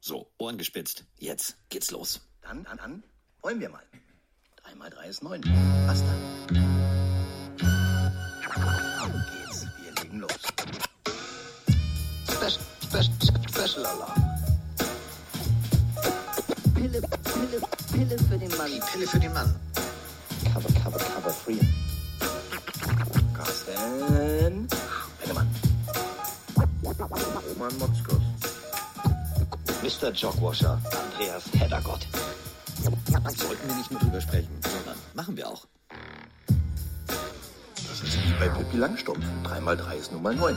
So, 0.00 0.30
Ohren 0.38 0.58
gespitzt. 0.58 1.04
Jetzt 1.18 1.56
geht's 1.68 1.90
los. 1.90 2.20
Dann, 2.42 2.64
dann, 2.64 2.78
dann, 2.78 3.02
wollen 3.42 3.60
wir 3.60 3.68
mal. 3.68 3.82
3 4.64 4.74
mal 4.74 4.90
3 4.90 5.08
ist 5.08 5.22
9. 5.22 5.42
Was 5.86 6.02
dann? 6.02 6.68
Auf 9.00 9.12
geht's, 9.32 9.66
wir 9.82 10.02
legen 10.02 10.20
los. 10.20 10.32
Special, 12.24 12.64
special, 12.82 13.48
special 13.48 13.86
Alarm. 13.86 14.24
Pille, 16.74 17.00
Pille, 17.00 17.60
Pille 17.92 18.18
für 18.18 18.38
den 18.38 18.56
Mann. 18.56 18.70
Die 18.70 18.80
Pille 18.80 19.06
für 19.06 19.20
den 19.20 19.32
Mann. 19.32 19.54
Cover, 20.52 20.72
cover, 20.82 20.98
cover 20.98 21.30
free. 21.30 21.60
Carsten. 23.34 24.68
Bennemann. 25.20 25.48
Roman 27.48 27.78
Motzkos. 27.78 28.27
Mr. 29.82 30.10
Jogwasher, 30.12 30.80
Andreas 30.84 31.44
Heddergott. 31.52 32.06
Sollten 33.36 33.68
wir 33.68 33.76
nicht 33.76 33.90
nur 33.90 34.00
drüber 34.00 34.20
sprechen, 34.20 34.50
sondern 34.62 34.96
machen 35.14 35.36
wir 35.36 35.48
auch. 35.48 35.66
Das 37.76 38.00
ist 38.02 38.16
wie 38.16 38.32
bei 38.38 38.48
Pippi 38.48 38.76
Langstrumpf. 38.76 39.24
3 39.44 39.60
mal 39.60 39.76
3 39.76 39.96
ist 39.96 40.12
nun 40.12 40.22
mal 40.22 40.34
9. 40.34 40.54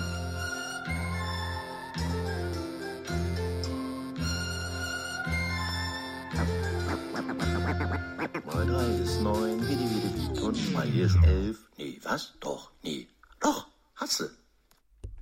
Mal 8.45 8.67
3 8.67 9.03
ist 9.03 9.21
9, 9.21 9.69
wie 9.69 9.75
die, 9.75 9.89
wie 9.89 9.99
die, 9.99 10.35
wie. 10.35 10.39
Und 10.39 10.73
mal 10.73 10.87
hier 10.87 11.05
ist 11.05 11.17
11. 11.23 11.57
Nee, 11.77 11.99
was? 12.03 12.33
Doch, 12.39 12.71
nee. 12.83 13.07
Doch, 13.39 13.67
hast 13.95 14.19
du. 14.19 14.25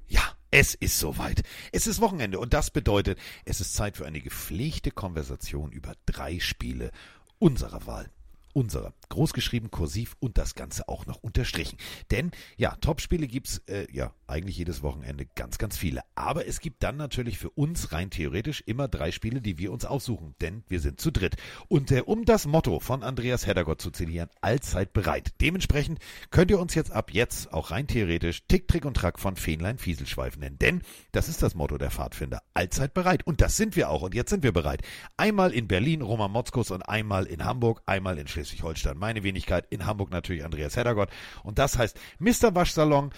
Ja, 0.07 0.21
es 0.69 0.75
ist 0.75 0.99
soweit. 0.99 1.41
Es 1.71 1.87
ist 1.87 1.99
Wochenende 1.99 2.39
und 2.39 2.53
das 2.53 2.69
bedeutet, 2.69 3.17
es 3.45 3.59
ist 3.59 3.73
Zeit 3.73 3.97
für 3.97 4.05
eine 4.05 4.21
gepflegte 4.21 4.91
Konversation 4.91 5.71
über 5.71 5.93
drei 6.05 6.39
Spiele 6.39 6.91
unserer 7.39 7.87
Wahl. 7.87 8.11
Unserer. 8.53 8.93
Großgeschrieben, 9.09 9.71
kursiv 9.71 10.15
und 10.19 10.37
das 10.37 10.53
Ganze 10.53 10.87
auch 10.87 11.05
noch 11.05 11.17
unterstrichen. 11.17 11.77
Denn 12.11 12.31
ja, 12.57 12.75
Topspiele 12.75 13.27
gibt's 13.27 13.59
äh, 13.67 13.87
ja 13.91 14.13
eigentlich 14.29 14.57
jedes 14.57 14.83
Wochenende 14.83 15.25
ganz, 15.35 15.57
ganz 15.57 15.77
viele. 15.77 16.01
Aber 16.15 16.47
es 16.47 16.59
gibt 16.59 16.83
dann 16.83 16.97
natürlich 16.97 17.37
für 17.37 17.49
uns 17.49 17.91
rein 17.91 18.09
theoretisch 18.09 18.61
immer 18.65 18.87
drei 18.87 19.11
Spiele, 19.11 19.41
die 19.41 19.57
wir 19.57 19.71
uns 19.71 19.85
aussuchen, 19.85 20.35
denn 20.41 20.63
wir 20.67 20.79
sind 20.79 20.99
zu 20.99 21.11
dritt. 21.11 21.35
Und 21.67 21.91
äh, 21.91 22.01
um 22.01 22.25
das 22.25 22.45
Motto 22.45 22.79
von 22.79 23.03
Andreas 23.03 23.47
Heddergott 23.47 23.81
zu 23.81 23.91
zitieren, 23.91 24.29
allzeit 24.41 24.93
bereit. 24.93 25.33
Dementsprechend 25.41 25.99
könnt 26.31 26.51
ihr 26.51 26.59
uns 26.59 26.75
jetzt 26.75 26.91
ab 26.91 27.11
jetzt 27.11 27.53
auch 27.53 27.71
rein 27.71 27.87
theoretisch 27.87 28.43
Tick, 28.47 28.67
Trick 28.67 28.85
und 28.85 28.95
Track 28.95 29.19
von 29.19 29.35
Fähnlein 29.35 29.77
Fieselschweif 29.77 30.37
nennen. 30.37 30.59
Denn 30.59 30.81
das 31.11 31.29
ist 31.29 31.43
das 31.43 31.55
Motto 31.55 31.77
der 31.77 31.91
Pfadfinder. 31.91 32.41
Allzeit 32.53 32.93
bereit. 32.93 33.25
Und 33.25 33.41
das 33.41 33.57
sind 33.57 33.75
wir 33.75 33.89
auch. 33.89 34.01
Und 34.01 34.15
jetzt 34.15 34.29
sind 34.29 34.43
wir 34.43 34.51
bereit. 34.51 34.81
Einmal 35.17 35.51
in 35.51 35.67
Berlin 35.67 36.01
Roman 36.01 36.31
Motzkus 36.31 36.71
und 36.71 36.83
einmal 36.83 37.25
in 37.25 37.45
Hamburg, 37.45 37.81
einmal 37.85 38.17
in 38.17 38.27
Schleswig-Holstein. 38.27 38.97
Meine 38.97 39.23
Wenigkeit 39.23 39.65
in 39.69 39.85
Hamburg 39.85 40.11
natürlich 40.11 40.43
Andreas 40.43 40.75
Heddergott. 40.75 41.09
Und 41.43 41.59
das 41.59 41.77
heißt 41.77 41.99
Mr. 42.19 42.55
Waschsalon, 42.55 43.11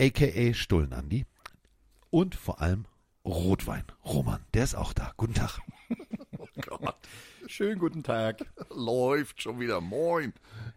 aka 0.00 0.52
Stullenandi. 0.54 1.26
Und 2.10 2.34
vor 2.34 2.60
allem 2.60 2.84
Rotwein. 3.24 3.84
Roman, 4.04 4.40
der 4.54 4.64
ist 4.64 4.74
auch 4.74 4.92
da. 4.92 5.12
Guten 5.16 5.34
Tag. 5.34 5.58
Gott. 6.66 6.96
Schönen 7.46 7.78
guten 7.78 8.02
Tag. 8.02 8.44
Läuft 8.74 9.42
schon 9.42 9.60
wieder. 9.60 9.80
Moin. 9.80 10.32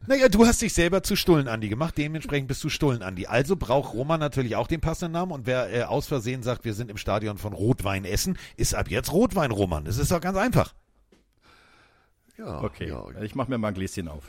Naja, 0.06 0.28
du 0.30 0.46
hast 0.46 0.62
dich 0.62 0.74
selber 0.74 1.04
zu 1.04 1.16
Stullenandi 1.16 1.70
gemacht, 1.70 1.98
dementsprechend 1.98 2.48
bist 2.48 2.64
du 2.64 2.70
Stullenandi. 2.70 3.26
Also 3.28 3.56
braucht 3.56 3.94
Roman 3.94 4.20
natürlich 4.20 4.56
auch 4.56 4.68
den 4.68 4.82
passenden 4.82 5.14
Namen 5.14 5.32
und 5.32 5.46
wer 5.46 5.74
äh, 5.74 5.84
aus 5.84 6.08
Versehen 6.08 6.44
sagt, 6.44 6.66
wir 6.66 6.74
sind 6.74 6.90
im 6.92 6.98
Stadion 6.98 7.38
von 7.38 7.54
Rotwein 7.54 8.06
essen, 8.06 8.38
ist 8.58 8.76
ab 8.76 8.90
jetzt 8.90 9.12
Rotwein 9.12 9.52
Roman. 9.52 9.86
Das 9.86 9.98
ist 9.98 10.12
doch 10.12 10.22
ganz 10.22 10.38
einfach. 10.38 10.74
Ja, 12.38 12.62
Okay, 12.62 12.90
Ja, 12.90 13.22
ich 13.22 13.36
mache 13.36 13.50
mir 13.50 13.58
mal 13.58 13.70
ein 13.70 13.74
Gläschen 13.74 14.08
auf. 14.08 14.26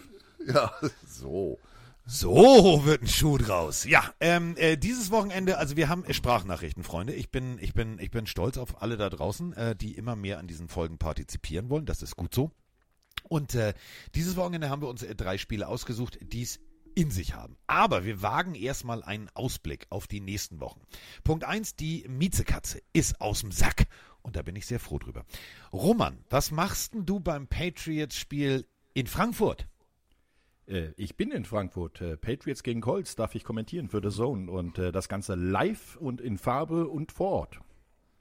ja, 0.46 0.72
so. 1.06 1.58
So 2.10 2.86
wird 2.86 3.02
ein 3.02 3.06
Schuh 3.06 3.36
draus. 3.36 3.84
Ja, 3.84 4.14
ähm, 4.18 4.56
äh, 4.56 4.78
dieses 4.78 5.10
Wochenende, 5.10 5.58
also 5.58 5.76
wir 5.76 5.90
haben 5.90 6.06
äh, 6.06 6.14
Sprachnachrichten, 6.14 6.82
Freunde. 6.82 7.12
Ich 7.12 7.30
bin, 7.30 7.58
ich 7.60 7.74
bin, 7.74 7.98
ich 7.98 8.10
bin 8.10 8.26
stolz 8.26 8.56
auf 8.56 8.80
alle 8.80 8.96
da 8.96 9.10
draußen, 9.10 9.52
äh, 9.52 9.76
die 9.76 9.92
immer 9.92 10.16
mehr 10.16 10.38
an 10.38 10.46
diesen 10.46 10.70
Folgen 10.70 10.96
partizipieren 10.96 11.68
wollen. 11.68 11.84
Das 11.84 12.02
ist 12.02 12.16
gut 12.16 12.34
so. 12.34 12.50
Und 13.24 13.54
äh, 13.54 13.74
dieses 14.14 14.36
Wochenende 14.36 14.70
haben 14.70 14.80
wir 14.80 14.88
uns 14.88 15.02
äh, 15.02 15.14
drei 15.14 15.36
Spiele 15.36 15.68
ausgesucht, 15.68 16.18
die 16.22 16.40
es 16.40 16.60
in 16.94 17.10
sich 17.10 17.34
haben. 17.34 17.58
Aber 17.66 18.06
wir 18.06 18.22
wagen 18.22 18.54
erstmal 18.54 19.02
einen 19.02 19.28
Ausblick 19.34 19.86
auf 19.90 20.06
die 20.06 20.20
nächsten 20.20 20.60
Wochen. 20.60 20.80
Punkt 21.24 21.44
eins: 21.44 21.76
die 21.76 22.06
Miezekatze 22.08 22.80
ist 22.94 23.20
aus 23.20 23.42
dem 23.42 23.52
Sack. 23.52 23.86
Und 24.22 24.34
da 24.34 24.40
bin 24.40 24.56
ich 24.56 24.64
sehr 24.64 24.80
froh 24.80 24.98
drüber. 24.98 25.26
Roman, 25.74 26.24
was 26.30 26.52
machst 26.52 26.94
denn 26.94 27.04
du 27.04 27.20
beim 27.20 27.48
Patriots-Spiel 27.48 28.66
in 28.94 29.06
Frankfurt? 29.06 29.68
Äh, 30.68 30.92
ich 30.96 31.16
bin 31.16 31.30
in 31.30 31.44
Frankfurt. 31.44 32.00
Äh, 32.00 32.16
Patriots 32.16 32.62
gegen 32.62 32.80
Colts 32.80 33.16
darf 33.16 33.34
ich 33.34 33.44
kommentieren 33.44 33.88
für 33.88 34.00
The 34.02 34.14
Zone. 34.14 34.50
Und 34.50 34.78
äh, 34.78 34.92
das 34.92 35.08
Ganze 35.08 35.34
live 35.34 35.96
und 35.96 36.20
in 36.20 36.38
Farbe 36.38 36.88
und 36.88 37.12
vor 37.12 37.30
Ort. 37.30 37.60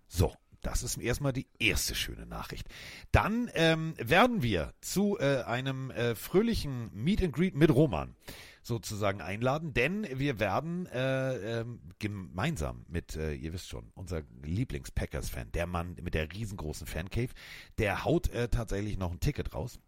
So, 0.08 0.34
das 0.62 0.84
ist 0.84 0.98
erstmal 0.98 1.34
die 1.34 1.48
erste 1.60 1.96
schöne 1.96 2.26
Nachricht. 2.26 2.68
Dann 3.12 3.50
ähm, 3.54 3.94
werden 3.98 4.42
wir 4.42 4.74
zu 4.82 5.18
äh, 5.20 5.44
einem 5.44 5.92
äh, 5.92 6.16
fröhlichen 6.16 6.90
Meet 6.94 7.24
and 7.24 7.34
Greet 7.34 7.56
mit 7.56 7.74
Roman 7.74 8.16
sozusagen 8.64 9.22
einladen, 9.22 9.74
denn 9.74 10.06
wir 10.14 10.40
werden 10.40 10.88
äh, 10.88 11.62
ähm, 11.62 11.80
gemeinsam 12.00 12.86
mit, 12.90 13.16
äh, 13.16 13.34
ihr 13.34 13.54
wisst 13.54 13.70
schon, 13.70 13.92
unser 13.96 14.24
Lieblings-Packers-Fan, 14.44 15.54
der 15.54 15.68
Mann 15.68 15.96
mit 16.02 16.14
der 16.14 16.34
riesengroßen 16.34 16.86
Fancave, 16.86 17.30
der 17.78 18.04
haut 18.04 18.30
äh, 18.30 18.50
tatsächlich 18.50 18.98
noch 18.98 19.12
ein 19.12 19.22
Ticket 19.22 19.54
raus. 19.54 19.80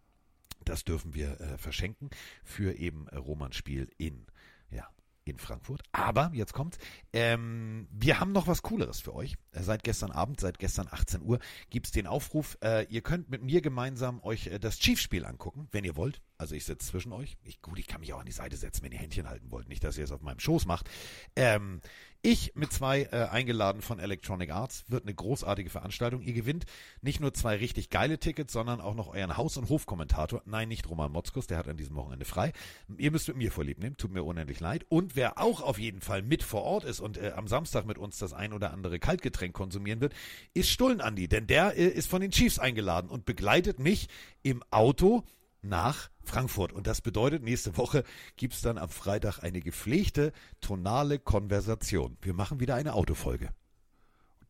Das 0.64 0.84
dürfen 0.84 1.14
wir 1.14 1.40
äh, 1.40 1.58
verschenken 1.58 2.10
für 2.44 2.74
eben 2.74 3.08
äh, 3.08 3.16
Romans 3.16 3.56
Spiel 3.56 3.90
in, 3.98 4.26
ja, 4.70 4.88
in 5.24 5.38
Frankfurt. 5.38 5.82
Aber, 5.92 6.30
jetzt 6.34 6.52
kommt's, 6.52 6.78
ähm, 7.12 7.88
wir 7.90 8.20
haben 8.20 8.32
noch 8.32 8.46
was 8.46 8.62
Cooleres 8.62 9.00
für 9.00 9.14
euch. 9.14 9.36
Äh, 9.52 9.62
seit 9.62 9.84
gestern 9.84 10.10
Abend, 10.10 10.40
seit 10.40 10.58
gestern 10.58 10.88
18 10.90 11.22
Uhr, 11.22 11.38
gibt's 11.70 11.90
den 11.92 12.06
Aufruf, 12.06 12.58
äh, 12.62 12.86
ihr 12.86 13.02
könnt 13.02 13.30
mit 13.30 13.42
mir 13.42 13.60
gemeinsam 13.60 14.22
euch 14.22 14.48
äh, 14.48 14.58
das 14.58 14.78
Chiefs-Spiel 14.78 15.24
angucken, 15.24 15.68
wenn 15.70 15.84
ihr 15.84 15.96
wollt. 15.96 16.20
Also 16.36 16.54
ich 16.54 16.64
sitze 16.64 16.88
zwischen 16.88 17.12
euch. 17.12 17.36
Ich, 17.42 17.60
gut, 17.60 17.78
ich 17.78 17.86
kann 17.86 18.00
mich 18.00 18.12
auch 18.12 18.20
an 18.20 18.26
die 18.26 18.32
Seite 18.32 18.56
setzen, 18.56 18.82
wenn 18.82 18.92
ihr 18.92 18.98
Händchen 18.98 19.28
halten 19.28 19.50
wollt. 19.50 19.68
Nicht, 19.68 19.84
dass 19.84 19.98
ihr 19.98 20.04
es 20.04 20.12
auf 20.12 20.22
meinem 20.22 20.40
Schoß 20.40 20.66
macht. 20.66 20.88
Ähm, 21.36 21.80
ich 22.22 22.52
mit 22.54 22.72
zwei 22.72 23.02
äh, 23.12 23.28
eingeladen 23.30 23.82
von 23.82 23.98
Electronic 23.98 24.50
Arts. 24.50 24.84
Wird 24.88 25.04
eine 25.04 25.14
großartige 25.14 25.70
Veranstaltung. 25.70 26.22
Ihr 26.22 26.32
gewinnt 26.32 26.66
nicht 27.00 27.20
nur 27.20 27.32
zwei 27.32 27.56
richtig 27.56 27.90
geile 27.90 28.18
Tickets, 28.18 28.52
sondern 28.52 28.80
auch 28.80 28.94
noch 28.94 29.08
euren 29.08 29.36
Haus- 29.36 29.56
und 29.56 29.68
Hofkommentator. 29.68 30.42
Nein, 30.44 30.68
nicht 30.68 30.88
Roman 30.88 31.12
Motzkus, 31.12 31.46
der 31.46 31.58
hat 31.58 31.68
an 31.68 31.76
diesem 31.76 31.96
Wochenende 31.96 32.24
frei. 32.24 32.52
Ihr 32.98 33.10
müsst 33.10 33.28
mit 33.28 33.36
mir 33.36 33.50
vorlieb 33.50 33.78
nehmen. 33.78 33.96
Tut 33.96 34.12
mir 34.12 34.22
unendlich 34.22 34.60
leid. 34.60 34.84
Und 34.88 35.16
wer 35.16 35.38
auch 35.38 35.62
auf 35.62 35.78
jeden 35.78 36.00
Fall 36.00 36.22
mit 36.22 36.42
vor 36.42 36.62
Ort 36.62 36.84
ist 36.84 37.00
und 37.00 37.16
äh, 37.16 37.32
am 37.36 37.48
Samstag 37.48 37.86
mit 37.86 37.98
uns 37.98 38.18
das 38.18 38.32
ein 38.32 38.52
oder 38.52 38.72
andere 38.72 38.98
Kaltgetränk 38.98 39.54
konsumieren 39.54 40.00
wird, 40.00 40.14
ist 40.54 40.70
Stullen 40.70 41.00
Andi. 41.00 41.28
Denn 41.28 41.46
der 41.46 41.76
äh, 41.76 41.86
ist 41.86 42.08
von 42.08 42.20
den 42.20 42.30
Chiefs 42.30 42.58
eingeladen 42.58 43.10
und 43.10 43.24
begleitet 43.24 43.78
mich 43.78 44.08
im 44.42 44.62
Auto 44.70 45.24
nach 45.62 46.10
Frankfurt. 46.22 46.72
Und 46.72 46.86
das 46.86 47.00
bedeutet, 47.00 47.42
nächste 47.42 47.76
Woche 47.76 48.04
gibt's 48.36 48.62
dann 48.62 48.78
am 48.78 48.88
Freitag 48.88 49.40
eine 49.40 49.60
gepflegte, 49.60 50.32
tonale 50.60 51.18
Konversation. 51.18 52.16
Wir 52.22 52.34
machen 52.34 52.60
wieder 52.60 52.74
eine 52.74 52.94
Autofolge. 52.94 53.50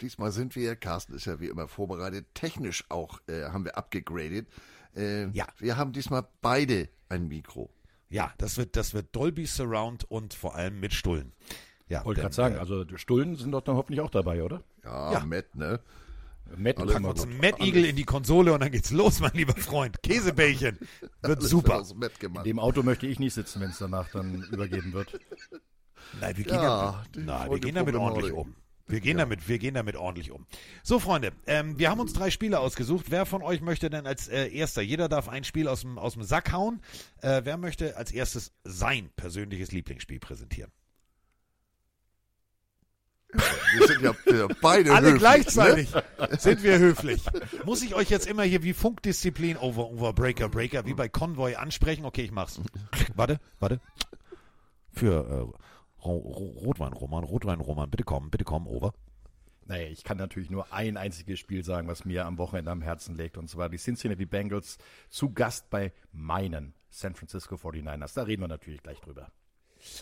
Diesmal 0.00 0.32
sind 0.32 0.56
wir, 0.56 0.76
Carsten 0.76 1.14
ist 1.14 1.26
ja 1.26 1.40
wie 1.40 1.48
immer 1.48 1.68
vorbereitet, 1.68 2.26
technisch 2.34 2.84
auch 2.88 3.20
äh, 3.28 3.44
haben 3.44 3.64
wir 3.64 3.76
abgegradet. 3.76 4.48
Äh, 4.96 5.26
Ja. 5.30 5.46
Wir 5.58 5.76
haben 5.76 5.92
diesmal 5.92 6.26
beide 6.40 6.88
ein 7.08 7.28
Mikro. 7.28 7.70
Ja, 8.08 8.32
das 8.38 8.56
wird, 8.56 8.76
das 8.76 8.94
wird 8.94 9.14
Dolby 9.14 9.46
Surround 9.46 10.04
und 10.10 10.34
vor 10.34 10.54
allem 10.56 10.80
mit 10.80 10.94
Stullen. 10.94 11.32
Ja, 11.88 12.04
Wollte 12.04 12.22
gerade 12.22 12.34
sagen, 12.34 12.54
äh, 12.54 12.58
also 12.58 12.84
die 12.84 12.98
Stullen 12.98 13.36
sind 13.36 13.52
doch 13.52 13.62
dann 13.62 13.76
hoffentlich 13.76 14.00
auch 14.00 14.10
dabei, 14.10 14.42
oder? 14.42 14.62
Ja, 14.84 15.12
Ja. 15.12 15.24
Matt, 15.24 15.54
ne? 15.54 15.80
Matt 16.56 16.78
Alle 16.78 16.98
wir 17.00 17.08
uns 17.08 17.26
Mad 17.26 17.56
Eagle 17.60 17.84
in 17.84 17.96
die 17.96 18.04
Konsole 18.04 18.52
und 18.52 18.60
dann 18.60 18.72
geht's 18.72 18.90
los, 18.90 19.20
mein 19.20 19.32
lieber 19.34 19.54
Freund. 19.54 20.02
Käsebällchen. 20.02 20.78
Wird 21.22 21.42
super. 21.42 21.80
Aus 21.80 21.94
Matt 21.94 22.12
In 22.22 22.42
dem 22.44 22.58
Auto 22.58 22.82
möchte 22.82 23.06
ich 23.06 23.18
nicht 23.18 23.34
sitzen, 23.34 23.60
wenn 23.60 23.70
es 23.70 23.78
danach 23.78 24.08
dann 24.10 24.42
übergeben 24.50 24.92
wird. 24.92 25.18
Nein, 26.20 26.36
wir 26.36 26.44
gehen, 26.44 26.54
Ja, 26.54 27.04
damit, 27.12 27.26
nein, 27.26 27.50
wir 27.50 27.60
gehen 27.60 27.74
damit 27.74 27.94
ordentlich 27.94 28.32
um. 28.32 28.54
Wir 28.90 29.00
gehen 29.00 29.18
damit, 29.18 29.48
wir 29.48 29.58
gehen 29.58 29.74
damit 29.74 29.94
ordentlich 29.94 30.32
um. 30.32 30.46
So, 30.82 30.98
Freunde, 30.98 31.32
ähm, 31.46 31.78
wir 31.78 31.90
haben 31.90 32.00
uns 32.00 32.12
drei 32.12 32.30
Spiele 32.30 32.58
ausgesucht. 32.58 33.06
Wer 33.08 33.24
von 33.24 33.40
euch 33.40 33.60
möchte 33.60 33.88
denn 33.88 34.04
als 34.04 34.26
äh, 34.26 34.48
erster? 34.48 34.82
Jeder 34.82 35.08
darf 35.08 35.28
ein 35.28 35.44
Spiel 35.44 35.68
aus 35.68 35.82
dem, 35.82 35.96
aus 35.96 36.14
dem 36.14 36.24
Sack 36.24 36.50
hauen. 36.50 36.80
Äh, 37.22 37.42
wer 37.44 37.56
möchte 37.56 37.96
als 37.96 38.10
erstes 38.10 38.52
sein 38.64 39.10
persönliches 39.14 39.70
Lieblingsspiel 39.70 40.18
präsentieren? 40.18 40.72
Wir 43.32 43.86
sind 43.86 44.02
ja 44.02 44.14
beide 44.60 44.92
Alle 44.92 45.06
höflich, 45.06 45.20
gleichzeitig 45.20 45.94
Ne? 45.94 46.02
sind 46.38 46.62
wir 46.62 46.78
höflich. 46.78 47.22
Muss 47.64 47.82
ich 47.82 47.94
euch 47.94 48.10
jetzt 48.10 48.26
immer 48.26 48.42
hier 48.42 48.62
wie 48.62 48.72
Funkdisziplin 48.72 49.56
over, 49.56 49.90
over, 49.90 50.12
Breaker, 50.12 50.48
Breaker, 50.48 50.84
wie 50.86 50.94
bei 50.94 51.08
Convoy 51.08 51.54
ansprechen? 51.54 52.04
Okay, 52.04 52.22
ich 52.22 52.32
mach's. 52.32 52.60
Warte, 53.14 53.38
warte. 53.60 53.80
Für 54.92 55.24
äh, 55.24 56.04
Ro 56.04 56.16
Ro 56.16 56.44
Rotwein, 56.64 56.92
Roman, 56.92 57.24
Rotwein, 57.24 57.60
Roman, 57.60 57.90
bitte 57.90 58.04
kommen, 58.04 58.30
bitte 58.30 58.44
kommen, 58.44 58.66
over. 58.66 58.92
Naja, 59.66 59.86
ich 59.86 60.02
kann 60.02 60.16
natürlich 60.16 60.50
nur 60.50 60.72
ein 60.72 60.96
einziges 60.96 61.38
Spiel 61.38 61.62
sagen, 61.62 61.86
was 61.86 62.04
mir 62.04 62.26
am 62.26 62.38
Wochenende 62.38 62.72
am 62.72 62.82
Herzen 62.82 63.16
liegt, 63.16 63.36
und 63.36 63.48
zwar 63.48 63.68
die 63.68 63.78
Cincinnati 63.78 64.26
Bengals 64.26 64.78
zu 65.08 65.32
Gast 65.32 65.70
bei 65.70 65.92
meinen 66.12 66.74
San 66.90 67.14
Francisco 67.14 67.54
49ers. 67.54 68.14
Da 68.14 68.24
reden 68.24 68.42
wir 68.42 68.48
natürlich 68.48 68.82
gleich 68.82 69.00
drüber. 69.00 69.30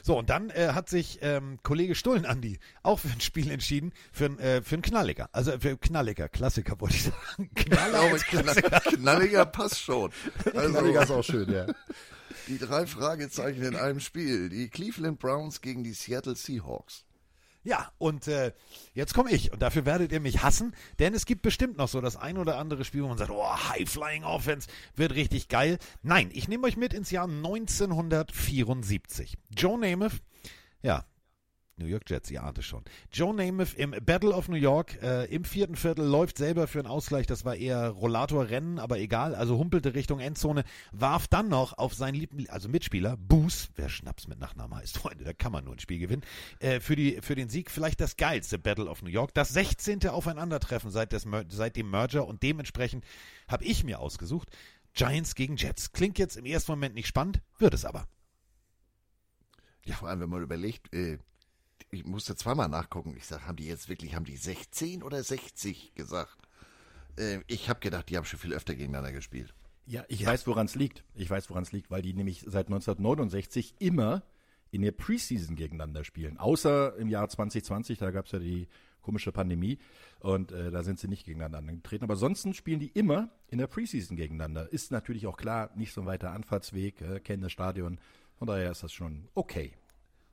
So, 0.02 0.18
und 0.18 0.30
dann 0.30 0.50
äh, 0.50 0.68
hat 0.74 0.88
sich 0.88 1.18
ähm, 1.22 1.58
Kollege 1.62 1.94
Stullen 1.94 2.24
Andi 2.24 2.58
auch 2.82 2.98
für 3.00 3.08
ein 3.08 3.20
Spiel 3.20 3.50
entschieden, 3.50 3.92
für, 4.12 4.26
ein, 4.26 4.38
äh, 4.38 4.62
für 4.62 4.76
einen 4.76 4.82
Knalliger. 4.82 5.28
Also 5.32 5.52
für 5.58 5.76
Knalliger, 5.76 6.28
Klassiker 6.28 6.80
wollte 6.80 6.96
ich 6.96 7.04
sagen. 7.04 7.50
Knaller 7.54 8.00
als 8.00 8.24
Klassiker. 8.24 8.80
Knalliger 8.80 9.46
passt 9.46 9.80
schon. 9.80 10.10
Also, 10.54 10.70
Knalliger 10.70 11.02
ist 11.02 11.10
auch 11.10 11.24
schön, 11.24 11.50
ja. 11.52 11.66
die 12.48 12.58
drei 12.58 12.86
Fragezeichen 12.86 13.62
in 13.62 13.76
einem 13.76 14.00
Spiel. 14.00 14.48
Die 14.48 14.68
Cleveland 14.68 15.18
Browns 15.18 15.60
gegen 15.60 15.84
die 15.84 15.92
Seattle 15.92 16.36
Seahawks. 16.36 17.04
Ja, 17.64 17.90
und 17.98 18.28
äh, 18.28 18.52
jetzt 18.94 19.14
komme 19.14 19.30
ich 19.30 19.52
und 19.52 19.60
dafür 19.60 19.84
werdet 19.84 20.12
ihr 20.12 20.20
mich 20.20 20.42
hassen, 20.42 20.74
denn 20.98 21.12
es 21.12 21.26
gibt 21.26 21.42
bestimmt 21.42 21.76
noch 21.76 21.88
so 21.88 22.00
das 22.00 22.16
ein 22.16 22.38
oder 22.38 22.56
andere 22.56 22.84
Spiel, 22.84 23.02
wo 23.02 23.08
man 23.08 23.18
sagt, 23.18 23.30
oh, 23.30 23.44
High-Flying 23.44 24.24
Offense 24.24 24.68
wird 24.94 25.14
richtig 25.14 25.48
geil. 25.48 25.78
Nein, 26.02 26.30
ich 26.32 26.48
nehme 26.48 26.66
euch 26.66 26.76
mit 26.76 26.94
ins 26.94 27.10
Jahr 27.10 27.28
1974. 27.28 29.36
Joe 29.50 29.78
Namath, 29.78 30.22
ja, 30.82 31.04
New 31.78 31.86
York 31.86 32.08
Jets, 32.08 32.30
ihr 32.30 32.42
ahnt 32.42 32.58
es 32.58 32.64
schon. 32.64 32.82
Joe 33.12 33.34
Namath 33.34 33.74
im 33.74 33.94
Battle 34.04 34.32
of 34.32 34.48
New 34.48 34.56
York 34.56 35.00
äh, 35.02 35.24
im 35.26 35.44
vierten 35.44 35.76
Viertel 35.76 36.04
läuft 36.04 36.38
selber 36.38 36.66
für 36.66 36.80
einen 36.80 36.88
Ausgleich. 36.88 37.26
Das 37.26 37.44
war 37.44 37.56
eher 37.56 37.90
Rollatorrennen, 37.90 38.78
aber 38.78 38.98
egal. 38.98 39.34
Also 39.34 39.58
humpelte 39.58 39.94
Richtung 39.94 40.20
Endzone, 40.20 40.64
warf 40.92 41.28
dann 41.28 41.48
noch 41.48 41.76
auf 41.78 41.94
seinen 41.94 42.14
lieben, 42.14 42.48
also 42.48 42.68
Mitspieler, 42.68 43.16
Boos, 43.16 43.68
wer 43.76 43.88
Schnaps 43.88 44.28
mit 44.28 44.38
Nachnamen 44.38 44.78
heißt, 44.78 44.98
Freunde, 44.98 45.24
da 45.24 45.32
kann 45.32 45.52
man 45.52 45.64
nur 45.64 45.74
ein 45.74 45.80
Spiel 45.80 45.98
gewinnen, 45.98 46.22
äh, 46.60 46.80
für, 46.80 46.96
die, 46.96 47.18
für 47.22 47.34
den 47.34 47.48
Sieg 47.48 47.70
vielleicht 47.70 48.00
das 48.00 48.16
geilste 48.16 48.58
Battle 48.58 48.86
of 48.86 49.02
New 49.02 49.10
York. 49.10 49.34
Das 49.34 49.50
16. 49.50 50.08
Aufeinandertreffen 50.08 50.90
seit, 50.90 51.12
des, 51.12 51.26
seit 51.48 51.76
dem 51.76 51.90
Merger 51.90 52.26
und 52.26 52.42
dementsprechend 52.42 53.04
habe 53.48 53.64
ich 53.64 53.84
mir 53.84 54.00
ausgesucht, 54.00 54.48
Giants 54.94 55.34
gegen 55.34 55.56
Jets. 55.56 55.92
Klingt 55.92 56.18
jetzt 56.18 56.36
im 56.36 56.44
ersten 56.44 56.72
Moment 56.72 56.94
nicht 56.94 57.06
spannend, 57.06 57.40
wird 57.58 57.74
es 57.74 57.84
aber. 57.84 58.06
Ja, 59.84 59.94
vor 59.94 60.08
allem, 60.08 60.20
wenn 60.20 60.28
man 60.28 60.42
überlegt, 60.42 60.92
äh, 60.92 61.18
ich 61.90 62.04
musste 62.04 62.36
zweimal 62.36 62.68
nachgucken. 62.68 63.14
Ich 63.16 63.26
sage, 63.26 63.46
haben 63.46 63.56
die 63.56 63.66
jetzt 63.66 63.88
wirklich, 63.88 64.14
haben 64.14 64.24
die 64.24 64.36
16 64.36 65.02
oder 65.02 65.22
60 65.22 65.94
gesagt? 65.94 66.36
Äh, 67.16 67.40
ich 67.46 67.68
habe 67.68 67.80
gedacht, 67.80 68.08
die 68.08 68.16
haben 68.16 68.24
schon 68.24 68.38
viel 68.38 68.52
öfter 68.52 68.74
gegeneinander 68.74 69.12
gespielt. 69.12 69.54
Ja, 69.86 70.04
ich 70.08 70.24
weiß, 70.24 70.46
woran 70.46 70.66
es 70.66 70.74
liegt. 70.74 71.02
Ich 71.14 71.30
weiß, 71.30 71.48
woran 71.48 71.62
es 71.62 71.72
liegt, 71.72 71.90
weil 71.90 72.02
die 72.02 72.12
nämlich 72.12 72.40
seit 72.40 72.66
1969 72.66 73.74
immer 73.78 74.22
in 74.70 74.82
der 74.82 74.92
Preseason 74.92 75.56
gegeneinander 75.56 76.04
spielen. 76.04 76.36
Außer 76.36 76.96
im 76.96 77.08
Jahr 77.08 77.28
2020, 77.28 77.98
da 77.98 78.10
gab 78.10 78.26
es 78.26 78.32
ja 78.32 78.38
die 78.38 78.68
komische 79.00 79.32
Pandemie 79.32 79.78
und 80.20 80.52
äh, 80.52 80.70
da 80.70 80.82
sind 80.82 80.98
sie 80.98 81.08
nicht 81.08 81.24
gegeneinander 81.24 81.58
angetreten. 81.58 82.04
Aber 82.04 82.14
ansonsten 82.14 82.52
spielen 82.52 82.80
die 82.80 82.88
immer 82.88 83.30
in 83.48 83.56
der 83.58 83.66
Preseason 83.66 84.16
gegeneinander. 84.16 84.70
Ist 84.70 84.92
natürlich 84.92 85.26
auch 85.26 85.38
klar, 85.38 85.70
nicht 85.74 85.94
so 85.94 86.02
ein 86.02 86.06
weiter 86.06 86.32
Anfahrtsweg, 86.32 87.00
äh, 87.00 87.20
kennen 87.20 87.42
das 87.42 87.52
Stadion. 87.52 87.98
Von 88.38 88.48
daher 88.48 88.70
ist 88.70 88.82
das 88.82 88.92
schon 88.92 89.28
okay. 89.34 89.72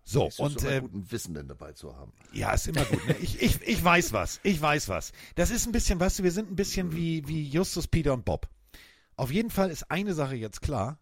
So, 0.07 0.27
ist 0.27 0.39
und 0.39 0.61
immer 0.61 0.71
äh, 0.71 0.81
gut, 0.81 0.93
einen 0.93 1.11
Wissenden 1.11 1.47
dabei 1.47 1.73
zu 1.73 1.95
haben. 1.95 2.13
Ja, 2.31 2.53
ist 2.53 2.67
immer 2.67 2.85
gut. 2.85 3.05
Ne? 3.07 3.15
Ich, 3.21 3.41
ich, 3.41 3.61
ich 3.63 3.83
weiß 3.83 4.13
was. 4.13 4.39
Ich 4.43 4.61
weiß 4.61 4.87
was. 4.87 5.11
Das 5.33 5.49
ist 5.49 5.65
ein 5.65 5.71
bisschen, 5.71 5.99
weißt 5.99 6.19
du, 6.19 6.23
wir 6.23 6.31
sind 6.31 6.51
ein 6.51 6.55
bisschen 6.55 6.95
wie, 6.95 7.27
wie 7.27 7.43
Justus, 7.43 7.87
Peter 7.87 8.13
und 8.13 8.23
Bob. 8.23 8.47
Auf 9.17 9.31
jeden 9.31 9.49
Fall 9.49 9.71
ist 9.71 9.89
eine 9.89 10.13
Sache 10.13 10.35
jetzt 10.35 10.61
klar. 10.61 10.99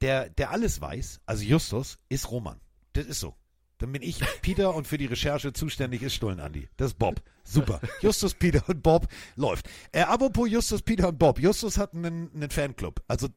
Der, 0.00 0.30
der 0.30 0.50
alles 0.50 0.80
weiß, 0.80 1.20
also 1.26 1.44
Justus, 1.44 1.98
ist 2.08 2.30
Roman. 2.30 2.60
Das 2.94 3.04
ist 3.04 3.20
so. 3.20 3.34
Dann 3.78 3.92
bin 3.92 4.00
ich 4.00 4.20
Peter 4.42 4.74
und 4.74 4.86
für 4.86 4.96
die 4.96 5.06
Recherche 5.06 5.52
zuständig 5.52 6.02
ist 6.02 6.14
Stullen 6.14 6.40
Andi. 6.40 6.68
Das 6.78 6.92
ist 6.92 6.98
Bob. 6.98 7.20
Super. 7.44 7.80
Justus, 8.00 8.34
Peter 8.34 8.62
und 8.68 8.82
Bob 8.82 9.08
läuft. 9.36 9.68
Äh, 9.92 10.02
apropos 10.02 10.48
Justus, 10.50 10.82
Peter 10.82 11.08
und 11.08 11.18
Bob. 11.18 11.38
Justus 11.38 11.76
hat 11.76 11.94
einen, 11.94 12.30
einen 12.34 12.50
Fanclub, 12.50 13.02
also 13.08 13.28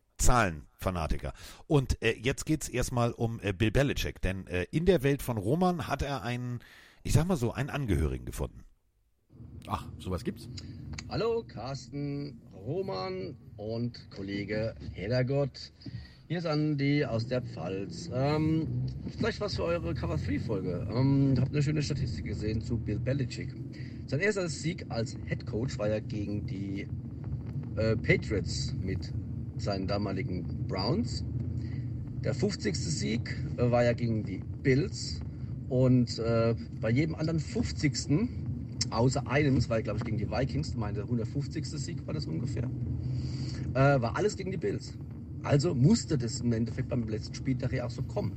Zahlenfanatiker. 0.81 1.33
Und 1.67 2.01
äh, 2.01 2.15
jetzt 2.21 2.45
geht's 2.45 2.67
erstmal 2.67 3.11
um 3.11 3.39
äh, 3.41 3.53
Bill 3.53 3.71
Belichick, 3.71 4.21
denn 4.21 4.47
äh, 4.47 4.65
in 4.71 4.85
der 4.85 5.03
Welt 5.03 5.21
von 5.21 5.37
Roman 5.37 5.87
hat 5.87 6.01
er 6.01 6.23
einen, 6.23 6.59
ich 7.03 7.13
sag 7.13 7.27
mal 7.27 7.37
so, 7.37 7.53
einen 7.53 7.69
Angehörigen 7.69 8.25
gefunden. 8.25 8.63
Ach, 9.67 9.87
sowas 9.99 10.23
gibt's? 10.23 10.49
Hallo, 11.09 11.43
Carsten, 11.47 12.41
Roman 12.53 13.37
und 13.57 14.09
Kollege 14.09 14.75
Heddergott. 14.93 15.71
Hier 16.27 16.39
ist 16.39 16.45
Andi 16.45 17.03
aus 17.05 17.27
der 17.27 17.41
Pfalz. 17.41 18.09
Ähm, 18.13 18.85
vielleicht 19.17 19.41
was 19.41 19.55
für 19.55 19.65
eure 19.65 19.93
Cover 19.93 20.17
3 20.17 20.39
Folge. 20.39 20.87
Ähm, 20.89 21.35
habt 21.37 21.51
eine 21.51 21.61
schöne 21.61 21.81
Statistik 21.81 22.25
gesehen 22.25 22.61
zu 22.61 22.77
Bill 22.77 22.99
Belichick. 22.99 23.53
Sein 24.07 24.21
erster 24.21 24.47
Sieg 24.47 24.85
als 24.89 25.17
Head 25.27 25.45
Coach 25.45 25.77
war 25.77 25.89
ja 25.89 25.99
gegen 25.99 26.45
die 26.45 26.87
äh, 27.75 27.95
Patriots 27.97 28.73
mit 28.81 29.11
seinen 29.61 29.87
damaligen 29.87 30.67
Browns. 30.67 31.23
Der 32.23 32.33
50. 32.33 32.75
Sieg 32.75 33.35
äh, 33.57 33.71
war 33.71 33.83
ja 33.83 33.93
gegen 33.93 34.23
die 34.23 34.41
Bills. 34.63 35.21
Und 35.69 36.19
äh, 36.19 36.55
bei 36.81 36.89
jedem 36.89 37.15
anderen 37.15 37.39
50. 37.39 38.29
außer 38.89 39.27
einem, 39.27 39.55
das 39.55 39.69
war 39.69 39.81
glaube 39.81 39.99
ich 39.99 40.05
gegen 40.05 40.17
die 40.17 40.29
Vikings, 40.29 40.75
meine 40.75 41.01
150. 41.01 41.65
Sieg 41.65 42.05
war 42.05 42.13
das 42.13 42.25
ungefähr, 42.25 42.69
äh, 43.73 44.01
war 44.01 44.17
alles 44.17 44.35
gegen 44.35 44.51
die 44.51 44.57
Bills. 44.57 44.93
Also 45.43 45.73
musste 45.73 46.17
das 46.17 46.41
im 46.41 46.51
Endeffekt 46.51 46.89
beim 46.89 47.07
letzten 47.07 47.33
Spieltag 47.33 47.73
ja 47.73 47.85
auch 47.85 47.91
so 47.91 48.03
kommen, 48.03 48.33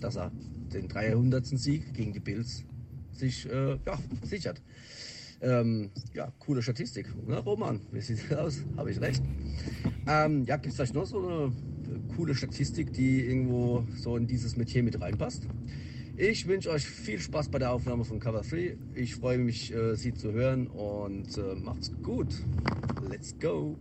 dass 0.00 0.16
er 0.16 0.32
den 0.72 0.88
300. 0.88 1.46
Sieg 1.46 1.94
gegen 1.94 2.12
die 2.12 2.20
Bills 2.20 2.64
sich 3.12 3.48
äh, 3.48 3.78
ja, 3.86 3.98
sichert. 4.22 4.62
Ähm, 5.42 5.90
ja, 6.14 6.30
coole 6.38 6.62
Statistik. 6.62 7.06
Na, 7.26 7.38
Roman, 7.38 7.80
wie 7.92 8.00
sieht 8.00 8.30
das 8.30 8.38
aus? 8.38 8.64
Habe 8.76 8.90
ich 8.90 9.00
recht? 9.00 9.22
Ähm, 10.06 10.44
ja, 10.44 10.56
gibt 10.56 10.66
es 10.68 10.74
vielleicht 10.76 10.94
noch 10.94 11.06
so 11.06 11.18
eine 11.26 11.44
äh, 11.46 12.14
coole 12.14 12.34
Statistik, 12.34 12.92
die 12.92 13.24
irgendwo 13.24 13.84
so 13.96 14.16
in 14.16 14.26
dieses 14.26 14.56
Metier 14.56 14.82
mit 14.82 15.00
reinpasst? 15.00 15.44
Ich 16.16 16.46
wünsche 16.46 16.70
euch 16.70 16.84
viel 16.84 17.18
Spaß 17.18 17.48
bei 17.48 17.58
der 17.58 17.72
Aufnahme 17.72 18.04
von 18.04 18.20
Cover 18.20 18.42
3. 18.42 18.76
Ich 18.94 19.16
freue 19.16 19.38
mich, 19.38 19.72
äh, 19.72 19.94
Sie 19.96 20.12
zu 20.12 20.32
hören 20.32 20.66
und 20.66 21.38
äh, 21.38 21.54
macht's 21.54 21.90
gut. 22.02 22.34
Let's 23.08 23.34
go. 23.38 23.78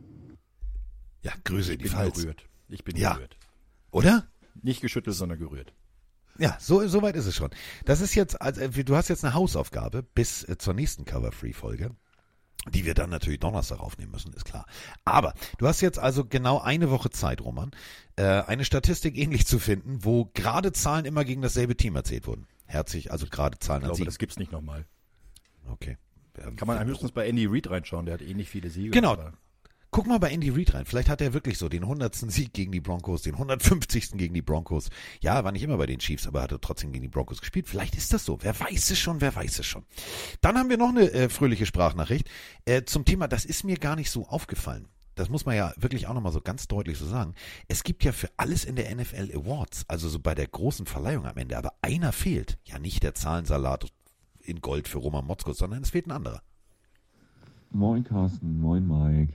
Ja, 1.23 1.33
Grüße 1.43 1.73
Ich 1.73 1.77
die 1.79 1.83
bin 1.83 1.91
Pfalz. 1.91 2.21
gerührt. 2.21 2.45
Ich 2.69 2.83
bin 2.85 2.95
Ja. 2.95 3.15
gerührt. 3.15 3.35
Oder? 3.91 4.27
Nicht 4.61 4.79
geschüttelt, 4.81 5.17
sondern 5.17 5.37
gerührt. 5.39 5.73
Ja, 6.39 6.57
so, 6.59 6.87
so 6.87 7.01
weit 7.01 7.15
ist 7.15 7.25
es 7.25 7.35
schon. 7.35 7.49
Das 7.85 8.01
ist 8.01 8.15
jetzt, 8.15 8.41
also, 8.41 8.61
äh, 8.61 8.69
du 8.69 8.95
hast 8.95 9.09
jetzt 9.09 9.23
eine 9.25 9.33
Hausaufgabe 9.33 10.03
bis 10.03 10.43
äh, 10.43 10.57
zur 10.57 10.73
nächsten 10.73 11.05
Cover-Free-Folge, 11.05 11.91
die 12.69 12.85
wir 12.85 12.93
dann 12.93 13.09
natürlich 13.09 13.39
Donnerstag 13.39 13.79
aufnehmen 13.79 14.11
müssen, 14.11 14.33
ist 14.33 14.45
klar. 14.45 14.65
Aber 15.03 15.33
du 15.57 15.67
hast 15.67 15.81
jetzt 15.81 15.99
also 15.99 16.25
genau 16.25 16.59
eine 16.59 16.89
Woche 16.89 17.09
Zeit, 17.09 17.41
Roman, 17.41 17.71
äh, 18.15 18.23
eine 18.23 18.65
Statistik 18.65 19.17
ähnlich 19.17 19.45
zu 19.45 19.59
finden, 19.59 20.03
wo 20.03 20.31
gerade 20.33 20.71
Zahlen 20.71 21.05
immer 21.05 21.25
gegen 21.25 21.41
dasselbe 21.41 21.75
Team 21.75 21.95
erzählt 21.95 22.25
wurden. 22.25 22.47
Herzlich, 22.65 23.11
also 23.11 23.27
gerade 23.27 23.59
Zahlen 23.59 23.81
Ich 23.81 23.87
glaube, 23.87 24.05
das 24.05 24.17
gibt's 24.17 24.37
nicht 24.37 24.51
nochmal. 24.51 24.85
Okay. 25.69 25.97
Kann 26.55 26.67
man 26.67 26.85
höchstens 26.85 27.11
bei 27.11 27.27
Andy 27.27 27.47
Reid 27.47 27.69
reinschauen, 27.69 28.05
der 28.05 28.13
hat 28.13 28.21
ähnlich 28.21 28.49
viele 28.49 28.69
Siege. 28.69 28.91
Genau. 28.91 29.17
Guck 29.91 30.05
mal 30.05 30.19
bei 30.19 30.29
Andy 30.29 30.49
Reid 30.49 30.75
rein. 30.75 30.85
Vielleicht 30.85 31.09
hat 31.09 31.19
er 31.19 31.33
wirklich 31.33 31.57
so 31.57 31.67
den 31.67 31.81
100. 31.81 32.13
Sieg 32.13 32.53
gegen 32.53 32.71
die 32.71 32.79
Broncos, 32.79 33.23
den 33.23 33.33
150. 33.33 34.11
gegen 34.11 34.35
die 34.35 34.41
Broncos. 34.43 34.89
Ja, 35.19 35.43
war 35.43 35.51
nicht 35.51 35.63
immer 35.63 35.77
bei 35.77 35.87
den 35.87 35.97
Chiefs, 35.97 36.27
aber 36.27 36.43
hat 36.43 36.51
er 36.51 36.61
trotzdem 36.61 36.91
gegen 36.91 37.01
die 37.01 37.09
Broncos 37.09 37.41
gespielt. 37.41 37.67
Vielleicht 37.67 37.95
ist 37.95 38.13
das 38.13 38.23
so. 38.23 38.37
Wer 38.41 38.59
weiß 38.59 38.91
es 38.91 38.99
schon, 38.99 39.19
wer 39.19 39.35
weiß 39.35 39.57
es 39.59 39.65
schon. 39.65 39.85
Dann 40.41 40.57
haben 40.57 40.69
wir 40.69 40.77
noch 40.77 40.89
eine 40.89 41.11
äh, 41.11 41.29
fröhliche 41.29 41.65
Sprachnachricht 41.65 42.29
äh, 42.65 42.83
zum 42.83 43.03
Thema, 43.03 43.27
das 43.27 43.45
ist 43.45 43.63
mir 43.63 43.77
gar 43.77 43.95
nicht 43.95 44.11
so 44.11 44.27
aufgefallen. 44.27 44.87
Das 45.15 45.27
muss 45.27 45.45
man 45.45 45.55
ja 45.55 45.73
wirklich 45.75 46.07
auch 46.07 46.13
nochmal 46.13 46.31
so 46.31 46.39
ganz 46.39 46.67
deutlich 46.67 46.97
so 46.97 47.05
sagen. 47.05 47.33
Es 47.67 47.83
gibt 47.83 48.03
ja 48.05 48.11
für 48.11 48.29
alles 48.37 48.63
in 48.63 48.75
der 48.75 48.95
NFL 48.95 49.35
Awards, 49.35 49.83
also 49.87 50.07
so 50.07 50.19
bei 50.19 50.33
der 50.35 50.47
großen 50.47 50.85
Verleihung 50.85 51.25
am 51.25 51.35
Ende, 51.35 51.57
aber 51.57 51.73
einer 51.81 52.13
fehlt. 52.13 52.57
Ja, 52.63 52.79
nicht 52.79 53.03
der 53.03 53.15
Zahlensalat 53.15 53.91
in 54.39 54.61
Gold 54.61 54.87
für 54.87 54.99
Roman 54.99 55.25
Motzkos, 55.25 55.57
sondern 55.57 55.81
es 55.81 55.89
fehlt 55.89 56.07
ein 56.07 56.11
anderer. 56.11 56.41
Moin 57.71 58.03
Carsten, 58.03 58.61
moin 58.61 58.87
Mike. 58.87 59.33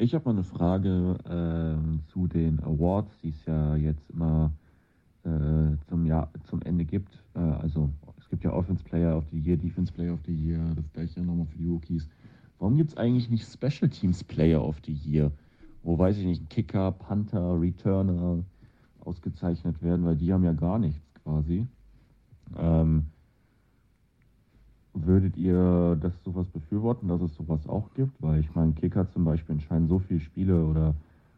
Ich 0.00 0.14
habe 0.14 0.26
mal 0.26 0.30
eine 0.30 0.44
Frage 0.44 1.18
ähm, 1.28 2.02
zu 2.06 2.28
den 2.28 2.60
Awards, 2.60 3.18
die 3.20 3.30
es 3.30 3.44
ja 3.46 3.74
jetzt 3.74 4.08
immer 4.10 4.52
äh, 5.24 5.76
zum, 5.88 6.06
Jahr, 6.06 6.30
zum 6.44 6.62
Ende 6.62 6.84
gibt. 6.84 7.20
Äh, 7.34 7.40
also 7.40 7.90
es 8.16 8.28
gibt 8.28 8.44
ja 8.44 8.52
Offense 8.52 8.84
Player 8.84 9.16
of 9.16 9.24
the 9.32 9.40
Year, 9.40 9.56
Defense 9.56 9.92
Player 9.92 10.14
of 10.14 10.20
the 10.24 10.32
Year, 10.32 10.60
das 10.76 10.88
gleiche 10.92 11.20
nochmal 11.20 11.46
für 11.46 11.58
die 11.58 11.66
Rookies. 11.66 12.08
Warum 12.60 12.76
gibt 12.76 12.90
es 12.90 12.96
eigentlich 12.96 13.28
nicht 13.28 13.44
Special 13.44 13.90
Teams 13.90 14.22
Player 14.22 14.64
of 14.64 14.76
the 14.86 14.92
Year? 14.92 15.32
Wo 15.82 15.98
weiß 15.98 16.16
ich 16.18 16.26
nicht, 16.26 16.48
Kicker, 16.48 16.92
Panther, 16.92 17.60
Returner 17.60 18.44
ausgezeichnet 19.00 19.82
werden, 19.82 20.04
weil 20.04 20.16
die 20.16 20.32
haben 20.32 20.44
ja 20.44 20.52
gar 20.52 20.78
nichts 20.78 21.12
quasi. 21.24 21.66
Ähm, 22.56 23.06
Würdet 25.06 25.36
ihr 25.36 25.96
das 26.00 26.22
sowas 26.24 26.46
befürworten, 26.48 27.08
dass 27.08 27.20
es 27.20 27.34
sowas 27.34 27.66
auch 27.68 27.92
gibt? 27.94 28.20
Weil 28.20 28.40
ich 28.40 28.54
meine, 28.54 28.72
Kicker 28.72 29.08
zum 29.10 29.24
Beispiel 29.24 29.54
entscheiden 29.54 29.88
so 29.88 29.98
viele 29.98 30.20
Spiele 30.20 30.64
oder, 30.64 30.94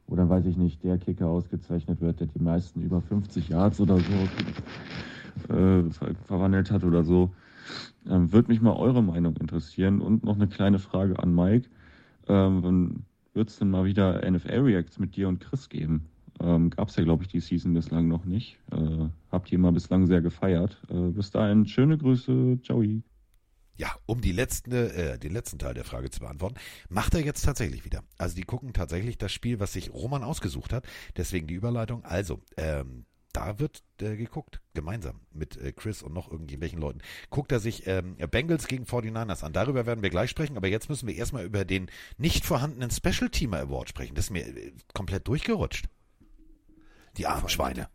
oder 0.07 0.29
weiß 0.29 0.47
ich 0.47 0.57
nicht, 0.57 0.83
der 0.85 0.99
Kicker 0.99 1.29
ausgezeichnet 1.29 2.01
wird, 2.01 2.21
der 2.21 2.27
die 2.27 2.43
meisten 2.43 2.83
über 2.83 3.01
50 3.01 3.49
Yards 3.49 3.81
oder 3.81 3.97
so 3.99 5.53
äh, 5.55 5.83
ver 5.91 6.15
verwandelt 6.27 6.71
hat 6.71 6.85
oder 6.85 7.05
so. 7.05 7.31
Ähm, 8.09 8.33
Würde 8.33 8.49
mich 8.49 8.61
mal 8.61 8.75
eure 8.75 9.03
Meinung 9.03 9.37
interessieren. 9.37 10.01
Und 10.01 10.25
noch 10.25 10.37
eine 10.37 10.49
kleine 10.49 10.79
Frage 10.79 11.19
an 11.19 11.35
Mike. 11.35 11.69
Ähm, 12.29 13.05
wird 13.35 13.49
es 13.49 13.59
denn 13.59 13.71
mal 13.71 13.85
wieder 13.85 14.23
NFL-Reacts 14.29 14.99
mit 14.99 15.17
dir 15.17 15.29
und 15.29 15.41
Chris 15.41 15.69
geben? 15.69 16.09
Ähm, 16.41 16.71
Gab 16.71 16.89
es 16.89 16.97
ja, 16.97 17.05
glaube 17.05 17.23
ich, 17.23 17.29
die 17.29 17.41
Season 17.41 17.75
bislang 17.75 18.09
noch 18.09 18.25
nicht. 18.25 18.59
Äh, 18.73 19.09
habt 19.31 19.53
ihr 19.53 19.59
mal 19.59 19.73
bislang 19.73 20.07
sehr 20.07 20.23
gefeiert. 20.23 20.81
Äh, 20.89 21.11
bis 21.11 21.31
dahin, 21.31 21.67
schöne 21.67 21.99
Grüße. 21.99 22.59
Ciao. 22.63 22.83
Ja, 23.81 23.97
um 24.05 24.21
die 24.21 24.33
letzte, 24.33 24.93
äh, 24.93 25.19
den 25.19 25.33
letzten 25.33 25.59
Teil 25.59 25.73
der 25.73 25.87
Frage 25.87 26.11
zu 26.11 26.21
beantworten, 26.21 26.57
macht 26.91 27.15
er 27.15 27.25
jetzt 27.25 27.47
tatsächlich 27.47 27.87
wieder. 27.87 28.05
Also 28.19 28.37
die 28.37 28.43
gucken 28.43 28.75
tatsächlich 28.75 29.17
das 29.17 29.33
Spiel, 29.33 29.59
was 29.59 29.73
sich 29.73 29.91
Roman 29.91 30.23
ausgesucht 30.23 30.75
hat. 30.75 30.85
Deswegen 31.17 31.47
die 31.47 31.55
Überleitung. 31.55 32.05
Also, 32.05 32.43
ähm, 32.59 33.07
da 33.33 33.59
wird 33.59 33.83
äh, 34.03 34.17
geguckt, 34.17 34.61
gemeinsam 34.75 35.21
mit 35.33 35.57
äh, 35.57 35.73
Chris 35.73 36.03
und 36.03 36.13
noch 36.13 36.31
irgendwelchen 36.31 36.79
Leuten. 36.79 37.01
Guckt 37.31 37.53
er 37.53 37.59
sich 37.59 37.87
ähm, 37.87 38.17
Bengals 38.31 38.67
gegen 38.67 38.85
49ers 38.85 39.45
an. 39.45 39.55
Darüber 39.55 39.87
werden 39.87 40.03
wir 40.03 40.11
gleich 40.11 40.29
sprechen, 40.29 40.59
aber 40.59 40.69
jetzt 40.69 40.91
müssen 40.91 41.09
wir 41.09 41.15
erstmal 41.15 41.47
über 41.47 41.65
den 41.65 41.91
nicht 42.19 42.45
vorhandenen 42.45 42.91
Special 42.91 43.31
Teamer 43.31 43.61
Award 43.61 43.89
sprechen. 43.89 44.15
Das 44.15 44.27
ist 44.27 44.31
mir 44.31 44.47
äh, 44.47 44.75
komplett 44.93 45.27
durchgerutscht. 45.27 45.89
Die 47.17 47.27
armen 47.27 47.49
Schweine. 47.49 47.89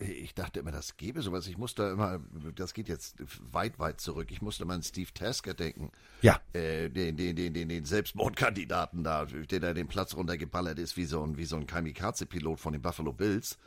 Ich 0.00 0.34
dachte 0.34 0.60
immer, 0.60 0.72
das 0.72 0.96
gäbe 0.96 1.20
sowas. 1.20 1.46
Ich 1.46 1.58
musste 1.58 1.82
immer, 1.84 2.20
das 2.54 2.72
geht 2.72 2.88
jetzt 2.88 3.16
weit, 3.52 3.78
weit 3.78 4.00
zurück. 4.00 4.28
Ich 4.30 4.40
musste 4.40 4.64
mal 4.64 4.74
an 4.74 4.82
Steve 4.82 5.12
Tasker 5.12 5.52
denken. 5.52 5.92
Ja. 6.22 6.40
Äh, 6.54 6.88
den, 6.88 7.18
den, 7.18 7.36
den, 7.36 7.52
den, 7.52 7.68
den 7.68 7.84
Selbstmordkandidaten 7.84 9.04
da, 9.04 9.26
der 9.26 9.60
da 9.60 9.74
den 9.74 9.88
Platz 9.88 10.14
runtergeballert 10.14 10.78
ist, 10.78 10.96
wie 10.96 11.04
so 11.04 11.22
ein, 11.22 11.36
wie 11.36 11.44
so 11.44 11.56
ein 11.56 11.66
Kamikaze-Pilot 11.66 12.58
von 12.58 12.72
den 12.72 12.80
Buffalo 12.80 13.12
Bills. 13.12 13.58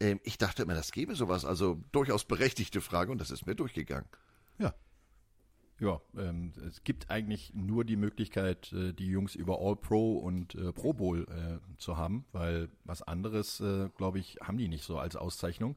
Ähm, 0.00 0.20
ich 0.22 0.36
dachte 0.36 0.64
immer, 0.64 0.74
das 0.74 0.92
gäbe 0.92 1.14
sowas. 1.14 1.46
Also 1.46 1.82
durchaus 1.92 2.24
berechtigte 2.24 2.82
Frage 2.82 3.10
und 3.10 3.18
das 3.18 3.30
ist 3.30 3.46
mir 3.46 3.54
durchgegangen. 3.54 4.08
Ja. 4.58 4.74
Ja, 5.80 5.98
ähm, 6.14 6.52
es 6.68 6.84
gibt 6.84 7.10
eigentlich 7.10 7.54
nur 7.54 7.84
die 7.84 7.96
Möglichkeit, 7.96 8.70
äh, 8.74 8.92
die 8.92 9.06
Jungs 9.06 9.34
über 9.34 9.60
All-Pro 9.60 10.18
und 10.18 10.54
äh, 10.54 10.74
Pro 10.74 10.92
Bowl 10.92 11.26
äh, 11.30 11.78
zu 11.78 11.96
haben, 11.96 12.26
weil 12.32 12.68
was 12.84 13.00
anderes, 13.00 13.60
äh, 13.60 13.88
glaube 13.96 14.18
ich, 14.18 14.36
haben 14.42 14.58
die 14.58 14.68
nicht 14.68 14.84
so 14.84 14.98
als 14.98 15.16
Auszeichnung. 15.16 15.76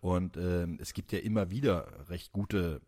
Und 0.00 0.36
ähm, 0.36 0.78
es 0.80 0.94
gibt 0.94 1.10
ja 1.10 1.18
immer 1.18 1.50
wieder 1.50 2.08
recht 2.08 2.30
gute 2.30 2.80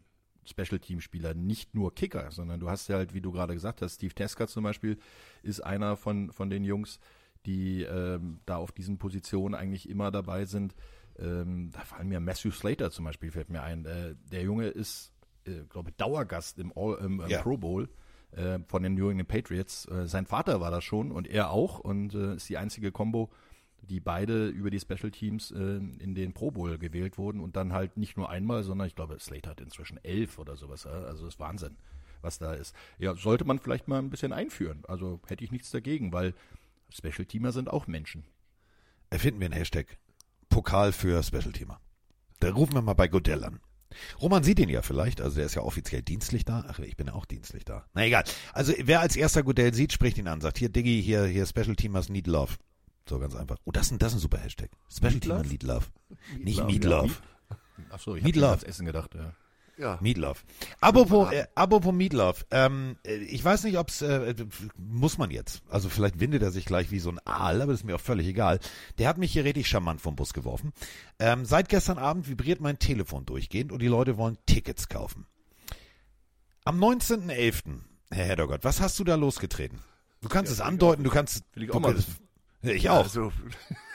Special-Team-Spieler, 0.44 1.34
nicht 1.34 1.74
nur 1.74 1.92
Kicker, 1.92 2.30
sondern 2.30 2.60
du 2.60 2.70
hast 2.70 2.86
ja 2.86 2.96
halt, 2.96 3.12
wie 3.12 3.20
du 3.20 3.32
gerade 3.32 3.54
gesagt 3.54 3.82
hast, 3.82 3.96
Steve 3.96 4.14
Tesker 4.14 4.46
zum 4.46 4.62
Beispiel 4.62 4.98
ist 5.42 5.60
einer 5.64 5.96
von, 5.96 6.30
von 6.30 6.48
den 6.48 6.62
Jungs, 6.62 7.00
die 7.44 7.82
ähm, 7.82 8.38
da 8.46 8.56
auf 8.58 8.70
diesen 8.70 8.98
Positionen 8.98 9.56
eigentlich 9.56 9.88
immer 9.88 10.12
dabei 10.12 10.44
sind. 10.44 10.76
Ähm, 11.18 11.70
da 11.72 11.80
fallen 11.80 12.08
mir 12.08 12.20
Matthew 12.20 12.52
Slater 12.52 12.92
zum 12.92 13.04
Beispiel, 13.04 13.32
fällt 13.32 13.50
mir 13.50 13.62
ein. 13.62 13.84
Äh, 13.84 14.14
der 14.30 14.42
Junge 14.42 14.68
ist 14.68 15.12
äh, 15.46 15.64
glaube 15.68 15.92
Dauergast 15.92 16.58
im, 16.58 16.72
All, 16.76 16.98
im, 16.98 17.20
im 17.20 17.28
Ja. 17.28 17.42
Pro 17.42 17.56
Bowl 17.56 17.88
äh, 18.32 18.58
von 18.66 18.82
den 18.82 18.94
New 18.94 19.08
England 19.10 19.28
Patriots. 19.28 19.86
Äh, 19.86 20.06
sein 20.06 20.26
Vater 20.26 20.60
war 20.60 20.70
das 20.70 20.84
schon 20.84 21.10
und 21.12 21.26
er 21.28 21.50
auch 21.50 21.78
und 21.78 22.14
äh, 22.14 22.34
ist 22.34 22.48
die 22.48 22.58
einzige 22.58 22.92
Combo, 22.92 23.30
die 23.82 24.00
beide 24.00 24.48
über 24.48 24.70
die 24.70 24.80
Special 24.80 25.10
Teams 25.10 25.50
äh, 25.50 25.56
in 25.58 26.14
den 26.14 26.32
Pro 26.32 26.50
Bowl 26.50 26.78
gewählt 26.78 27.18
wurden 27.18 27.40
und 27.40 27.56
dann 27.56 27.72
halt 27.72 27.96
nicht 27.96 28.16
nur 28.16 28.30
einmal, 28.30 28.62
sondern 28.64 28.86
ich 28.88 28.94
glaube, 28.94 29.18
Slater 29.20 29.50
hat 29.50 29.60
inzwischen 29.60 30.02
elf 30.02 30.38
oder 30.38 30.56
sowas. 30.56 30.86
Also 30.86 31.24
das 31.24 31.34
ist 31.34 31.40
Wahnsinn, 31.40 31.76
was 32.20 32.38
da 32.38 32.54
ist. 32.54 32.74
Ja, 32.98 33.14
sollte 33.14 33.44
man 33.44 33.58
vielleicht 33.58 33.88
mal 33.88 33.98
ein 33.98 34.10
bisschen 34.10 34.32
einführen. 34.32 34.82
Also 34.88 35.20
hätte 35.26 35.44
ich 35.44 35.52
nichts 35.52 35.70
dagegen, 35.70 36.12
weil 36.12 36.34
Special 36.90 37.26
Teamer 37.26 37.52
sind 37.52 37.70
auch 37.70 37.86
Menschen. 37.86 38.24
Erfinden 39.10 39.40
wir 39.40 39.46
einen 39.46 39.54
Hashtag. 39.54 39.98
Pokal 40.48 40.92
für 40.92 41.22
Special 41.22 41.52
Teamer. 41.52 41.80
Da 42.40 42.50
rufen 42.50 42.74
wir 42.74 42.82
mal 42.82 42.94
bei 42.94 43.08
Godell 43.08 43.44
an. 43.44 43.60
Roman 44.20 44.42
sieht 44.42 44.58
ihn 44.58 44.68
ja 44.68 44.82
vielleicht, 44.82 45.20
also 45.20 45.36
der 45.36 45.46
ist 45.46 45.54
ja 45.54 45.62
offiziell 45.62 46.02
dienstlich 46.02 46.44
da. 46.44 46.64
Ach, 46.68 46.78
ich 46.78 46.96
bin 46.96 47.06
ja 47.06 47.14
auch 47.14 47.24
dienstlich 47.24 47.64
da. 47.64 47.86
Na 47.94 48.04
egal. 48.04 48.24
Also 48.52 48.72
wer 48.78 49.00
als 49.00 49.16
erster 49.16 49.42
Godell 49.42 49.72
sieht, 49.74 49.92
spricht 49.92 50.18
ihn 50.18 50.28
an, 50.28 50.40
sagt 50.40 50.58
hier 50.58 50.68
Diggi, 50.68 51.02
hier, 51.02 51.24
hier 51.24 51.46
Special 51.46 51.76
Teamers 51.76 52.08
need 52.08 52.26
love. 52.26 52.54
So 53.08 53.18
ganz 53.18 53.34
einfach. 53.34 53.56
Oh, 53.64 53.70
das 53.70 53.86
ist 53.86 53.92
ein, 53.92 53.98
das 53.98 54.12
ist 54.12 54.18
ein 54.18 54.20
super 54.20 54.38
Hashtag. 54.38 54.70
Special 54.90 55.12
Need 55.12 55.22
Teamer 55.22 55.38
love? 55.38 55.48
need 55.48 55.62
love. 55.62 55.86
Nicht 56.38 56.58
love. 56.58 56.72
need 56.72 56.84
love. 56.84 57.14
Achso, 57.90 58.16
ich 58.16 58.24
habe 58.24 58.66
Essen 58.66 58.86
gedacht. 58.86 59.14
Ja. 59.14 59.32
Ja. 59.78 59.98
Meatloaf. 60.00 60.44
Apropos, 60.80 61.30
äh, 61.32 61.46
apropos 61.54 61.92
Meatloaf. 61.92 62.46
Ähm, 62.50 62.96
äh, 63.04 63.16
ich 63.16 63.44
weiß 63.44 63.64
nicht, 63.64 63.76
ob's 63.78 64.00
äh, 64.02 64.34
muss 64.78 65.18
man 65.18 65.30
jetzt. 65.30 65.62
Also 65.68 65.88
vielleicht 65.88 66.18
windet 66.18 66.42
er 66.42 66.50
sich 66.50 66.64
gleich 66.64 66.90
wie 66.90 66.98
so 66.98 67.10
ein 67.10 67.18
Aal, 67.26 67.60
aber 67.60 67.72
das 67.72 67.80
ist 67.80 67.86
mir 67.86 67.96
auch 67.96 68.00
völlig 68.00 68.26
egal. 68.26 68.58
Der 68.98 69.08
hat 69.08 69.18
mich 69.18 69.32
hier 69.32 69.44
richtig 69.44 69.68
charmant 69.68 70.00
vom 70.00 70.16
Bus 70.16 70.32
geworfen. 70.32 70.72
Ähm, 71.18 71.44
seit 71.44 71.68
gestern 71.68 71.98
Abend 71.98 72.28
vibriert 72.28 72.60
mein 72.60 72.78
Telefon 72.78 73.26
durchgehend 73.26 73.70
und 73.70 73.80
die 73.80 73.88
Leute 73.88 74.16
wollen 74.16 74.38
Tickets 74.46 74.88
kaufen. 74.88 75.26
Am 76.64 76.82
19.11., 76.82 77.80
Herr 78.10 78.24
Heddergott, 78.24 78.64
was 78.64 78.80
hast 78.80 78.98
du 78.98 79.04
da 79.04 79.14
losgetreten? 79.14 79.80
Du 80.22 80.28
kannst 80.28 80.50
es 80.50 80.60
andeuten, 80.60 81.04
du 81.04 81.10
kannst. 81.10 81.44
Will 81.54 81.64
ich 81.64 81.70
auch 81.70 81.80
mal. 81.80 81.94
Ja, 82.62 82.72
ich 82.72 82.82
Ja, 82.84 82.92
auch. 82.92 83.04
Also, 83.04 83.32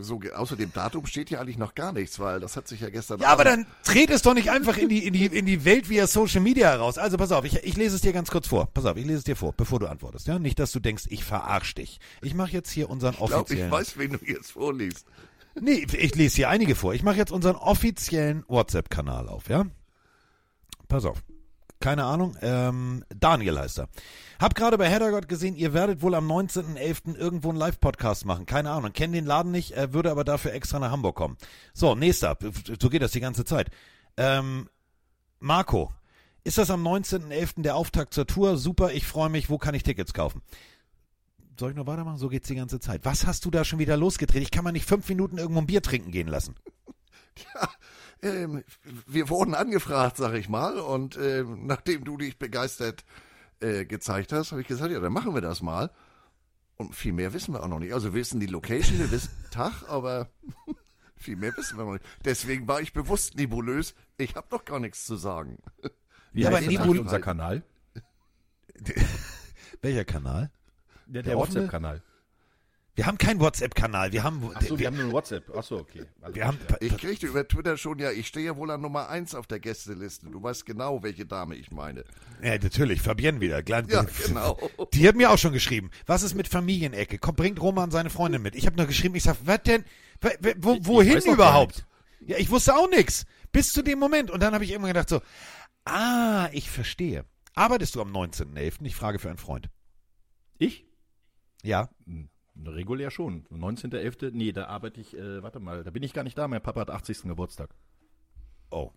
so, 0.00 0.20
außer 0.34 0.56
dem 0.56 0.72
Datum 0.72 1.06
steht 1.06 1.28
hier 1.28 1.40
eigentlich 1.40 1.58
noch 1.58 1.74
gar 1.74 1.92
nichts, 1.92 2.18
weil 2.18 2.40
das 2.40 2.56
hat 2.56 2.68
sich 2.68 2.80
ja 2.80 2.90
gestern. 2.90 3.20
Ja, 3.20 3.28
aber 3.28 3.44
dann 3.44 3.66
dreht 3.84 4.10
es 4.10 4.22
doch 4.22 4.34
nicht 4.34 4.50
einfach 4.50 4.76
in 4.76 4.88
die, 4.88 5.06
in 5.06 5.12
die, 5.12 5.26
in 5.26 5.46
die 5.46 5.64
Welt 5.64 5.88
via 5.88 6.06
Social 6.06 6.40
Media 6.40 6.68
heraus. 6.70 6.98
Also 6.98 7.16
pass 7.16 7.32
auf, 7.32 7.44
ich, 7.44 7.56
ich 7.64 7.76
lese 7.76 7.96
es 7.96 8.02
dir 8.02 8.12
ganz 8.12 8.30
kurz 8.30 8.46
vor. 8.46 8.66
Pass 8.72 8.84
auf, 8.84 8.96
ich 8.96 9.04
lese 9.04 9.18
es 9.18 9.24
dir 9.24 9.36
vor, 9.36 9.52
bevor 9.52 9.80
du 9.80 9.86
antwortest. 9.86 10.26
Ja, 10.26 10.38
nicht, 10.38 10.58
dass 10.58 10.72
du 10.72 10.80
denkst, 10.80 11.04
ich 11.08 11.24
verarsch 11.24 11.74
dich. 11.74 11.98
Ich 12.22 12.34
mache 12.34 12.52
jetzt 12.52 12.70
hier 12.70 12.88
unseren 12.90 13.12
Ich 13.12 13.18
glaube, 13.18 13.32
ich 13.32 13.40
offiziellen. 13.40 13.70
weiß, 13.70 13.98
wen 13.98 14.12
du 14.12 14.18
jetzt 14.24 14.52
vorliest. 14.52 15.06
Nee, 15.60 15.86
ich 15.92 16.14
lese 16.14 16.36
hier 16.36 16.48
einige 16.48 16.74
vor. 16.76 16.94
Ich 16.94 17.02
mache 17.02 17.16
jetzt 17.16 17.32
unseren 17.32 17.56
offiziellen 17.56 18.44
WhatsApp-Kanal 18.48 19.28
auf, 19.28 19.48
ja? 19.48 19.64
Pass 20.88 21.04
auf. 21.04 21.22
Keine 21.80 22.04
Ahnung. 22.04 22.36
Ähm, 22.42 23.04
Daniel 23.14 23.58
heißt 23.58 23.78
er. 23.80 23.88
Hab 24.40 24.54
gerade 24.54 24.78
bei 24.78 24.88
Heddergott 24.88 25.28
gesehen, 25.28 25.54
ihr 25.54 25.74
werdet 25.74 26.02
wohl 26.02 26.14
am 26.14 26.30
19.11. 26.30 27.16
irgendwo 27.16 27.50
einen 27.50 27.58
Live-Podcast 27.58 28.24
machen. 28.24 28.46
Keine 28.46 28.70
Ahnung. 28.70 28.92
Kenn 28.92 29.12
den 29.12 29.26
Laden 29.26 29.52
nicht, 29.52 29.76
äh, 29.76 29.92
würde 29.92 30.10
aber 30.10 30.24
dafür 30.24 30.52
extra 30.52 30.78
nach 30.78 30.90
Hamburg 30.90 31.16
kommen. 31.16 31.36
So, 31.74 31.94
nächster. 31.94 32.36
So 32.80 32.88
geht 32.88 33.02
das 33.02 33.12
die 33.12 33.20
ganze 33.20 33.44
Zeit. 33.44 33.70
Ähm, 34.16 34.68
Marco. 35.40 35.92
Ist 36.44 36.58
das 36.58 36.70
am 36.70 36.86
19.11. 36.86 37.62
der 37.62 37.76
Auftakt 37.76 38.14
zur 38.14 38.26
Tour? 38.26 38.56
Super, 38.56 38.92
ich 38.92 39.06
freue 39.06 39.28
mich. 39.28 39.50
Wo 39.50 39.58
kann 39.58 39.74
ich 39.74 39.82
Tickets 39.82 40.14
kaufen? 40.14 40.40
Soll 41.58 41.70
ich 41.70 41.76
noch 41.76 41.86
weitermachen? 41.86 42.18
So 42.18 42.28
geht's 42.28 42.48
die 42.48 42.54
ganze 42.54 42.80
Zeit. 42.80 43.04
Was 43.04 43.26
hast 43.26 43.44
du 43.44 43.50
da 43.50 43.64
schon 43.64 43.80
wieder 43.80 43.96
losgedreht? 43.96 44.42
Ich 44.42 44.50
kann 44.50 44.64
mal 44.64 44.72
nicht 44.72 44.86
fünf 44.86 45.08
Minuten 45.08 45.38
irgendwo 45.38 45.60
ein 45.60 45.66
Bier 45.66 45.82
trinken 45.82 46.12
gehen 46.12 46.28
lassen. 46.28 46.54
Ähm, 48.20 48.64
wir 49.06 49.28
wurden 49.28 49.54
angefragt, 49.54 50.16
sag 50.16 50.34
ich 50.34 50.48
mal, 50.48 50.78
und 50.80 51.16
ähm, 51.16 51.66
nachdem 51.66 52.04
du 52.04 52.16
dich 52.16 52.36
begeistert 52.38 53.04
äh, 53.60 53.84
gezeigt 53.84 54.32
hast, 54.32 54.50
habe 54.50 54.60
ich 54.62 54.66
gesagt, 54.66 54.90
ja, 54.92 54.98
dann 54.98 55.12
machen 55.12 55.34
wir 55.34 55.40
das 55.40 55.62
mal. 55.62 55.90
Und 56.76 56.94
viel 56.94 57.12
mehr 57.12 57.32
wissen 57.32 57.54
wir 57.54 57.62
auch 57.62 57.68
noch 57.68 57.78
nicht. 57.78 57.92
Also 57.92 58.08
wir 58.14 58.20
wissen 58.20 58.40
die 58.40 58.46
Location, 58.46 58.98
wir 58.98 59.10
wissen 59.12 59.30
Tag, 59.52 59.84
aber 59.88 60.28
viel 61.16 61.36
mehr 61.36 61.56
wissen 61.56 61.78
wir 61.78 61.84
noch 61.84 61.92
nicht. 61.92 62.04
Deswegen 62.24 62.66
war 62.66 62.80
ich 62.80 62.92
bewusst 62.92 63.36
nebulös. 63.36 63.94
Ich 64.16 64.34
habe 64.34 64.48
noch 64.50 64.64
gar 64.64 64.80
nichts 64.80 65.04
zu 65.06 65.14
sagen. 65.16 65.58
Wie 66.32 66.42
Ja, 66.42 66.48
heißt 66.50 66.56
aber 66.58 66.66
denn 66.66 66.70
Nebul- 66.76 66.82
eigentlich 66.84 67.00
unser 67.00 67.20
Kanal? 67.20 67.62
Welcher 69.82 70.04
Kanal? 70.04 70.50
Der, 71.06 71.22
der 71.22 71.38
offene? 71.38 71.60
WhatsApp-Kanal. 71.62 72.02
Wir 72.98 73.06
haben 73.06 73.16
keinen 73.16 73.38
WhatsApp-Kanal. 73.38 74.10
Wir 74.10 74.24
haben, 74.24 74.50
Achso, 74.56 74.70
wir 74.70 74.80
wir, 74.80 74.86
haben 74.88 74.96
nur 74.96 75.04
einen 75.04 75.12
WhatsApp. 75.12 75.56
Achso, 75.56 75.76
okay. 75.76 76.04
Also, 76.20 76.34
wir 76.34 76.44
haben, 76.44 76.58
Ich 76.80 76.96
kriegte 76.96 77.28
über 77.28 77.46
Twitter 77.46 77.76
schon, 77.76 78.00
ja, 78.00 78.10
ich 78.10 78.26
stehe 78.26 78.44
ja 78.44 78.56
wohl 78.56 78.72
an 78.72 78.80
Nummer 78.80 79.08
eins 79.08 79.36
auf 79.36 79.46
der 79.46 79.60
Gästeliste. 79.60 80.26
Du 80.26 80.42
weißt 80.42 80.66
genau, 80.66 81.00
welche 81.04 81.24
Dame 81.24 81.54
ich 81.54 81.70
meine. 81.70 82.02
ja, 82.42 82.58
natürlich, 82.58 83.00
Fabienne 83.00 83.40
wieder. 83.40 83.62
Ja, 83.68 83.82
genau. 84.26 84.58
Die 84.92 85.06
hat 85.06 85.14
mir 85.14 85.30
auch 85.30 85.38
schon 85.38 85.52
geschrieben. 85.52 85.92
Was 86.06 86.24
ist 86.24 86.34
mit 86.34 86.48
Familienecke? 86.48 87.18
Komm, 87.18 87.36
bringt 87.36 87.62
Roman 87.62 87.92
seine 87.92 88.10
Freundin 88.10 88.42
mit. 88.42 88.56
Ich 88.56 88.66
habe 88.66 88.76
nur 88.76 88.86
geschrieben, 88.86 89.14
ich 89.14 89.22
sag, 89.22 89.36
was 89.44 89.62
denn? 89.62 89.84
Wo, 90.56 90.78
wohin 90.80 91.18
überhaupt? 91.18 91.86
Ja, 92.26 92.36
ich 92.38 92.50
wusste 92.50 92.74
auch 92.74 92.90
nix. 92.90 93.26
Bis 93.52 93.72
zu 93.72 93.82
dem 93.82 94.00
Moment. 94.00 94.28
Und 94.28 94.42
dann 94.42 94.54
habe 94.54 94.64
ich 94.64 94.72
irgendwann 94.72 94.94
gedacht 94.94 95.08
so, 95.08 95.22
ah, 95.84 96.48
ich 96.50 96.68
verstehe. 96.68 97.24
Arbeitest 97.54 97.94
du 97.94 98.00
am 98.00 98.10
19.11.? 98.10 98.78
Ich 98.86 98.96
frage 98.96 99.20
für 99.20 99.28
einen 99.28 99.38
Freund. 99.38 99.70
ich? 100.58 100.84
Ja. 101.62 101.90
Regulär 102.66 103.10
schon. 103.10 103.44
19.11. 103.52 104.30
Nee, 104.32 104.52
da 104.52 104.66
arbeite 104.66 105.00
ich, 105.00 105.16
äh, 105.16 105.42
warte 105.42 105.60
mal, 105.60 105.84
da 105.84 105.90
bin 105.90 106.02
ich 106.02 106.12
gar 106.12 106.24
nicht 106.24 106.36
da. 106.36 106.48
Mein 106.48 106.62
Papa 106.62 106.80
hat 106.80 106.90
80. 106.90 107.22
Geburtstag. 107.28 107.70
Oh. 108.70 108.90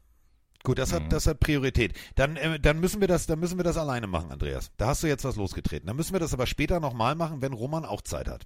Gut, 0.63 0.77
das 0.77 0.91
Mhm. 0.91 0.95
hat, 0.95 1.13
das 1.13 1.27
hat 1.27 1.39
Priorität. 1.39 1.93
Dann, 2.15 2.35
äh, 2.37 2.59
dann 2.59 2.79
müssen 2.79 3.01
wir 3.01 3.07
das, 3.07 3.25
dann 3.25 3.39
müssen 3.39 3.57
wir 3.57 3.63
das 3.63 3.77
alleine 3.77 4.07
machen, 4.07 4.31
Andreas. 4.31 4.71
Da 4.77 4.87
hast 4.87 5.01
du 5.03 5.07
jetzt 5.07 5.23
was 5.23 5.35
losgetreten. 5.35 5.87
Dann 5.87 5.95
müssen 5.95 6.13
wir 6.13 6.19
das 6.19 6.33
aber 6.33 6.45
später 6.45 6.79
nochmal 6.79 7.15
machen, 7.15 7.41
wenn 7.41 7.53
Roman 7.53 7.85
auch 7.85 8.01
Zeit 8.01 8.27
hat. 8.27 8.45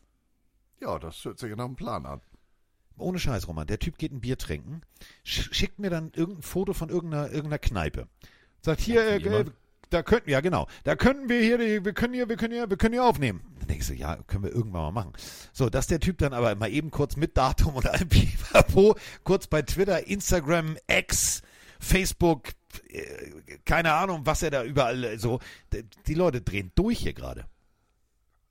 Ja, 0.82 0.98
das 1.00 1.24
hört 1.26 1.40
sich 1.40 1.56
nach 1.56 1.66
einem 1.66 1.76
Plan 1.76 2.06
an. 2.06 2.22
Ohne 2.98 3.20
Scheiß, 3.20 3.48
Roman. 3.50 3.68
Der 3.68 3.80
Typ 3.80 3.98
geht 3.98 4.14
ein 4.14 4.22
Bier 4.22 4.38
trinken, 4.38 4.82
sch 5.26 5.50
schickt 5.54 5.80
mir 5.80 5.90
dann 5.90 6.12
irgendein 6.16 6.44
Foto 6.44 6.74
von 6.74 6.90
irgendeiner, 6.90 7.26
irgendeiner 7.28 7.60
Kneipe. 7.60 8.08
Sagt 8.62 8.80
hier, 8.80 9.02
äh, 9.06 9.18
äh, 9.18 9.46
da 9.90 10.02
könnten, 10.02 10.30
ja 10.30 10.40
genau, 10.40 10.68
da 10.86 10.96
könnten 10.96 11.28
wir 11.30 11.42
hier, 11.42 11.58
die, 11.58 11.84
wir 11.84 11.94
können 11.94 12.14
hier, 12.14 12.30
wir 12.30 12.38
können 12.38 12.54
hier, 12.54 12.70
wir 12.70 12.78
können 12.78 12.94
hier 12.94 13.04
aufnehmen. 13.04 13.42
Dann 13.66 13.74
denkst 13.74 13.88
du, 13.88 13.96
ja, 13.96 14.18
können 14.28 14.44
wir 14.44 14.52
irgendwann 14.52 14.84
mal 14.84 14.92
machen. 14.92 15.14
So, 15.52 15.72
dass 15.72 15.88
der 15.88 16.00
Typ 16.00 16.20
dann 16.20 16.34
aber 16.34 16.54
mal 16.54 16.72
eben 16.72 16.92
kurz 16.92 17.16
mit 17.16 17.36
Datum 17.36 17.74
und 17.74 17.88
allem 17.88 18.08
Pipapo, 18.10 18.96
kurz 19.24 19.48
bei 19.48 19.64
Twitter, 19.64 20.06
Instagram, 20.06 20.78
X, 20.86 21.42
Facebook, 21.80 22.50
äh, 22.90 23.32
keine 23.66 23.94
Ahnung, 23.94 24.22
was 24.24 24.44
er 24.44 24.52
da 24.52 24.64
überall 24.64 25.04
äh, 25.04 25.18
so. 25.18 25.40
Die 26.06 26.14
Leute 26.14 26.42
drehen 26.42 26.72
durch 26.76 27.00
hier 27.00 27.14
gerade. 27.14 27.48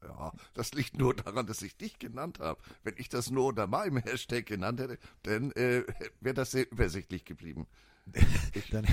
Ja, 0.02 0.32
das 0.52 0.74
liegt 0.74 0.98
nur 0.98 1.14
daran, 1.14 1.46
dass 1.46 1.62
ich 1.62 1.76
dich 1.76 2.00
genannt 2.00 2.40
habe. 2.40 2.60
Wenn 2.82 2.94
ich 2.96 3.08
das 3.08 3.30
nur 3.30 3.46
unter 3.46 3.68
meinem 3.68 3.98
Hashtag 3.98 4.46
genannt 4.46 4.80
hätte, 4.80 4.98
dann 5.22 5.52
äh, 5.52 5.84
wäre 6.20 6.34
das 6.34 6.50
sehr 6.50 6.68
übersichtlich 6.72 7.24
geblieben. 7.24 7.68
Dann 8.70 8.86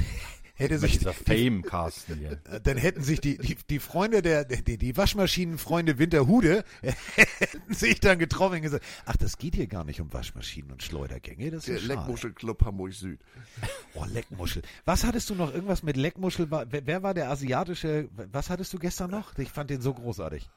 hätte 0.62 0.80
sich 0.80 0.98
dieser 1.00 1.13
Fame, 1.13 1.62
Carsten 1.63 2.18
hier. 2.18 2.36
Dann 2.63 2.77
hätten 2.77 3.03
sich 3.03 3.20
die, 3.22 3.38
die, 3.38 3.56
die 3.70 3.80
Freunde 3.80 4.22
der, 4.22 4.46
die, 4.46 4.77
die 4.77 4.96
Waschmaschinenfreunde 4.98 5.98
Winterhude 6.00 6.63
hätten 6.82 7.74
sich 7.74 8.00
dann 8.00 8.20
getroffen 8.20 8.56
und 8.56 8.62
gesagt, 8.62 8.86
ach, 9.06 9.18
das 9.18 9.38
geht 9.38 9.56
hier 9.56 9.68
gar 9.68 9.84
nicht 9.84 10.01
um 10.01 10.12
Waschmaschinen 10.13 10.72
und 10.72 10.84
Schleudergänge, 10.84 11.51
das 11.51 11.65
Der 11.65 11.75
ist 11.75 11.82
ja 11.82 11.88
schade. 11.88 12.00
Leckmuschelclub 12.01 12.63
Hamburg 12.65 12.94
Süd. 12.94 13.20
Oh, 13.94 14.06
Leckmuschel. 14.06 14.62
Was 14.86 15.03
hattest 15.03 15.30
du 15.30 15.36
noch, 15.36 15.53
irgendwas 15.53 15.84
mit 15.84 15.98
Leckmuschel? 15.98 16.50
Wer 16.50 17.03
war 17.03 17.13
der 17.13 17.30
asiatische, 17.30 18.08
was 18.32 18.50
hattest 18.50 18.72
du 18.74 18.80
gestern 18.80 19.12
noch? 19.12 19.38
Ich 19.38 19.50
fand 19.51 19.70
den 19.70 19.82
so 19.82 19.94
großartig. 19.94 20.50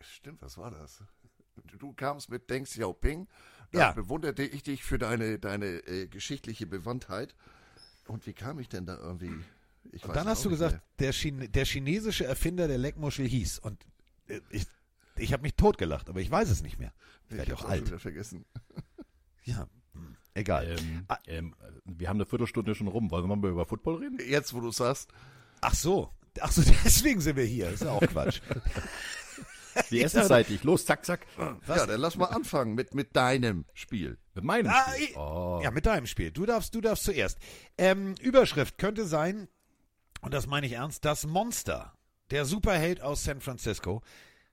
Stimmt, 0.00 0.42
was 0.42 0.58
war 0.58 0.70
das? 0.70 1.02
Du 1.78 1.92
kamst 1.92 2.28
mit 2.30 2.50
Deng 2.50 2.64
Xiaoping. 2.64 3.28
Da 3.72 3.78
Ja. 3.78 3.92
bewunderte 3.92 4.42
ich 4.42 4.62
dich 4.62 4.82
für 4.84 4.98
deine, 4.98 5.38
deine 5.38 5.66
äh, 5.86 6.06
geschichtliche 6.06 6.66
Bewandtheit. 6.66 7.34
Und 8.08 8.26
wie 8.26 8.32
kam 8.32 8.58
ich 8.58 8.68
denn 8.68 8.86
da 8.86 8.96
irgendwie? 8.96 9.32
Ich 9.92 10.04
Und 10.04 10.14
dann 10.14 10.26
es 10.26 10.32
hast 10.32 10.44
du 10.44 10.50
gesagt, 10.50 10.80
der, 10.98 11.12
Chine, 11.12 11.48
der 11.48 11.64
chinesische 11.64 12.24
Erfinder 12.24 12.68
der 12.68 12.78
Leckmuschel 12.78 13.26
hieß. 13.26 13.58
Und 13.60 13.84
äh, 14.28 14.40
ich, 14.50 14.64
ich 15.16 15.32
habe 15.32 15.42
mich 15.42 15.54
totgelacht, 15.54 16.08
aber 16.08 16.20
ich 16.20 16.30
weiß 16.30 16.48
es 16.50 16.62
nicht 16.62 16.78
mehr. 16.78 16.92
Ich 17.28 17.36
werde 17.36 17.54
auch 17.54 17.64
alt. 17.64 17.88
vergessen. 18.00 18.44
Ja, 19.44 19.66
hm, 19.94 20.16
egal. 20.34 20.68
Ähm, 20.78 21.04
Ah. 21.08 21.18
ähm, 21.26 21.56
wir 21.84 22.08
haben 22.08 22.18
eine 22.18 22.26
Viertelstunde 22.26 22.76
schon 22.76 22.86
rum. 22.86 23.10
Wollen 23.10 23.28
wir 23.28 23.34
mal 23.34 23.50
über 23.50 23.66
Football 23.66 23.96
reden? 23.96 24.18
Jetzt, 24.24 24.54
wo 24.54 24.60
du 24.60 24.70
sagst, 24.70 25.10
Ach 25.60 25.74
so. 25.74 26.10
Ach 26.40 26.52
so, 26.52 26.62
deswegen 26.84 27.20
sind 27.20 27.34
wir 27.36 27.44
hier. 27.44 27.64
Das 27.66 27.74
ist 27.74 27.82
ja 27.82 27.90
auch 27.90 28.00
Quatsch. 28.02 28.40
Die 29.90 30.02
Essenszeitig. 30.02 30.62
Los, 30.64 30.84
zack, 30.86 31.04
zack. 31.04 31.26
ja, 31.38 31.86
dann 31.86 32.00
lass 32.00 32.16
mal 32.16 32.26
anfangen 32.26 32.74
mit, 32.74 32.94
mit 32.94 33.14
deinem 33.16 33.64
Spiel. 33.74 34.18
Mit 34.34 34.44
meinem 34.44 34.68
Ah, 34.70 34.92
Spiel. 34.92 35.16
Oh. 35.16 35.60
Ja, 35.62 35.70
mit 35.70 35.86
deinem 35.86 36.06
Spiel. 36.06 36.30
Du 36.30 36.46
darfst, 36.46 36.74
du 36.74 36.80
darfst 36.80 37.04
zuerst. 37.04 37.38
Ähm, 37.78 38.14
Überschrift 38.20 38.78
könnte 38.78 39.06
sein, 39.06 39.48
und 40.20 40.34
das 40.34 40.46
meine 40.46 40.66
ich 40.66 40.72
ernst, 40.72 41.04
das 41.04 41.26
Monster, 41.26 41.92
der 42.30 42.44
Superheld 42.44 43.00
aus 43.00 43.24
San 43.24 43.40
Francisco, 43.40 44.02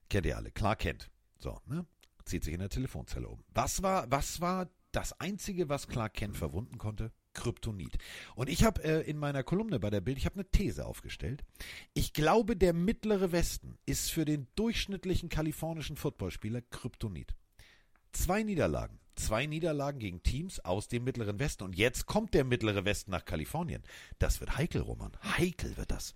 kennt 0.10 0.26
ihr 0.26 0.36
alle, 0.38 0.52
klar 0.52 0.76
kennt. 0.76 1.10
So, 1.38 1.60
ne? 1.66 1.86
Zieht 2.26 2.44
sich 2.44 2.54
in 2.54 2.60
der 2.60 2.70
Telefonzelle 2.70 3.28
um. 3.28 3.44
Was 3.54 3.82
war, 3.82 4.10
was 4.12 4.42
war 4.42 4.68
das 4.92 5.20
Einzige, 5.20 5.70
was 5.70 5.88
Clark 5.88 6.14
Kent 6.14 6.38
verwunden 6.38 6.78
konnte? 6.78 7.12
Kryptonit. 7.34 7.98
Und 8.36 8.50
ich 8.50 8.64
habe 8.64 8.84
äh, 8.84 9.02
in 9.10 9.18
meiner 9.18 9.44
Kolumne 9.44 9.80
bei 9.80 9.90
der 9.90 10.02
Bild, 10.02 10.18
ich 10.18 10.26
habe 10.26 10.36
eine 10.36 10.50
These 10.50 10.86
aufgestellt. 10.86 11.44
Ich 11.94 12.14
glaube, 12.14 12.56
der 12.56 12.74
mittlere 12.74 13.32
Westen 13.32 13.78
ist 13.86 14.12
für 14.12 14.26
den 14.26 14.48
durchschnittlichen 14.56 15.30
kalifornischen 15.30 15.96
Footballspieler 15.98 16.62
Kryptonit. 16.62 17.36
Zwei 18.12 18.44
Niederlagen. 18.44 19.00
Zwei 19.16 19.46
Niederlagen 19.46 20.00
gegen 20.00 20.24
Teams 20.24 20.60
aus 20.62 20.88
dem 20.88 21.04
Mittleren 21.04 21.40
Westen. 21.40 21.64
Und 21.64 21.76
jetzt 21.76 22.06
kommt 22.06 22.34
der 22.34 22.46
Mittlere 22.46 22.86
Westen 22.86 23.12
nach 23.12 23.26
Kalifornien. 23.26 23.84
Das 24.18 24.40
wird 24.40 24.58
heikel, 24.58 24.82
Roman. 24.82 25.12
Heikel 25.38 25.76
wird 25.78 25.92
das. 25.92 26.16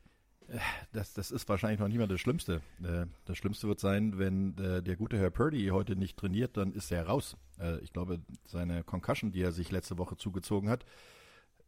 Das, 0.91 1.13
das 1.13 1.31
ist 1.31 1.47
wahrscheinlich 1.49 1.79
noch 1.79 1.87
nicht 1.87 1.97
mal 1.97 2.07
das 2.07 2.19
Schlimmste. 2.21 2.61
Äh, 2.83 3.05
Das 3.25 3.37
Schlimmste 3.37 3.67
wird 3.67 3.79
sein, 3.79 4.17
wenn 4.19 4.57
äh, 4.57 4.81
der 4.83 4.95
gute 4.95 5.17
Herr 5.17 5.31
Purdy 5.31 5.67
heute 5.67 5.95
nicht 5.95 6.17
trainiert, 6.17 6.57
dann 6.57 6.73
ist 6.73 6.91
er 6.91 7.07
raus. 7.07 7.37
Äh, 7.59 7.79
Ich 7.79 7.93
glaube, 7.93 8.19
seine 8.45 8.83
Concussion, 8.83 9.31
die 9.31 9.41
er 9.41 9.51
sich 9.51 9.71
letzte 9.71 9.97
Woche 9.97 10.17
zugezogen 10.17 10.69
hat, 10.69 10.85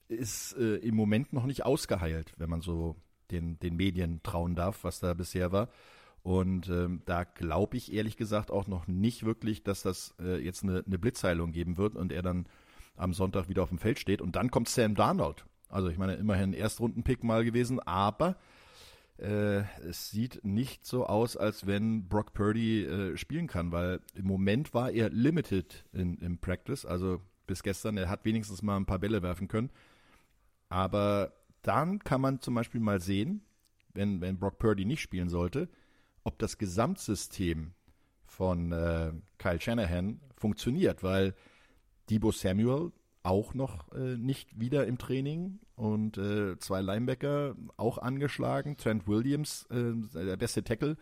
ist 0.07 0.55
äh, 0.57 0.75
im 0.77 0.95
Moment 0.95 1.33
noch 1.33 1.45
nicht 1.45 1.65
ausgeheilt, 1.65 2.33
wenn 2.37 2.49
man 2.49 2.61
so 2.61 2.95
den, 3.31 3.59
den 3.59 3.75
Medien 3.75 4.21
trauen 4.23 4.55
darf, 4.55 4.83
was 4.83 4.99
da 4.99 5.13
bisher 5.13 5.51
war. 5.51 5.69
Und 6.21 6.69
ähm, 6.69 7.01
da 7.05 7.23
glaube 7.23 7.77
ich 7.77 7.93
ehrlich 7.93 8.17
gesagt 8.17 8.49
auch 8.51 8.67
noch 8.67 8.87
nicht 8.87 9.25
wirklich, 9.25 9.63
dass 9.63 9.83
das 9.83 10.15
äh, 10.19 10.43
jetzt 10.43 10.63
eine, 10.63 10.83
eine 10.85 10.97
Blitzheilung 10.97 11.51
geben 11.51 11.77
wird 11.77 11.95
und 11.95 12.11
er 12.11 12.23
dann 12.23 12.47
am 12.95 13.13
Sonntag 13.13 13.49
wieder 13.49 13.63
auf 13.63 13.69
dem 13.69 13.77
Feld 13.77 13.99
steht. 13.99 14.21
Und 14.21 14.35
dann 14.35 14.49
kommt 14.49 14.69
Sam 14.69 14.95
Darnold. 14.95 15.45
Also 15.69 15.89
ich 15.89 15.97
meine, 15.97 16.15
immerhin 16.15 16.53
Erstrundenpick 16.53 17.23
mal 17.23 17.43
gewesen, 17.43 17.79
aber 17.79 18.37
äh, 19.17 19.61
es 19.87 20.09
sieht 20.09 20.43
nicht 20.43 20.85
so 20.85 21.05
aus, 21.05 21.37
als 21.37 21.65
wenn 21.65 22.07
Brock 22.07 22.33
Purdy 22.33 22.83
äh, 22.83 23.17
spielen 23.17 23.47
kann, 23.47 23.71
weil 23.71 24.01
im 24.13 24.25
Moment 24.25 24.73
war 24.73 24.91
er 24.91 25.09
limited 25.09 25.85
in, 25.93 26.17
im 26.17 26.37
Practice, 26.37 26.85
also 26.85 27.21
bis 27.47 27.63
gestern, 27.63 27.97
er 27.97 28.09
hat 28.09 28.25
wenigstens 28.25 28.61
mal 28.61 28.75
ein 28.75 28.85
paar 28.85 28.99
Bälle 28.99 29.21
werfen 29.21 29.47
können. 29.47 29.69
Aber 30.69 31.33
dann 31.61 31.99
kann 31.99 32.21
man 32.21 32.41
zum 32.41 32.55
Beispiel 32.55 32.81
mal 32.81 32.99
sehen, 32.99 33.41
wenn, 33.93 34.19
wenn 34.21 34.37
Brock 34.37 34.59
Purdy 34.59 34.85
nicht 34.85 35.01
spielen 35.01 35.29
sollte, 35.29 35.69
ob 36.23 36.39
das 36.39 36.57
Gesamtsystem 36.57 37.73
von 38.25 38.71
äh, 38.71 39.13
Kyle 39.37 39.61
Shanahan 39.61 40.19
funktioniert, 40.35 41.03
weil 41.03 41.35
Debo 42.09 42.31
Samuel 42.31 42.91
auch 43.25 43.53
noch 43.53 43.91
äh, 43.93 44.17
nicht 44.17 44.59
wieder 44.59 44.85
im 44.85 44.97
Training. 44.97 45.59
Und 45.75 46.17
äh, 46.17 46.57
zwei 46.59 46.81
Linebacker 46.81 47.55
auch 47.75 47.97
angeschlagen, 47.97 48.77
Trent 48.77 49.07
Williams, 49.07 49.67
äh, 49.71 49.93
der 50.13 50.37
beste 50.37 50.63
Tackle, 50.63 50.95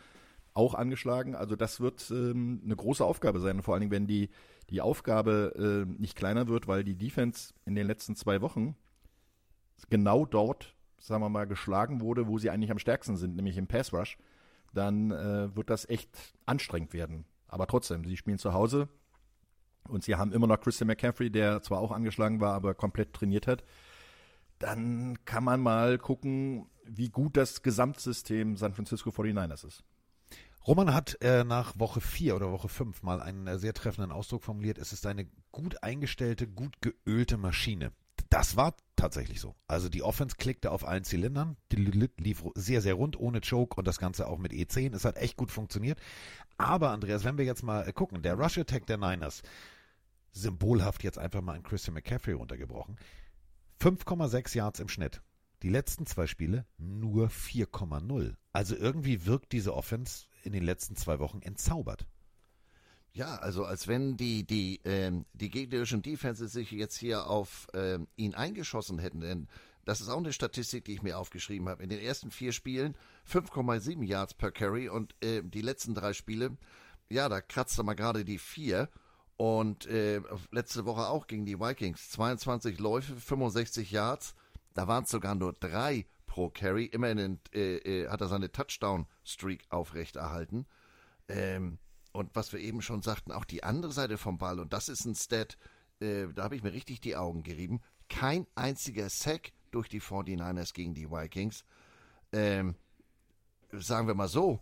auch 0.53 0.73
angeschlagen. 0.73 1.35
Also 1.35 1.55
das 1.55 1.79
wird 1.79 2.09
ähm, 2.09 2.61
eine 2.63 2.75
große 2.75 3.05
Aufgabe 3.05 3.39
sein, 3.39 3.61
vor 3.61 3.73
allen 3.73 3.81
Dingen, 3.81 3.91
wenn 3.91 4.07
die, 4.07 4.29
die 4.69 4.81
Aufgabe 4.81 5.85
äh, 5.87 6.01
nicht 6.01 6.15
kleiner 6.15 6.47
wird, 6.47 6.67
weil 6.67 6.83
die 6.83 6.95
Defense 6.95 7.53
in 7.65 7.75
den 7.75 7.85
letzten 7.85 8.15
zwei 8.15 8.41
Wochen 8.41 8.75
genau 9.89 10.25
dort, 10.25 10.75
sagen 10.99 11.23
wir 11.23 11.29
mal, 11.29 11.45
geschlagen 11.45 12.01
wurde, 12.01 12.27
wo 12.27 12.37
sie 12.37 12.49
eigentlich 12.49 12.71
am 12.71 12.79
stärksten 12.79 13.17
sind, 13.17 13.35
nämlich 13.35 13.57
im 13.57 13.67
Pass 13.67 13.93
Rush, 13.93 14.17
dann 14.73 15.11
äh, 15.11 15.55
wird 15.55 15.69
das 15.69 15.87
echt 15.87 16.09
anstrengend 16.45 16.93
werden. 16.93 17.25
Aber 17.47 17.67
trotzdem, 17.67 18.05
sie 18.05 18.17
spielen 18.17 18.39
zu 18.39 18.53
Hause 18.53 18.87
und 19.87 20.03
sie 20.03 20.15
haben 20.15 20.31
immer 20.31 20.47
noch 20.47 20.59
Christian 20.59 20.87
McCaffrey, 20.87 21.29
der 21.29 21.61
zwar 21.61 21.79
auch 21.79 21.91
angeschlagen 21.91 22.39
war, 22.39 22.53
aber 22.53 22.73
komplett 22.73 23.13
trainiert 23.13 23.47
hat. 23.47 23.63
Dann 24.59 25.17
kann 25.25 25.43
man 25.43 25.59
mal 25.61 25.97
gucken, 25.97 26.67
wie 26.85 27.09
gut 27.09 27.37
das 27.37 27.61
Gesamtsystem 27.61 28.55
San 28.57 28.73
Francisco 28.73 29.09
49ers 29.09 29.65
ist. 29.65 29.83
Roman 30.65 30.93
hat 30.93 31.17
äh, 31.21 31.43
nach 31.43 31.77
Woche 31.77 31.99
4 31.99 32.35
oder 32.35 32.51
Woche 32.51 32.69
5 32.69 33.03
mal 33.03 33.21
einen 33.21 33.47
äh, 33.47 33.59
sehr 33.59 33.73
treffenden 33.73 34.13
Ausdruck 34.13 34.43
formuliert. 34.43 34.77
Es 34.77 34.93
ist 34.93 35.05
eine 35.05 35.27
gut 35.51 35.83
eingestellte, 35.83 36.47
gut 36.47 36.77
geölte 36.81 37.37
Maschine. 37.37 37.91
Das 38.29 38.55
war 38.55 38.75
tatsächlich 38.95 39.41
so. 39.41 39.55
Also 39.67 39.89
die 39.89 40.01
Offense 40.01 40.37
klickte 40.37 40.71
auf 40.71 40.87
allen 40.87 41.03
Zylindern, 41.03 41.57
die 41.71 41.75
lief 41.75 42.43
sehr, 42.55 42.81
sehr 42.81 42.93
rund, 42.93 43.19
ohne 43.19 43.41
Choke 43.41 43.75
und 43.75 43.85
das 43.87 43.99
Ganze 43.99 44.27
auch 44.27 44.37
mit 44.37 44.53
E10. 44.53 44.95
Es 44.95 45.03
hat 45.03 45.17
echt 45.17 45.35
gut 45.35 45.51
funktioniert. 45.51 45.99
Aber 46.57 46.91
Andreas, 46.91 47.25
wenn 47.25 47.37
wir 47.37 47.45
jetzt 47.45 47.63
mal 47.63 47.87
äh, 47.87 47.91
gucken, 47.91 48.21
der 48.21 48.35
Rush 48.35 48.57
Attack 48.57 48.85
der 48.85 48.97
Niners, 48.97 49.43
symbolhaft 50.33 51.03
jetzt 51.03 51.17
einfach 51.17 51.41
mal 51.41 51.55
an 51.55 51.63
Christian 51.63 51.93
McCaffrey 51.93 52.33
runtergebrochen, 52.33 52.97
5,6 53.79 54.55
Yards 54.55 54.79
im 54.79 54.89
Schnitt. 54.89 55.21
Die 55.61 55.69
letzten 55.69 56.05
zwei 56.05 56.27
Spiele 56.27 56.65
nur 56.77 57.29
4,0. 57.29 58.35
Also 58.51 58.75
irgendwie 58.75 59.25
wirkt 59.25 59.53
diese 59.53 59.73
Offense 59.73 60.25
in 60.43 60.51
den 60.51 60.63
letzten 60.63 60.95
zwei 60.95 61.19
Wochen 61.19 61.41
entzaubert. 61.41 62.05
Ja, 63.13 63.35
also 63.35 63.63
als 63.63 63.87
wenn 63.87 64.17
die, 64.17 64.45
die, 64.45 64.81
ähm, 64.85 65.25
die 65.33 65.49
gegnerischen 65.49 66.01
Defenses 66.01 66.51
sich 66.51 66.71
jetzt 66.71 66.97
hier 66.97 67.27
auf 67.27 67.67
ähm, 67.73 68.07
ihn 68.15 68.33
eingeschossen 68.33 68.99
hätten. 68.99 69.21
Denn 69.21 69.47
das 69.85 70.01
ist 70.01 70.09
auch 70.09 70.17
eine 70.17 70.33
Statistik, 70.33 70.85
die 70.85 70.93
ich 70.93 71.03
mir 71.03 71.17
aufgeschrieben 71.17 71.69
habe. 71.69 71.83
In 71.83 71.89
den 71.89 71.99
ersten 71.99 72.31
vier 72.31 72.51
Spielen 72.51 72.95
5,7 73.29 74.03
Yards 74.03 74.33
per 74.33 74.51
Carry 74.51 74.89
und 74.89 75.15
äh, 75.23 75.43
die 75.43 75.61
letzten 75.61 75.93
drei 75.93 76.13
Spiele, 76.13 76.57
ja, 77.09 77.29
da 77.29 77.39
kratzt 77.39 77.77
er 77.77 77.83
mal 77.83 77.93
gerade 77.93 78.25
die 78.25 78.39
vier. 78.39 78.89
Und 79.37 79.87
äh, 79.87 80.21
letzte 80.51 80.85
Woche 80.85 81.07
auch 81.07 81.27
gegen 81.27 81.45
die 81.45 81.59
Vikings. 81.59 82.11
22 82.11 82.79
Läufe, 82.79 83.15
65 83.15 83.91
Yards. 83.91 84.35
Da 84.73 84.87
waren 84.87 85.03
es 85.03 85.09
sogar 85.09 85.35
nur 85.35 85.53
drei 85.53 86.05
pro 86.27 86.49
Carry. 86.49 86.85
Immerhin 86.85 87.39
äh, 87.53 87.77
äh, 87.77 88.09
hat 88.09 88.21
er 88.21 88.27
seine 88.27 88.51
Touchdown-Streak 88.51 89.65
aufrechterhalten. 89.69 90.65
Ähm, 91.27 91.79
und 92.11 92.35
was 92.35 92.53
wir 92.53 92.59
eben 92.59 92.81
schon 92.81 93.01
sagten, 93.01 93.31
auch 93.31 93.45
die 93.45 93.63
andere 93.63 93.91
Seite 93.91 94.17
vom 94.17 94.37
Ball, 94.37 94.59
und 94.59 94.71
das 94.71 94.87
ist 94.87 95.05
ein 95.05 95.15
Stat, 95.15 95.57
äh, 95.99 96.27
da 96.33 96.43
habe 96.43 96.55
ich 96.55 96.63
mir 96.63 96.73
richtig 96.73 97.01
die 97.01 97.15
Augen 97.15 97.43
gerieben. 97.43 97.81
Kein 98.09 98.45
einziger 98.55 99.09
Sack 99.09 99.51
durch 99.71 99.89
die 99.89 100.01
49ers 100.01 100.73
gegen 100.73 100.93
die 100.93 101.09
Vikings. 101.09 101.65
Ähm, 102.31 102.75
sagen 103.71 104.07
wir 104.07 104.13
mal 104.13 104.27
so, 104.27 104.59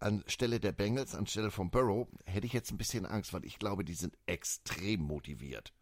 anstelle 0.00 0.60
der 0.60 0.72
Bengals, 0.72 1.14
anstelle 1.14 1.50
von 1.50 1.70
Burrow, 1.70 2.08
hätte 2.26 2.46
ich 2.46 2.52
jetzt 2.52 2.70
ein 2.70 2.78
bisschen 2.78 3.06
Angst, 3.06 3.32
weil 3.32 3.44
ich 3.44 3.58
glaube, 3.58 3.84
die 3.84 3.94
sind 3.94 4.16
extrem 4.26 5.00
motiviert. 5.00 5.72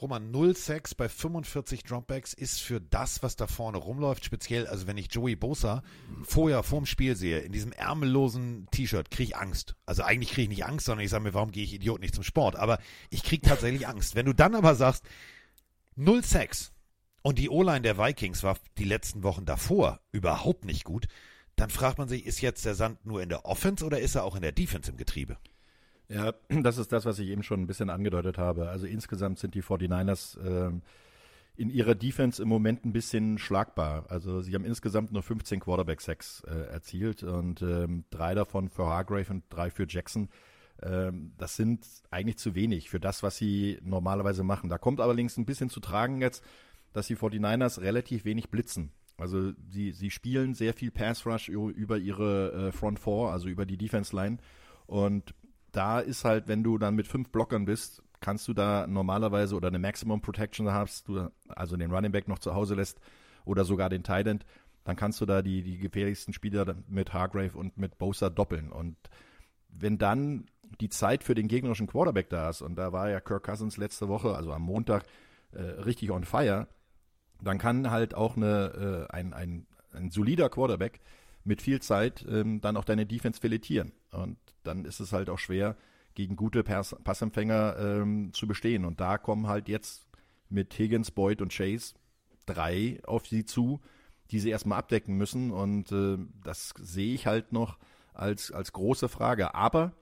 Roman 0.00 0.30
0 0.30 0.54
Sacks 0.54 0.94
bei 0.94 1.08
45 1.08 1.82
Dropbacks 1.82 2.34
ist 2.34 2.60
für 2.60 2.82
das, 2.82 3.22
was 3.22 3.34
da 3.36 3.46
vorne 3.46 3.78
rumläuft, 3.78 4.26
speziell, 4.26 4.66
also 4.66 4.86
wenn 4.86 4.98
ich 4.98 5.10
Joey 5.10 5.36
Bosa 5.36 5.82
vorher 6.22 6.62
vorm 6.62 6.84
Spiel 6.84 7.16
sehe, 7.16 7.38
in 7.38 7.52
diesem 7.52 7.72
ärmellosen 7.72 8.68
T-Shirt, 8.70 9.10
kriege 9.10 9.30
ich 9.30 9.36
Angst. 9.36 9.74
Also 9.86 10.02
eigentlich 10.02 10.32
kriege 10.32 10.42
ich 10.42 10.48
nicht 10.58 10.66
Angst, 10.66 10.84
sondern 10.84 11.02
ich 11.02 11.10
sage 11.10 11.24
mir, 11.24 11.32
warum 11.32 11.50
gehe 11.50 11.64
ich 11.64 11.72
Idiot 11.72 12.00
nicht 12.00 12.14
zum 12.14 12.24
Sport? 12.24 12.56
Aber 12.56 12.78
ich 13.08 13.22
kriege 13.22 13.48
tatsächlich 13.48 13.88
Angst. 13.88 14.14
Wenn 14.14 14.26
du 14.26 14.34
dann 14.34 14.54
aber 14.54 14.74
sagst, 14.74 15.02
0 15.94 16.22
Sacks 16.22 16.72
und 17.22 17.38
die 17.38 17.48
O-Line 17.48 17.80
der 17.80 17.96
Vikings 17.96 18.42
war 18.42 18.58
die 18.76 18.84
letzten 18.84 19.22
Wochen 19.22 19.46
davor 19.46 20.00
überhaupt 20.12 20.66
nicht 20.66 20.84
gut, 20.84 21.06
dann 21.56 21.70
fragt 21.70 21.98
man 21.98 22.08
sich, 22.08 22.26
ist 22.26 22.40
jetzt 22.40 22.64
der 22.64 22.74
Sand 22.74 23.04
nur 23.06 23.22
in 23.22 23.28
der 23.28 23.46
Offense 23.46 23.84
oder 23.84 23.98
ist 23.98 24.14
er 24.14 24.24
auch 24.24 24.36
in 24.36 24.42
der 24.42 24.52
Defense 24.52 24.90
im 24.90 24.96
Getriebe? 24.96 25.38
Ja, 26.08 26.34
das 26.48 26.78
ist 26.78 26.92
das, 26.92 27.04
was 27.04 27.18
ich 27.18 27.28
eben 27.28 27.42
schon 27.42 27.60
ein 27.60 27.66
bisschen 27.66 27.90
angedeutet 27.90 28.38
habe. 28.38 28.68
Also 28.68 28.86
insgesamt 28.86 29.38
sind 29.38 29.54
die 29.54 29.62
49ers 29.62 30.38
äh, 30.38 30.72
in 31.56 31.70
ihrer 31.70 31.94
Defense 31.94 32.42
im 32.42 32.48
Moment 32.48 32.84
ein 32.84 32.92
bisschen 32.92 33.38
schlagbar. 33.38 34.04
Also 34.08 34.42
sie 34.42 34.54
haben 34.54 34.64
insgesamt 34.64 35.12
nur 35.12 35.22
15 35.22 35.60
Quarterback-Sacks 35.60 36.42
äh, 36.46 36.72
erzielt 36.72 37.22
und 37.22 37.62
ähm, 37.62 38.04
drei 38.10 38.34
davon 38.34 38.68
für 38.68 38.86
Hargrave 38.86 39.30
und 39.30 39.44
drei 39.48 39.70
für 39.70 39.86
Jackson. 39.88 40.28
Ähm, 40.82 41.32
das 41.38 41.56
sind 41.56 41.86
eigentlich 42.10 42.36
zu 42.36 42.54
wenig 42.54 42.90
für 42.90 43.00
das, 43.00 43.22
was 43.22 43.38
sie 43.38 43.78
normalerweise 43.82 44.42
machen. 44.42 44.68
Da 44.68 44.76
kommt 44.76 45.00
allerdings 45.00 45.38
ein 45.38 45.46
bisschen 45.46 45.70
zu 45.70 45.80
tragen 45.80 46.20
jetzt, 46.20 46.44
dass 46.92 47.06
die 47.06 47.16
49ers 47.16 47.80
relativ 47.80 48.26
wenig 48.26 48.50
blitzen. 48.50 48.92
Also 49.18 49.52
sie, 49.70 49.92
sie 49.92 50.10
spielen 50.10 50.54
sehr 50.54 50.74
viel 50.74 50.90
Pass 50.90 51.24
Rush 51.24 51.48
über 51.48 51.96
ihre 51.96 52.68
äh, 52.68 52.72
Front 52.72 52.98
Four, 52.98 53.32
also 53.32 53.48
über 53.48 53.64
die 53.64 53.78
Defense 53.78 54.14
Line. 54.14 54.38
Und 54.86 55.34
da 55.72 56.00
ist 56.00 56.24
halt, 56.24 56.48
wenn 56.48 56.62
du 56.62 56.78
dann 56.78 56.94
mit 56.94 57.06
fünf 57.06 57.30
Blockern 57.30 57.64
bist, 57.64 58.02
kannst 58.20 58.48
du 58.48 58.54
da 58.54 58.86
normalerweise 58.86 59.56
oder 59.56 59.68
eine 59.68 59.78
Maximum 59.78 60.20
Protection 60.20 60.70
hast, 60.72 61.08
du 61.08 61.30
also 61.48 61.76
den 61.76 61.90
Running 61.90 62.12
Back 62.12 62.28
noch 62.28 62.38
zu 62.38 62.54
Hause 62.54 62.74
lässt 62.74 63.00
oder 63.44 63.64
sogar 63.64 63.88
den 63.88 64.02
Tight 64.02 64.26
End, 64.26 64.44
dann 64.84 64.96
kannst 64.96 65.20
du 65.20 65.26
da 65.26 65.42
die, 65.42 65.62
die 65.62 65.78
gefährlichsten 65.78 66.32
Spieler 66.32 66.76
mit 66.88 67.12
Hargrave 67.12 67.56
und 67.56 67.76
mit 67.76 67.98
Bosa 67.98 68.30
doppeln. 68.30 68.70
Und 68.70 68.96
wenn 69.68 69.98
dann 69.98 70.46
die 70.80 70.88
Zeit 70.88 71.24
für 71.24 71.34
den 71.34 71.48
gegnerischen 71.48 71.86
Quarterback 71.86 72.28
da 72.30 72.50
ist, 72.50 72.62
und 72.62 72.76
da 72.76 72.92
war 72.92 73.10
ja 73.10 73.20
Kirk 73.20 73.44
Cousins 73.44 73.76
letzte 73.76 74.08
Woche, 74.08 74.34
also 74.34 74.52
am 74.52 74.62
Montag, 74.62 75.04
äh, 75.52 75.62
richtig 75.62 76.10
on 76.10 76.24
fire, 76.24 76.68
dann 77.40 77.58
kann 77.58 77.90
halt 77.90 78.14
auch 78.14 78.36
eine, 78.36 79.06
äh, 79.10 79.12
ein, 79.12 79.32
ein, 79.32 79.66
ein 79.92 80.10
solider 80.10 80.48
Quarterback 80.48 81.00
mit 81.44 81.62
viel 81.62 81.80
Zeit 81.80 82.24
ähm, 82.28 82.60
dann 82.60 82.76
auch 82.76 82.84
deine 82.84 83.06
Defense 83.06 83.40
filetieren. 83.40 83.92
Und 84.10 84.36
dann 84.64 84.84
ist 84.84 85.00
es 85.00 85.12
halt 85.12 85.30
auch 85.30 85.38
schwer, 85.38 85.76
gegen 86.14 86.34
gute 86.34 86.64
Pass 86.64 86.96
Passempfänger 87.04 87.76
ähm, 87.78 88.32
zu 88.32 88.46
bestehen. 88.46 88.84
Und 88.84 89.00
da 89.00 89.18
kommen 89.18 89.46
halt 89.46 89.68
jetzt 89.68 90.06
mit 90.48 90.76
Higgins, 90.78 91.10
Boyd 91.10 91.40
und 91.42 91.52
Chase 91.52 91.94
drei 92.46 93.00
auf 93.04 93.26
sie 93.26 93.44
zu, 93.44 93.80
die 94.30 94.40
sie 94.40 94.50
erstmal 94.50 94.78
abdecken 94.78 95.16
müssen. 95.16 95.50
Und 95.52 95.92
äh, 95.92 96.18
das 96.42 96.74
sehe 96.80 97.14
ich 97.14 97.26
halt 97.26 97.52
noch 97.52 97.78
als, 98.14 98.50
als 98.50 98.72
große 98.72 99.08
Frage. 99.08 99.54
Aber 99.54 99.92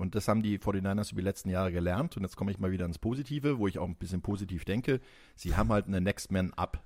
und 0.00 0.14
das 0.14 0.28
haben 0.28 0.42
die 0.42 0.58
49ers 0.58 1.12
über 1.12 1.20
die 1.20 1.26
letzten 1.26 1.50
Jahre 1.50 1.72
gelernt. 1.72 2.16
Und 2.16 2.22
jetzt 2.22 2.34
komme 2.34 2.50
ich 2.50 2.58
mal 2.58 2.72
wieder 2.72 2.86
ins 2.86 2.98
Positive, 2.98 3.58
wo 3.58 3.68
ich 3.68 3.78
auch 3.78 3.86
ein 3.86 3.96
bisschen 3.96 4.22
positiv 4.22 4.64
denke. 4.64 4.98
Sie 5.36 5.56
haben 5.56 5.68
halt 5.68 5.88
eine 5.88 6.00
Next 6.00 6.32
Man 6.32 6.54
Up 6.54 6.82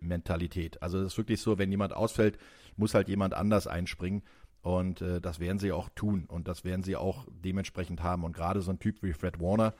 Mentalität. 0.00 0.82
Also 0.82 0.98
es 0.98 1.12
ist 1.12 1.18
wirklich 1.18 1.40
so, 1.40 1.56
wenn 1.56 1.70
jemand 1.70 1.92
ausfällt, 1.92 2.36
muss 2.76 2.94
halt 2.94 3.08
jemand 3.08 3.34
anders 3.34 3.68
einspringen. 3.68 4.22
Und 4.60 5.00
äh, 5.02 5.20
das 5.20 5.38
werden 5.38 5.60
sie 5.60 5.70
auch 5.70 5.88
tun. 5.90 6.24
Und 6.26 6.48
das 6.48 6.64
werden 6.64 6.82
sie 6.82 6.96
auch 6.96 7.28
dementsprechend 7.44 8.02
haben. 8.02 8.24
Und 8.24 8.32
gerade 8.32 8.60
so 8.60 8.72
ein 8.72 8.80
Typ 8.80 9.04
wie 9.04 9.12
Fred 9.12 9.40
Warner, 9.40 9.72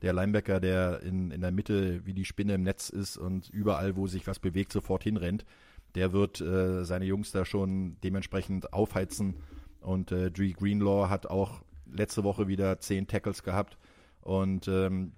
der 0.00 0.14
Linebacker, 0.14 0.60
der 0.60 1.02
in, 1.02 1.32
in 1.32 1.42
der 1.42 1.52
Mitte 1.52 2.06
wie 2.06 2.14
die 2.14 2.24
Spinne 2.24 2.54
im 2.54 2.62
Netz 2.62 2.88
ist 2.88 3.18
und 3.18 3.50
überall, 3.50 3.94
wo 3.94 4.06
sich 4.06 4.26
was 4.26 4.38
bewegt, 4.38 4.72
sofort 4.72 5.04
hinrennt, 5.04 5.44
der 5.96 6.14
wird 6.14 6.40
äh, 6.40 6.82
seine 6.86 7.04
Jungs 7.04 7.30
da 7.30 7.44
schon 7.44 7.98
dementsprechend 8.02 8.72
aufheizen. 8.72 9.34
Und 9.82 10.12
äh, 10.12 10.30
Dree 10.30 10.52
Greenlaw 10.52 11.10
hat 11.10 11.26
auch 11.26 11.60
letzte 11.94 12.24
Woche 12.24 12.48
wieder 12.48 12.78
zehn 12.78 13.06
Tackles 13.06 13.42
gehabt. 13.42 13.78
Und 14.20 14.68
ähm, 14.68 15.12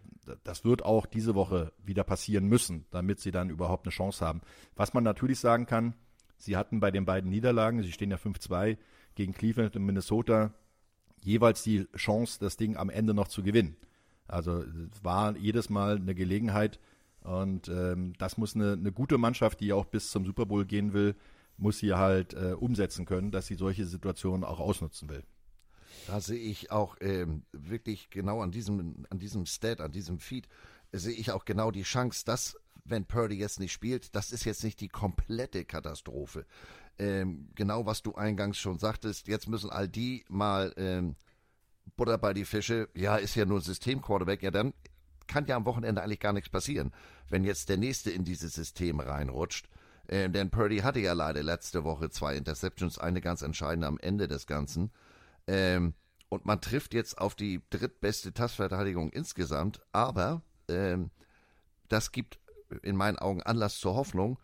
das 0.44 0.64
wird 0.64 0.84
auch 0.84 1.06
diese 1.06 1.34
Woche 1.34 1.72
wieder 1.84 2.04
passieren 2.04 2.46
müssen, 2.46 2.86
damit 2.90 3.20
sie 3.20 3.30
dann 3.30 3.50
überhaupt 3.50 3.86
eine 3.86 3.92
Chance 3.92 4.24
haben. 4.24 4.40
Was 4.74 4.94
man 4.94 5.04
natürlich 5.04 5.38
sagen 5.38 5.66
kann, 5.66 5.94
sie 6.36 6.56
hatten 6.56 6.80
bei 6.80 6.90
den 6.90 7.04
beiden 7.04 7.30
Niederlagen, 7.30 7.82
sie 7.82 7.92
stehen 7.92 8.10
ja 8.10 8.16
5-2 8.16 8.76
gegen 9.14 9.32
Cleveland 9.32 9.76
und 9.76 9.84
Minnesota, 9.84 10.52
jeweils 11.22 11.62
die 11.62 11.86
Chance, 11.96 12.38
das 12.40 12.56
Ding 12.56 12.76
am 12.76 12.90
Ende 12.90 13.14
noch 13.14 13.28
zu 13.28 13.42
gewinnen. 13.42 13.76
Also 14.28 14.62
es 14.62 15.04
war 15.04 15.36
jedes 15.36 15.70
Mal 15.70 15.96
eine 15.96 16.14
Gelegenheit 16.14 16.80
und 17.20 17.68
ähm, 17.68 18.12
das 18.18 18.38
muss 18.38 18.54
eine, 18.54 18.72
eine 18.72 18.92
gute 18.92 19.18
Mannschaft, 19.18 19.60
die 19.60 19.72
auch 19.72 19.86
bis 19.86 20.10
zum 20.10 20.24
Super 20.24 20.46
Bowl 20.46 20.64
gehen 20.64 20.92
will, 20.92 21.14
muss 21.56 21.78
sie 21.78 21.94
halt 21.94 22.34
äh, 22.34 22.52
umsetzen 22.52 23.06
können, 23.06 23.30
dass 23.30 23.46
sie 23.46 23.54
solche 23.54 23.86
Situationen 23.86 24.44
auch 24.44 24.60
ausnutzen 24.60 25.08
will. 25.08 25.22
Da 26.06 26.20
sehe 26.20 26.38
ich 26.38 26.70
auch 26.70 26.96
ähm, 27.00 27.42
wirklich 27.52 28.10
genau 28.10 28.40
an 28.40 28.52
diesem, 28.52 29.06
an 29.10 29.18
diesem 29.18 29.46
Stat, 29.46 29.80
an 29.80 29.92
diesem 29.92 30.18
Feed, 30.18 30.48
äh, 30.92 30.98
sehe 30.98 31.14
ich 31.14 31.32
auch 31.32 31.44
genau 31.44 31.70
die 31.70 31.82
Chance, 31.82 32.24
dass, 32.24 32.56
wenn 32.84 33.04
Purdy 33.04 33.36
jetzt 33.36 33.58
nicht 33.58 33.72
spielt, 33.72 34.14
das 34.14 34.32
ist 34.32 34.44
jetzt 34.44 34.62
nicht 34.62 34.80
die 34.80 34.88
komplette 34.88 35.64
Katastrophe. 35.64 36.46
Ähm, 36.98 37.48
genau 37.54 37.86
was 37.86 38.02
du 38.02 38.14
eingangs 38.14 38.58
schon 38.58 38.78
sagtest, 38.78 39.28
jetzt 39.28 39.48
müssen 39.48 39.70
all 39.70 39.88
die 39.88 40.24
mal 40.28 40.72
ähm, 40.76 41.16
Butter 41.96 42.18
bei 42.18 42.32
die 42.32 42.44
Fische, 42.44 42.88
ja, 42.94 43.16
ist 43.16 43.34
ja 43.34 43.44
nur 43.44 43.60
System-Quarterback, 43.60 44.42
ja, 44.42 44.50
dann 44.50 44.72
kann 45.26 45.46
ja 45.46 45.56
am 45.56 45.66
Wochenende 45.66 46.02
eigentlich 46.02 46.20
gar 46.20 46.32
nichts 46.32 46.50
passieren, 46.50 46.92
wenn 47.28 47.44
jetzt 47.44 47.68
der 47.68 47.76
Nächste 47.76 48.10
in 48.10 48.24
dieses 48.24 48.54
System 48.54 49.00
reinrutscht. 49.00 49.68
Ähm, 50.08 50.32
denn 50.32 50.50
Purdy 50.50 50.78
hatte 50.78 51.00
ja 51.00 51.14
leider 51.14 51.42
letzte 51.42 51.82
Woche 51.84 52.10
zwei 52.10 52.36
Interceptions, 52.36 52.98
eine 52.98 53.20
ganz 53.20 53.42
entscheidende 53.42 53.88
am 53.88 53.98
Ende 53.98 54.28
des 54.28 54.46
Ganzen. 54.46 54.92
Ähm, 55.46 55.94
und 56.28 56.44
man 56.44 56.60
trifft 56.60 56.94
jetzt 56.94 57.18
auf 57.18 57.34
die 57.34 57.62
drittbeste 57.70 58.32
Tassverteidigung 58.32 59.10
insgesamt, 59.10 59.80
aber 59.92 60.42
ähm, 60.68 61.10
das 61.88 62.10
gibt 62.10 62.38
in 62.82 62.96
meinen 62.96 63.18
Augen 63.18 63.42
Anlass 63.42 63.78
zur 63.78 63.94
Hoffnung. 63.94 64.38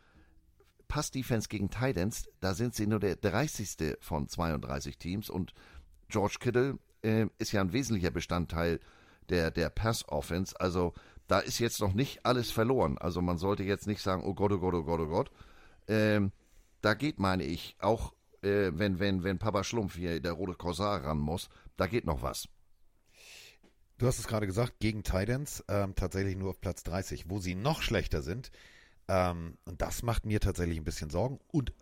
Pass-Defense 0.86 1.48
gegen 1.48 1.70
Titans, 1.70 2.28
da 2.40 2.54
sind 2.54 2.74
sie 2.74 2.86
nur 2.86 3.00
der 3.00 3.16
30. 3.16 3.96
von 4.00 4.28
32 4.28 4.98
Teams 4.98 5.30
und 5.30 5.54
George 6.08 6.36
Kittle 6.38 6.78
äh, 7.02 7.26
ist 7.38 7.52
ja 7.52 7.62
ein 7.62 7.72
wesentlicher 7.72 8.10
Bestandteil 8.10 8.78
der, 9.30 9.50
der 9.50 9.70
Pass-Offense. 9.70 10.60
Also 10.60 10.92
da 11.28 11.38
ist 11.38 11.58
jetzt 11.58 11.80
noch 11.80 11.94
nicht 11.94 12.26
alles 12.26 12.50
verloren. 12.50 12.98
Also 12.98 13.22
man 13.22 13.38
sollte 13.38 13.62
jetzt 13.62 13.86
nicht 13.86 14.02
sagen, 14.02 14.22
oh 14.24 14.34
Gott, 14.34 14.52
oh 14.52 14.58
Gott, 14.58 14.74
oh 14.74 14.82
Gott, 14.82 15.00
oh 15.00 15.08
Gott. 15.08 15.30
Ähm, 15.88 16.30
da 16.82 16.94
geht, 16.94 17.18
meine 17.18 17.44
ich, 17.44 17.76
auch 17.80 18.12
äh, 18.42 18.72
wenn, 18.74 18.98
wenn, 18.98 19.22
wenn 19.24 19.38
Papa 19.38 19.64
Schlumpf 19.64 19.96
hier 19.96 20.20
der 20.20 20.32
rote 20.32 20.54
Korsar 20.54 21.04
ran 21.04 21.18
muss, 21.18 21.48
da 21.76 21.86
geht 21.86 22.04
noch 22.04 22.22
was. 22.22 22.48
Du 23.98 24.06
hast 24.06 24.18
es 24.18 24.26
gerade 24.26 24.46
gesagt, 24.46 24.80
gegen 24.80 25.04
Titans 25.04 25.64
ähm, 25.68 25.94
tatsächlich 25.94 26.36
nur 26.36 26.50
auf 26.50 26.60
Platz 26.60 26.82
30. 26.82 27.30
Wo 27.30 27.38
sie 27.38 27.54
noch 27.54 27.82
schlechter 27.82 28.22
sind, 28.22 28.50
ähm, 29.08 29.58
und 29.64 29.80
das 29.80 30.02
macht 30.02 30.26
mir 30.26 30.40
tatsächlich 30.40 30.78
ein 30.78 30.84
bisschen 30.84 31.10
Sorgen 31.10 31.38
und 31.48 31.72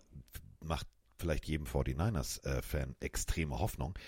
macht 0.60 0.86
vielleicht 1.18 1.46
jedem 1.46 1.66
49ers-Fan 1.66 2.96
äh, 3.00 3.04
extreme 3.04 3.58
Hoffnung. 3.58 3.98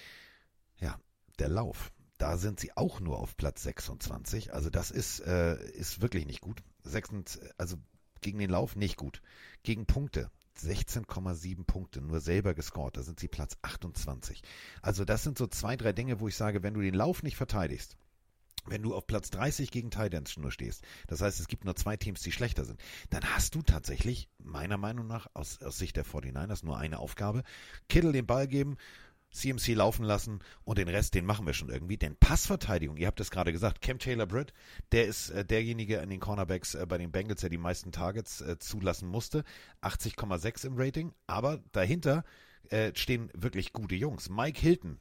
Ja, 0.78 0.98
der 1.38 1.48
Lauf. 1.48 1.92
Da 2.18 2.36
sind 2.36 2.60
sie 2.60 2.76
auch 2.76 3.00
nur 3.00 3.18
auf 3.18 3.36
Platz 3.36 3.62
26. 3.62 4.52
Also 4.52 4.70
das 4.70 4.90
ist, 4.90 5.20
äh, 5.20 5.62
ist 5.72 6.00
wirklich 6.02 6.26
nicht 6.26 6.40
gut. 6.40 6.62
6, 6.84 7.40
also 7.56 7.76
gegen 8.20 8.38
den 8.38 8.50
Lauf 8.50 8.76
nicht 8.76 8.96
gut. 8.96 9.22
Gegen 9.62 9.86
Punkte 9.86 10.30
16,7 10.58 11.64
Punkte 11.64 12.00
nur 12.00 12.20
selber 12.20 12.54
gescored. 12.54 12.96
Da 12.96 13.02
sind 13.02 13.20
sie 13.20 13.28
Platz 13.28 13.56
28. 13.62 14.42
Also 14.80 15.04
das 15.04 15.22
sind 15.22 15.38
so 15.38 15.46
zwei, 15.46 15.76
drei 15.76 15.92
Dinge, 15.92 16.20
wo 16.20 16.28
ich 16.28 16.36
sage, 16.36 16.62
wenn 16.62 16.74
du 16.74 16.80
den 16.80 16.94
Lauf 16.94 17.22
nicht 17.22 17.36
verteidigst, 17.36 17.96
wenn 18.66 18.82
du 18.82 18.94
auf 18.94 19.06
Platz 19.06 19.30
30 19.30 19.70
gegen 19.70 19.90
Titans 19.90 20.36
nur 20.36 20.52
stehst, 20.52 20.84
das 21.08 21.20
heißt, 21.20 21.40
es 21.40 21.48
gibt 21.48 21.64
nur 21.64 21.74
zwei 21.74 21.96
Teams, 21.96 22.20
die 22.20 22.30
schlechter 22.30 22.64
sind, 22.64 22.80
dann 23.10 23.24
hast 23.34 23.54
du 23.54 23.62
tatsächlich, 23.62 24.28
meiner 24.38 24.76
Meinung 24.76 25.06
nach, 25.06 25.26
aus, 25.34 25.60
aus 25.62 25.78
Sicht 25.78 25.96
der 25.96 26.06
49ers 26.06 26.64
nur 26.64 26.78
eine 26.78 26.98
Aufgabe. 26.98 27.42
Kittel 27.88 28.12
den 28.12 28.26
Ball 28.26 28.46
geben, 28.46 28.76
CMC 29.32 29.74
laufen 29.74 30.04
lassen 30.04 30.40
und 30.64 30.78
den 30.78 30.88
Rest, 30.88 31.14
den 31.14 31.26
machen 31.26 31.46
wir 31.46 31.54
schon 31.54 31.70
irgendwie. 31.70 31.96
Denn 31.96 32.16
Passverteidigung, 32.16 32.96
ihr 32.96 33.06
habt 33.06 33.20
es 33.20 33.30
gerade 33.30 33.52
gesagt, 33.52 33.80
Cam 33.80 33.98
Taylor 33.98 34.26
Britt, 34.26 34.52
der 34.92 35.06
ist 35.06 35.30
äh, 35.30 35.44
derjenige 35.44 36.00
an 36.00 36.10
den 36.10 36.20
Cornerbacks 36.20 36.74
äh, 36.74 36.86
bei 36.86 36.98
den 36.98 37.10
Bengals, 37.10 37.40
der 37.40 37.50
die 37.50 37.58
meisten 37.58 37.92
Targets 37.92 38.40
äh, 38.40 38.58
zulassen 38.58 39.08
musste. 39.08 39.44
80,6 39.82 40.66
im 40.66 40.74
Rating, 40.76 41.12
aber 41.26 41.60
dahinter 41.72 42.24
äh, 42.68 42.92
stehen 42.94 43.30
wirklich 43.34 43.72
gute 43.72 43.94
Jungs. 43.94 44.28
Mike 44.28 44.60
Hilton, 44.60 44.98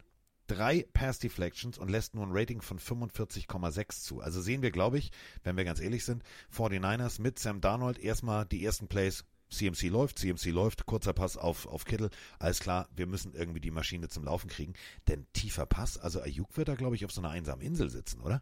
drei 0.47 0.85
Pass 0.93 1.19
Deflections 1.19 1.77
und 1.77 1.89
lässt 1.89 2.15
nur 2.15 2.25
ein 2.25 2.31
Rating 2.33 2.61
von 2.61 2.79
45,6 2.79 4.03
zu. 4.03 4.21
Also 4.21 4.41
sehen 4.41 4.61
wir, 4.61 4.71
glaube 4.71 4.97
ich, 4.97 5.11
wenn 5.43 5.55
wir 5.55 5.63
ganz 5.63 5.79
ehrlich 5.79 6.03
sind, 6.03 6.23
49ers 6.55 7.21
mit 7.21 7.39
Sam 7.39 7.61
Darnold 7.61 7.99
erstmal 7.99 8.45
die 8.45 8.65
ersten 8.65 8.87
Plays 8.87 9.23
CMC 9.51 9.89
läuft, 9.89 10.19
CMC 10.19 10.45
läuft, 10.51 10.85
kurzer 10.85 11.13
Pass 11.13 11.37
auf, 11.37 11.67
auf 11.67 11.85
Kittel. 11.85 12.09
Alles 12.39 12.59
klar, 12.59 12.87
wir 12.95 13.05
müssen 13.05 13.33
irgendwie 13.33 13.59
die 13.59 13.71
Maschine 13.71 14.07
zum 14.07 14.23
Laufen 14.23 14.49
kriegen. 14.49 14.73
Denn 15.07 15.27
tiefer 15.33 15.65
Pass, 15.65 15.97
also 15.97 16.21
Ayuk 16.21 16.57
wird 16.57 16.67
da, 16.67 16.75
glaube 16.75 16.95
ich, 16.95 17.05
auf 17.05 17.11
so 17.11 17.21
einer 17.21 17.29
einsamen 17.29 17.61
Insel 17.61 17.89
sitzen, 17.89 18.21
oder? 18.21 18.41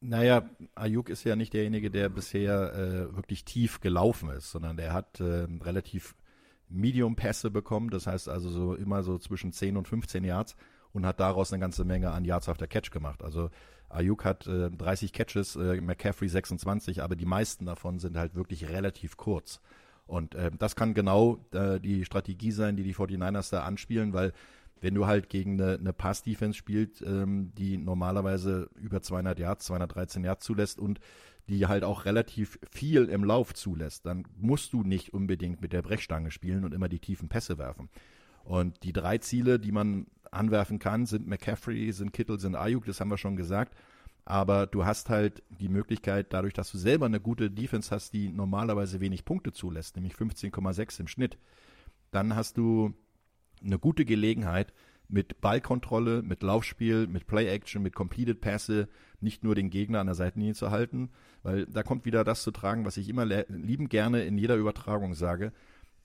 Naja, 0.00 0.48
Ayuk 0.74 1.08
ist 1.08 1.24
ja 1.24 1.34
nicht 1.34 1.54
derjenige, 1.54 1.90
der 1.90 2.08
bisher 2.08 2.74
äh, 2.74 3.16
wirklich 3.16 3.44
tief 3.44 3.80
gelaufen 3.80 4.30
ist, 4.30 4.50
sondern 4.50 4.76
der 4.76 4.92
hat 4.92 5.20
äh, 5.20 5.46
relativ 5.60 6.14
Medium-Pässe 6.68 7.50
bekommen, 7.50 7.90
das 7.90 8.06
heißt 8.06 8.28
also 8.28 8.50
so 8.50 8.74
immer 8.74 9.02
so 9.02 9.18
zwischen 9.18 9.52
10 9.52 9.76
und 9.76 9.88
15 9.88 10.22
Yards 10.22 10.54
und 10.92 11.06
hat 11.06 11.18
daraus 11.20 11.52
eine 11.52 11.60
ganze 11.60 11.84
Menge 11.84 12.10
an 12.10 12.24
Yards 12.24 12.48
auf 12.48 12.58
der 12.58 12.68
Catch 12.68 12.90
gemacht. 12.90 13.22
Also 13.22 13.50
Ayuk 13.88 14.24
hat 14.24 14.46
äh, 14.46 14.70
30 14.70 15.12
Catches, 15.12 15.56
äh, 15.56 15.80
McCaffrey 15.80 16.28
26, 16.28 17.02
aber 17.02 17.16
die 17.16 17.26
meisten 17.26 17.66
davon 17.66 17.98
sind 17.98 18.16
halt 18.16 18.34
wirklich 18.34 18.68
relativ 18.68 19.16
kurz. 19.16 19.60
Und 20.08 20.34
äh, 20.34 20.50
das 20.58 20.74
kann 20.74 20.94
genau 20.94 21.38
äh, 21.52 21.78
die 21.78 22.04
Strategie 22.04 22.50
sein, 22.50 22.76
die 22.76 22.82
die 22.82 22.94
49ers 22.94 23.50
da 23.50 23.62
anspielen, 23.62 24.12
weil 24.12 24.32
wenn 24.80 24.94
du 24.94 25.06
halt 25.06 25.28
gegen 25.28 25.60
eine, 25.60 25.74
eine 25.74 25.92
Pass-Defense 25.92 26.56
spielst, 26.56 27.02
ähm, 27.02 27.52
die 27.56 27.76
normalerweise 27.76 28.70
über 28.76 29.02
200 29.02 29.38
Yards, 29.38 29.66
213 29.66 30.24
Yards 30.24 30.44
zulässt 30.44 30.78
und 30.78 30.98
die 31.48 31.66
halt 31.66 31.84
auch 31.84 32.04
relativ 32.04 32.58
viel 32.70 33.04
im 33.04 33.24
Lauf 33.24 33.54
zulässt, 33.54 34.06
dann 34.06 34.24
musst 34.36 34.72
du 34.72 34.82
nicht 34.82 35.12
unbedingt 35.12 35.60
mit 35.60 35.72
der 35.72 35.82
Brechstange 35.82 36.30
spielen 36.30 36.64
und 36.64 36.74
immer 36.74 36.88
die 36.88 37.00
tiefen 37.00 37.28
Pässe 37.28 37.58
werfen. 37.58 37.88
Und 38.44 38.82
die 38.82 38.92
drei 38.92 39.18
Ziele, 39.18 39.58
die 39.58 39.72
man 39.72 40.06
anwerfen 40.30 40.78
kann, 40.78 41.06
sind 41.06 41.26
McCaffrey, 41.26 41.92
sind 41.92 42.12
Kittle, 42.12 42.38
sind 42.38 42.54
Ayuk, 42.54 42.86
das 42.86 43.00
haben 43.00 43.10
wir 43.10 43.18
schon 43.18 43.36
gesagt. 43.36 43.74
Aber 44.28 44.66
du 44.66 44.84
hast 44.84 45.08
halt 45.08 45.42
die 45.48 45.70
Möglichkeit, 45.70 46.34
dadurch, 46.34 46.52
dass 46.52 46.70
du 46.70 46.76
selber 46.76 47.06
eine 47.06 47.18
gute 47.18 47.50
Defense 47.50 47.90
hast, 47.90 48.12
die 48.12 48.28
normalerweise 48.28 49.00
wenig 49.00 49.24
Punkte 49.24 49.52
zulässt, 49.52 49.96
nämlich 49.96 50.12
15,6 50.12 51.00
im 51.00 51.08
Schnitt, 51.08 51.38
dann 52.10 52.36
hast 52.36 52.58
du 52.58 52.92
eine 53.64 53.78
gute 53.78 54.04
Gelegenheit, 54.04 54.74
mit 55.08 55.40
Ballkontrolle, 55.40 56.20
mit 56.20 56.42
Laufspiel, 56.42 57.06
mit 57.06 57.26
Play-Action, 57.26 57.82
mit 57.82 57.94
Completed 57.94 58.42
Pässe 58.42 58.90
nicht 59.22 59.44
nur 59.44 59.54
den 59.54 59.70
Gegner 59.70 60.00
an 60.00 60.06
der 60.08 60.14
Seitenlinie 60.14 60.54
zu 60.54 60.70
halten, 60.70 61.08
weil 61.42 61.64
da 61.64 61.82
kommt 61.82 62.04
wieder 62.04 62.22
das 62.22 62.42
zu 62.42 62.50
tragen, 62.50 62.84
was 62.84 62.98
ich 62.98 63.08
immer 63.08 63.24
lieben 63.24 63.88
gerne 63.88 64.24
in 64.24 64.36
jeder 64.36 64.56
Übertragung 64.56 65.14
sage. 65.14 65.54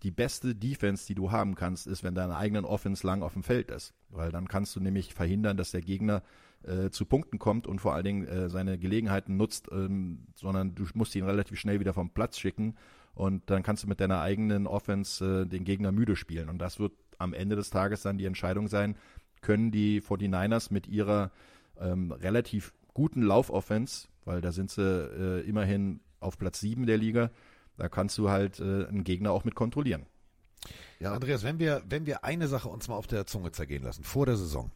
Die 0.04 0.12
beste 0.12 0.56
Defense, 0.56 1.06
die 1.06 1.16
du 1.16 1.32
haben 1.32 1.56
kannst, 1.56 1.88
ist, 1.88 2.06
wenn 2.06 2.16
deine 2.16 2.38
eigenen 2.38 2.64
Offense 2.64 3.06
lang 3.06 3.22
auf 3.22 3.34
dem 3.34 3.44
Feld 3.44 3.70
ist. 3.70 3.94
Weil 4.08 4.32
dann 4.32 4.48
kannst 4.48 4.74
du 4.78 4.80
nämlich 4.80 5.14
verhindern, 5.14 5.58
dass 5.58 5.72
der 5.72 5.82
Gegner 5.82 6.24
äh, 6.68 6.90
zu 6.90 7.06
Punkten 7.06 7.40
kommt 7.40 7.68
und 7.68 7.80
vor 7.80 7.94
allen 7.94 8.06
Dingen 8.06 8.28
äh, 8.28 8.50
seine 8.50 8.78
Gelegenheiten 8.78 9.38
nutzt, 9.38 9.70
ähm, 9.72 10.28
sondern 10.36 10.76
du 10.76 10.86
musst 10.94 11.16
ihn 11.16 11.26
relativ 11.26 11.60
schnell 11.60 11.80
wieder 11.80 11.94
vom 11.94 12.10
Platz 12.10 12.38
schicken 12.38 12.76
und 13.16 13.50
dann 13.50 13.64
kannst 13.64 13.84
du 13.84 13.88
mit 13.88 14.00
deiner 14.00 14.22
eigenen 14.22 14.68
Offense 14.68 15.44
äh, 15.44 15.46
den 15.46 15.64
Gegner 15.64 15.92
müde 15.92 16.16
spielen. 16.16 16.50
Und 16.50 16.60
das 16.60 16.80
wird 16.80 16.94
am 17.18 17.34
Ende 17.34 17.56
des 17.56 17.70
Tages 17.70 18.02
dann 18.02 18.18
die 18.18 18.26
Entscheidung 18.26 18.68
sein, 18.68 18.96
können 19.42 19.72
die 19.72 20.02
49ers 20.02 20.72
mit 20.72 20.88
ihrer 20.88 21.32
ähm, 21.80 22.12
relativ 22.12 22.74
guten 22.94 23.22
Laufoffense, 23.22 24.08
weil 24.26 24.42
da 24.42 24.52
sind 24.52 24.72
sie 24.72 24.82
äh, 24.82 25.42
immerhin 25.48 26.00
auf 26.20 26.38
Platz 26.38 26.60
7 26.62 26.86
der 26.86 26.98
Liga, 26.98 27.30
da 27.78 27.90
kannst 27.90 28.18
du 28.18 28.30
halt 28.30 28.60
äh, 28.60 28.88
einen 28.88 29.04
Gegner 29.04 29.32
auch 29.32 29.44
mit 29.44 29.56
kontrollieren. 29.56 30.06
Ja. 31.00 31.14
Andreas, 31.14 31.44
wenn 31.44 31.60
wir, 31.60 31.84
wenn 31.90 32.06
wir 32.06 32.24
eine 32.24 32.48
Sache 32.48 32.70
uns 32.70 32.88
mal 32.88 32.96
auf 32.96 33.08
der 33.08 33.26
Zunge 33.26 33.52
zergehen 33.52 33.84
lassen, 33.84 34.04
vor 34.04 34.26
der 34.26 34.38
Saison, 34.38 34.72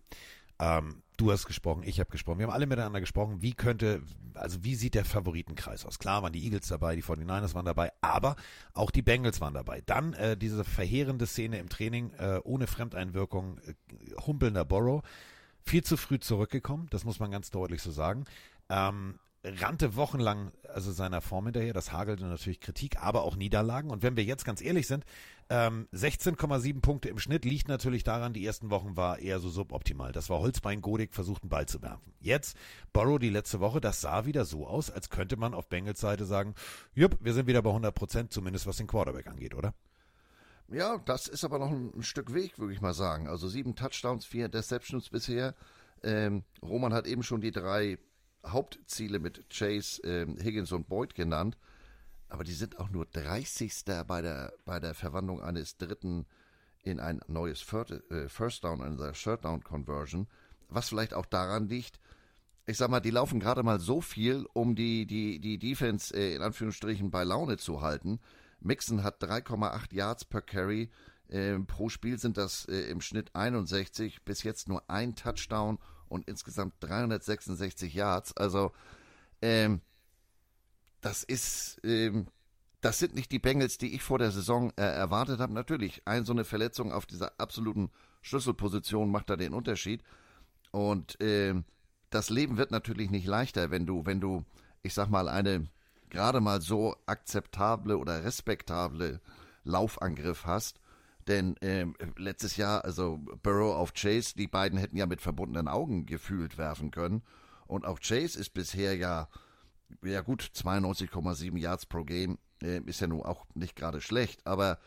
ähm, 0.60 1.04
du 1.18 1.32
hast 1.32 1.46
gesprochen, 1.46 1.84
ich 1.84 2.00
habe 2.00 2.10
gesprochen, 2.10 2.40
wir 2.40 2.48
haben 2.48 2.54
alle 2.54 2.68
miteinander 2.68 3.00
gesprochen, 3.00 3.42
wie 3.42 3.54
könnte, 3.54 4.02
also 4.34 4.64
wie 4.64 4.76
sieht 4.76 4.96
der 4.96 5.06
Favoritenkreis 5.06 5.86
aus? 5.86 6.00
Klar 6.00 6.24
waren 6.24 6.34
die 6.34 6.44
Eagles 6.44 6.68
dabei, 6.68 6.96
die 6.96 7.04
49ers 7.04 7.54
waren 7.54 7.66
dabei, 7.66 7.92
aber 8.02 8.36
auch 8.74 8.92
die 8.92 9.02
Bengals 9.02 9.42
waren 9.42 9.54
dabei. 9.54 9.82
Dann 9.86 10.14
äh, 10.14 10.38
diese 10.38 10.64
verheerende 10.64 11.26
Szene 11.26 11.60
im 11.60 11.70
Training 11.70 12.12
äh, 12.18 12.40
ohne 12.44 12.68
Fremdeinwirkung, 12.68 13.60
äh, 13.60 13.74
humpelnder 14.26 14.66
Borrow, 14.66 15.04
viel 15.64 15.84
zu 15.84 15.98
früh 15.98 16.20
zurückgekommen, 16.20 16.88
das 16.92 17.04
muss 17.04 17.20
man 17.20 17.32
ganz 17.32 17.52
deutlich 17.52 17.82
so 17.82 17.92
sagen. 17.92 18.26
Ähm, 18.70 19.20
rannte 19.44 19.96
wochenlang 19.96 20.52
also 20.74 20.92
seiner 20.92 21.22
Form 21.22 21.46
hinterher. 21.46 21.74
Das 21.74 21.92
hagelte 21.92 22.26
natürlich 22.26 22.60
Kritik, 22.60 23.02
aber 23.02 23.24
auch 23.24 23.36
Niederlagen. 23.36 23.90
Und 23.90 24.04
wenn 24.04 24.18
wir 24.18 24.24
jetzt 24.24 24.46
ganz 24.46 24.62
ehrlich 24.62 24.88
sind, 24.88 25.06
ähm, 25.50 25.88
16,7 25.94 26.82
Punkte 26.82 27.10
im 27.10 27.20
Schnitt 27.20 27.46
liegt 27.46 27.68
natürlich 27.68 28.04
daran, 28.04 28.34
die 28.34 28.46
ersten 28.46 28.70
Wochen 28.70 28.98
war 28.98 29.20
eher 29.20 29.40
so 29.40 29.50
suboptimal. 29.50 30.12
Das 30.12 30.30
war 30.30 30.40
Holzbein 30.40 30.82
Godik 30.82 31.14
versucht, 31.14 31.44
einen 31.44 31.50
Ball 31.50 31.66
zu 31.68 31.82
werfen. 31.82 32.14
Jetzt, 32.20 32.58
Borrow 32.92 33.18
die 33.18 33.30
letzte 33.30 33.60
Woche, 33.60 33.80
das 33.80 34.02
sah 34.02 34.26
wieder 34.26 34.46
so 34.46 34.68
aus, 34.68 34.92
als 34.92 35.10
könnte 35.10 35.38
man 35.38 35.54
auf 35.54 35.70
Bengals 35.70 36.02
Seite 36.02 36.26
sagen, 36.26 36.54
jupp, 36.94 37.18
wir 37.22 37.34
sind 37.34 37.48
wieder 37.48 37.62
bei 37.62 37.70
100 37.70 37.96
Prozent, 37.96 38.34
zumindest 38.34 38.68
was 38.68 38.78
den 38.78 38.88
Quarterback 38.88 39.28
angeht, 39.28 39.56
oder? 39.56 39.74
Ja, 40.70 40.98
das 40.98 41.28
ist 41.28 41.46
aber 41.46 41.60
noch 41.60 41.72
ein, 41.72 42.04
Stück 42.04 42.34
Weg, 42.34 42.60
würde 42.60 42.74
ich 42.74 42.82
mal 42.82 42.94
sagen. 42.94 43.30
Also 43.30 43.48
sieben 43.48 43.76
Touchdowns, 43.76 44.26
vier 44.26 44.46
Interceptions 44.46 45.10
bisher. 45.10 45.56
Ähm, 46.04 46.44
Roman 46.62 46.94
hat 46.94 47.08
eben 47.08 47.24
schon 47.24 47.40
die 47.40 47.52
drei 47.52 47.98
Hauptziele 48.46 49.20
mit 49.20 49.50
Chase, 49.50 50.02
ähm, 50.04 50.38
Higgins 50.38 50.74
und 50.74 50.90
Boyd 50.90 51.16
genannt, 51.16 51.58
aber 52.30 52.44
die 52.44 52.54
sind 52.54 52.80
auch 52.80 52.90
nur 52.90 53.06
30. 53.06 53.86
bei 54.08 54.22
der, 54.22 54.54
bei 54.66 54.80
der 54.80 54.94
Verwandlung 54.94 55.42
eines 55.42 55.78
Dritten 55.78 56.26
in 56.84 57.00
ein 57.00 57.22
neues 57.28 57.62
First, 57.62 57.92
äh, 58.12 58.30
First 58.30 58.64
Down, 58.64 58.82
in 58.82 58.98
der 58.98 59.14
Third 59.14 59.46
Down 59.46 59.64
Conversion, 59.64 60.28
was 60.70 60.90
vielleicht 60.90 61.14
auch 61.14 61.26
daran 61.26 61.68
liegt, 61.68 62.00
ich 62.70 62.78
sag 62.78 62.90
mal, 62.90 63.00
die 63.00 63.12
laufen 63.12 63.40
gerade 63.40 63.64
mal 63.64 63.80
so 63.80 64.02
viel, 64.02 64.46
um 64.52 64.76
die, 64.76 65.06
die, 65.06 65.40
die 65.40 65.58
Defense 65.58 66.14
äh, 66.14 66.36
in 66.36 66.42
Anführungsstrichen 66.42 67.10
bei 67.10 67.24
Laune 67.24 67.58
zu 67.58 67.82
halten. 67.82 68.20
Mixon 68.60 69.04
hat 69.04 69.24
3,8 69.24 69.94
Yards 69.94 70.26
per 70.26 70.42
Carry. 70.42 70.92
Äh, 71.30 71.58
pro 71.60 71.88
Spiel 71.88 72.20
sind 72.20 72.36
das 72.38 72.66
äh, 72.66 72.90
im 72.90 73.00
Schnitt 73.00 73.34
61. 73.34 74.24
Bis 74.26 74.44
jetzt 74.44 74.68
nur 74.68 74.90
ein 74.90 75.16
Touchdown 75.16 75.80
und 76.10 76.28
insgesamt 76.28 76.74
366 76.82 77.94
Yards. 77.94 78.36
Also, 78.36 78.74
ähm, 79.42 79.80
das 81.08 81.24
ist, 81.24 81.80
ähm, 81.86 82.28
das 82.82 83.00
sind 83.00 83.16
nicht 83.16 83.32
die 83.32 83.40
Bengals, 83.40 83.78
die 83.78 83.96
ich 83.96 84.04
vor 84.04 84.20
der 84.20 84.32
Saison 84.32 84.74
äh, 84.76 84.82
erwartet 84.82 85.40
habe. 85.40 85.54
Natürlich, 85.54 86.02
ein 86.04 86.26
so 86.26 86.34
eine 86.34 86.44
Verletzung 86.44 86.92
auf 86.92 87.06
dieser 87.06 87.40
absoluten 87.40 87.90
Schlüsselposition 88.22 89.10
macht 89.10 89.30
da 89.30 89.38
den 89.38 89.54
Unterschied. 89.54 90.04
Und 90.72 91.16
ähm, 91.22 91.64
das 92.10 92.30
Leben 92.30 92.58
wird 92.58 92.72
natürlich 92.72 93.10
nicht 93.10 93.26
leichter, 93.26 93.72
wenn 93.72 93.86
du, 93.86 94.06
wenn 94.06 94.20
du, 94.20 94.44
ich 94.84 94.94
sag 94.94 95.10
mal, 95.10 95.30
eine 95.30 95.70
gerade 96.10 96.42
mal 96.42 96.60
so 96.60 96.98
akzeptable 97.06 97.98
oder 97.98 98.26
respektable 98.26 99.22
Laufangriff 99.64 100.46
hast 100.46 100.82
denn 101.28 101.56
ähm, 101.60 101.94
letztes 102.16 102.56
Jahr, 102.56 102.86
also 102.86 103.20
Burrow 103.44 103.76
auf 103.76 103.94
Chase, 103.94 104.34
die 104.38 104.48
beiden 104.48 104.80
hätten 104.80 104.96
ja 104.96 105.06
mit 105.06 105.20
verbundenen 105.20 105.68
Augen 105.68 106.06
gefühlt 106.06 106.58
werfen 106.58 106.90
können. 106.90 107.22
Und 107.66 107.86
auch 107.86 108.00
Chase 108.00 108.40
ist 108.40 108.54
bisher 108.54 108.96
ja, 108.96 109.28
ja 110.04 110.22
gut, 110.22 110.42
92,7 110.42 111.58
Yards 111.58 111.86
pro 111.86 112.04
Game, 112.04 112.38
äh, 112.62 112.82
ist 112.82 113.02
ja 113.02 113.08
nun 113.08 113.24
auch 113.24 113.46
nicht 113.54 113.76
gerade 113.76 114.02
schlecht. 114.02 114.46
Aber 114.46 114.80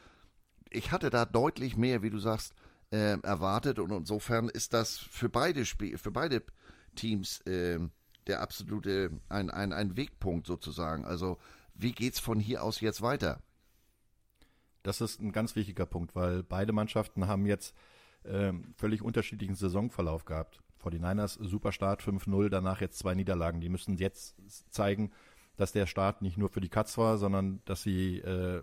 ich 0.71 0.93
hatte 0.93 1.11
da 1.11 1.25
deutlich 1.25 1.77
mehr, 1.77 2.03
wie 2.03 2.11
du 2.11 2.19
sagst, 2.19 2.55
äh, 2.91 3.19
erwartet. 3.23 3.79
Und 3.79 3.91
insofern 3.93 4.49
ist 4.49 4.73
das 4.75 4.99
für 4.99 5.29
beide 5.29 5.65
Spiel, 5.65 5.99
für 5.99 6.11
beide 6.11 6.43
Teams 6.95 7.41
äh, 7.43 7.79
der 8.27 8.41
absolute 8.41 9.11
ein, 9.29 9.51
ein, 9.51 9.73
ein 9.73 9.97
Wegpunkt 9.97 10.47
sozusagen. 10.47 11.05
Also 11.05 11.39
wie 11.75 11.93
geht's 11.93 12.21
von 12.21 12.39
hier 12.39 12.63
aus 12.63 12.81
jetzt 12.81 13.03
weiter? 13.03 13.41
Das 14.83 15.01
ist 15.01 15.21
ein 15.21 15.33
ganz 15.33 15.57
wichtiger 15.57 15.87
Punkt, 15.87 16.15
weil 16.15 16.43
beide 16.43 16.73
Mannschaften 16.73 17.27
haben 17.27 17.47
jetzt 17.47 17.75
ähm, 18.25 18.75
völlig 18.77 19.03
unterschiedlichen 19.03 19.55
Saisonverlauf 19.55 20.25
gehabt. 20.25 20.63
49ers 20.81 21.43
super 21.43 21.73
Start 21.73 22.03
5-0, 22.03 22.49
danach 22.49 22.81
jetzt 22.81 22.99
zwei 22.99 23.15
Niederlagen. 23.15 23.61
Die 23.61 23.69
müssen 23.69 23.97
jetzt 23.97 24.37
zeigen, 24.71 25.11
dass 25.57 25.73
der 25.73 25.87
Start 25.87 26.23
nicht 26.23 26.39
nur 26.39 26.49
für 26.49 26.61
die 26.61 26.69
Katz 26.69 26.97
war, 26.99 27.19
sondern 27.19 27.61
dass 27.65 27.83
sie 27.83 28.19
äh, 28.19 28.63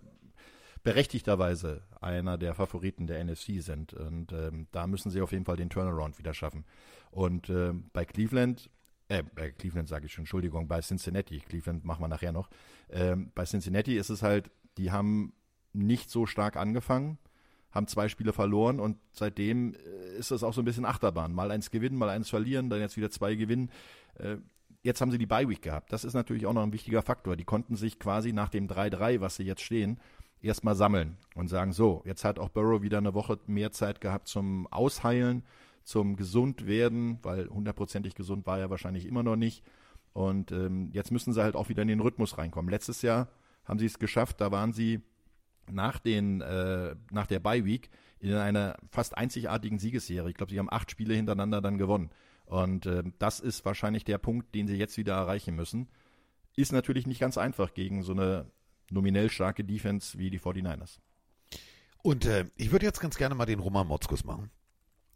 berechtigterweise 0.84 1.84
einer 2.01 2.38
der 2.38 2.53
Favoriten 2.53 3.08
der 3.08 3.23
NFC 3.23 3.62
sind. 3.62 3.93
Und 3.93 4.32
ähm, 4.32 4.67
da 4.71 4.88
müssen 4.88 5.12
sie 5.12 5.21
auf 5.21 5.32
jeden 5.32 5.45
Fall 5.45 5.58
den 5.58 5.69
Turnaround 5.69 6.17
wieder 6.17 6.34
schaffen. 6.34 6.65
Und 7.12 7.49
äh, 7.49 7.73
bei 7.93 8.06
Cleveland, 8.06 8.69
äh, 9.10 9.23
bei 9.36 9.51
Cleveland 9.51 9.89
sage 9.89 10.06
ich 10.06 10.13
schon, 10.13 10.23
Entschuldigung, 10.23 10.67
bei 10.67 10.82
Cincinnati, 10.82 11.39
Cleveland 11.39 11.84
machen 11.86 12.01
wir 12.01 12.08
nachher 12.08 12.32
noch. 12.32 12.49
Ähm, 12.89 13.32
bei 13.36 13.45
Cincinnati 13.45 13.97
ist 13.97 14.10
es 14.10 14.23
halt, 14.23 14.49
die 14.77 14.91
haben 14.91 15.34
nicht 15.73 16.10
so 16.10 16.25
stark 16.25 16.56
angefangen, 16.56 17.17
haben 17.78 17.88
zwei 17.88 18.10
Spiele 18.10 18.34
verloren 18.34 18.80
und 18.80 18.98
seitdem 19.13 19.74
äh, 19.74 20.18
ist 20.18 20.32
das 20.32 20.44
auch 20.44 20.54
so 20.54 20.62
ein 20.62 20.66
bisschen 20.66 20.86
Achterbahn. 20.86 21.34
Mal 21.34 21.52
eins 21.52 21.72
gewinnen, 21.72 21.98
mal 21.98 22.10
eins 22.10 22.30
verlieren, 22.30 22.70
dann 22.70 22.82
jetzt 22.82 22.98
wieder 22.98 23.10
zwei 23.10 23.36
gewinnen. 23.36 23.72
Äh, 24.16 24.38
jetzt 24.84 25.00
haben 25.00 25.12
sie 25.12 25.18
die 25.18 25.26
Bye-Week 25.26 25.62
gehabt. 25.62 25.94
Das 25.94 26.04
ist 26.04 26.13
natürlich 26.13 26.46
auch 26.46 26.54
noch 26.54 26.63
ein 26.63 26.74
wichtiger 26.74 27.02
Faktor. 27.02 27.38
Die 27.38 27.46
konnten 27.46 27.76
sich 27.76 28.00
quasi 28.00 28.34
nach 28.34 28.50
dem 28.50 28.68
3-3, 28.68 29.22
was 29.22 29.38
sie 29.38 29.44
jetzt 29.44 29.62
stehen, 29.62 30.00
erstmal 30.42 30.76
sammeln 30.76 31.18
und 31.36 31.48
sagen, 31.48 31.72
so, 31.72 32.02
jetzt 32.06 32.24
hat 32.24 32.40
auch 32.40 32.50
Burrow 32.50 32.82
wieder 32.82 32.98
eine 32.98 33.13
Woche 33.13 33.40
mehr 33.48 33.72
Zeit 33.72 34.02
gehabt 34.02 34.28
zum 34.28 34.68
Ausheilen, 34.68 35.44
zum 35.84 36.16
Gesundwerden, 36.16 37.20
weil 37.22 37.48
hundertprozentig 37.50 38.16
gesund 38.16 38.46
war 38.46 38.60
er 38.60 38.70
wahrscheinlich 38.70 39.06
immer 39.06 39.24
noch 39.24 39.36
nicht. 39.38 39.63
Und 40.13 40.52
ähm, 40.52 40.90
jetzt 40.94 41.12
müssen 41.12 41.32
sie 41.32 41.44
halt 41.44 41.56
auch 41.56 41.70
wieder 41.70 41.84
in 41.84 41.88
den 41.88 42.00
Rhythmus 42.00 42.38
reinkommen. 42.38 42.72
Letztes 42.72 43.02
Jahr 43.04 43.30
haben 43.66 43.80
sie 43.80 43.86
es 43.86 44.00
geschafft, 44.00 44.42
da 44.42 44.52
waren 44.52 44.74
sie 44.74 45.02
nach, 45.71 45.99
den, 45.99 46.41
äh, 46.41 46.95
nach 47.12 47.27
der 47.27 47.39
Bye 47.39 47.65
Week 47.65 47.89
in 48.19 48.34
einer 48.34 48.77
fast 48.89 49.17
einzigartigen 49.17 49.80
Siegesserie. 49.80 50.30
Ich 50.30 50.36
glaube, 50.36 50.51
sie 50.51 50.60
haben 50.60 50.71
acht 50.71 50.89
Spiele 50.91 51.13
hintereinander 51.13 51.62
dann 51.62 51.77
gewonnen. 51.77 52.10
Und 52.45 52.86
äh, 52.86 53.03
das 53.19 53.39
ist 53.39 53.65
wahrscheinlich 53.65 54.06
der 54.06 54.17
Punkt, 54.17 54.56
den 54.56 54.67
sie 54.67 54.77
jetzt 54.77 54.97
wieder 54.97 55.15
erreichen 55.15 55.56
müssen. 55.56 55.89
Ist 56.56 56.71
natürlich 56.71 57.06
nicht 57.06 57.19
ganz 57.19 57.38
einfach 57.38 57.73
gegen 57.73 58.03
so 58.03 58.13
eine 58.13 58.49
nominell 58.89 59.30
starke 59.30 59.63
Defense 59.63 60.17
wie 60.17 60.30
die 60.30 60.39
49ers. 60.39 60.99
Und 62.01 62.25
äh, 62.25 62.45
ich 62.56 62.71
würde 62.71 62.86
jetzt 62.86 63.01
ganz 63.01 63.17
gerne 63.17 63.36
mal 63.36 63.45
den 63.45 63.60
Roman 63.60 63.88
Motzkus 63.88 64.23
machen. 64.23 64.49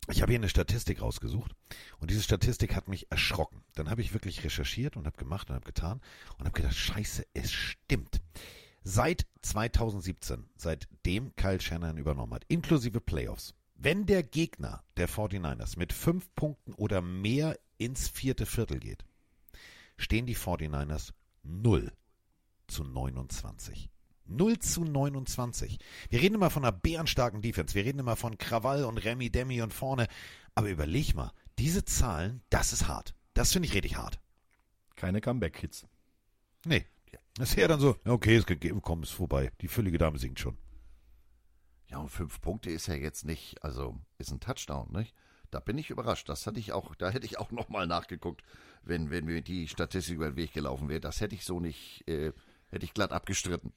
ich 0.09 0.21
habe 0.21 0.33
hier 0.33 0.39
eine 0.39 0.49
Statistik 0.49 1.01
rausgesucht 1.01 1.53
und 1.99 2.11
diese 2.11 2.21
Statistik 2.21 2.75
hat 2.75 2.87
mich 2.87 3.09
erschrocken. 3.11 3.63
Dann 3.75 3.89
habe 3.89 4.01
ich 4.01 4.13
wirklich 4.13 4.43
recherchiert 4.43 4.97
und 4.97 5.05
habe 5.05 5.17
gemacht 5.17 5.49
und 5.49 5.55
habe 5.55 5.65
getan 5.65 6.01
und 6.37 6.45
habe 6.45 6.51
gedacht, 6.51 6.75
scheiße, 6.75 7.25
es 7.33 7.51
stimmt. 7.51 8.19
Seit 8.83 9.27
2017, 9.43 10.49
seitdem 10.55 11.35
Kyle 11.35 11.61
Shannon 11.61 11.97
übernommen 11.97 12.33
hat, 12.33 12.45
inklusive 12.47 12.99
Playoffs, 12.99 13.53
wenn 13.75 14.05
der 14.05 14.23
Gegner 14.23 14.83
der 14.97 15.07
49ers 15.07 15.77
mit 15.77 15.93
fünf 15.93 16.33
Punkten 16.35 16.73
oder 16.73 17.01
mehr 17.01 17.59
ins 17.77 18.07
vierte 18.07 18.45
Viertel 18.45 18.79
geht, 18.79 19.05
stehen 19.97 20.25
die 20.25 20.35
49ers 20.35 21.13
0 21.43 21.91
zu 22.67 22.83
29. 22.83 23.89
0 24.25 24.59
zu 24.59 24.83
29. 24.83 25.77
Wir 26.09 26.21
reden 26.21 26.35
immer 26.35 26.49
von 26.49 26.63
einer 26.63 26.71
bärenstarken 26.71 27.41
Defense. 27.41 27.75
Wir 27.75 27.85
reden 27.85 27.99
immer 27.99 28.15
von 28.15 28.37
Krawall 28.37 28.85
und 28.85 28.97
Remy 28.97 29.29
Demi 29.29 29.61
und 29.61 29.73
vorne. 29.73 30.07
Aber 30.55 30.69
überleg 30.69 31.15
mal, 31.15 31.31
diese 31.59 31.85
Zahlen, 31.85 32.41
das 32.49 32.73
ist 32.73 32.87
hart. 32.87 33.13
Das 33.33 33.51
finde 33.51 33.67
ich 33.67 33.73
richtig 33.73 33.97
hart. 33.97 34.19
Keine 34.95 35.21
Comeback-Hits. 35.21 35.85
Nee. 36.65 36.85
Das 37.35 37.49
ist 37.49 37.55
ja 37.55 37.67
dann 37.67 37.79
so, 37.79 37.95
okay, 38.05 38.37
ist 38.37 38.47
gegeben, 38.47 38.81
komm, 38.81 39.03
ist 39.03 39.11
vorbei. 39.11 39.51
Die 39.61 39.67
füllige 39.67 39.97
Dame 39.97 40.17
singt 40.17 40.39
schon. 40.39 40.57
Ja, 41.89 41.97
und 41.97 42.09
fünf 42.09 42.41
Punkte 42.41 42.69
ist 42.69 42.87
ja 42.87 42.95
jetzt 42.95 43.25
nicht, 43.25 43.63
also 43.63 43.99
ist 44.17 44.31
ein 44.31 44.39
Touchdown, 44.39 44.91
nicht? 44.91 45.13
Da 45.49 45.59
bin 45.59 45.77
ich 45.77 45.89
überrascht. 45.89 46.29
Das 46.29 46.47
hatte 46.47 46.59
ich 46.59 46.71
auch, 46.71 46.95
da 46.95 47.09
hätte 47.09 47.25
ich 47.25 47.37
auch 47.37 47.51
nochmal 47.51 47.85
nachgeguckt, 47.87 48.41
wenn, 48.83 49.11
wenn 49.11 49.25
mir 49.25 49.41
die 49.41 49.67
Statistik 49.67 50.15
über 50.15 50.31
den 50.31 50.37
Weg 50.37 50.53
gelaufen 50.53 50.87
wäre. 50.87 51.01
Das 51.01 51.19
hätte 51.19 51.35
ich 51.35 51.43
so 51.43 51.59
nicht, 51.59 52.07
äh, 52.07 52.31
hätte 52.69 52.85
ich 52.85 52.93
glatt 52.93 53.11
abgestritten. 53.11 53.73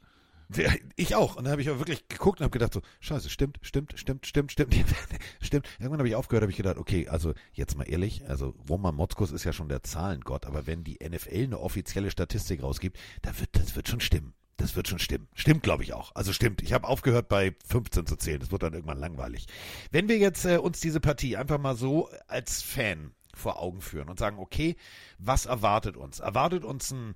Ich 0.96 1.14
auch. 1.14 1.36
Und 1.36 1.44
dann 1.44 1.52
habe 1.52 1.62
ich 1.62 1.70
auch 1.70 1.78
wirklich 1.78 2.06
geguckt 2.08 2.40
und 2.40 2.44
habe 2.44 2.52
gedacht 2.52 2.74
so, 2.74 2.82
scheiße, 3.00 3.30
stimmt, 3.30 3.58
stimmt, 3.62 3.98
stimmt, 3.98 4.26
stimmt, 4.26 4.52
stimmt, 4.52 4.74
stimmt. 5.40 5.66
Irgendwann 5.78 5.98
habe 5.98 6.08
ich 6.08 6.14
aufgehört, 6.14 6.42
habe 6.42 6.50
ich 6.50 6.56
gedacht, 6.56 6.78
okay, 6.78 7.08
also 7.08 7.34
jetzt 7.52 7.76
mal 7.76 7.84
ehrlich, 7.84 8.28
also 8.28 8.54
Roman 8.68 8.94
Motzkus 8.94 9.32
ist 9.32 9.44
ja 9.44 9.52
schon 9.52 9.68
der 9.68 9.82
Zahlengott, 9.82 10.46
aber 10.46 10.66
wenn 10.66 10.84
die 10.84 10.98
NFL 11.02 11.44
eine 11.44 11.60
offizielle 11.60 12.10
Statistik 12.10 12.62
rausgibt, 12.62 12.98
da 13.22 13.38
wird, 13.40 13.50
das 13.52 13.74
wird 13.76 13.88
schon 13.88 14.00
stimmen. 14.00 14.34
Das 14.56 14.76
wird 14.76 14.86
schon 14.86 15.00
stimmen. 15.00 15.26
Stimmt, 15.34 15.64
glaube 15.64 15.82
ich 15.82 15.94
auch. 15.94 16.14
Also 16.14 16.32
stimmt. 16.32 16.62
Ich 16.62 16.72
habe 16.72 16.86
aufgehört 16.86 17.28
bei 17.28 17.56
15 17.66 18.06
zu 18.06 18.16
zählen. 18.16 18.38
Das 18.38 18.52
wird 18.52 18.62
dann 18.62 18.72
irgendwann 18.72 19.00
langweilig. 19.00 19.46
Wenn 19.90 20.08
wir 20.08 20.18
jetzt 20.18 20.44
äh, 20.44 20.58
uns 20.58 20.78
diese 20.80 21.00
Partie 21.00 21.36
einfach 21.36 21.58
mal 21.58 21.74
so 21.76 22.08
als 22.28 22.62
Fan 22.62 23.12
vor 23.36 23.60
Augen 23.60 23.80
führen 23.80 24.08
und 24.08 24.18
sagen, 24.18 24.38
okay, 24.38 24.76
was 25.18 25.46
erwartet 25.46 25.96
uns? 25.96 26.20
Erwartet 26.20 26.64
uns 26.64 26.92
ein 26.92 27.14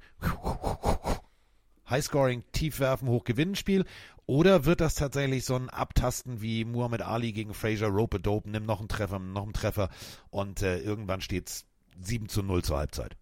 Highscoring, 1.91 2.45
Tiefwerfen, 2.53 3.09
Hochgewinnenspiel? 3.09 3.85
Oder 4.27 4.67
wird 4.67 4.81
das 4.81 4.95
tatsächlich 4.95 5.45
so 5.45 5.55
ein 5.57 5.71
Abtasten 5.71 6.43
wie 6.43 6.65
Muhammad 6.65 7.01
Ali 7.03 7.33
gegen 7.33 7.55
Fraser 7.55 7.87
Rope 7.89 8.21
Dope, 8.21 8.51
nimm 8.51 8.65
noch 8.67 8.81
einen 8.81 8.89
Treffer, 8.89 9.19
noch 9.19 9.45
einen 9.45 9.55
Treffer 9.55 9.89
und 10.31 10.61
äh, 10.63 10.79
irgendwann 10.81 11.23
steht's 11.23 11.65
7 11.99 12.29
zu 12.29 12.43
0 12.43 12.63
zur 12.63 12.77
Halbzeit? 12.79 13.17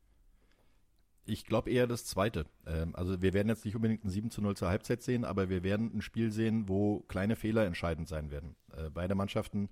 Ich 1.25 1.45
glaube 1.45 1.71
eher 1.71 1.87
das 1.87 2.05
Zweite. 2.05 2.47
Ähm, 2.67 2.95
also 2.95 3.21
wir 3.23 3.33
werden 3.35 3.49
jetzt 3.49 3.65
nicht 3.65 3.77
unbedingt 3.77 4.05
ein 4.05 4.09
7 4.11 4.31
zu 4.31 4.43
0 4.43 4.57
zur 4.57 4.69
Halbzeit 4.69 5.03
sehen, 5.03 5.25
aber 5.25 5.49
wir 5.49 5.63
werden 5.63 5.93
ein 5.97 6.03
Spiel 6.03 6.31
sehen, 6.33 6.69
wo 6.69 7.01
kleine 7.09 7.37
Fehler 7.37 7.65
entscheidend 7.67 8.09
sein 8.09 8.31
werden. 8.31 8.57
Äh, 8.77 8.91
beide 8.91 9.15
Mannschaften 9.15 9.69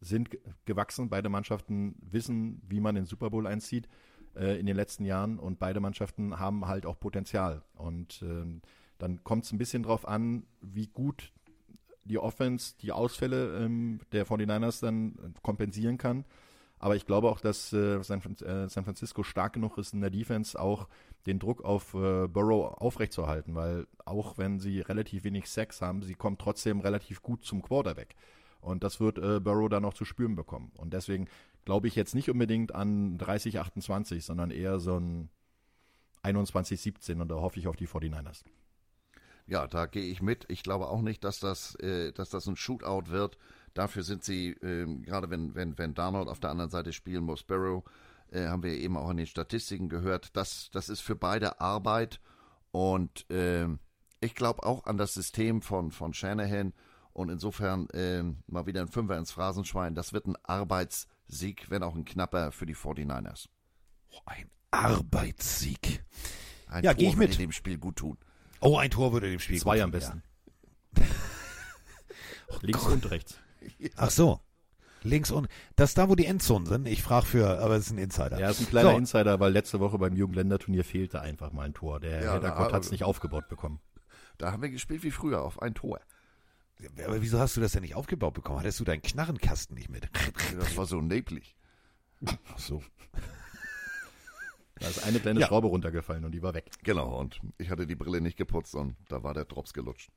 sind 0.00 0.30
ge- 0.30 0.40
gewachsen, 0.66 1.08
beide 1.08 1.28
Mannschaften 1.28 1.96
wissen, 2.00 2.60
wie 2.68 2.80
man 2.80 2.94
den 2.94 3.06
Super 3.06 3.30
Bowl 3.30 3.46
einzieht 3.46 3.88
äh, 4.36 4.58
in 4.58 4.66
den 4.66 4.76
letzten 4.76 5.04
Jahren 5.04 5.38
und 5.38 5.58
beide 5.58 5.80
Mannschaften 5.80 6.38
haben 6.38 6.66
halt 6.66 6.86
auch 6.86 6.98
Potenzial. 6.98 7.62
Und 7.74 8.22
ähm, 8.22 8.62
dann 8.98 9.22
kommt 9.24 9.44
es 9.44 9.52
ein 9.52 9.58
bisschen 9.58 9.82
drauf 9.82 10.06
an, 10.06 10.44
wie 10.60 10.86
gut 10.86 11.32
die 12.04 12.18
Offense 12.18 12.74
die 12.80 12.92
Ausfälle 12.92 13.58
ähm, 13.58 14.00
der 14.12 14.26
49ers 14.26 14.80
dann 14.80 15.34
kompensieren 15.42 15.98
kann. 15.98 16.24
Aber 16.78 16.94
ich 16.94 17.06
glaube 17.06 17.30
auch, 17.30 17.40
dass 17.40 17.72
äh, 17.72 17.96
äh, 17.96 18.02
San 18.02 18.84
Francisco 18.84 19.22
stark 19.22 19.54
genug 19.54 19.78
ist 19.78 19.94
in 19.94 20.00
der 20.00 20.10
Defense, 20.10 20.60
auch 20.60 20.88
den 21.26 21.38
Druck 21.38 21.64
auf 21.64 21.94
äh, 21.94 22.28
Burrow 22.28 22.74
aufrechtzuerhalten, 22.74 23.54
weil 23.54 23.86
auch 24.04 24.38
wenn 24.38 24.60
sie 24.60 24.80
relativ 24.80 25.24
wenig 25.24 25.48
Sex 25.48 25.80
haben, 25.80 26.02
sie 26.02 26.14
kommen 26.14 26.38
trotzdem 26.38 26.80
relativ 26.80 27.22
gut 27.22 27.44
zum 27.44 27.62
Quarterback. 27.62 28.14
Und 28.60 28.84
das 28.84 29.00
wird 29.00 29.18
äh, 29.18 29.40
Burrow 29.40 29.68
dann 29.68 29.82
noch 29.82 29.94
zu 29.94 30.04
spüren 30.04 30.36
bekommen. 30.36 30.70
Und 30.76 30.92
deswegen 30.92 31.28
glaube 31.66 31.88
ich 31.88 31.96
jetzt 31.96 32.14
nicht 32.14 32.30
unbedingt 32.30 32.74
an 32.74 33.18
30-28, 33.18 34.22
sondern 34.22 34.50
eher 34.50 34.80
so 34.80 34.98
ein 34.98 35.28
21-17 36.22 37.20
und 37.20 37.28
da 37.28 37.34
hoffe 37.34 37.58
ich 37.58 37.68
auf 37.68 37.76
die 37.76 37.88
49ers. 37.88 38.44
Ja, 39.46 39.66
da 39.66 39.86
gehe 39.86 40.04
ich 40.04 40.22
mit. 40.22 40.46
Ich 40.48 40.62
glaube 40.62 40.88
auch 40.88 41.02
nicht, 41.02 41.22
dass 41.22 41.38
das, 41.38 41.74
äh, 41.76 42.12
dass 42.12 42.30
das 42.30 42.46
ein 42.46 42.56
Shootout 42.56 43.10
wird. 43.10 43.36
Dafür 43.74 44.02
sind 44.02 44.24
sie, 44.24 44.52
ähm, 44.62 45.02
gerade 45.02 45.28
wenn, 45.28 45.54
wenn, 45.54 45.76
wenn 45.76 45.94
Darnold 45.94 46.28
auf 46.28 46.40
der 46.40 46.50
anderen 46.50 46.70
Seite 46.70 46.92
spielen 46.92 47.24
muss, 47.24 47.42
Barrow, 47.42 47.84
äh, 48.30 48.46
haben 48.46 48.62
wir 48.62 48.72
eben 48.72 48.96
auch 48.96 49.10
in 49.10 49.18
den 49.18 49.26
Statistiken 49.26 49.88
gehört, 49.88 50.36
das, 50.36 50.70
das 50.72 50.88
ist 50.88 51.00
für 51.00 51.14
beide 51.14 51.60
Arbeit. 51.60 52.20
Und 52.72 53.26
ähm, 53.30 53.78
ich 54.20 54.34
glaube 54.34 54.64
auch 54.64 54.86
an 54.86 54.96
das 54.96 55.14
System 55.14 55.62
von, 55.62 55.90
von 55.90 56.14
Shanahan. 56.14 56.72
Und 57.12 57.30
insofern 57.30 57.88
ähm, 57.92 58.38
mal 58.46 58.66
wieder 58.66 58.82
ein 58.82 58.88
Fünfer 58.88 59.16
ins 59.16 59.30
Phrasenschwein. 59.30 59.94
Das 59.94 60.12
wird 60.12 60.26
ein 60.26 60.36
Arbeitssieg, 61.26 61.70
wenn 61.70 61.82
auch 61.82 61.94
ein 61.94 62.04
knapper 62.04 62.52
für 62.52 62.66
die 62.66 62.74
49ers. 62.76 63.46
Oh, 64.10 64.18
ein 64.26 64.50
Arbeitssieg. 64.70 66.04
Ein 66.68 66.84
Ja, 66.84 66.92
Tor 66.92 66.98
geh 66.98 67.08
ich 67.08 67.16
würde 67.16 67.28
mit. 67.30 67.38
dem 67.38 67.52
Spiel 67.52 67.78
gut 67.78 67.96
tun. 67.96 68.18
Oh, 68.60 68.76
ein 68.78 68.90
Tor 68.90 69.12
würde 69.12 69.30
dem 69.30 69.40
Spiel 69.40 69.60
Zwei 69.60 69.76
gut 69.76 69.84
am 69.84 69.90
tun, 69.92 69.98
besten. 70.00 70.22
Links 72.62 72.84
und 72.86 73.10
rechts. 73.10 73.38
Ja. 73.78 73.88
Ach 73.96 74.10
so. 74.10 74.40
Links 75.02 75.30
und 75.30 75.48
das 75.76 75.90
ist 75.90 75.98
da, 75.98 76.08
wo 76.08 76.14
die 76.14 76.26
Endzonen 76.26 76.66
sind. 76.66 76.86
Ich 76.88 77.02
frage 77.02 77.26
für, 77.26 77.58
aber 77.60 77.76
es 77.76 77.86
ist 77.86 77.92
ein 77.92 77.98
Insider. 77.98 78.38
Ja, 78.40 78.50
ist 78.50 78.60
ein 78.60 78.66
kleiner 78.68 78.90
so, 78.92 78.96
Insider, 78.96 79.38
weil 79.38 79.52
letzte 79.52 79.78
Woche 79.78 79.98
beim 79.98 80.16
Jugendländerturnier 80.16 80.84
fehlte 80.84 81.20
einfach 81.20 81.52
mal 81.52 81.62
ein 81.64 81.74
Tor. 81.74 82.00
Der 82.00 82.22
Ja, 82.24 82.34
Heddergott 82.34 82.72
hat 82.72 82.84
es 82.84 82.90
nicht 82.90 83.04
aufgebaut 83.04 83.48
bekommen. 83.48 83.80
Da 84.38 84.52
haben 84.52 84.62
wir 84.62 84.70
gespielt 84.70 85.02
wie 85.02 85.10
früher 85.10 85.42
auf 85.42 85.60
ein 85.62 85.74
Tor. 85.74 86.00
Aber 87.04 87.22
wieso 87.22 87.38
hast 87.38 87.56
du 87.56 87.60
das 87.60 87.72
denn 87.72 87.82
nicht 87.82 87.94
aufgebaut 87.94 88.34
bekommen? 88.34 88.58
Hattest 88.60 88.80
du 88.80 88.84
deinen 88.84 89.02
Knarrenkasten 89.02 89.74
nicht 89.76 89.88
mit? 89.88 90.08
Das 90.58 90.76
war 90.76 90.86
so 90.86 91.00
neblig. 91.00 91.56
Ach 92.24 92.58
so. 92.58 92.82
Da 94.78 94.88
ist 94.88 95.02
eine 95.04 95.20
kleine 95.20 95.40
Ja. 95.40 95.46
Schraube 95.46 95.68
runtergefallen 95.68 96.24
und 96.24 96.32
die 96.32 96.42
war 96.42 96.52
weg. 96.54 96.66
Genau, 96.82 97.18
und 97.18 97.40
ich 97.58 97.70
hatte 97.70 97.86
die 97.86 97.94
Brille 97.96 98.20
nicht 98.20 98.36
geputzt 98.36 98.74
und 98.74 98.94
da 99.08 99.22
war 99.22 99.32
der 99.32 99.46
Drops 99.46 99.72
gelutscht. 99.72 100.10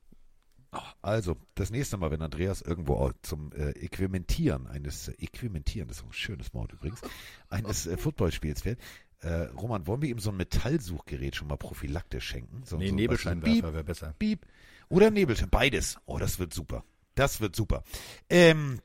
Also, 1.02 1.36
das 1.56 1.72
nächste 1.72 1.98
Mal, 1.98 2.12
wenn 2.12 2.22
Andreas 2.22 2.62
irgendwo 2.62 3.12
zum 3.24 3.52
äh, 3.54 3.72
Äquimentieren 3.72 4.68
eines, 4.68 5.08
äh, 5.08 5.14
Äquimentieren, 5.14 5.88
das 5.88 5.98
ist 5.98 6.06
ein 6.06 6.14
schönes 6.14 6.54
Wort 6.54 6.74
übrigens, 6.74 7.02
eines 7.50 7.88
äh, 7.88 7.98
Footballspiels 7.98 8.62
fährt, 8.62 8.80
äh, 9.22 9.46
Roman, 9.46 9.88
wollen 9.88 10.02
wir 10.04 10.10
ihm 10.10 10.20
so 10.20 10.30
ein 10.30 10.38
Metallsuchgerät 10.38 11.36
schon 11.36 11.48
mal 11.48 11.58
prophylaktisch 11.58 12.26
schenken? 12.28 12.62
So, 12.66 12.78
Nee, 12.78 12.90
so, 12.90 12.96
Nebelscheinwerfer 12.96 13.74
wäre 13.74 13.84
besser. 13.84 14.14
Piep. 14.20 14.46
Oder 14.90 15.12
Nebelschein. 15.12 15.50
Beides. 15.50 15.98
Oh, 16.06 16.18
das 16.18 16.40
wird 16.40 16.54
super. 16.54 16.84
Das 17.16 17.42
wird 17.42 17.56
super. 17.56 17.84
Ähm, 18.30 18.80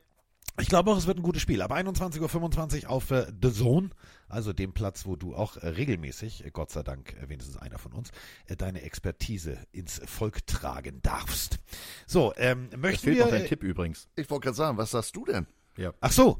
ich 0.59 0.69
glaube 0.69 0.91
auch, 0.91 0.97
es 0.97 1.07
wird 1.07 1.17
ein 1.17 1.23
gutes 1.23 1.41
Spiel. 1.41 1.61
Aber 1.61 1.75
21.25 1.75 2.83
Uhr 2.83 2.89
auf 2.89 3.11
äh, 3.11 3.25
The 3.41 3.51
Zone, 3.51 3.89
also 4.29 4.53
dem 4.53 4.73
Platz, 4.73 5.05
wo 5.05 5.15
du 5.15 5.35
auch 5.35 5.57
äh, 5.57 5.67
regelmäßig, 5.67 6.45
äh, 6.45 6.51
Gott 6.51 6.71
sei 6.71 6.83
Dank, 6.83 7.13
äh, 7.21 7.27
wenigstens 7.27 7.57
einer 7.57 7.77
von 7.77 7.91
uns, 7.91 8.11
äh, 8.47 8.55
deine 8.55 8.81
Expertise 8.83 9.57
ins 9.71 10.01
Volk 10.05 10.47
tragen 10.47 11.01
darfst. 11.01 11.59
So, 12.07 12.33
ähm, 12.37 12.69
möchten 12.77 13.05
fehlt 13.05 13.17
wir... 13.17 13.25
noch 13.25 13.33
ein 13.33 13.47
Tipp 13.47 13.63
übrigens. 13.63 14.07
Ich 14.15 14.29
wollte 14.29 14.45
gerade 14.45 14.57
sagen, 14.57 14.77
was 14.77 14.91
sagst 14.91 15.15
du 15.15 15.25
denn? 15.25 15.47
Ja. 15.77 15.93
Ach 15.99 16.11
so. 16.11 16.39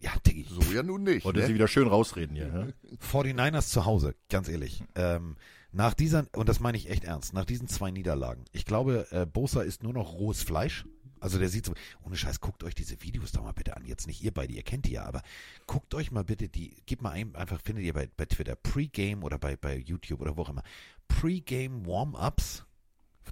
Ja, 0.00 0.12
Diggi. 0.24 0.46
So 0.48 0.60
ja 0.72 0.82
nun 0.82 1.02
nicht. 1.02 1.24
Wollte 1.24 1.40
ne? 1.40 1.46
sie 1.46 1.54
wieder 1.54 1.68
schön 1.68 1.88
rausreden 1.88 2.36
hier. 2.36 2.48
Ne? 2.48 2.74
49ers 3.12 3.68
zu 3.68 3.84
Hause, 3.84 4.14
ganz 4.28 4.48
ehrlich. 4.48 4.84
Ähm, 4.94 5.36
nach 5.72 5.94
dieser, 5.94 6.26
und 6.34 6.48
das 6.48 6.60
meine 6.60 6.78
ich 6.78 6.88
echt 6.88 7.04
ernst, 7.04 7.34
nach 7.34 7.44
diesen 7.44 7.68
zwei 7.68 7.90
Niederlagen, 7.90 8.44
ich 8.52 8.64
glaube, 8.64 9.06
äh, 9.10 9.26
Bosa 9.26 9.62
ist 9.62 9.82
nur 9.82 9.92
noch 9.92 10.14
rohes 10.14 10.42
Fleisch. 10.42 10.84
Also 11.20 11.40
der 11.40 11.48
sieht 11.48 11.66
so, 11.66 11.74
ohne 12.04 12.16
Scheiß, 12.16 12.40
guckt 12.40 12.62
euch 12.62 12.76
diese 12.76 13.02
Videos 13.02 13.32
doch 13.32 13.42
mal 13.42 13.52
bitte 13.52 13.76
an. 13.76 13.84
Jetzt 13.84 14.06
nicht 14.06 14.22
ihr 14.22 14.32
beide, 14.32 14.52
ihr 14.52 14.62
kennt 14.62 14.86
die 14.86 14.92
ja, 14.92 15.04
aber 15.04 15.22
guckt 15.66 15.92
euch 15.94 16.12
mal 16.12 16.22
bitte 16.22 16.48
die, 16.48 16.80
gebt 16.86 17.02
mal 17.02 17.10
ein, 17.10 17.34
einfach 17.34 17.60
findet 17.60 17.84
ihr 17.84 17.92
bei, 17.92 18.08
bei 18.16 18.26
Twitter, 18.26 18.54
Pre-Game 18.54 19.24
oder 19.24 19.36
bei, 19.36 19.56
bei 19.56 19.76
YouTube 19.76 20.20
oder 20.20 20.36
wo 20.36 20.42
auch 20.42 20.50
immer. 20.50 20.62
Pre-Game 21.08 21.86
Warm-Ups 21.86 22.64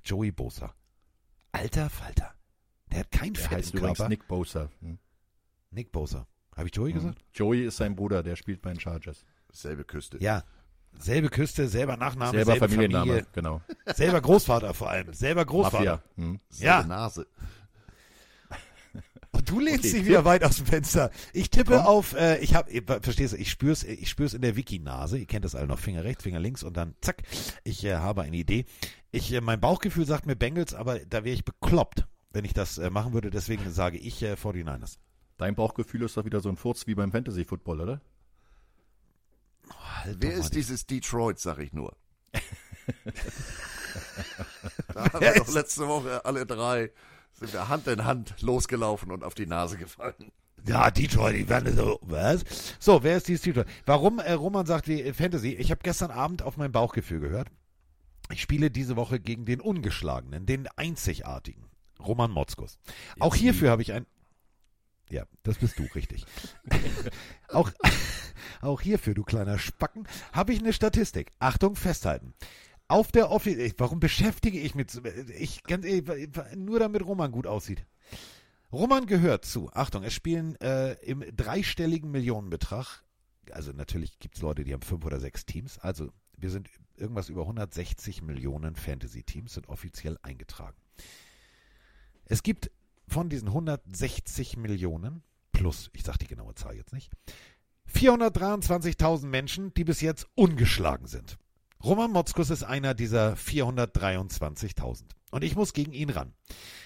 Joey 0.04 0.30
Bosa. 0.30 0.74
Alter 1.52 1.90
Falter. 1.90 2.34
Der 2.90 3.00
hat 3.00 3.10
kein 3.10 3.34
Fett 3.34 3.58
heißt 3.58 3.74
im 3.74 3.80
Körper. 3.80 4.08
Nick 4.08 4.26
Bosa. 4.28 4.70
Hm. 4.80 4.98
Nick 5.70 5.92
Bosa. 5.92 6.26
Habe 6.54 6.68
ich 6.68 6.74
Joey 6.74 6.92
gesagt? 6.92 7.24
Joey 7.34 7.64
ist 7.66 7.76
sein 7.76 7.96
Bruder, 7.96 8.22
der 8.22 8.36
spielt 8.36 8.62
bei 8.62 8.70
den 8.72 8.80
Chargers. 8.80 9.24
Selbe 9.52 9.84
Küste. 9.84 10.18
Ja. 10.18 10.44
Selbe 10.98 11.28
Küste, 11.28 11.68
selber 11.68 11.96
Nachname, 11.96 12.30
Selber 12.32 12.52
selbe 12.52 12.68
Familienname, 12.68 13.06
Familie, 13.06 13.26
genau. 13.32 13.60
selber 13.94 14.20
Großvater 14.20 14.74
vor 14.74 14.90
allem, 14.90 15.12
selber 15.12 15.44
Großvater. 15.44 15.76
Mafia. 15.76 16.02
Hm. 16.16 16.40
Selbe 16.48 16.66
Ja. 16.66 16.82
Nase. 16.84 17.26
Und 19.32 19.48
du 19.50 19.60
lehnst 19.60 19.84
Okay, 19.84 19.92
dich 19.98 20.06
wieder 20.06 20.24
weit 20.24 20.42
aus 20.44 20.56
dem 20.56 20.66
Fenster. 20.66 21.10
Ich 21.32 21.50
tippe 21.50 21.76
Komm. 21.76 21.86
auf, 21.86 22.14
äh, 22.14 22.38
ich 22.38 22.54
habe, 22.54 22.70
verstehst 23.02 23.34
du, 23.34 23.36
ich 23.38 23.50
spür's, 23.50 23.84
ich 23.84 24.08
spür's 24.08 24.34
in 24.34 24.40
der 24.42 24.56
Wiki-Nase. 24.56 25.18
Ihr 25.18 25.26
kennt 25.26 25.44
das 25.44 25.54
alle 25.54 25.66
noch, 25.66 25.78
Finger 25.78 26.04
rechts, 26.04 26.22
Finger 26.22 26.40
links 26.40 26.62
und 26.62 26.76
dann 26.76 26.94
zack. 27.02 27.22
Ich 27.62 27.84
äh, 27.84 27.96
habe 27.96 28.22
eine 28.22 28.36
Idee. 28.36 28.64
Ich, 29.12 29.32
äh, 29.32 29.40
mein 29.40 29.60
Bauchgefühl 29.60 30.06
sagt 30.06 30.26
mir 30.26 30.36
Bengals, 30.36 30.74
aber 30.74 30.98
da 31.00 31.24
wäre 31.24 31.34
ich 31.34 31.44
bekloppt, 31.44 32.06
wenn 32.32 32.44
ich 32.44 32.54
das 32.54 32.78
äh, 32.78 32.88
machen 32.90 33.12
würde. 33.12 33.30
Deswegen 33.30 33.70
sage 33.70 33.98
ich 33.98 34.22
äh, 34.22 34.32
49ers. 34.34 34.98
Dein 35.36 35.54
Bauchgefühl 35.54 36.02
ist 36.02 36.16
doch 36.16 36.24
wieder 36.24 36.40
so 36.40 36.48
ein 36.48 36.56
Furz 36.56 36.86
wie 36.86 36.94
beim 36.94 37.12
Fantasy 37.12 37.44
Football, 37.44 38.00
oder? 39.66 40.04
Halt 40.04 40.16
Wer 40.20 40.34
ist 40.34 40.50
die- 40.50 40.56
dieses 40.56 40.86
Detroit, 40.86 41.38
sag 41.38 41.58
ich 41.58 41.72
nur. 41.72 41.96
da 44.94 45.12
haben 45.12 45.20
wir 45.20 45.34
doch 45.34 45.48
letzte 45.52 45.86
Woche 45.88 46.24
alle 46.24 46.46
drei 46.46 46.90
sind 47.38 47.52
wir 47.52 47.68
Hand 47.68 47.86
in 47.86 48.04
Hand 48.04 48.34
losgelaufen 48.40 49.10
und 49.10 49.22
auf 49.22 49.34
die 49.34 49.46
Nase 49.46 49.76
gefallen. 49.76 50.32
Ja, 50.66 50.90
Detroit, 50.90 51.36
die 51.36 51.48
werden 51.48 51.76
so, 51.76 51.98
was? 52.02 52.44
So, 52.80 53.02
wer 53.02 53.18
ist 53.18 53.28
dieses 53.28 53.42
Detroit? 53.42 53.66
Warum 53.84 54.18
äh, 54.18 54.32
Roman 54.32 54.66
sagt 54.66 54.88
äh, 54.88 55.12
Fantasy? 55.12 55.50
Ich 55.52 55.70
habe 55.70 55.80
gestern 55.82 56.10
Abend 56.10 56.42
auf 56.42 56.56
mein 56.56 56.72
Bauchgefühl 56.72 57.20
gehört. 57.20 57.48
Ich 58.30 58.40
spiele 58.40 58.70
diese 58.70 58.96
Woche 58.96 59.20
gegen 59.20 59.44
den 59.44 59.60
Ungeschlagenen, 59.60 60.46
den 60.46 60.66
Einzigartigen, 60.76 61.66
Roman 62.00 62.30
Motzkus. 62.32 62.78
Auch 63.20 63.34
hierfür 63.36 63.70
habe 63.70 63.82
ich 63.82 63.92
ein... 63.92 64.06
Ja, 65.10 65.24
das 65.42 65.58
bist 65.58 65.78
du, 65.78 65.84
richtig. 65.94 66.24
auch, 67.48 67.70
auch 68.60 68.80
hierfür, 68.80 69.14
du 69.14 69.22
kleiner 69.22 69.58
Spacken, 69.58 70.06
habe 70.32 70.52
ich 70.52 70.60
eine 70.60 70.72
Statistik. 70.72 71.30
Achtung, 71.38 71.76
festhalten. 71.76 72.34
Auf 72.88 73.12
der 73.12 73.30
Office, 73.30 73.74
warum 73.78 74.00
beschäftige 74.00 74.60
ich 74.60 74.74
mich, 74.74 74.86
ich 75.36 75.62
ganz 75.64 75.84
ehrlich, 75.84 76.30
nur 76.54 76.78
damit 76.78 77.04
Roman 77.04 77.32
gut 77.32 77.46
aussieht. 77.46 77.84
Roman 78.72 79.06
gehört 79.06 79.44
zu, 79.44 79.70
Achtung, 79.72 80.02
es 80.02 80.12
spielen 80.12 80.56
äh, 80.60 80.94
im 81.04 81.24
dreistelligen 81.36 82.10
Millionenbetrag, 82.10 83.04
also 83.52 83.72
natürlich 83.72 84.18
gibt 84.18 84.36
es 84.36 84.42
Leute, 84.42 84.64
die 84.64 84.72
haben 84.72 84.82
fünf 84.82 85.04
oder 85.04 85.20
sechs 85.20 85.46
Teams, 85.46 85.78
also 85.78 86.10
wir 86.36 86.50
sind 86.50 86.68
irgendwas 86.96 87.28
über 87.28 87.42
160 87.42 88.22
Millionen 88.22 88.76
Fantasy-Teams 88.76 89.54
sind 89.54 89.68
offiziell 89.68 90.18
eingetragen. 90.22 90.76
Es 92.24 92.42
gibt 92.42 92.70
von 93.08 93.28
diesen 93.28 93.48
160 93.48 94.56
Millionen, 94.56 95.22
plus, 95.52 95.90
ich 95.92 96.02
sage 96.02 96.18
die 96.18 96.26
genaue 96.26 96.54
Zahl 96.54 96.76
jetzt 96.76 96.92
nicht, 96.92 97.12
423.000 97.92 99.26
Menschen, 99.26 99.72
die 99.74 99.84
bis 99.84 100.00
jetzt 100.00 100.26
ungeschlagen 100.34 101.06
sind. 101.06 101.38
Roman 101.84 102.10
Motzkus 102.10 102.50
ist 102.50 102.62
einer 102.62 102.94
dieser 102.94 103.34
423.000. 103.34 105.04
Und 105.32 105.42
ich 105.42 105.56
muss 105.56 105.72
gegen 105.72 105.92
ihn 105.92 106.10
ran. 106.10 106.32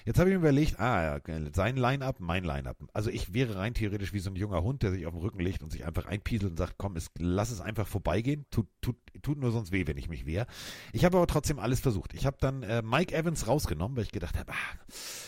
Jetzt 0.07 0.19
habe 0.19 0.31
ich 0.31 0.35
mir 0.35 0.41
überlegt, 0.41 0.81
ah, 0.81 1.21
sein 1.55 1.77
Line-Up, 1.77 2.21
mein 2.21 2.43
Line-Up. 2.43 2.79
Also 2.95 3.11
ich 3.11 3.35
wäre 3.35 3.57
rein 3.57 3.75
theoretisch 3.75 4.13
wie 4.15 4.19
so 4.19 4.31
ein 4.31 4.37
junger 4.37 4.63
Hund, 4.63 4.83
der 4.83 4.91
sich 4.91 5.07
auf 5.07 5.13
den 5.13 5.21
Rücken 5.21 5.41
legt 5.41 5.63
und 5.63 5.71
sich 5.71 5.85
einfach 5.85 6.07
einpieselt 6.07 6.53
und 6.53 6.57
sagt, 6.57 6.75
komm, 6.79 6.97
es, 6.97 7.11
lass 7.19 7.51
es 7.51 7.61
einfach 7.61 7.87
vorbeigehen. 7.87 8.47
Tut, 8.51 8.67
tut, 8.81 8.97
tut 9.23 9.39
nur 9.39 9.53
sonst 9.53 9.73
weh, 9.73 9.87
wenn 9.87 9.99
ich 9.99 10.09
mich 10.09 10.25
wehre. 10.25 10.47
Ich 10.93 11.05
habe 11.05 11.19
aber 11.19 11.27
trotzdem 11.27 11.59
alles 11.59 11.81
versucht. 11.81 12.15
Ich 12.15 12.25
habe 12.25 12.39
dann 12.41 12.63
äh, 12.63 12.83
Mike 12.83 13.15
Evans 13.15 13.47
rausgenommen, 13.47 13.97
weil 13.97 14.05
ich 14.05 14.13
gedacht 14.13 14.39
habe, 14.39 14.53
ah, 14.53 14.79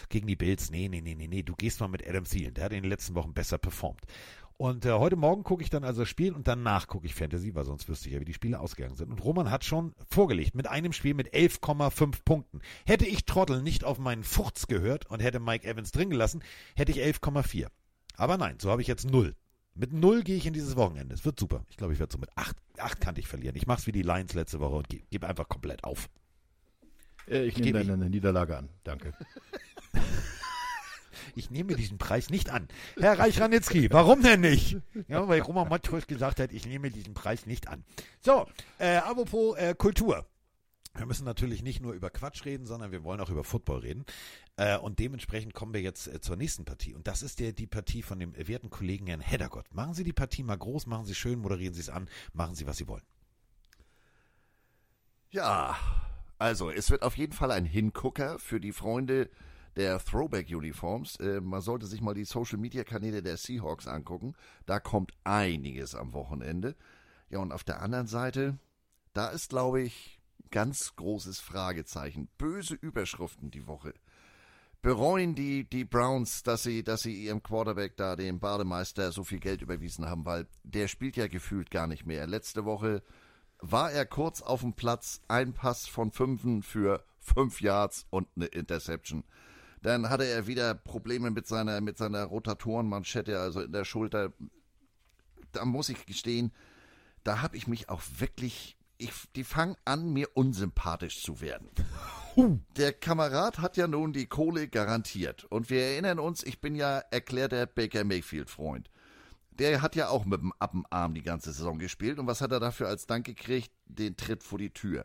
gegen 0.09 0.27
die 0.27 0.37
Bills, 0.37 0.71
nee, 0.71 0.89
nee, 0.89 1.03
nee, 1.03 1.15
nee, 1.15 1.29
nee, 1.29 1.43
du 1.43 1.55
gehst 1.55 1.81
mal 1.81 1.89
mit 1.89 2.07
Adam 2.09 2.25
Thielen. 2.25 2.55
Der 2.55 2.65
hat 2.65 2.73
in 2.73 2.83
den 2.83 2.91
letzten 2.91 3.15
Wochen 3.15 3.35
besser 3.35 3.59
performt. 3.59 4.01
Und 4.57 4.85
äh, 4.85 4.93
heute 4.93 5.17
Morgen 5.17 5.43
gucke 5.43 5.63
ich 5.63 5.71
dann 5.71 5.83
also 5.85 6.03
das 6.03 6.09
Spiel 6.09 6.33
und 6.33 6.47
danach 6.47 6.87
gucke 6.87 7.07
ich 7.07 7.15
Fantasy, 7.15 7.55
weil 7.55 7.65
sonst 7.65 7.89
wüsste 7.89 8.09
ich 8.09 8.15
ja, 8.15 8.21
wie 8.21 8.25
die 8.25 8.35
Spiele 8.35 8.61
ausgegangen 8.61 8.97
sind. 8.97 9.11
Und 9.11 9.25
Roman 9.25 9.51
hat 9.51 9.65
schon 9.65 9.93
vorgelegt 10.11 10.55
mit 10.55 10.69
einem 10.69 10.93
Spiel 10.93 11.15
mit 11.15 11.35
11,5 11.35 12.23
Punkten. 12.25 12.61
Hätte 12.87 13.07
ich 13.07 13.25
Trottel 13.25 13.63
nicht 13.63 13.85
auf 13.85 13.99
meinen 13.99 14.23
Furz 14.23 14.67
gehört 14.67 15.07
und 15.07 15.21
hätte 15.21 15.41
Mike 15.41 15.67
Evans 15.67 15.91
drin 15.91 16.11
gelassen, 16.11 16.43
hätte 16.77 16.93
ich 16.93 16.99
11,4. 16.99 17.67
Aber 18.17 18.37
nein, 18.37 18.59
so 18.61 18.71
habe 18.71 18.83
ich 18.83 18.89
jetzt 18.89 19.11
0. 19.11 19.35
Mit 19.75 19.93
0 19.93 20.23
gehe 20.23 20.37
ich 20.37 20.47
in 20.47 20.53
dieses 20.53 20.77
Wochenende. 20.77 21.15
Es 21.15 21.25
wird 21.25 21.41
super. 21.41 21.65
Ich 21.71 21.77
glaube, 21.79 21.95
ich 21.95 21.99
werde 21.99 22.13
so 22.13 22.19
mit 22.19 22.31
8, 22.37 22.57
8 22.79 23.01
kann 23.01 23.17
ich 23.17 23.27
verlieren. 23.27 23.57
Ich 23.57 23.67
mache 23.67 23.81
es 23.81 23.87
wie 23.87 23.93
die 23.93 24.03
Lions 24.03 24.35
letzte 24.35 24.61
Woche 24.61 24.75
und 24.77 24.89
gebe 24.89 25.05
geb 25.11 25.25
einfach 25.25 25.49
komplett 25.49 25.83
auf. 25.85 26.09
Äh, 27.27 27.47
Ich 27.47 27.55
Gebe 27.55 27.79
nehme 27.79 27.85
deine 27.85 28.11
Niederlage 28.11 28.59
an. 28.59 28.69
Danke. 28.85 29.13
Ich 31.35 31.51
nehme 31.51 31.75
diesen 31.75 31.99
Preis 31.99 32.31
nicht 32.31 32.51
an. 32.51 32.69
Herr 32.99 33.19
Reich-Ranitzky, 33.19 33.89
warum 33.91 34.23
denn 34.23 34.41
nicht? 34.41 34.77
Ja, 35.09 35.27
weil 35.29 35.41
Roman 35.41 35.69
Matthäus 35.69 36.07
gesagt 36.07 36.41
hat, 36.41 36.53
ich 36.53 36.67
nehme 36.67 36.91
diesen 36.91 37.15
Preis 37.15 37.47
nicht 37.47 37.69
an. 37.69 37.85
So, 38.21 38.47
äh, 38.79 38.97
apropos 38.97 39.57
äh, 39.57 39.75
Kultur. 39.75 40.27
Wir 40.95 41.07
müssen 41.07 41.25
natürlich 41.25 41.63
nicht 41.63 41.81
nur 41.81 41.95
über 41.95 42.11
Quatsch 42.11 42.45
reden, 42.45 42.67
sondern 42.67 42.93
wir 42.93 43.03
wollen 43.03 43.21
auch 43.21 43.31
über 43.31 43.45
Football 43.45 43.79
reden. 43.79 44.05
Äh, 44.57 44.77
und 44.77 44.99
dementsprechend 44.99 45.55
kommen 45.55 45.73
wir 45.73 45.81
jetzt 45.81 46.07
äh, 46.07 46.21
zur 46.21 46.37
nächsten 46.37 46.67
Partie. 46.67 46.95
Und 46.95 47.07
das 47.09 47.23
ist 47.23 47.41
der, 47.41 47.53
die 47.53 47.67
Partie 47.67 48.03
von 48.03 48.19
dem 48.19 48.35
werten 48.37 48.69
Kollegen 48.69 49.07
Herrn 49.07 49.21
Heddergott. 49.21 49.73
Machen 49.75 49.95
Sie 49.95 50.05
die 50.05 50.13
Partie 50.13 50.43
mal 50.43 50.59
groß, 50.59 50.87
machen 50.87 51.07
Sie 51.07 51.15
schön, 51.15 51.39
moderieren 51.39 51.73
Sie 51.73 51.81
es 51.81 51.89
an, 51.89 52.09
machen 52.35 52.55
Sie, 52.55 52.67
was 52.67 52.77
Sie 52.77 52.89
wollen. 52.89 53.05
Ja, 55.31 55.79
also 56.39 56.71
es 56.71 56.91
wird 56.91 57.03
auf 57.03 57.17
jeden 57.17 57.33
Fall 57.33 57.53
ein 57.53 57.65
Hingucker 57.65 58.39
für 58.39 58.61
die 58.61 58.73
Freunde 58.73 59.31
der 59.77 59.99
Throwback-Uniforms. 59.99 61.17
Äh, 61.17 61.41
man 61.41 61.61
sollte 61.61 61.87
sich 61.87 62.01
mal 62.01 62.15
die 62.15 62.25
Social-Media-Kanäle 62.25 63.23
der 63.23 63.37
Seahawks 63.37 63.87
angucken. 63.87 64.35
Da 64.67 64.81
kommt 64.81 65.13
einiges 65.25 65.95
am 65.95 66.13
Wochenende. 66.13 66.77
Ja, 67.31 67.39
und 67.39 67.53
auf 67.53 67.65
der 67.65 67.81
anderen 67.81 68.07
Seite, 68.07 68.59
da 69.15 69.29
ist, 69.29 69.51
glaube 69.51 69.83
ich, 69.83 70.21
ganz 70.51 70.95
großes 70.97 71.41
Fragezeichen. 71.41 72.29
Böse 72.39 72.75
Überschriften 72.75 73.51
die 73.51 73.67
Woche. 73.67 73.95
Bereuen 74.83 75.35
die, 75.35 75.65
die 75.65 75.85
Browns, 75.85 76.43
dass 76.43 76.65
sie, 76.65 76.83
dass 76.83 77.03
sie 77.03 77.25
ihrem 77.25 77.43
Quarterback 77.43 77.97
da, 77.97 78.17
dem 78.17 78.41
Bademeister, 78.41 79.13
so 79.13 79.23
viel 79.23 79.39
Geld 79.39 79.63
überwiesen 79.63 80.07
haben, 80.07 80.27
weil 80.27 80.47
der 80.65 80.89
spielt 80.89 81.17
ja 81.17 81.29
gefühlt 81.29 81.71
gar 81.71 81.87
nicht 81.87 82.05
mehr. 82.05 82.27
Letzte 82.27 82.65
Woche 82.65 83.03
war 83.61 83.93
er 83.93 84.05
kurz 84.05 84.43
auf 84.43 84.61
dem 84.61 84.75
Platz, 84.75 85.21
ein 85.29 85.53
Pass 85.53 85.87
von 85.87 86.11
fünfen 86.11 86.63
für 86.63 87.05
fünf 87.21 87.61
Yards 87.61 88.07
und 88.11 88.27
eine 88.35 88.47
Interception. 88.47 89.23
Dann 89.83 90.09
hatte 90.09 90.25
er 90.25 90.47
wieder 90.47 90.75
Probleme 90.75 91.31
mit 91.31 91.47
seiner, 91.47 91.81
mit 91.81 91.99
seiner 91.99 92.25
Rotatorenmanschette, 92.25 93.39
also 93.39 93.61
in 93.61 93.73
der 93.73 93.85
Schulter. 93.85 94.33
Da 95.51 95.65
muss 95.65 95.89
ich 95.89 96.07
gestehen, 96.07 96.53
da 97.25 97.43
habe 97.43 97.57
ich 97.57 97.67
mich 97.67 97.89
auch 97.89 98.03
wirklich, 98.19 98.77
ich, 98.99 99.13
die 99.35 99.45
fangen 99.45 99.77
an, 99.85 100.13
mir 100.13 100.29
unsympathisch 100.35 101.23
zu 101.23 101.41
werden. 101.41 101.69
Der 102.77 102.93
Kamerad 102.93 103.59
hat 103.59 103.77
ja 103.77 103.87
nun 103.87 104.13
die 104.13 104.27
Kohle 104.27 104.69
garantiert. 104.69 105.45
Und 105.45 105.69
wir 105.69 105.83
erinnern 105.83 106.19
uns, 106.19 106.43
ich 106.43 106.61
bin 106.61 106.75
ja 106.75 106.99
erklärter 107.11 107.67
Baker 107.67 108.05
Mayfield-Freund. 108.05 108.89
Der 109.51 109.83
hat 109.83 109.97
ja 109.97 110.09
auch 110.09 110.25
mit 110.25 110.41
dem 110.41 110.53
Appenarm 110.59 111.13
die 111.13 111.23
ganze 111.23 111.53
Saison 111.53 111.79
gespielt. 111.79 112.19
Und 112.19 112.27
was 112.27 112.41
hat 112.41 112.53
er 112.53 112.61
dafür 112.61 112.89
als 112.89 113.07
Dank 113.07 113.27
gekriegt? 113.27 113.71
Den 113.85 114.17
Tritt 114.17 114.43
vor 114.43 114.59
die 114.59 114.71
Tür. 114.71 115.05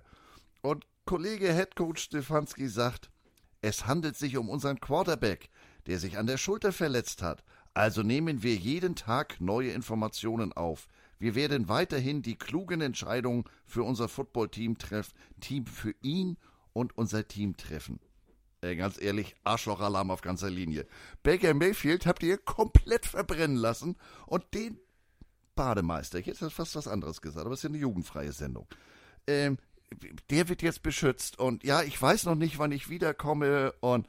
Und 0.62 0.86
Kollege 1.06 1.52
Headcoach 1.52 1.98
Stefanski 1.98 2.70
sagt, 2.70 3.10
es 3.68 3.86
handelt 3.86 4.16
sich 4.16 4.38
um 4.38 4.50
unseren 4.50 4.80
Quarterback, 4.80 5.50
der 5.88 6.00
sich 6.00 6.18
an 6.18 6.26
der 6.26 6.38
Schulter 6.38 6.72
verletzt 6.72 7.22
hat. 7.22 7.44
Also 7.74 8.02
nehmen 8.02 8.42
wir 8.42 8.56
jeden 8.56 8.96
Tag 8.96 9.42
neue 9.42 9.72
Informationen 9.72 10.54
auf. 10.54 10.88
Wir 11.20 11.36
werden 11.36 11.68
weiterhin 11.68 12.22
die 12.22 12.38
klugen 12.38 12.80
Entscheidungen 12.80 13.44
für 13.66 13.84
unser 13.84 14.08
Footballteam 14.08 14.78
treffen, 14.78 15.14
Team 15.42 15.66
für 15.66 15.94
ihn 16.02 16.38
und 16.72 16.98
unser 16.98 17.28
Team 17.28 17.58
treffen. 17.58 18.00
Äh, 18.62 18.78
ganz 18.78 19.02
ehrlich, 19.02 19.36
Arschlochalarm 19.44 20.12
auf 20.12 20.22
ganzer 20.22 20.50
Linie. 20.50 20.88
Baker 21.24 21.54
Mayfield 21.54 22.06
habt 22.06 22.24
ihr 22.24 22.38
komplett 22.38 23.06
verbrennen 23.06 23.58
lassen 23.58 23.98
und 24.28 24.46
den 24.54 24.80
Bademeister, 25.56 26.20
ich 26.20 26.28
hätte 26.28 26.50
fast 26.50 26.76
was 26.76 26.88
anderes 26.88 27.22
gesagt, 27.22 27.46
aber 27.46 27.54
es 27.54 27.60
ist 27.60 27.64
ja 27.64 27.70
eine 27.70 27.80
jugendfreie 27.80 28.32
Sendung. 28.32 28.68
Ähm, 29.28 29.58
der 30.30 30.50
wird 30.50 30.62
jetzt 30.62 30.84
beschützt 30.84 31.40
und 31.40 31.64
ja, 31.64 31.82
ich 31.82 32.02
weiß 32.02 32.26
noch 32.26 32.36
nicht, 32.36 32.60
wann 32.60 32.72
ich 32.72 32.90
wiederkomme 32.90 33.74
und 33.80 34.08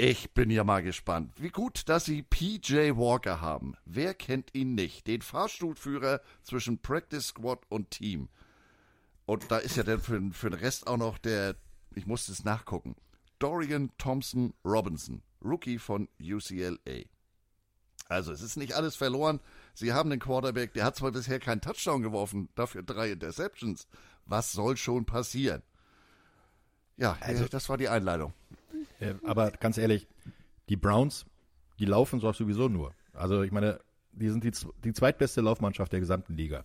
ich 0.00 0.32
bin 0.32 0.48
ja 0.48 0.62
mal 0.62 0.82
gespannt. 0.82 1.32
Wie 1.38 1.48
gut, 1.48 1.88
dass 1.88 2.04
sie 2.04 2.22
PJ 2.22 2.92
Walker 2.94 3.40
haben. 3.40 3.74
Wer 3.84 4.14
kennt 4.14 4.54
ihn 4.54 4.76
nicht? 4.76 5.08
Den 5.08 5.22
Fahrstuhlführer 5.22 6.20
zwischen 6.44 6.78
Practice 6.78 7.26
Squad 7.26 7.60
und 7.68 7.90
Team. 7.90 8.28
Und 9.26 9.50
da 9.50 9.58
ist 9.58 9.76
ja 9.76 9.82
dann 9.82 10.00
für, 10.00 10.22
für 10.30 10.50
den 10.50 10.60
Rest 10.60 10.86
auch 10.86 10.96
noch 10.96 11.18
der, 11.18 11.56
ich 11.96 12.06
musste 12.06 12.30
es 12.30 12.44
nachgucken, 12.44 12.94
Dorian 13.40 13.90
Thompson 13.98 14.54
Robinson, 14.64 15.22
Rookie 15.42 15.78
von 15.78 16.08
UCLA. 16.20 17.02
Also 18.08 18.32
es 18.32 18.40
ist 18.40 18.56
nicht 18.56 18.74
alles 18.74 18.96
verloren. 18.96 19.40
Sie 19.74 19.92
haben 19.92 20.10
den 20.10 20.20
Quarterback, 20.20 20.72
der 20.72 20.84
hat 20.84 20.96
zwar 20.96 21.12
bisher 21.12 21.40
keinen 21.40 21.60
Touchdown 21.60 22.02
geworfen, 22.02 22.48
dafür 22.54 22.82
drei 22.82 23.10
Interceptions. 23.12 23.86
Was 24.28 24.52
soll 24.52 24.76
schon 24.76 25.04
passieren? 25.04 25.62
Ja, 26.96 27.16
Also- 27.20 27.44
äh, 27.44 27.48
das 27.48 27.68
war 27.68 27.76
die 27.76 27.88
Einleitung. 27.88 28.32
Äh, 29.00 29.14
aber 29.24 29.50
ganz 29.52 29.78
ehrlich, 29.78 30.06
die 30.68 30.76
Browns, 30.76 31.24
die 31.78 31.84
laufen 31.86 32.20
so 32.20 32.32
sowieso 32.32 32.68
nur. 32.68 32.92
Also 33.12 33.42
ich 33.42 33.52
meine, 33.52 33.80
die 34.12 34.28
sind 34.28 34.44
die, 34.44 34.52
die 34.84 34.92
zweitbeste 34.92 35.40
Laufmannschaft 35.40 35.92
der 35.92 36.00
gesamten 36.00 36.34
Liga. 36.36 36.64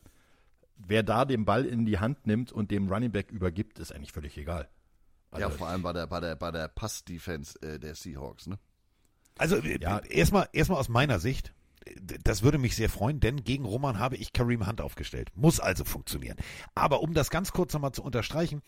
Wer 0.77 1.03
da 1.03 1.23
den 1.25 1.45
Ball 1.45 1.65
in 1.65 1.85
die 1.85 1.99
Hand 1.99 2.25
nimmt 2.27 2.51
und 2.51 2.71
dem 2.71 2.91
Running 2.91 3.11
Back 3.11 3.31
übergibt, 3.31 3.79
ist 3.79 3.91
eigentlich 3.93 4.11
völlig 4.11 4.37
egal. 4.37 4.67
ja, 5.37 5.45
Also- 5.47 5.57
vor 5.57 5.67
allem 5.67 5.81
bei 5.83 5.93
der, 5.93 6.05
bei 6.07 6.19
der, 6.19 6.35
bei 6.35 6.51
der 6.51 6.67
Pass-Defense 6.67 7.59
äh, 7.61 7.79
der 7.79 7.95
Seahawks, 7.95 8.47
ne? 8.47 8.59
Also 9.37 9.55
äh, 9.57 9.79
Ja. 9.81 9.99
erstmal 9.99 10.47
erstmal 10.53 10.79
aus 10.79 10.89
meiner 10.89 11.19
Sicht, 11.19 11.53
das 12.23 12.43
würde 12.43 12.57
mich 12.57 12.75
sehr 12.75 12.89
freuen, 12.89 13.19
denn 13.19 13.43
gegen 13.43 13.65
Roman 13.65 13.99
habe 13.99 14.17
ich 14.17 14.33
Kareem 14.33 14.67
Hunt 14.67 14.81
aufgestellt. 14.81 15.31
Muss 15.35 15.59
also 15.59 15.83
funktionieren. 15.83 16.37
Aber 16.75 17.01
um 17.01 17.13
das 17.13 17.29
ganz 17.29 17.51
kurz 17.51 17.73
nochmal 17.73 17.91
zu 17.91 18.03
unterstreichen, 18.03 18.61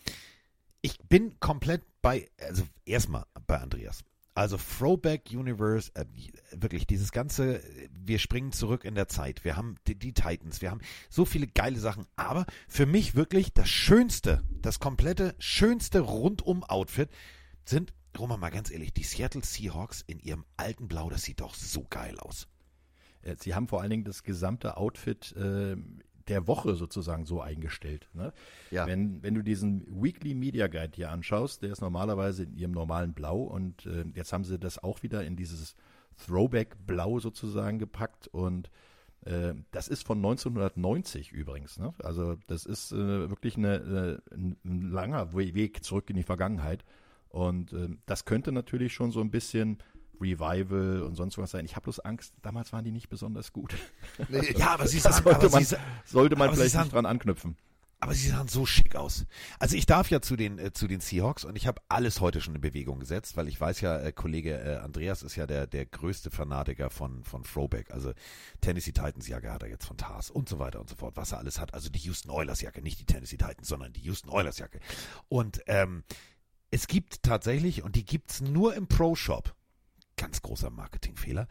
ich 0.82 0.98
bin 1.08 1.38
komplett 1.40 1.82
bei, 2.02 2.28
also 2.40 2.62
erstmal 2.84 3.24
bei 3.46 3.58
Andreas. 3.58 4.04
Also 4.34 4.58
Throwback 4.58 5.30
Universe, 5.32 5.90
äh, 5.94 6.04
wirklich 6.52 6.86
dieses 6.86 7.10
ganze, 7.10 7.62
wir 7.90 8.18
springen 8.18 8.52
zurück 8.52 8.84
in 8.84 8.94
der 8.94 9.08
Zeit. 9.08 9.44
Wir 9.44 9.56
haben 9.56 9.76
die, 9.86 9.98
die 9.98 10.12
Titans, 10.12 10.60
wir 10.60 10.70
haben 10.70 10.82
so 11.08 11.24
viele 11.24 11.46
geile 11.46 11.78
Sachen. 11.80 12.06
Aber 12.16 12.44
für 12.68 12.84
mich 12.84 13.14
wirklich 13.14 13.54
das 13.54 13.70
Schönste, 13.70 14.44
das 14.60 14.78
komplette 14.78 15.34
schönste 15.38 16.00
Rundum-Outfit 16.00 17.08
sind, 17.64 17.94
Roman, 18.18 18.38
mal 18.38 18.50
ganz 18.50 18.70
ehrlich, 18.70 18.92
die 18.92 19.04
Seattle 19.04 19.42
Seahawks 19.42 20.04
in 20.06 20.20
ihrem 20.20 20.44
alten 20.56 20.86
Blau, 20.86 21.08
das 21.08 21.22
sieht 21.22 21.40
doch 21.40 21.54
so 21.54 21.86
geil 21.88 22.18
aus. 22.20 22.46
Äh, 23.26 23.36
Sie 23.38 23.54
haben 23.54 23.68
vor 23.68 23.80
allen 23.80 23.90
Dingen 23.90 24.04
das 24.04 24.22
gesamte 24.22 24.76
Outfit 24.76 25.34
äh, 25.36 25.76
der 26.28 26.46
Woche 26.48 26.74
sozusagen 26.74 27.24
so 27.24 27.40
eingestellt. 27.40 28.08
Ne? 28.12 28.32
Ja. 28.70 28.86
Wenn, 28.86 29.22
wenn 29.22 29.34
du 29.34 29.42
diesen 29.42 29.84
Weekly 30.02 30.34
Media 30.34 30.66
Guide 30.66 30.92
hier 30.94 31.10
anschaust, 31.10 31.62
der 31.62 31.70
ist 31.70 31.80
normalerweise 31.80 32.44
in 32.44 32.56
ihrem 32.56 32.72
normalen 32.72 33.12
Blau 33.12 33.42
und 33.42 33.86
äh, 33.86 34.04
jetzt 34.14 34.32
haben 34.32 34.44
sie 34.44 34.58
das 34.58 34.82
auch 34.82 35.02
wieder 35.02 35.24
in 35.24 35.36
dieses 35.36 35.76
Throwback 36.26 36.76
Blau 36.86 37.20
sozusagen 37.20 37.78
gepackt 37.78 38.26
und 38.28 38.70
äh, 39.24 39.54
das 39.70 39.86
ist 39.86 40.04
von 40.04 40.18
1990 40.18 41.30
übrigens. 41.30 41.78
Ne? 41.78 41.92
Also 42.02 42.36
das 42.48 42.66
ist 42.66 42.90
äh, 42.92 42.96
wirklich 43.30 43.56
eine, 43.56 44.20
äh, 44.30 44.34
ein, 44.34 44.56
ein 44.64 44.90
langer 44.90 45.32
We- 45.32 45.54
Weg 45.54 45.84
zurück 45.84 46.10
in 46.10 46.16
die 46.16 46.22
Vergangenheit. 46.22 46.84
Und 47.28 47.76
das 48.06 48.24
könnte 48.24 48.50
natürlich 48.50 48.94
schon 48.94 49.10
so 49.10 49.20
ein 49.20 49.30
bisschen 49.30 49.76
Revival 50.20 51.02
und 51.02 51.14
sonst 51.14 51.38
was 51.38 51.50
sein. 51.50 51.64
Ich 51.64 51.76
habe 51.76 51.84
bloß 51.84 52.00
Angst, 52.00 52.34
damals 52.42 52.72
waren 52.72 52.84
die 52.84 52.92
nicht 52.92 53.08
besonders 53.08 53.52
gut. 53.52 53.74
Nee, 54.28 54.52
Ja, 54.56 54.70
aber 54.74 54.86
sie 54.86 54.98
sahen, 55.00 55.22
sollte 55.22 55.48
man, 55.50 55.64
sie, 55.64 55.76
sollte 56.04 56.36
man 56.36 56.54
vielleicht 56.54 56.72
sahen- 56.72 56.88
dran 56.88 57.06
anknüpfen. 57.06 57.56
aber 58.00 58.12
sie 58.14 58.28
sahen 58.28 58.46
so 58.48 58.66
schick 58.66 58.94
aus. 58.96 59.24
Also 59.58 59.74
ich 59.76 59.86
darf 59.86 60.10
ja 60.10 60.20
zu 60.20 60.36
den 60.36 60.58
äh, 60.58 60.72
zu 60.72 60.86
den 60.86 61.00
Seahawks 61.00 61.44
und 61.44 61.56
ich 61.56 61.66
habe 61.66 61.80
alles 61.88 62.20
heute 62.20 62.40
schon 62.42 62.54
in 62.54 62.60
Bewegung 62.60 63.00
gesetzt, 63.00 63.36
weil 63.36 63.48
ich 63.48 63.58
weiß 63.60 63.80
ja, 63.80 63.98
äh, 63.98 64.12
Kollege 64.12 64.58
äh, 64.60 64.76
Andreas 64.76 65.22
ist 65.22 65.34
ja 65.36 65.46
der 65.46 65.66
der 65.66 65.86
größte 65.86 66.30
Fanatiker 66.30 66.90
von 66.90 67.24
von 67.24 67.42
Throwback, 67.42 67.90
also 67.90 68.12
Tennessee 68.60 68.92
Titans 68.92 69.26
Jacke 69.28 69.50
hat 69.50 69.62
er 69.62 69.70
jetzt 69.70 69.86
von 69.86 69.96
Tars 69.96 70.30
und 70.30 70.48
so 70.48 70.58
weiter 70.58 70.78
und 70.80 70.90
so 70.90 70.96
fort, 70.96 71.16
was 71.16 71.32
er 71.32 71.38
alles 71.38 71.58
hat. 71.58 71.72
Also 71.74 71.88
die 71.88 71.98
Houston 72.00 72.30
Oilers 72.30 72.60
Jacke, 72.60 72.82
nicht 72.82 73.00
die 73.00 73.06
Tennessee 73.06 73.38
Titans, 73.38 73.66
sondern 73.66 73.92
die 73.94 74.00
Houston 74.02 74.28
Oilers 74.30 74.58
Jacke. 74.58 74.78
Und 75.28 75.62
ähm, 75.66 76.04
es 76.70 76.86
gibt 76.88 77.22
tatsächlich 77.22 77.82
und 77.82 77.96
die 77.96 78.04
gibt's 78.04 78.40
nur 78.42 78.74
im 78.74 78.88
Pro 78.88 79.14
Shop. 79.14 79.54
Ganz 80.16 80.42
großer 80.42 80.70
Marketingfehler. 80.70 81.46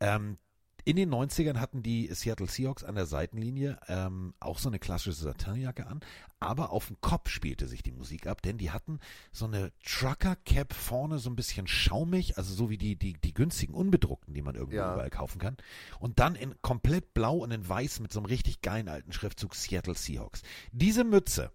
Ähm, 0.00 0.38
in 0.84 0.96
den 0.96 1.10
90ern 1.12 1.58
hatten 1.58 1.82
die 1.82 2.08
Seattle 2.14 2.46
Seahawks 2.46 2.84
an 2.84 2.94
der 2.94 3.04
Seitenlinie 3.04 3.78
ähm, 3.88 4.32
auch 4.40 4.58
so 4.58 4.68
eine 4.70 4.78
klassische 4.78 5.12
Satinjacke 5.12 5.86
an, 5.86 6.00
aber 6.38 6.70
auf 6.70 6.86
dem 6.86 6.98
Kopf 7.02 7.28
spielte 7.28 7.68
sich 7.68 7.82
die 7.82 7.92
Musik 7.92 8.26
ab, 8.26 8.40
denn 8.40 8.56
die 8.56 8.70
hatten 8.70 8.98
so 9.30 9.44
eine 9.44 9.72
Trucker-Cap 9.84 10.72
vorne 10.72 11.18
so 11.18 11.28
ein 11.28 11.36
bisschen 11.36 11.66
schaumig, 11.66 12.38
also 12.38 12.54
so 12.54 12.70
wie 12.70 12.78
die, 12.78 12.96
die, 12.96 13.12
die 13.12 13.34
günstigen 13.34 13.74
unbedruckten, 13.74 14.32
die 14.32 14.40
man 14.42 14.54
irgendwo 14.54 14.76
Ja. 14.78 14.94
überall 14.94 15.10
kaufen 15.10 15.38
kann. 15.38 15.58
Und 15.98 16.18
dann 16.18 16.34
in 16.34 16.54
komplett 16.62 17.12
blau 17.12 17.36
und 17.38 17.50
in 17.50 17.68
weiß 17.68 18.00
mit 18.00 18.10
so 18.12 18.20
einem 18.20 18.26
richtig 18.26 18.62
geilen 18.62 18.88
alten 18.88 19.12
Schriftzug 19.12 19.54
Seattle 19.54 19.94
Seahawks. 19.94 20.42
Diese 20.72 21.04
Mütze 21.04 21.52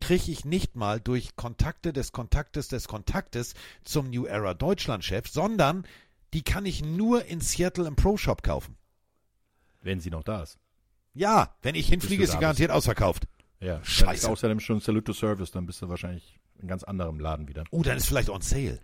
kriege 0.00 0.32
ich 0.32 0.44
nicht 0.44 0.76
mal 0.76 1.00
durch 1.00 1.36
Kontakte 1.36 1.92
des 1.92 2.12
Kontaktes 2.12 2.68
des 2.68 2.88
Kontaktes 2.88 3.54
zum 3.84 4.10
New 4.10 4.26
Era 4.26 4.54
Deutschland-Chef, 4.54 5.28
sondern 5.28 5.86
die 6.32 6.42
kann 6.42 6.66
ich 6.66 6.84
nur 6.84 7.24
in 7.26 7.40
Seattle 7.40 7.86
im 7.86 7.96
Pro-Shop 7.96 8.42
kaufen. 8.42 8.76
Wenn 9.82 10.00
sie 10.00 10.10
noch 10.10 10.24
da 10.24 10.42
ist. 10.42 10.58
Ja, 11.14 11.54
wenn 11.62 11.74
ich 11.74 11.88
hinfliege, 11.88 12.24
ist 12.24 12.32
sie 12.32 12.38
garantiert 12.38 12.70
ausverkauft. 12.70 13.24
Ja, 13.60 13.84
Scheiße. 13.84 14.28
Außerdem 14.28 14.60
schon 14.60 14.80
Salute 14.80 15.04
to 15.04 15.12
Service, 15.12 15.50
dann 15.50 15.66
bist 15.66 15.82
du 15.82 15.88
wahrscheinlich 15.88 16.38
in 16.58 16.68
ganz 16.68 16.84
anderem 16.84 17.18
Laden 17.18 17.48
wieder. 17.48 17.64
Oh, 17.70 17.82
dann 17.82 17.96
ist 17.96 18.06
vielleicht 18.06 18.30
on 18.30 18.40
sale. 18.40 18.80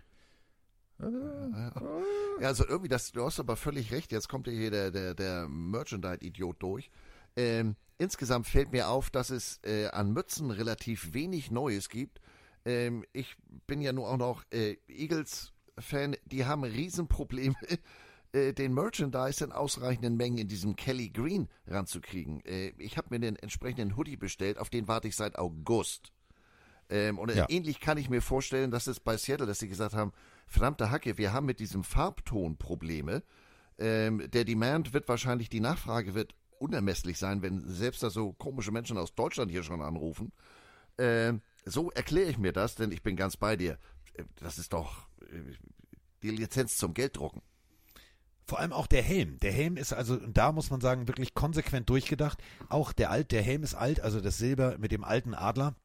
Ja, 0.99 2.47
also 2.47 2.67
irgendwie, 2.67 2.89
das, 2.89 3.11
du 3.11 3.23
hast 3.23 3.39
aber 3.39 3.55
völlig 3.55 3.91
recht. 3.91 4.11
Jetzt 4.11 4.29
kommt 4.29 4.47
ja 4.47 4.53
hier 4.53 4.71
der, 4.71 4.91
der, 4.91 5.13
der 5.13 5.47
Merchandise-Idiot 5.47 6.61
durch. 6.61 6.89
Ähm, 7.35 7.75
insgesamt 7.97 8.47
fällt 8.47 8.71
mir 8.71 8.89
auf, 8.89 9.09
dass 9.09 9.29
es 9.29 9.59
äh, 9.63 9.87
an 9.87 10.11
Mützen 10.13 10.51
relativ 10.51 11.13
wenig 11.13 11.51
Neues 11.51 11.89
gibt. 11.89 12.19
Ähm, 12.65 13.05
ich 13.13 13.35
bin 13.65 13.81
ja 13.81 13.93
nur 13.93 14.09
auch 14.09 14.17
noch 14.17 14.43
äh, 14.51 14.77
Eagles-Fan. 14.87 16.15
Die 16.25 16.45
haben 16.45 16.63
Riesenprobleme, 16.63 17.55
äh, 18.33 18.53
den 18.53 18.73
Merchandise 18.73 19.43
in 19.43 19.51
ausreichenden 19.51 20.17
Mengen 20.17 20.37
in 20.37 20.47
diesem 20.47 20.75
Kelly 20.75 21.09
Green 21.09 21.47
ranzukriegen. 21.65 22.43
Äh, 22.45 22.73
ich 22.77 22.97
habe 22.97 23.07
mir 23.11 23.19
den 23.19 23.35
entsprechenden 23.35 23.95
Hoodie 23.97 24.17
bestellt, 24.17 24.57
auf 24.57 24.69
den 24.69 24.87
warte 24.87 25.07
ich 25.07 25.15
seit 25.15 25.37
August. 25.37 26.11
Ähm, 26.89 27.19
und 27.19 27.31
äh, 27.31 27.37
Ja. 27.37 27.45
ähnlich 27.49 27.79
kann 27.79 27.97
ich 27.97 28.09
mir 28.09 28.21
vorstellen, 28.21 28.71
dass 28.71 28.87
es 28.87 28.99
bei 28.99 29.17
Seattle, 29.17 29.45
dass 29.45 29.59
sie 29.59 29.67
gesagt 29.67 29.93
haben, 29.93 30.13
verdammte 30.45 30.89
Hacke, 30.91 31.17
wir 31.17 31.33
haben 31.33 31.45
mit 31.45 31.59
diesem 31.59 31.83
Farbton 31.83 32.57
Probleme. 32.57 33.23
Ähm, 33.77 34.23
der 34.31 34.45
Demand 34.45 34.93
wird 34.93 35.07
wahrscheinlich, 35.07 35.49
die 35.49 35.59
Nachfrage 35.59 36.15
wird 36.15 36.33
unermesslich 36.61 37.17
sein, 37.17 37.41
wenn 37.41 37.67
selbst 37.67 38.03
da 38.03 38.09
so 38.09 38.33
komische 38.33 38.71
Menschen 38.71 38.97
aus 38.97 39.15
Deutschland 39.15 39.51
hier 39.51 39.63
schon 39.63 39.81
anrufen. 39.81 40.31
Ähm, 40.97 41.41
so 41.65 41.91
erkläre 41.91 42.29
ich 42.29 42.37
mir 42.37 42.53
das, 42.53 42.75
denn 42.75 42.91
ich 42.91 43.03
bin 43.03 43.15
ganz 43.15 43.37
bei 43.37 43.55
dir. 43.55 43.77
Äh, 44.13 44.23
Das 44.37 44.57
ist 44.57 44.73
doch 44.73 45.07
äh, 45.21 45.53
die 46.23 46.31
Lizenz 46.31 46.77
zum 46.77 46.93
Gelddrucken. 46.93 47.41
Vor 48.45 48.59
allem 48.59 48.71
auch 48.71 48.87
der 48.87 49.03
Helm. 49.03 49.37
Der 49.39 49.51
Helm 49.51 49.75
ist 49.75 49.91
also, 49.91 50.15
da 50.15 50.53
muss 50.53 50.69
man 50.69 50.79
sagen, 50.79 51.07
wirklich 51.07 51.33
konsequent 51.33 51.89
durchgedacht. 51.89 52.41
Auch 52.69 52.93
der 52.93 53.11
alt, 53.11 53.31
der 53.31 53.41
Helm 53.41 53.61
ist 53.63 53.75
alt, 53.75 53.99
also 53.99 54.21
das 54.21 54.37
Silber 54.37 54.77
mit 54.77 54.93
dem 54.93 55.03
alten 55.03 55.33
Adler. 55.33 55.75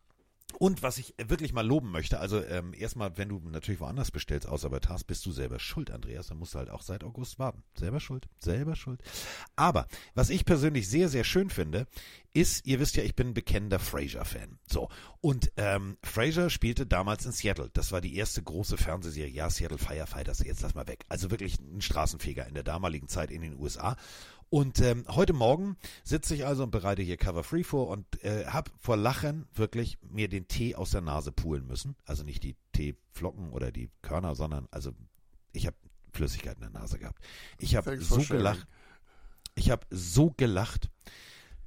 Und 0.63 0.81
was 0.85 0.99
ich 0.99 1.17
wirklich 1.19 1.53
mal 1.53 1.67
loben 1.67 1.91
möchte, 1.91 2.21
also 2.21 2.41
ähm, 2.41 2.73
erstmal, 2.73 3.19
wenn 3.19 3.31
du 3.31 3.41
natürlich 3.51 3.81
woanders 3.81 4.13
bestellst, 4.13 4.47
außer 4.47 4.71
bei 4.71 4.79
Tars, 4.79 5.03
bist 5.03 5.27
du 5.27 5.33
selber 5.33 5.59
schuld, 5.59 5.91
Andreas. 5.91 6.29
Dann 6.29 6.39
musst 6.39 6.55
du 6.55 6.61
halt 6.61 6.71
auch 6.71 6.83
seit 6.83 7.03
August 7.03 7.41
warten. 7.41 7.65
Selber 7.75 7.99
schuld, 7.99 8.29
selber 8.39 8.77
schuld. 8.77 9.03
Aber 9.57 9.89
was 10.15 10.31
ich 10.31 10.45
persönlich 10.45 10.89
sehr, 10.89 11.09
sehr 11.09 11.25
schön 11.25 11.51
finde, 11.51 11.89
ist, 12.33 12.65
ihr 12.65 12.79
wisst 12.79 12.95
ja, 12.95 13.03
ich 13.03 13.17
bin 13.17 13.31
ein 13.31 13.35
bekennender 13.35 13.81
Frasier-Fan. 13.81 14.61
So. 14.69 14.89
Und 15.21 15.51
ähm, 15.57 15.99
Frasier 16.05 16.49
spielte 16.49 16.87
damals 16.87 17.27
in 17.27 17.33
Seattle. 17.33 17.71
Das 17.73 17.91
war 17.91 18.01
die 18.01 18.15
erste 18.15 18.41
große 18.41 18.77
Fernsehserie. 18.77 19.33
Ja, 19.33 19.51
Seattle 19.51 19.79
Firefighters, 19.79 20.45
jetzt 20.45 20.63
lass 20.63 20.77
mal 20.77 20.87
weg. 20.87 21.05
Also 21.09 21.33
wirklich 21.33 21.59
ein 21.59 21.83
Straßenfeger 21.83 22.47
in 22.47 22.55
der 22.55 22.63
damaligen 22.63 23.09
Zeit 23.09 23.33
in 23.33 23.43
den 23.43 23.59
USA. 23.59 23.97
Und 24.53 24.83
ähm, 24.83 25.07
heute 25.09 25.33
Morgen 25.33 25.79
sitze 26.05 26.35
ich 26.35 26.45
also 26.45 26.65
und 26.65 26.71
bereite 26.71 27.01
hier 27.01 27.17
Cover 27.17 27.43
Free 27.43 27.65
vor 27.65 27.89
und 27.89 28.23
äh, 28.23 28.45
habe 28.45 28.71
vor 28.77 28.99
Lachen 28.99 29.47
wirklich 29.55 29.97
mir 30.03 30.29
den 30.29 30.47
Tee 30.47 30.75
aus 30.75 30.91
der 30.91 31.01
Nase 31.01 31.33
pulen 31.33 31.67
müssen. 31.67 31.97
Also 32.05 32.23
nicht 32.23 32.43
die 32.43 32.55
Teeflocken 32.75 33.51
oder 33.53 33.73
die 33.73 33.89
Körner, 34.03 34.35
sondern 34.35 34.69
also 34.71 34.93
ich 35.55 35.67
habe 35.67 35.77
Flüssigkeit 36.13 36.57
in 36.57 36.71
der 36.71 36.71
Nase 36.83 36.99
gehabt. 36.99 37.25
Ich 37.57 37.77
habe 37.77 37.99
so 37.99 38.19
gelacht. 38.19 38.67
Ich 39.55 39.71
habe 39.71 39.87
so 39.89 40.35
gelacht. 40.37 40.91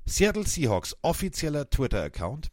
Seattle 0.06 0.46
Seahawks 0.46 0.96
offizieller 1.02 1.68
Twitter-Account, 1.68 2.52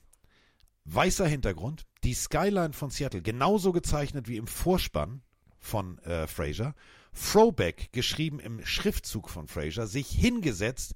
weißer 0.87 1.27
Hintergrund, 1.27 1.85
die 2.05 2.15
Skyline 2.15 2.73
von 2.73 2.89
Seattle 2.89 3.21
genauso 3.21 3.73
gezeichnet 3.73 4.29
wie 4.29 4.39
im 4.39 4.47
Vorspann 4.47 5.21
von 5.59 5.99
äh, 5.99 6.27
Fraser, 6.27 6.75
Throwback 7.15 7.93
geschrieben 7.93 8.41
im 8.41 8.65
Schriftzug 8.65 9.29
von 9.29 9.49
Fraser, 9.49 9.87
sich 9.87 10.09
hingesetzt, 10.09 10.95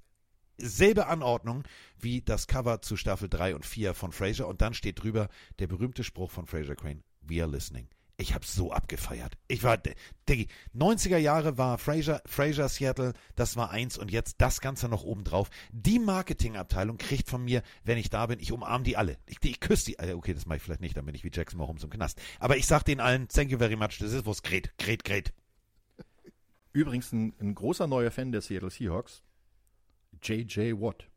selbe 0.58 1.06
Anordnung 1.06 1.64
wie 1.98 2.22
das 2.22 2.46
Cover 2.46 2.82
zu 2.82 2.96
Staffel 2.96 3.28
3 3.28 3.54
und 3.54 3.66
4 3.66 3.94
von 3.94 4.12
Fraser 4.12 4.48
und 4.48 4.62
dann 4.62 4.74
steht 4.74 5.02
drüber 5.02 5.28
der 5.58 5.66
berühmte 5.66 6.04
Spruch 6.04 6.30
von 6.30 6.46
Fraser 6.46 6.74
Crane, 6.74 7.02
We 7.22 7.42
are 7.42 7.50
listening. 7.50 7.88
Ich 8.18 8.32
habe 8.32 8.46
so 8.46 8.72
abgefeiert. 8.72 9.36
Ich 9.46 9.62
war, 9.62 9.76
Diggi, 9.76 10.48
90er 10.74 11.18
Jahre 11.18 11.58
war 11.58 11.76
Fraser, 11.76 12.22
Fraser 12.24 12.66
Seattle, 12.70 13.12
das 13.34 13.56
war 13.56 13.70
eins 13.70 13.98
und 13.98 14.10
jetzt 14.10 14.36
das 14.38 14.62
Ganze 14.62 14.88
noch 14.88 15.04
obendrauf. 15.04 15.50
Die 15.70 15.98
Marketingabteilung 15.98 16.96
kriegt 16.96 17.28
von 17.28 17.44
mir, 17.44 17.62
wenn 17.84 17.98
ich 17.98 18.08
da 18.08 18.24
bin, 18.24 18.40
ich 18.40 18.52
umarme 18.52 18.84
die 18.84 18.96
alle. 18.96 19.18
Ich, 19.26 19.36
ich 19.42 19.60
küsse 19.60 19.84
die 19.84 19.98
alle. 19.98 20.16
Okay, 20.16 20.32
das 20.32 20.46
mache 20.46 20.56
ich 20.56 20.62
vielleicht 20.62 20.80
nicht, 20.80 20.96
dann 20.96 21.04
bin 21.04 21.14
ich 21.14 21.24
wie 21.24 21.30
Jackson 21.30 21.58
Mahomes 21.58 21.84
im 21.84 21.90
Knast. 21.90 22.18
Aber 22.40 22.56
ich 22.56 22.66
sag 22.66 22.84
denen 22.84 23.02
allen, 23.02 23.28
thank 23.28 23.50
you 23.50 23.58
very 23.58 23.76
much, 23.76 23.98
das 24.00 24.12
ist 24.12 24.24
was 24.24 24.42
great, 24.42 24.72
great, 24.78 25.04
great. 25.04 25.34
Übrigens 26.76 27.10
ein, 27.12 27.32
ein 27.40 27.54
großer 27.54 27.86
neuer 27.86 28.10
Fan 28.10 28.32
der 28.32 28.42
Seattle 28.42 28.68
Seahawks, 28.70 29.22
J.J. 30.22 30.78
Watt. 30.80 31.08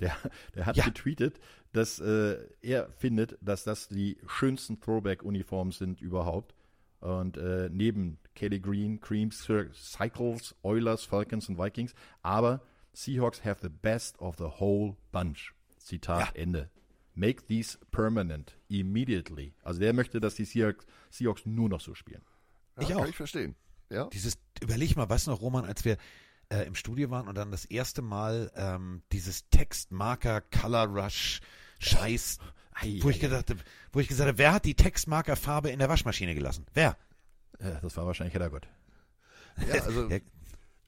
Der, 0.00 0.16
der 0.54 0.64
hat 0.66 0.76
Ja. 0.78 0.84
getweetet, 0.86 1.38
dass 1.72 2.00
äh, 2.00 2.38
er 2.62 2.90
findet, 2.92 3.36
dass 3.42 3.62
das 3.62 3.88
die 3.88 4.16
schönsten 4.26 4.80
Throwback-Uniformen 4.80 5.70
sind 5.72 6.00
überhaupt. 6.00 6.54
Und 7.00 7.36
äh, 7.36 7.68
neben 7.70 8.18
Kelly 8.34 8.58
Green, 8.60 9.00
Creams, 9.00 9.46
Cycles, 9.74 10.54
Oilers, 10.62 11.04
Falcons 11.04 11.48
und 11.48 11.58
Vikings. 11.58 11.94
Aber 12.22 12.62
Seahawks 12.94 13.44
have 13.44 13.60
the 13.62 13.68
best 13.68 14.18
of 14.18 14.36
the 14.38 14.44
whole 14.60 14.96
bunch. 15.12 15.52
Zitat 15.78 16.34
Ende. 16.36 16.70
Make 17.14 17.44
these 17.46 17.78
permanent 17.90 18.56
immediately. 18.68 19.52
Also 19.62 19.80
der 19.80 19.92
möchte, 19.92 20.20
dass 20.20 20.36
die 20.36 20.46
Seahawks, 20.46 20.86
Seahawks 21.10 21.44
nur 21.44 21.68
noch 21.68 21.80
so 21.82 21.94
spielen. 21.94 22.22
Ja, 22.76 22.82
Ich 22.82 22.88
Kann 22.88 22.98
auch. 22.98 23.06
ich 23.06 23.16
verstehen. 23.16 23.54
Ja. 23.92 24.06
Dieses, 24.06 24.38
überleg 24.60 24.96
mal, 24.96 25.08
weißt 25.08 25.26
du 25.26 25.32
noch, 25.32 25.40
Roman, 25.40 25.64
als 25.64 25.84
wir 25.84 25.96
äh, 26.48 26.66
im 26.66 26.74
Studio 26.74 27.10
waren 27.10 27.28
und 27.28 27.36
dann 27.36 27.50
das 27.50 27.64
erste 27.64 28.02
Mal 28.02 28.50
ähm, 28.56 29.02
dieses 29.12 29.48
Textmarker 29.50 30.40
Color 30.40 30.86
Rush 30.86 31.40
Scheiß, 31.78 32.38
wo 33.00 33.10
ich 33.10 33.20
gedacht, 33.20 33.54
wo 33.92 34.00
ich 34.00 34.08
gesagt 34.08 34.28
habe, 34.28 34.38
wer 34.38 34.52
hat 34.52 34.64
die 34.64 34.74
Textmarkerfarbe 34.74 35.70
in 35.70 35.78
der 35.78 35.88
Waschmaschine 35.88 36.34
gelassen? 36.34 36.64
Wer? 36.74 36.96
Das 37.58 37.96
war 37.96 38.06
wahrscheinlich 38.06 38.34
Heddergott. 38.34 38.68
Ja, 39.68 39.82
also, 39.82 40.08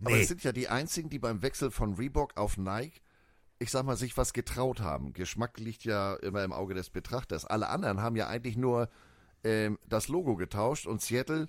Ja, 0.01 0.09
aber 0.09 0.17
nee. 0.17 0.23
es 0.23 0.29
sind 0.29 0.43
ja 0.43 0.53
die 0.53 0.69
einzigen, 0.69 1.09
die 1.09 1.19
beim 1.19 1.43
Wechsel 1.43 1.71
von 1.71 1.95
Reebok 1.95 2.37
auf 2.37 2.57
Nike, 2.57 3.01
ich 3.59 3.71
sag 3.71 3.85
mal, 3.85 3.97
sich 3.97 4.17
was 4.17 4.33
getraut 4.33 4.81
haben. 4.81 5.13
Geschmack 5.13 5.59
liegt 5.59 5.85
ja 5.85 6.15
immer 6.17 6.43
im 6.43 6.53
Auge 6.53 6.75
des 6.75 6.91
Betrachters. 6.91 7.45
Alle 7.45 7.69
anderen 7.69 8.03
haben 8.03 8.17
ja 8.17 8.27
eigentlich 8.27 8.57
nur 8.57 8.89
ähm, 9.45 9.79
das 9.89 10.09
Logo 10.09 10.37
getauscht 10.37 10.87
und 10.87 11.01
Seattle, 11.01 11.47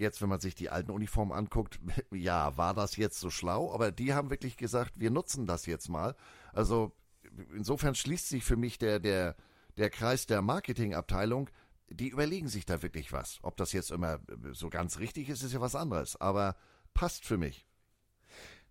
jetzt 0.00 0.20
wenn 0.22 0.28
man 0.28 0.40
sich 0.40 0.54
die 0.54 0.70
alten 0.70 0.90
Uniformen 0.90 1.32
anguckt, 1.32 1.78
ja, 2.10 2.56
war 2.56 2.74
das 2.74 2.96
jetzt 2.96 3.20
so 3.20 3.30
schlau? 3.30 3.72
Aber 3.72 3.92
die 3.92 4.14
haben 4.14 4.30
wirklich 4.30 4.56
gesagt, 4.56 4.92
wir 4.96 5.10
nutzen 5.10 5.46
das 5.46 5.66
jetzt 5.66 5.88
mal. 5.88 6.16
Also 6.52 6.92
insofern 7.54 7.94
schließt 7.94 8.28
sich 8.28 8.44
für 8.44 8.56
mich 8.56 8.78
der, 8.78 8.98
der, 8.98 9.36
der 9.76 9.90
Kreis 9.90 10.26
der 10.26 10.42
Marketingabteilung. 10.42 11.50
Die 11.88 12.08
überlegen 12.08 12.48
sich 12.48 12.66
da 12.66 12.82
wirklich 12.82 13.12
was. 13.12 13.38
Ob 13.42 13.56
das 13.56 13.72
jetzt 13.72 13.90
immer 13.90 14.20
so 14.52 14.70
ganz 14.70 14.98
richtig 14.98 15.28
ist, 15.28 15.42
ist 15.42 15.52
ja 15.52 15.60
was 15.60 15.74
anderes. 15.74 16.20
Aber 16.20 16.56
passt 16.94 17.24
für 17.24 17.36
mich. 17.36 17.66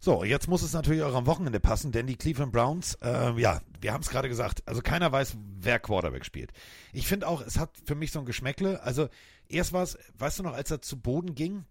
So, 0.02 0.24
jetzt 0.24 0.48
muss 0.48 0.62
es 0.62 0.72
natürlich 0.72 1.04
auch 1.04 1.14
am 1.14 1.26
Wochenende 1.26 1.60
passen, 1.60 1.92
denn 1.92 2.08
die 2.08 2.16
Cleveland 2.16 2.54
Browns, 2.54 2.94
äh, 3.02 3.34
ja, 3.40 3.62
wir 3.82 3.92
haben 3.92 4.02
es 4.02 4.10
gerade 4.10 4.30
gesagt, 4.30 4.64
also 4.66 4.82
keiner 4.82 5.12
weiß, 5.12 5.36
wer 5.60 5.78
Quarterback 5.78 6.24
spielt. 6.24 6.54
Ich 6.94 7.06
finde 7.06 7.28
auch, 7.28 7.42
es 7.42 7.60
hat 7.60 7.72
für 7.86 7.96
mich 7.96 8.14
so 8.14 8.20
ein 8.20 8.26
Geschmäckle. 8.26 8.82
Also 8.82 9.10
erst 9.50 9.74
war 9.74 9.84
es, 9.84 9.98
weißt 10.18 10.40
du 10.40 10.44
noch, 10.44 10.54
als 10.54 10.72
er 10.72 10.82
zu 10.82 11.02
Boden 11.02 11.36
ging, 11.36 11.66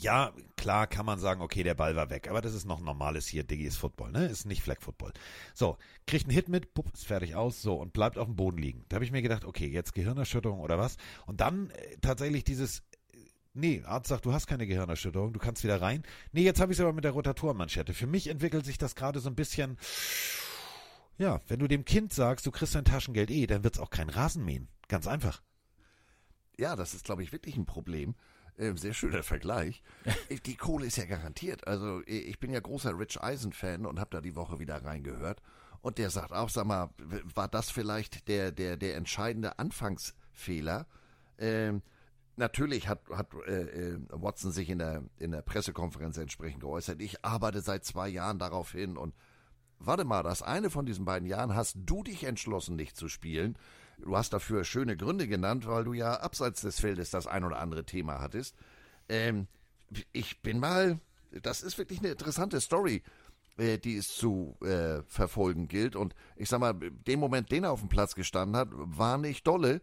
ja, 0.00 0.32
klar 0.56 0.86
kann 0.86 1.06
man 1.06 1.18
sagen, 1.18 1.40
okay, 1.40 1.62
der 1.64 1.74
Ball 1.74 1.96
war 1.96 2.10
weg, 2.10 2.28
aber 2.28 2.40
das 2.40 2.54
ist 2.54 2.64
noch 2.64 2.80
normales 2.80 3.26
hier, 3.26 3.42
Diggies 3.42 3.76
Football, 3.76 4.12
ne? 4.12 4.26
Ist 4.26 4.46
nicht 4.46 4.62
Flag 4.62 4.80
Football. 4.80 5.12
So, 5.54 5.76
kriegt 6.06 6.26
einen 6.26 6.34
Hit 6.34 6.48
mit, 6.48 6.74
pup, 6.74 6.92
ist 6.94 7.06
fertig 7.06 7.34
aus, 7.34 7.62
so, 7.62 7.74
und 7.74 7.92
bleibt 7.92 8.18
auf 8.18 8.26
dem 8.26 8.36
Boden 8.36 8.58
liegen. 8.58 8.84
Da 8.88 8.96
habe 8.96 9.04
ich 9.04 9.10
mir 9.10 9.22
gedacht, 9.22 9.44
okay, 9.44 9.66
jetzt 9.66 9.94
Gehirnerschütterung 9.94 10.60
oder 10.60 10.78
was? 10.78 10.96
Und 11.26 11.40
dann 11.40 11.70
äh, 11.70 11.96
tatsächlich 12.00 12.44
dieses, 12.44 12.82
nee, 13.58 13.82
Arzt 13.84 14.08
sagt, 14.08 14.24
du 14.24 14.32
hast 14.32 14.46
keine 14.46 14.66
Gehirnerschütterung, 14.66 15.32
du 15.32 15.38
kannst 15.38 15.64
wieder 15.64 15.80
rein. 15.80 16.02
Nee, 16.32 16.42
jetzt 16.42 16.60
habe 16.60 16.72
ich 16.72 16.78
es 16.78 16.82
aber 16.82 16.92
mit 16.92 17.04
der 17.04 17.12
Rotatorenmanschette. 17.12 17.92
Für 17.92 18.06
mich 18.06 18.28
entwickelt 18.28 18.64
sich 18.64 18.78
das 18.78 18.94
gerade 18.94 19.20
so 19.20 19.28
ein 19.28 19.34
bisschen, 19.34 19.76
ja, 21.18 21.40
wenn 21.48 21.58
du 21.58 21.68
dem 21.68 21.84
Kind 21.84 22.12
sagst, 22.12 22.46
du 22.46 22.50
kriegst 22.50 22.74
dein 22.74 22.84
Taschengeld 22.84 23.30
eh, 23.30 23.46
dann 23.46 23.64
wird's 23.64 23.78
auch 23.78 23.90
kein 23.90 24.08
Rasen 24.08 24.44
mähen. 24.44 24.68
Ganz 24.88 25.06
einfach. 25.06 25.42
Ja, 26.56 26.76
das 26.76 26.94
ist, 26.94 27.04
glaube 27.04 27.22
ich, 27.22 27.32
wirklich 27.32 27.56
ein 27.56 27.66
Problem. 27.66 28.14
Ähm, 28.58 28.76
sehr 28.76 28.94
schöner 28.94 29.22
Vergleich. 29.22 29.82
Die 30.46 30.56
Kohle 30.56 30.86
ist 30.86 30.96
ja 30.96 31.04
garantiert. 31.04 31.66
Also 31.66 32.02
ich 32.06 32.38
bin 32.40 32.52
ja 32.52 32.60
großer 32.60 32.98
Rich 32.98 33.20
Eisen-Fan 33.22 33.86
und 33.86 34.00
habe 34.00 34.10
da 34.10 34.20
die 34.20 34.34
Woche 34.34 34.58
wieder 34.58 34.84
reingehört. 34.84 35.40
Und 35.80 35.98
der 35.98 36.10
sagt 36.10 36.32
auch, 36.32 36.48
sag 36.48 36.66
mal, 36.66 36.90
war 37.34 37.46
das 37.46 37.70
vielleicht 37.70 38.26
der, 38.26 38.50
der, 38.50 38.76
der 38.76 38.96
entscheidende 38.96 39.60
Anfangsfehler? 39.60 40.86
Ähm, 41.38 41.82
natürlich 42.38 42.88
hat, 42.88 43.00
hat 43.10 43.28
äh, 43.46 43.62
äh, 43.62 43.98
Watson 44.10 44.52
sich 44.52 44.70
in 44.70 44.78
der, 44.78 45.02
in 45.18 45.32
der 45.32 45.42
Pressekonferenz 45.42 46.16
entsprechend 46.16 46.60
geäußert. 46.60 47.00
Ich 47.00 47.24
arbeite 47.24 47.60
seit 47.60 47.84
zwei 47.84 48.08
Jahren 48.08 48.38
darauf 48.38 48.72
hin 48.72 48.96
und 48.96 49.14
warte 49.78 50.04
mal, 50.04 50.22
das 50.22 50.42
eine 50.42 50.70
von 50.70 50.86
diesen 50.86 51.04
beiden 51.04 51.28
Jahren 51.28 51.54
hast 51.54 51.76
du 51.78 52.02
dich 52.02 52.24
entschlossen, 52.24 52.76
nicht 52.76 52.96
zu 52.96 53.08
spielen. 53.08 53.56
Du 53.98 54.16
hast 54.16 54.32
dafür 54.32 54.64
schöne 54.64 54.96
Gründe 54.96 55.26
genannt, 55.26 55.66
weil 55.66 55.84
du 55.84 55.92
ja 55.92 56.14
abseits 56.14 56.60
des 56.60 56.80
Feldes 56.80 57.10
das 57.10 57.26
ein 57.26 57.44
oder 57.44 57.58
andere 57.58 57.84
Thema 57.84 58.20
hattest. 58.20 58.56
Ähm, 59.08 59.48
ich 60.12 60.40
bin 60.42 60.60
mal, 60.60 61.00
das 61.30 61.62
ist 61.62 61.78
wirklich 61.78 61.98
eine 61.98 62.10
interessante 62.10 62.60
Story, 62.60 63.02
äh, 63.56 63.78
die 63.78 63.96
es 63.96 64.08
zu 64.08 64.56
äh, 64.62 65.02
verfolgen 65.06 65.68
gilt. 65.68 65.96
Und 65.96 66.14
ich 66.36 66.48
sag 66.48 66.60
mal, 66.60 66.74
dem 66.74 67.20
Moment, 67.20 67.50
den 67.50 67.64
er 67.64 67.72
auf 67.72 67.80
dem 67.80 67.88
Platz 67.88 68.14
gestanden 68.14 68.56
hat, 68.56 68.68
war 68.70 69.18
nicht 69.18 69.46
dolle. 69.46 69.80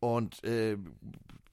Und 0.00 0.44
äh, 0.44 0.76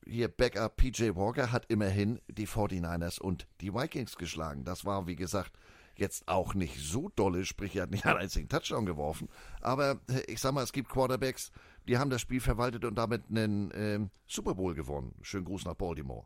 hier 0.07 0.27
Backup 0.27 0.75
PJ 0.77 1.11
Walker 1.15 1.51
hat 1.51 1.65
immerhin 1.69 2.19
die 2.27 2.47
49ers 2.47 3.19
und 3.19 3.47
die 3.61 3.73
Vikings 3.73 4.17
geschlagen. 4.17 4.63
Das 4.65 4.85
war, 4.85 5.07
wie 5.07 5.15
gesagt, 5.15 5.53
jetzt 5.95 6.27
auch 6.27 6.53
nicht 6.53 6.77
so 6.79 7.09
dolle, 7.15 7.45
sprich, 7.45 7.75
er 7.75 7.83
hat 7.83 7.91
nicht 7.91 8.05
einen 8.05 8.17
einzigen 8.19 8.49
Touchdown 8.49 8.85
geworfen. 8.85 9.29
Aber 9.61 9.99
äh, 10.09 10.21
ich 10.31 10.39
sag 10.41 10.53
mal, 10.53 10.63
es 10.63 10.73
gibt 10.73 10.89
Quarterbacks, 10.89 11.51
die 11.87 11.97
haben 11.97 12.09
das 12.09 12.21
Spiel 12.21 12.39
verwaltet 12.41 12.85
und 12.85 12.95
damit 12.95 13.23
einen 13.29 13.71
ähm, 13.75 14.09
Super 14.27 14.55
Bowl 14.55 14.73
gewonnen. 14.73 15.13
Schönen 15.21 15.45
Gruß 15.45 15.65
nach 15.65 15.75
Baltimore. 15.75 16.25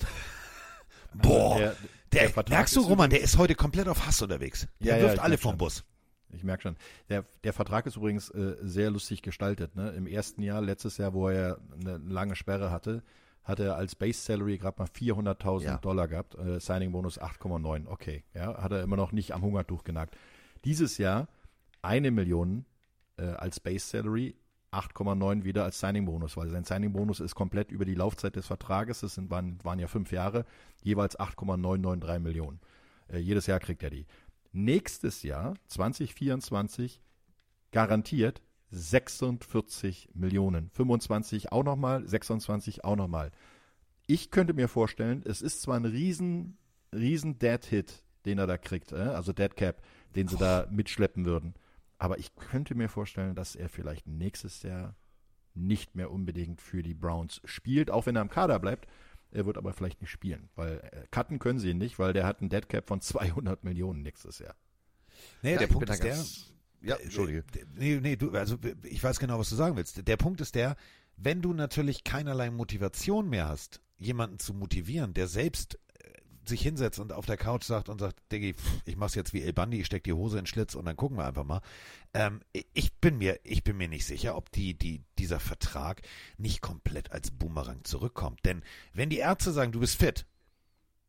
Boah, 1.14 1.58
der- 1.58 1.76
der, 2.12 2.28
der 2.30 2.44
merkst 2.48 2.74
du, 2.76 2.80
Roman, 2.80 3.10
der 3.10 3.20
ist 3.20 3.36
heute 3.36 3.54
komplett 3.54 3.86
auf 3.88 4.06
Hass 4.06 4.22
unterwegs. 4.22 4.66
Der 4.80 4.92
Ja, 4.92 4.96
ja, 4.96 5.02
wirft 5.02 5.14
ich 5.16 5.22
alle 5.22 5.36
vom. 5.38 5.56
Bus. 5.58 5.84
Ich 6.30 6.44
merke 6.44 6.62
schon. 6.62 6.76
Der, 7.08 7.24
der 7.44 7.52
Vertrag 7.52 7.86
ist 7.86 7.96
übrigens 7.96 8.30
äh, 8.30 8.56
sehr 8.62 8.90
lustig 8.90 9.22
gestaltet. 9.22 9.76
Ne? 9.76 9.90
Im 9.90 10.06
ersten 10.06 10.42
Jahr, 10.42 10.60
letztes 10.60 10.98
Jahr, 10.98 11.14
wo 11.14 11.28
er 11.28 11.58
eine 11.80 11.98
lange 11.98 12.36
Sperre 12.36 12.70
hatte, 12.70 13.02
hat 13.44 13.60
er 13.60 13.76
als 13.76 13.94
Base 13.94 14.20
Salary 14.20 14.58
gerade 14.58 14.78
mal 14.78 14.88
400.000 14.88 15.64
Ja. 15.64 15.78
Dollar 15.78 16.06
gehabt. 16.06 16.34
Äh, 16.34 16.60
Signing 16.60 16.92
Bonus 16.92 17.18
8,9. 17.20 17.86
Okay, 17.86 18.24
ja, 18.34 18.62
hat 18.62 18.72
er 18.72 18.82
immer 18.82 18.96
noch 18.96 19.12
nicht 19.12 19.32
am 19.32 19.42
Hungertuch 19.42 19.84
genagt. 19.84 20.16
Dieses 20.64 20.98
Jahr 20.98 21.28
eine 21.80 22.10
Million 22.10 22.66
äh, 23.16 23.22
als 23.24 23.60
Base 23.60 23.86
Salary, 23.86 24.36
8,9 24.70 25.44
wieder 25.44 25.64
als 25.64 25.80
Signing 25.80 26.04
Bonus, 26.04 26.36
weil 26.36 26.50
sein 26.50 26.64
Signing 26.64 26.92
Bonus 26.92 27.20
ist 27.20 27.34
komplett 27.34 27.70
über 27.72 27.86
die 27.86 27.94
Laufzeit 27.94 28.36
des 28.36 28.46
Vertrages. 28.46 29.00
Das 29.00 29.14
sind, 29.14 29.30
waren, 29.30 29.58
waren 29.62 29.78
ja 29.78 29.86
fünf 29.86 30.12
Jahre, 30.12 30.44
jeweils 30.82 31.18
8,993 31.18 32.22
Millionen. 32.22 32.60
Äh, 33.08 33.18
jedes 33.18 33.46
Jahr 33.46 33.60
kriegt 33.60 33.82
er 33.82 33.88
die. 33.90 34.06
Nächstes 34.60 35.22
Jahr, 35.22 35.54
2024, 35.68 37.00
garantiert 37.70 38.42
46 38.72 40.08
Millionen. 40.14 40.70
25 40.70 41.52
auch 41.52 41.62
nochmal, 41.62 42.04
26 42.04 42.82
auch 42.82 42.96
nochmal. 42.96 43.30
Ich 44.08 44.32
könnte 44.32 44.54
mir 44.54 44.66
vorstellen, 44.66 45.22
es 45.24 45.42
ist 45.42 45.62
zwar 45.62 45.76
ein 45.76 45.84
riesen, 45.84 46.58
riesen 46.92 47.38
Dead-Hit, 47.38 48.02
den 48.24 48.38
er 48.38 48.48
da 48.48 48.58
kriegt, 48.58 48.90
äh? 48.90 48.96
also 48.96 49.32
Dead 49.32 49.54
Cap, 49.54 49.80
den 50.16 50.26
sie 50.26 50.36
da 50.36 50.66
mitschleppen 50.72 51.24
würden. 51.24 51.54
Aber 51.98 52.18
ich 52.18 52.34
könnte 52.34 52.74
mir 52.74 52.88
vorstellen, 52.88 53.36
dass 53.36 53.54
er 53.54 53.68
vielleicht 53.68 54.08
nächstes 54.08 54.64
Jahr 54.64 54.96
nicht 55.54 55.94
mehr 55.94 56.10
unbedingt 56.10 56.60
für 56.60 56.82
die 56.82 56.94
Browns 56.94 57.40
spielt, 57.44 57.92
auch 57.92 58.06
wenn 58.06 58.16
er 58.16 58.22
im 58.22 58.28
Kader 58.28 58.58
bleibt. 58.58 58.88
Er 59.30 59.44
wird 59.46 59.58
aber 59.58 59.72
vielleicht 59.72 60.00
nicht 60.00 60.10
spielen, 60.10 60.48
weil 60.54 60.78
äh, 60.92 61.06
cutten 61.10 61.38
können 61.38 61.58
sie 61.58 61.70
ihn 61.70 61.78
nicht, 61.78 61.98
weil 61.98 62.12
der 62.12 62.26
hat 62.26 62.40
einen 62.40 62.48
Dead 62.50 62.68
Cap 62.68 62.86
von 62.88 63.00
200 63.00 63.62
Millionen 63.64 64.02
nächstes 64.02 64.38
Jahr. 64.38 64.54
Nee, 65.42 65.52
Ja, 65.52 65.58
der 65.58 65.66
ich 65.68 65.72
Punkt 65.72 65.90
ist 65.90 66.02
der. 66.02 66.16
Ja, 66.80 66.96
Entschuldige. 66.96 67.42
D- 67.42 67.64
Nee, 67.74 67.98
nee, 68.00 68.16
du, 68.16 68.30
also 68.30 68.56
ich 68.84 69.02
weiß 69.02 69.18
genau, 69.18 69.38
was 69.38 69.50
du 69.50 69.56
sagen 69.56 69.76
willst. 69.76 70.06
Der 70.06 70.16
Punkt 70.16 70.40
ist 70.40 70.54
der, 70.54 70.76
wenn 71.16 71.42
du 71.42 71.52
natürlich 71.52 72.04
keinerlei 72.04 72.50
Motivation 72.50 73.28
mehr 73.28 73.48
hast, 73.48 73.82
jemanden 73.98 74.38
zu 74.38 74.54
motivieren, 74.54 75.12
der 75.12 75.26
selbst 75.26 75.74
äh, 75.74 75.78
sich 76.48 76.62
hinsetzt 76.62 76.98
und 76.98 77.12
auf 77.12 77.26
der 77.26 77.36
Couch 77.36 77.64
sagt 77.64 77.88
und 77.88 78.00
sagt, 78.00 78.20
Diggi, 78.32 78.54
ich 78.84 78.96
mach's 78.96 79.14
jetzt 79.14 79.32
wie 79.32 79.42
El 79.42 79.52
Bandi, 79.52 79.80
ich 79.80 79.86
steck 79.86 80.04
die 80.04 80.12
Hose 80.12 80.38
in 80.38 80.44
den 80.44 80.46
Schlitz 80.46 80.74
und 80.74 80.84
dann 80.84 80.96
gucken 80.96 81.18
wir 81.18 81.26
einfach 81.26 81.44
mal. 81.44 81.60
Ähm, 82.14 82.40
ich 82.72 82.94
bin 82.94 83.18
mir, 83.18 83.38
ich 83.44 83.64
bin 83.64 83.76
mir 83.76 83.88
nicht 83.88 84.06
sicher, 84.06 84.36
ob 84.36 84.50
die, 84.52 84.74
die, 84.74 85.02
dieser 85.18 85.40
Vertrag 85.40 86.02
nicht 86.36 86.60
komplett 86.60 87.12
als 87.12 87.30
Boomerang 87.30 87.84
zurückkommt. 87.84 88.40
Denn 88.44 88.62
wenn 88.92 89.10
die 89.10 89.18
Ärzte 89.18 89.52
sagen, 89.52 89.72
du 89.72 89.80
bist 89.80 89.98
fit, 89.98 90.26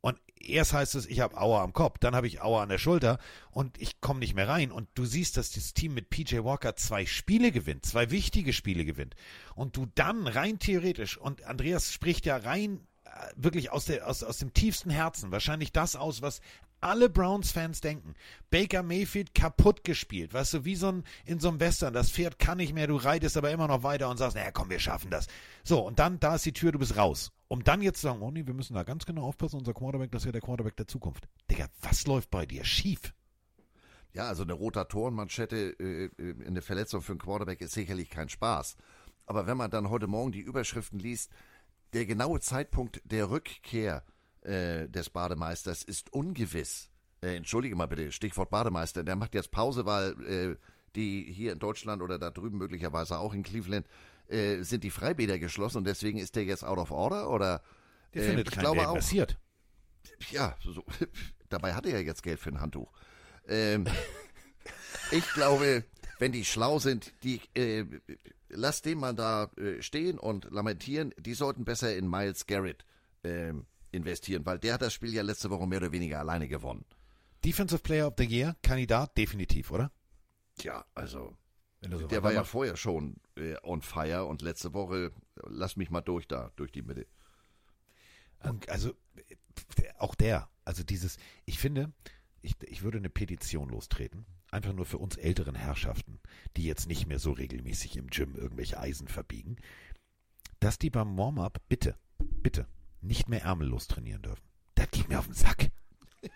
und 0.01 0.17
erst 0.39 0.73
heißt 0.73 0.95
es, 0.95 1.05
ich 1.05 1.19
habe 1.19 1.37
Aua 1.37 1.63
am 1.63 1.73
Kopf, 1.73 1.97
dann 1.99 2.15
habe 2.15 2.27
ich 2.27 2.41
Aua 2.41 2.63
an 2.63 2.69
der 2.69 2.77
Schulter 2.77 3.19
und 3.51 3.79
ich 3.81 3.99
komme 3.99 4.19
nicht 4.19 4.33
mehr 4.33 4.47
rein. 4.47 4.71
Und 4.71 4.87
du 4.93 5.05
siehst, 5.05 5.35
dass 5.37 5.51
das 5.51 5.73
Team 5.73 5.93
mit 5.93 6.09
PJ 6.09 6.43
Walker 6.43 6.75
zwei 6.75 7.05
Spiele 7.05 7.51
gewinnt, 7.51 7.85
zwei 7.85 8.09
wichtige 8.09 8.53
Spiele 8.53 8.85
gewinnt. 8.85 9.15
Und 9.55 9.75
du 9.75 9.87
dann 9.95 10.27
rein 10.27 10.59
theoretisch, 10.59 11.17
und 11.17 11.43
Andreas 11.43 11.91
spricht 11.91 12.25
ja 12.25 12.37
rein 12.37 12.87
wirklich 13.35 13.71
aus, 13.71 13.85
der, 13.85 14.07
aus, 14.07 14.23
aus 14.23 14.37
dem 14.37 14.53
tiefsten 14.53 14.89
Herzen, 14.89 15.31
wahrscheinlich 15.31 15.71
das 15.71 15.95
aus, 15.95 16.21
was 16.21 16.41
alle 16.81 17.09
Browns-Fans 17.09 17.81
denken. 17.81 18.13
Baker 18.49 18.83
Mayfield 18.83 19.35
kaputt 19.35 19.83
gespielt, 19.83 20.33
weißt 20.33 20.53
du, 20.53 20.65
wie 20.65 20.75
so 20.75 20.89
ein, 20.89 21.03
in 21.25 21.39
so 21.39 21.49
einem 21.49 21.59
Western, 21.59 21.93
das 21.93 22.11
Pferd 22.11 22.39
kann 22.39 22.57
nicht 22.57 22.73
mehr, 22.73 22.87
du 22.87 22.95
reitest 22.95 23.37
aber 23.37 23.51
immer 23.51 23.67
noch 23.67 23.83
weiter 23.83 24.09
und 24.09 24.17
sagst, 24.17 24.35
naja, 24.35 24.51
komm, 24.51 24.69
wir 24.69 24.79
schaffen 24.79 25.11
das. 25.11 25.27
So, 25.63 25.85
und 25.85 25.99
dann, 25.99 26.19
da 26.19 26.35
ist 26.35 26.45
die 26.45 26.53
Tür, 26.53 26.71
du 26.71 26.79
bist 26.79 26.97
raus. 26.97 27.31
Um 27.47 27.63
dann 27.63 27.81
jetzt 27.81 28.01
zu 28.01 28.07
sagen, 28.07 28.21
oh 28.21 28.31
nee, 28.31 28.45
wir 28.45 28.53
müssen 28.53 28.75
da 28.75 28.83
ganz 28.83 29.05
genau 29.05 29.23
aufpassen, 29.23 29.57
unser 29.57 29.73
Quarterback, 29.73 30.11
das 30.11 30.21
ist 30.21 30.27
ja 30.27 30.31
der 30.31 30.41
Quarterback 30.41 30.77
der 30.77 30.87
Zukunft. 30.87 31.27
Digga, 31.49 31.67
was 31.81 32.05
läuft 32.05 32.29
bei 32.29 32.45
dir 32.45 32.63
schief? 32.63 33.13
Ja, 34.13 34.27
also 34.27 34.43
eine 34.43 34.53
Rotatorenmanschette 34.53 35.75
äh, 35.79 36.05
äh, 36.05 36.09
in 36.17 36.53
der 36.53 36.63
Verletzung 36.63 37.01
für 37.01 37.13
einen 37.13 37.19
Quarterback 37.19 37.61
ist 37.61 37.73
sicherlich 37.73 38.09
kein 38.09 38.29
Spaß. 38.29 38.75
Aber 39.25 39.45
wenn 39.45 39.57
man 39.57 39.69
dann 39.69 39.89
heute 39.89 40.07
Morgen 40.07 40.31
die 40.31 40.39
Überschriften 40.39 40.97
liest, 40.97 41.31
der 41.93 42.05
genaue 42.05 42.39
Zeitpunkt 42.39 43.01
der 43.03 43.29
Rückkehr 43.29 44.03
äh, 44.41 44.87
des 44.87 45.09
Bademeisters 45.09 45.83
ist 45.83 46.13
ungewiss. 46.13 46.89
Äh, 47.21 47.35
entschuldige 47.35 47.75
mal 47.75 47.87
bitte, 47.87 48.11
Stichwort 48.11 48.49
Bademeister, 48.49 49.03
der 49.03 49.15
macht 49.15 49.33
jetzt 49.33 49.51
Pause, 49.51 49.85
weil 49.85 50.11
äh, 50.25 50.55
die 50.95 51.31
hier 51.31 51.51
in 51.51 51.59
Deutschland 51.59 52.01
oder 52.01 52.17
da 52.17 52.31
drüben 52.31 52.57
möglicherweise 52.57 53.19
auch 53.19 53.33
in 53.33 53.43
Cleveland 53.43 53.87
äh, 54.27 54.61
sind 54.61 54.83
die 54.83 54.91
Freibäder 54.91 55.39
geschlossen 55.39 55.79
und 55.79 55.87
deswegen 55.87 56.19
ist 56.19 56.35
der 56.35 56.45
jetzt 56.45 56.63
out 56.63 56.77
of 56.77 56.91
order 56.91 57.29
oder 57.29 57.61
Der 58.13 58.23
äh, 58.23 58.27
findet 58.27 58.47
ich 58.47 58.53
kein 58.53 58.61
glaube 58.61 58.77
Geld 58.77 58.87
auch 58.87 58.95
passiert. 58.95 59.37
ja, 60.31 60.55
so, 60.63 60.83
dabei 61.49 61.73
hat 61.73 61.85
er 61.85 61.93
ja 61.93 61.99
jetzt 61.99 62.23
Geld 62.23 62.39
für 62.39 62.49
ein 62.49 62.61
Handtuch. 62.61 62.91
Ähm, 63.47 63.85
ich 65.11 65.27
glaube, 65.33 65.83
wenn 66.19 66.31
die 66.31 66.45
schlau 66.45 66.79
sind, 66.79 67.13
die 67.23 67.41
äh, 67.55 67.85
lass 68.49 68.81
den 68.81 68.99
mal 68.99 69.15
da 69.15 69.45
äh, 69.57 69.81
stehen 69.81 70.19
und 70.19 70.51
lamentieren, 70.51 71.13
die 71.17 71.33
sollten 71.33 71.65
besser 71.65 71.95
in 71.95 72.09
Miles 72.09 72.45
Garrett 72.45 72.85
ähm, 73.23 73.65
investieren, 73.91 74.45
weil 74.45 74.59
der 74.59 74.75
hat 74.75 74.81
das 74.81 74.93
Spiel 74.93 75.13
ja 75.13 75.23
letzte 75.23 75.49
Woche 75.49 75.65
mehr 75.65 75.79
oder 75.79 75.91
weniger 75.91 76.19
alleine 76.19 76.47
gewonnen. 76.47 76.85
Defensive 77.43 77.81
Player 77.81 78.07
of 78.07 78.15
the 78.17 78.25
Year, 78.25 78.55
Kandidat, 78.61 79.17
definitiv, 79.17 79.71
oder? 79.71 79.91
Tja, 80.57 80.85
also 80.93 81.37
so 81.81 82.07
der 82.07 82.23
war 82.23 82.33
ja 82.33 82.43
vorher 82.43 82.75
schon 82.75 83.15
äh, 83.35 83.55
on 83.63 83.81
fire 83.81 84.25
und 84.25 84.41
letzte 84.41 84.73
Woche, 84.73 85.13
lass 85.47 85.77
mich 85.77 85.89
mal 85.89 86.01
durch 86.01 86.27
da, 86.27 86.51
durch 86.57 86.71
die 86.71 86.81
Mitte. 86.81 87.07
Und 88.43 88.67
also 88.69 88.89
äh, 89.15 89.93
auch 89.97 90.15
der, 90.15 90.49
also 90.65 90.83
dieses, 90.83 91.17
ich 91.45 91.57
finde, 91.57 91.93
ich, 92.41 92.55
ich 92.63 92.83
würde 92.83 92.97
eine 92.97 93.09
Petition 93.09 93.69
lostreten, 93.69 94.25
einfach 94.51 94.73
nur 94.73 94.85
für 94.85 94.97
uns 94.97 95.15
älteren 95.17 95.55
Herrschaften, 95.55 96.19
die 96.57 96.63
jetzt 96.63 96.87
nicht 96.87 97.07
mehr 97.07 97.19
so 97.19 97.31
regelmäßig 97.31 97.97
im 97.97 98.07
Gym 98.07 98.35
irgendwelche 98.35 98.79
Eisen 98.79 99.07
verbiegen, 99.07 99.57
dass 100.59 100.77
die 100.77 100.89
beim 100.89 101.17
Warm-up 101.17 101.59
bitte, 101.69 101.95
bitte 102.17 102.65
nicht 103.01 103.29
mehr 103.29 103.43
ärmellos 103.43 103.87
trainieren 103.87 104.21
dürfen. 104.21 104.43
Das 104.75 104.89
geht 104.91 105.07
mir 105.09 105.19
auf 105.19 105.25
den 105.25 105.33
Sack. 105.35 105.69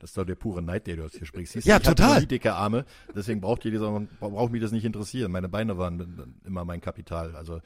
Das 0.00 0.10
ist 0.10 0.16
doch 0.16 0.24
der 0.24 0.34
pure 0.34 0.62
Neid, 0.62 0.86
der 0.86 0.96
du 0.96 1.02
jetzt 1.02 1.16
hier 1.18 1.26
sprichst. 1.26 1.52
Siehst 1.52 1.66
Ja, 1.66 1.78
du, 1.78 1.82
ich 1.82 1.88
total. 1.88 2.20
die 2.20 2.26
dicke 2.26 2.54
Arme, 2.54 2.84
deswegen 3.14 3.40
braucht 3.40 3.64
ihr 3.64 3.70
dieser, 3.70 3.90
braucht 4.18 4.50
mich 4.50 4.60
das 4.62 4.72
nicht 4.72 4.84
interessieren. 4.84 5.30
Meine 5.30 5.48
Beine 5.48 5.76
waren 5.78 6.40
immer 6.44 6.64
mein 6.64 6.80
Kapital, 6.80 7.36
also 7.36 7.60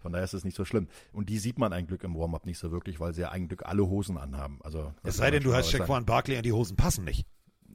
von 0.00 0.12
daher 0.12 0.24
ist 0.24 0.34
es 0.34 0.44
nicht 0.44 0.56
so 0.56 0.64
schlimm. 0.64 0.88
Und 1.12 1.30
die 1.30 1.38
sieht 1.38 1.58
man 1.58 1.72
ein 1.72 1.86
Glück 1.86 2.04
im 2.04 2.14
Warm-up 2.14 2.46
nicht 2.46 2.58
so 2.58 2.70
wirklich, 2.70 3.00
weil 3.00 3.14
sie 3.14 3.22
ja 3.22 3.30
ein 3.30 3.48
Glück 3.48 3.64
alle 3.66 3.86
Hosen 3.86 4.18
anhaben. 4.18 4.58
Also 4.62 4.92
das 5.02 5.14
Es 5.14 5.16
sei 5.16 5.30
denn, 5.30 5.42
du 5.42 5.54
hast. 5.54 5.70
Shaquan 5.70 6.04
Barkley 6.04 6.36
und 6.36 6.44
die 6.44 6.52
Hosen 6.52 6.76
passen 6.76 7.04
nicht. 7.04 7.26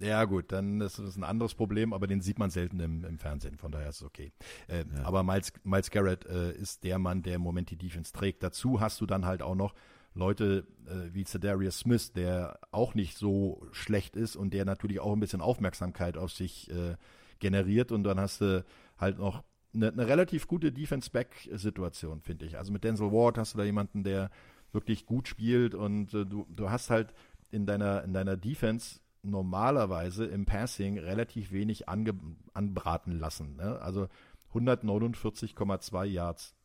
Ja 0.02 0.24
gut, 0.26 0.52
dann 0.52 0.80
ist 0.82 0.98
das 0.98 1.18
ein 1.18 1.24
anderes 1.24 1.56
Problem, 1.56 1.94
aber 1.94 2.08
den 2.08 2.22
sieht 2.22 2.40
man 2.40 2.50
selten 2.50 2.80
im, 2.80 3.04
im 3.04 3.18
Fernsehen, 3.18 3.58
von 3.58 3.72
daher 3.72 3.90
ist 3.90 3.98
es 3.98 4.04
okay. 4.04 4.32
Äh, 4.68 4.86
Aber 5.04 5.24
Miles, 5.24 5.52
Miles 5.64 5.92
Garrett 5.92 6.26
äh, 6.26 6.54
ist 6.54 6.84
der 6.84 7.00
Mann, 7.00 7.22
der 7.22 7.36
im 7.36 7.42
Moment 7.42 7.70
die 7.70 7.78
Defense 7.78 8.14
trägt. 8.14 8.42
Dazu 8.42 8.80
hast 8.80 9.02
du 9.02 9.06
dann 9.06 9.26
halt 9.26 9.42
auch 9.42 9.56
noch 9.56 9.74
Leute 10.14 10.68
äh, 10.88 11.14
wie 11.14 11.26
Cedarius 11.26 11.80
Smith, 11.80 12.14
der 12.14 12.60
auch 12.72 12.96
nicht 12.96 13.18
so 13.18 13.66
schlecht 13.72 14.16
ist 14.16 14.36
und 14.36 14.54
der 14.54 14.66
natürlich 14.66 15.00
auch 15.00 15.14
ein 15.14 15.20
bisschen 15.20 15.42
Aufmerksamkeit 15.42 16.18
auf 16.18 16.32
sich 16.32 16.70
äh, 16.72 16.96
generiert 17.40 17.92
und 17.92 18.04
dann 18.04 18.20
hast 18.20 18.42
du 18.42 18.66
halt 18.98 19.18
noch 19.18 19.44
eine, 19.74 19.92
eine 19.92 20.08
relativ 20.08 20.48
gute 20.48 20.72
Defense-Back-Situation, 20.72 22.22
finde 22.22 22.46
ich. 22.46 22.58
Also 22.58 22.72
mit 22.72 22.84
Denzel 22.84 23.12
Ward 23.12 23.38
hast 23.38 23.54
du 23.54 23.58
da 23.58 23.64
jemanden, 23.64 24.04
der 24.04 24.32
wirklich 24.72 25.06
gut 25.06 25.28
spielt 25.28 25.76
und 25.76 26.14
äh, 26.14 26.26
du, 26.26 26.46
du 26.50 26.70
hast 26.70 26.90
halt 26.90 27.14
in 27.52 27.66
deiner, 27.66 28.04
in 28.04 28.14
deiner 28.14 28.38
Defense 28.38 29.00
normalerweise 29.22 30.26
im 30.26 30.46
Passing 30.46 30.98
relativ 30.98 31.52
wenig 31.52 31.90
anbraten 31.90 33.20
lassen. 33.20 33.56
Ne? 33.58 33.80
Also 33.82 34.08
149,2 34.54 36.06
Yards 36.06 36.56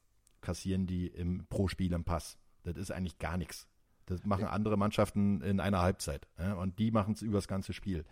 kassieren 0.40 0.86
die 0.86 1.07
im, 1.09 1.46
pro 1.48 1.68
Spiel 1.68 1.92
im 1.92 2.05
Pass. 2.05 2.38
Das 2.62 2.76
ist 2.76 2.90
eigentlich 2.90 3.18
gar 3.18 3.36
nichts. 3.36 3.66
Das 4.07 4.24
machen 4.24 4.44
andere 4.46 4.76
Mannschaften 4.76 5.40
in 5.40 5.61
einer 5.61 5.80
Halbzeit. 5.80 6.28
Ja? 6.38 6.55
Und 6.55 6.78
die 6.78 6.90
machen 6.90 7.14
es 7.14 7.22
über 7.22 7.38
das 7.38 7.48
ganze 7.48 7.72
Spiel. 7.72 8.05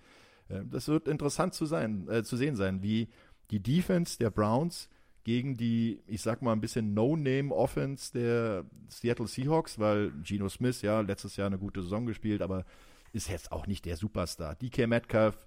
Äh, 0.48 0.64
Das 0.64 0.88
wird 0.88 1.08
interessant 1.08 1.54
zu, 1.54 1.66
sein, 1.66 2.08
äh, 2.08 2.22
zu 2.24 2.36
sehen 2.36 2.56
sein, 2.56 2.82
wie 2.82 3.08
die 3.50 3.60
Defense 3.60 4.18
der 4.18 4.30
Browns 4.30 4.88
gegen 5.24 5.56
die, 5.56 6.02
ich 6.06 6.20
sag 6.22 6.42
mal, 6.42 6.52
ein 6.52 6.60
bisschen 6.60 6.94
No-Name-Offense 6.94 8.12
der 8.12 8.64
Seattle 8.88 9.28
Seahawks, 9.28 9.78
weil 9.78 10.10
Geno 10.22 10.48
Smith, 10.48 10.82
ja, 10.82 11.00
letztes 11.00 11.36
Jahr 11.36 11.46
eine 11.46 11.58
gute 11.58 11.82
Saison 11.82 12.06
gespielt, 12.06 12.42
aber 12.42 12.64
ist 13.12 13.28
jetzt 13.28 13.52
auch 13.52 13.66
nicht 13.66 13.84
der 13.84 13.96
Superstar. 13.96 14.54
DK 14.54 14.86
Metcalf 14.86 15.46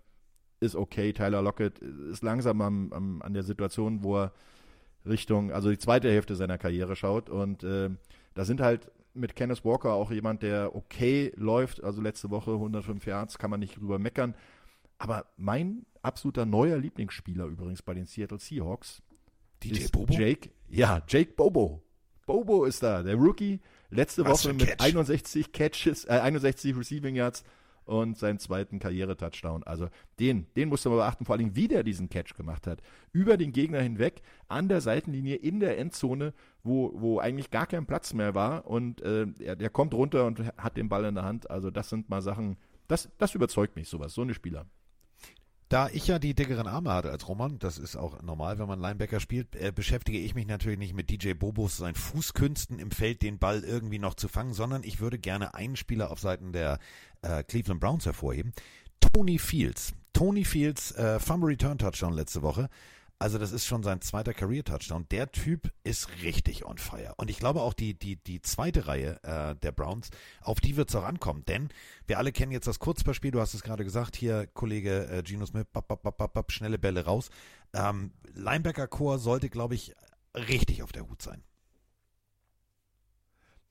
ist 0.59 0.75
okay, 0.75 1.13
Tyler 1.13 1.41
Lockett 1.41 1.79
ist 1.79 2.23
langsam 2.23 2.61
am, 2.61 2.93
am, 2.93 3.21
an 3.21 3.33
der 3.33 3.43
Situation, 3.43 4.03
wo 4.03 4.17
er 4.17 4.33
Richtung, 5.05 5.51
also 5.51 5.69
die 5.69 5.77
zweite 5.77 6.09
Hälfte 6.09 6.35
seiner 6.35 6.57
Karriere 6.57 6.95
schaut 6.95 7.29
und 7.29 7.63
äh, 7.63 7.89
da 8.33 8.45
sind 8.45 8.61
halt 8.61 8.91
mit 9.13 9.35
Kenneth 9.35 9.63
Walker 9.63 9.93
auch 9.93 10.11
jemand, 10.11 10.43
der 10.43 10.75
okay 10.75 11.31
läuft, 11.35 11.83
also 11.83 12.01
letzte 12.01 12.29
Woche 12.29 12.51
105 12.51 13.05
Yards, 13.05 13.37
kann 13.37 13.49
man 13.49 13.59
nicht 13.59 13.77
drüber 13.77 13.99
meckern, 13.99 14.35
aber 14.97 15.25
mein 15.37 15.85
absoluter 16.01 16.45
neuer 16.45 16.77
Lieblingsspieler 16.77 17.45
übrigens 17.45 17.81
bei 17.81 17.93
den 17.93 18.05
Seattle 18.05 18.39
Seahawks 18.39 19.01
DJ 19.63 19.77
ist 19.77 19.91
Bobo? 19.91 20.13
Jake, 20.13 20.49
ja, 20.69 21.01
Jake 21.07 21.33
Bobo. 21.33 21.81
Bobo 22.25 22.65
ist 22.65 22.81
da, 22.81 23.03
der 23.03 23.15
Rookie, 23.15 23.59
letzte 23.89 24.25
Was 24.25 24.45
Woche 24.45 24.53
mit 24.53 24.67
Catch. 24.67 24.81
61 24.81 25.51
Catches, 25.51 26.05
äh, 26.05 26.19
61 26.19 26.77
Receiving 26.77 27.15
Yards 27.15 27.43
und 27.85 28.17
seinen 28.17 28.39
zweiten 28.39 28.79
Karriere-Touchdown. 28.79 29.63
Also 29.63 29.89
den, 30.19 30.47
den 30.55 30.69
musste 30.69 30.89
man 30.89 30.97
beachten, 30.99 31.25
vor 31.25 31.35
allem 31.35 31.55
wie 31.55 31.67
der 31.67 31.83
diesen 31.83 32.09
Catch 32.09 32.35
gemacht 32.35 32.67
hat. 32.67 32.81
Über 33.11 33.37
den 33.37 33.51
Gegner 33.51 33.79
hinweg, 33.79 34.21
an 34.47 34.67
der 34.67 34.81
Seitenlinie, 34.81 35.35
in 35.35 35.59
der 35.59 35.77
Endzone, 35.77 36.33
wo, 36.63 36.91
wo 36.95 37.19
eigentlich 37.19 37.51
gar 37.51 37.67
kein 37.67 37.85
Platz 37.85 38.13
mehr 38.13 38.33
war 38.35 38.65
und 38.67 39.01
äh, 39.01 39.27
er, 39.39 39.55
der 39.55 39.69
kommt 39.69 39.93
runter 39.93 40.25
und 40.25 40.39
hat 40.57 40.77
den 40.77 40.89
Ball 40.89 41.05
in 41.05 41.15
der 41.15 41.23
Hand. 41.23 41.49
Also 41.49 41.71
das 41.71 41.89
sind 41.89 42.09
mal 42.09 42.21
Sachen, 42.21 42.57
das, 42.87 43.09
das 43.17 43.35
überzeugt 43.35 43.75
mich, 43.75 43.87
sowas, 43.87 44.13
so 44.13 44.21
eine 44.21 44.33
Spieler. 44.33 44.65
Da 45.67 45.89
ich 45.89 46.05
ja 46.05 46.19
die 46.19 46.35
dickeren 46.35 46.67
Arme 46.67 46.93
hatte 46.93 47.09
als 47.09 47.27
Roman, 47.27 47.57
das 47.57 47.79
ist 47.79 47.95
auch 47.95 48.21
normal, 48.21 48.59
wenn 48.59 48.67
man 48.67 48.79
Linebacker 48.79 49.19
spielt, 49.19 49.55
äh, 49.55 49.71
beschäftige 49.71 50.19
ich 50.19 50.35
mich 50.35 50.45
natürlich 50.45 50.77
nicht 50.77 50.93
mit 50.93 51.09
DJ 51.09 51.33
Bobos 51.33 51.77
seinen 51.77 51.95
Fußkünsten 51.95 52.77
im 52.77 52.91
Feld, 52.91 53.23
den 53.23 53.39
Ball 53.39 53.63
irgendwie 53.63 53.97
noch 53.97 54.13
zu 54.13 54.27
fangen, 54.27 54.53
sondern 54.53 54.83
ich 54.83 54.99
würde 54.99 55.17
gerne 55.17 55.55
einen 55.55 55.75
Spieler 55.75 56.11
auf 56.11 56.19
Seiten 56.19 56.53
der 56.53 56.77
äh, 57.23 57.43
Cleveland 57.43 57.79
Browns 57.79 58.05
hervorheben. 58.05 58.53
Tony 58.99 59.39
Fields. 59.39 59.93
Tony 60.13 60.45
Fields, 60.45 60.91
äh, 60.91 61.19
Fumble 61.19 61.49
Return 61.49 61.79
Touchdown 61.79 62.13
letzte 62.13 62.43
Woche. 62.43 62.69
Also 63.17 63.37
das 63.37 63.53
ist 63.53 63.65
schon 63.65 63.81
sein 63.81 64.01
zweiter 64.01 64.33
Career-Touchdown. 64.33 65.07
Der 65.09 65.31
Typ 65.31 65.71
ist 65.83 66.21
richtig 66.21 66.65
on 66.65 66.77
fire. 66.77 67.13
Und 67.15 67.29
ich 67.29 67.39
glaube 67.39 67.61
auch 67.61 67.73
die, 67.73 67.97
die, 67.97 68.17
die 68.17 68.41
zweite 68.41 68.87
Reihe 68.87 69.23
äh, 69.23 69.55
der 69.55 69.71
Browns, 69.71 70.09
auf 70.41 70.59
die 70.59 70.75
wird 70.75 70.89
es 70.89 70.95
auch 70.95 71.05
ankommen. 71.05 71.45
Denn 71.45 71.69
wir 72.07 72.17
alle 72.17 72.33
kennen 72.33 72.51
jetzt 72.51 72.67
das 72.67 72.79
Kurzballspiel, 72.79 73.31
du 73.31 73.39
hast 73.39 73.53
es 73.53 73.63
gerade 73.63 73.85
gesagt, 73.85 74.17
hier 74.17 74.47
Kollege 74.47 75.07
äh, 75.07 75.23
Gino 75.25 75.45
Smith, 75.45 75.65
bap, 75.71 75.87
bap, 75.87 76.03
bap, 76.03 76.33
bap, 76.33 76.51
schnelle 76.51 76.77
Bälle 76.77 77.05
raus. 77.05 77.29
Ähm, 77.73 78.11
Linebacker-Core 78.33 79.17
sollte, 79.17 79.49
glaube 79.49 79.75
ich, 79.75 79.95
richtig 80.35 80.83
auf 80.83 80.91
der 80.91 81.07
Hut 81.07 81.21
sein. 81.21 81.41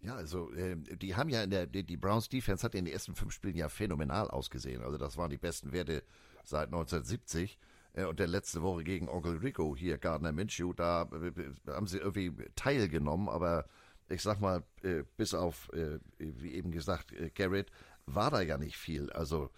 Ja, 0.01 0.17
also 0.17 0.53
äh, 0.53 0.77
die 0.77 1.17
haben 1.17 1.29
ja 1.29 1.43
in 1.43 1.51
der 1.51 1.67
die, 1.67 1.85
die 1.85 1.97
Browns 1.97 2.29
Defense 2.29 2.63
hat 2.63 2.75
in 2.75 2.85
den 2.85 2.93
ersten 2.93 3.15
fünf 3.15 3.33
Spielen 3.33 3.57
ja 3.57 3.69
phänomenal 3.69 4.29
ausgesehen. 4.29 4.83
Also 4.83 4.99
das 4.99 5.17
waren 5.17 5.31
die 5.31 5.39
besten 5.39 5.73
Werte 5.73 6.03
seit 6.45 6.67
1970. 6.67 7.59
Äh, 7.95 8.05
und 8.05 8.21
der 8.21 8.27
letzte 8.27 8.63
Woche 8.63 8.85
gegen 8.85 9.09
Onkel 9.09 9.39
Rico 9.39 9.75
hier 9.77 9.99
Gardner 9.99 10.33
Minshew, 10.33 10.73
da 10.73 11.03
äh, 11.03 11.73
haben 11.73 11.87
sie 11.87 11.99
irgendwie 11.99 12.33
teilgenommen, 12.55 13.29
aber 13.29 13.67
ich 14.09 14.23
sag 14.23 14.41
mal, 14.41 14.63
äh, 14.83 15.05
bis 15.17 15.33
auf 15.35 15.73
äh, 15.73 15.99
wie 16.19 16.53
eben 16.53 16.71
gesagt 16.71 17.13
äh, 17.13 17.31
Garrett 17.31 17.71
war 18.07 18.31
da 18.31 18.41
ja 18.41 18.59
nicht 18.59 18.77
viel. 18.77 19.11
Also 19.11 19.51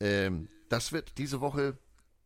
ähm, 0.00 0.48
das 0.68 0.92
wird 0.92 1.18
diese 1.18 1.40
Woche 1.40 1.78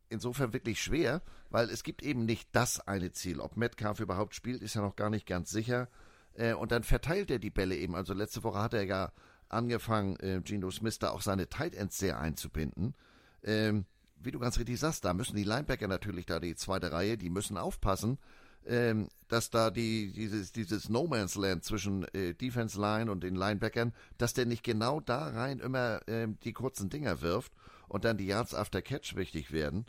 insofern 0.09 0.53
wirklich 0.53 0.81
schwer, 0.81 1.21
weil 1.49 1.69
es 1.69 1.83
gibt 1.83 2.03
eben 2.03 2.25
nicht 2.25 2.49
das 2.51 2.85
eine 2.87 3.11
Ziel. 3.11 3.39
Ob 3.39 3.57
Metcalf 3.57 3.99
überhaupt 3.99 4.35
spielt, 4.35 4.61
ist 4.61 4.73
ja 4.73 4.81
noch 4.81 4.95
gar 4.95 5.09
nicht 5.09 5.25
ganz 5.25 5.51
sicher. 5.51 5.87
Äh, 6.33 6.53
und 6.53 6.71
dann 6.71 6.83
verteilt 6.83 7.29
er 7.31 7.39
die 7.39 7.49
Bälle 7.49 7.75
eben. 7.75 7.95
Also 7.95 8.13
letzte 8.13 8.43
Woche 8.43 8.59
hat 8.59 8.73
er 8.73 8.83
ja 8.83 9.11
angefangen, 9.49 10.17
äh, 10.17 10.41
Geno 10.43 10.71
Smith 10.71 10.99
da 10.99 11.11
auch 11.11 11.21
seine 11.21 11.47
Tight 11.47 11.75
Ends 11.75 11.97
sehr 11.97 12.19
einzubinden. 12.19 12.95
Ähm, 13.43 13.85
wie 14.23 14.31
du 14.31 14.39
ganz 14.39 14.57
richtig 14.57 14.79
sagst, 14.79 15.05
da 15.05 15.13
müssen 15.13 15.35
die 15.35 15.43
Linebacker 15.43 15.87
natürlich 15.87 16.25
da 16.25 16.39
die 16.39 16.55
zweite 16.55 16.91
Reihe, 16.91 17.17
die 17.17 17.29
müssen 17.29 17.57
aufpassen, 17.57 18.17
ähm, 18.65 19.09
dass 19.27 19.49
da 19.49 19.71
die, 19.71 20.11
dieses, 20.11 20.51
dieses 20.51 20.89
No 20.89 21.07
Man's 21.07 21.35
Land 21.35 21.63
zwischen 21.63 22.03
äh, 22.13 22.33
Defense 22.33 22.79
Line 22.79 23.11
und 23.11 23.23
den 23.23 23.35
Linebackern, 23.35 23.93
dass 24.17 24.33
der 24.33 24.45
nicht 24.45 24.63
genau 24.63 24.99
da 24.99 25.29
rein 25.29 25.59
immer 25.59 26.01
ähm, 26.07 26.37
die 26.43 26.53
kurzen 26.53 26.89
Dinger 26.89 27.21
wirft 27.21 27.53
und 27.87 28.05
dann 28.05 28.17
die 28.17 28.27
Yards 28.27 28.53
after 28.53 28.81
Catch 28.81 29.15
wichtig 29.15 29.51
werden. 29.51 29.85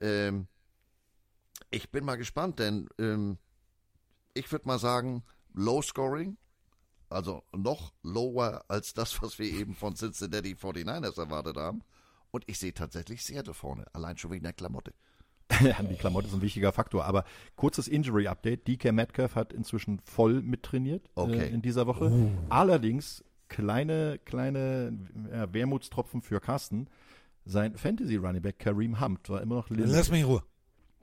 Ähm, 0.00 0.46
ich 1.70 1.90
bin 1.90 2.04
mal 2.04 2.16
gespannt, 2.16 2.58
denn 2.58 2.88
ähm, 2.98 3.38
ich 4.34 4.50
würde 4.52 4.66
mal 4.66 4.78
sagen, 4.78 5.24
Low 5.54 5.82
Scoring, 5.82 6.36
also 7.08 7.42
noch 7.52 7.92
lower 8.02 8.64
als 8.68 8.94
das, 8.94 9.20
was 9.22 9.38
wir 9.38 9.46
eben 9.46 9.74
von 9.74 9.94
Cincinnati 9.94 10.54
49ers 10.54 11.18
erwartet 11.18 11.56
haben. 11.56 11.82
Und 12.32 12.44
ich 12.46 12.58
sehe 12.58 12.72
tatsächlich 12.74 13.22
Seattle 13.22 13.54
vorne, 13.54 13.84
allein 13.92 14.16
schon 14.18 14.30
wegen 14.32 14.42
der 14.42 14.52
Klamotte. 14.52 14.92
Ja, 15.60 15.82
die 15.82 15.96
Klamotte 15.96 16.28
ist 16.28 16.32
ein 16.34 16.40
wichtiger 16.40 16.72
Faktor. 16.72 17.04
Aber 17.04 17.24
kurzes 17.56 17.86
Injury-Update. 17.86 18.66
DK 18.66 18.90
Metcalf 18.92 19.34
hat 19.34 19.52
inzwischen 19.52 20.00
voll 20.00 20.40
mittrainiert 20.40 21.10
Okay. 21.14 21.40
äh, 21.40 21.48
in 21.48 21.60
dieser 21.60 21.86
Woche. 21.86 22.10
Allerdings 22.48 23.22
kleine, 23.48 24.18
kleine 24.24 24.96
ja, 25.30 25.52
Wermutstropfen 25.52 26.22
für 26.22 26.40
Carsten. 26.40 26.88
Sein 27.44 27.76
Fantasy-Runningback 27.76 28.58
Kareem 28.60 28.98
Hunt 28.98 29.28
war 29.28 29.42
immer 29.42 29.56
noch 29.56 29.68
limited. 29.68 29.92
Lass 29.94 30.10
mich 30.10 30.20
in 30.20 30.26
Ruhe. 30.26 30.42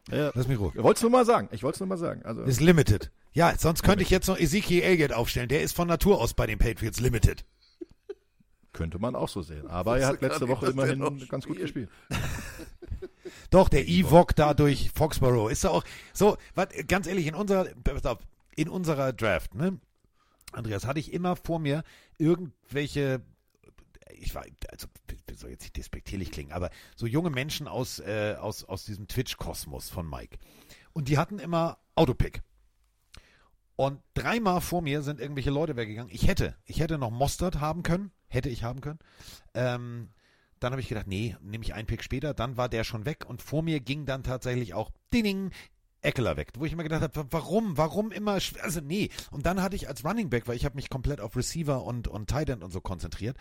Ja, 0.10 0.32
Lass 0.34 0.48
mich 0.48 0.58
in 0.58 0.64
Ruhe. 0.64 0.72
ich 0.76 0.82
wollte 0.82 0.98
es 0.98 1.02
nur 1.04 1.12
mal 1.12 1.26
sagen. 1.26 1.50
Ich 1.52 1.62
wollte 1.62 1.76
es 1.76 1.80
nur 1.82 1.88
mal 1.88 1.98
sagen. 1.98 2.24
Also, 2.24 2.42
Ist 2.42 2.60
limited. 2.62 3.12
Ja, 3.34 3.54
sonst 3.56 3.84
könnte 3.84 4.02
ich 4.04 4.10
jetzt 4.10 4.28
noch 4.28 4.40
Ezekiel 4.40 4.82
Elliott 4.82 5.12
aufstellen. 5.14 5.50
Der 5.50 5.62
ist 5.62 5.76
von 5.76 5.88
Natur 5.88 6.20
aus 6.20 6.34
bei 6.34 6.48
den 6.48 6.58
Patriots 6.58 7.00
limited. 7.00 7.46
Könnte 8.80 8.98
man 8.98 9.14
auch 9.14 9.28
so 9.28 9.42
sehen. 9.42 9.68
Aber 9.68 10.00
er 10.00 10.08
hat 10.08 10.22
letzte 10.22 10.48
Woche 10.48 10.68
immerhin 10.68 11.00
noch 11.00 11.12
ganz 11.28 11.46
gut 11.46 11.58
spielt. 11.58 11.90
gespielt. 11.90 11.90
Doch, 13.50 13.68
der 13.68 13.86
Ewok 13.86 14.34
da 14.38 14.54
durch 14.54 14.92
Foxborough 14.96 15.52
ist 15.52 15.66
ja 15.66 15.72
auch 15.72 15.84
so, 16.14 16.38
wat, 16.56 16.72
ganz 16.88 17.06
ehrlich, 17.06 17.28
in 17.28 17.36
unserer, 17.36 17.66
pass 17.84 18.06
auf, 18.06 18.20
in 18.56 18.70
unserer 18.70 19.12
Draft, 19.12 19.54
ne? 19.54 19.82
Andreas, 20.54 20.86
hatte 20.86 21.02
ich 21.02 21.12
immer 21.12 21.36
vor 21.36 21.60
mir 21.60 21.84
irgendwelche, 22.18 23.22
ich 24.14 24.34
war, 24.34 24.46
also 24.70 24.88
das 25.26 25.42
soll 25.42 25.50
jetzt 25.50 25.64
nicht 25.64 25.76
despektierlich 25.76 26.32
klingen, 26.32 26.54
aber 26.54 26.70
so 26.96 27.06
junge 27.06 27.32
Menschen 27.32 27.68
aus, 27.68 28.00
äh, 28.00 28.38
aus, 28.40 28.64
aus 28.64 28.86
diesem 28.86 29.10
Twitch-Kosmos 29.10 29.90
von 29.90 30.10
Mike. 30.10 30.38
Und 30.94 31.10
die 31.10 31.18
hatten 31.18 31.38
immer 31.38 31.80
Autopick. 31.96 32.42
Und 33.80 34.02
dreimal 34.14 34.60
vor 34.60 34.82
mir 34.82 35.04
sind 35.04 35.22
irgendwelche 35.22 35.52
Leute 35.52 35.78
weggegangen. 35.78 36.14
Ich 36.14 36.28
hätte, 36.28 36.54
ich 36.66 36.82
hätte 36.82 36.98
noch 36.98 37.12
Mostert 37.12 37.62
haben 37.62 37.82
können, 37.82 38.12
hätte 38.28 38.50
ich 38.50 38.66
haben 38.66 38.82
können. 38.82 39.00
Ähm, 39.54 40.10
dann 40.60 40.74
habe 40.74 40.82
ich 40.82 40.90
gedacht, 40.90 41.08
nee, 41.08 41.38
nehme 41.42 41.64
ich 41.64 41.74
einen 41.74 41.88
Pick 41.88 42.04
später. 42.04 42.34
Dann 42.34 42.58
war 42.58 42.68
der 42.68 42.84
schon 42.84 43.06
weg 43.06 43.24
und 43.26 43.42
vor 43.42 43.64
mir 43.64 43.80
ging 43.80 44.06
dann 44.06 44.22
tatsächlich 44.22 44.74
auch 44.74 44.92
Ding, 45.14 45.52
Eckler 46.02 46.36
weg, 46.36 46.52
wo 46.58 46.66
ich 46.66 46.74
immer 46.74 46.84
gedacht 46.84 47.04
habe, 47.04 47.28
warum, 47.32 47.78
warum 47.78 48.12
immer, 48.12 48.34
also 48.34 48.82
nee. 48.82 49.12
Und 49.32 49.46
dann 49.46 49.62
hatte 49.62 49.78
ich 49.78 49.88
als 49.88 50.04
Running 50.04 50.30
Back, 50.30 50.50
weil 50.50 50.58
ich 50.58 50.66
habe 50.66 50.76
mich 50.76 50.90
komplett 50.90 51.22
auf 51.22 51.38
Receiver 51.38 51.82
und, 51.82 52.10
und 52.10 52.30
Tight 52.30 52.50
End 52.50 52.64
und 52.64 52.72
so 52.72 52.82
konzentriert, 52.82 53.38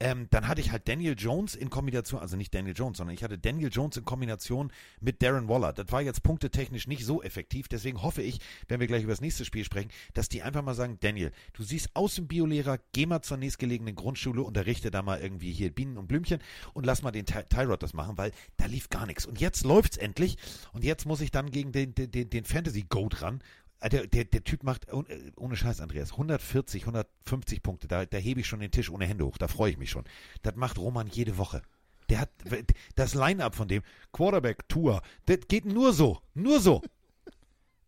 ähm, 0.00 0.28
dann 0.30 0.48
hatte 0.48 0.62
ich 0.62 0.72
halt 0.72 0.88
Daniel 0.88 1.14
Jones 1.16 1.54
in 1.54 1.68
Kombination, 1.68 2.20
also 2.20 2.36
nicht 2.36 2.54
Daniel 2.54 2.74
Jones, 2.74 2.98
sondern 2.98 3.14
ich 3.14 3.22
hatte 3.22 3.38
Daniel 3.38 3.70
Jones 3.70 3.98
in 3.98 4.04
Kombination 4.04 4.72
mit 5.00 5.22
Darren 5.22 5.48
Waller. 5.48 5.74
Das 5.74 5.92
war 5.92 6.00
jetzt 6.00 6.22
punktetechnisch 6.22 6.86
nicht 6.86 7.04
so 7.04 7.22
effektiv, 7.22 7.68
deswegen 7.68 8.02
hoffe 8.02 8.22
ich, 8.22 8.40
wenn 8.68 8.80
wir 8.80 8.86
gleich 8.86 9.02
über 9.02 9.12
das 9.12 9.20
nächste 9.20 9.44
Spiel 9.44 9.62
sprechen, 9.62 9.90
dass 10.14 10.30
die 10.30 10.42
einfach 10.42 10.62
mal 10.62 10.74
sagen, 10.74 10.98
Daniel, 11.00 11.32
du 11.52 11.62
siehst 11.62 11.90
aus 11.94 12.14
dem 12.14 12.26
Biolehrer, 12.26 12.78
geh 12.92 13.04
mal 13.04 13.20
zur 13.20 13.36
nächstgelegenen 13.36 13.94
Grundschule, 13.94 14.42
unterrichte 14.42 14.90
da 14.90 15.02
mal 15.02 15.20
irgendwie 15.20 15.52
hier 15.52 15.70
Bienen 15.70 15.98
und 15.98 16.08
Blümchen 16.08 16.40
und 16.72 16.86
lass 16.86 17.02
mal 17.02 17.10
den 17.10 17.26
Ty 17.26 17.44
Tyrod 17.48 17.82
das 17.82 17.92
machen, 17.92 18.16
weil 18.16 18.32
da 18.56 18.66
lief 18.66 18.88
gar 18.88 19.04
nichts. 19.06 19.26
Und 19.26 19.40
jetzt 19.40 19.64
läuft's 19.64 19.98
endlich 19.98 20.38
und 20.72 20.82
jetzt 20.82 21.04
muss 21.04 21.20
ich 21.20 21.30
dann 21.30 21.50
gegen 21.50 21.72
den, 21.72 21.94
den, 21.94 22.10
den, 22.10 22.30
den 22.30 22.44
Fantasy-Goat 22.44 23.20
ran. 23.20 23.42
Äh, 23.80 23.88
Der, 23.88 24.06
der, 24.06 24.24
der 24.24 24.44
Typ 24.44 24.62
macht, 24.62 24.92
oh- 24.92 25.04
äh, 25.08 25.32
ohne 25.36 25.56
Scheiß, 25.56 25.80
Andreas, 25.80 26.12
140, 26.12 26.82
150 26.82 27.62
Punkte. 27.62 27.88
Da, 27.88 28.04
da 28.06 28.18
hebe 28.18 28.40
ich 28.40 28.46
schon 28.46 28.60
den 28.60 28.70
Tisch 28.70 28.90
ohne 28.90 29.06
Hände 29.06 29.24
hoch. 29.26 29.38
Da 29.38 29.48
freue 29.48 29.70
ich 29.70 29.78
mich 29.78 29.90
schon. 29.90 30.04
Das 30.42 30.54
macht 30.56 30.78
Roman 30.78 31.08
jede 31.08 31.38
Woche. 31.38 31.62
Der 32.08 32.20
hat 32.20 32.30
das 32.96 33.14
Line-Up 33.14 33.54
von 33.54 33.68
dem 33.68 33.82
Quarterback 34.12 34.68
Tour. 34.68 35.00
Das 35.26 35.38
geht 35.48 35.64
nur 35.64 35.92
so. 35.92 36.20
Nur 36.34 36.60
so. 36.60 36.82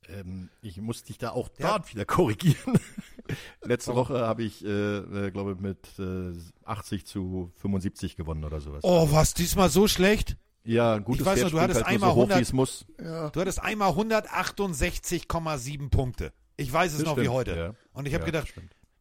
Ähm, 0.09 0.49
ich 0.62 0.78
muss 0.80 1.05
dich 1.05 1.16
da 1.16 1.30
auch 1.30 1.49
Ja. 1.61 1.78
dort 1.78 1.95
wieder 1.95 2.05
korrigieren. 2.05 2.76
Letzte 3.62 3.95
Woche 3.95 4.26
habe 4.26 4.43
ich, 4.43 4.64
äh, 4.64 4.68
äh, 4.99 5.30
glaube 5.30 5.55
mit 5.55 5.78
äh, 6.01 6.32
80 6.64 7.07
zu 7.07 7.53
75 7.59 8.16
gewonnen 8.16 8.43
oder 8.45 8.61
sowas. 8.61 8.80
Oh, 8.82 9.12
was 9.12 9.32
diesmal 9.32 9.70
so 9.70 9.86
schlecht? 9.86 10.36
Ja, 10.64 10.94
ein 10.94 11.04
gutes 11.04 11.20
Ich 11.22 11.26
weiß 11.26 11.40
noch, 11.42 11.42
Pferd 11.42 11.44
du 11.44 11.48
springt 11.48 11.62
hattest 11.62 11.84
halt 11.84 11.94
einmal 11.94 12.08
nur 12.10 12.14
so 12.14 12.20
hoch, 12.20 12.22
100 12.30 12.38
wie 12.38 12.42
es 12.42 12.52
muss. 12.52 12.84
Du 12.98 13.40
hattest 13.40 13.60
einmal 13.62 13.90
168,7 13.92 15.90
Punkte. 15.90 16.32
Ich 16.56 16.72
weiß 16.72 16.92
es 16.92 16.98
Das 16.98 17.06
noch 17.06 17.16
wie 17.16 17.20
stimmt, 17.22 17.34
heute. 17.34 17.56
ja. 17.56 17.74
Und 17.92 18.06
ich 18.06 18.14
habe 18.14 18.22
Ja, 18.24 18.26
gedacht, 18.26 18.52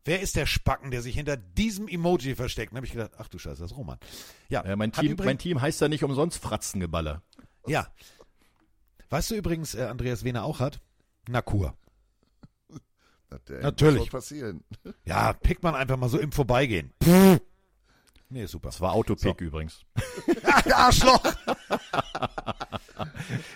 wer 0.05 0.21
ist 0.21 0.35
der 0.35 0.45
Spacken, 0.47 0.89
der 0.91 1.01
sich 1.01 1.15
hinter 1.15 1.37
diesem 1.37 1.87
Emoji 1.87 2.35
versteckt? 2.35 2.71
Dann 2.71 2.77
habe 2.77 2.87
ich 2.87 2.93
gedacht, 2.93 3.11
ach 3.17 3.27
du 3.27 3.37
Scheiße, 3.37 3.61
das 3.61 3.71
ist 3.71 3.77
Roman. 3.77 3.99
Ja, 4.49 4.65
Ja, 4.65 4.75
mein, 4.75 4.91
Team, 4.91 5.11
übrigens- 5.11 5.25
mein 5.25 5.37
Team 5.37 5.61
heißt 5.61 5.79
ja 5.81 5.87
nicht 5.87 6.03
umsonst 6.03 6.41
Fratzengeballer. 6.41 7.21
Ja. 7.67 7.87
Weißt 9.09 9.29
du 9.29 9.35
übrigens, 9.35 9.75
äh, 9.75 9.83
Andreas, 9.83 10.23
wen 10.23 10.35
er 10.35 10.45
auch 10.45 10.59
hat? 10.59 10.79
Nakur. 11.29 11.75
Na, 13.29 13.37
Natürlich. 13.61 14.11
Was 14.13 14.29
soll 14.29 14.39
passieren? 14.39 14.63
Ja, 15.05 15.33
pickt 15.33 15.61
man 15.61 15.75
einfach 15.75 15.97
mal 15.97 16.09
so 16.09 16.17
im 16.17 16.31
Vorbeigehen. 16.31 16.91
Nee, 18.31 18.45
super. 18.45 18.69
Das 18.69 18.79
war 18.81 18.93
Autopick 18.93 19.41
übrigens. 19.41 19.83
Arschloch! 20.73 21.21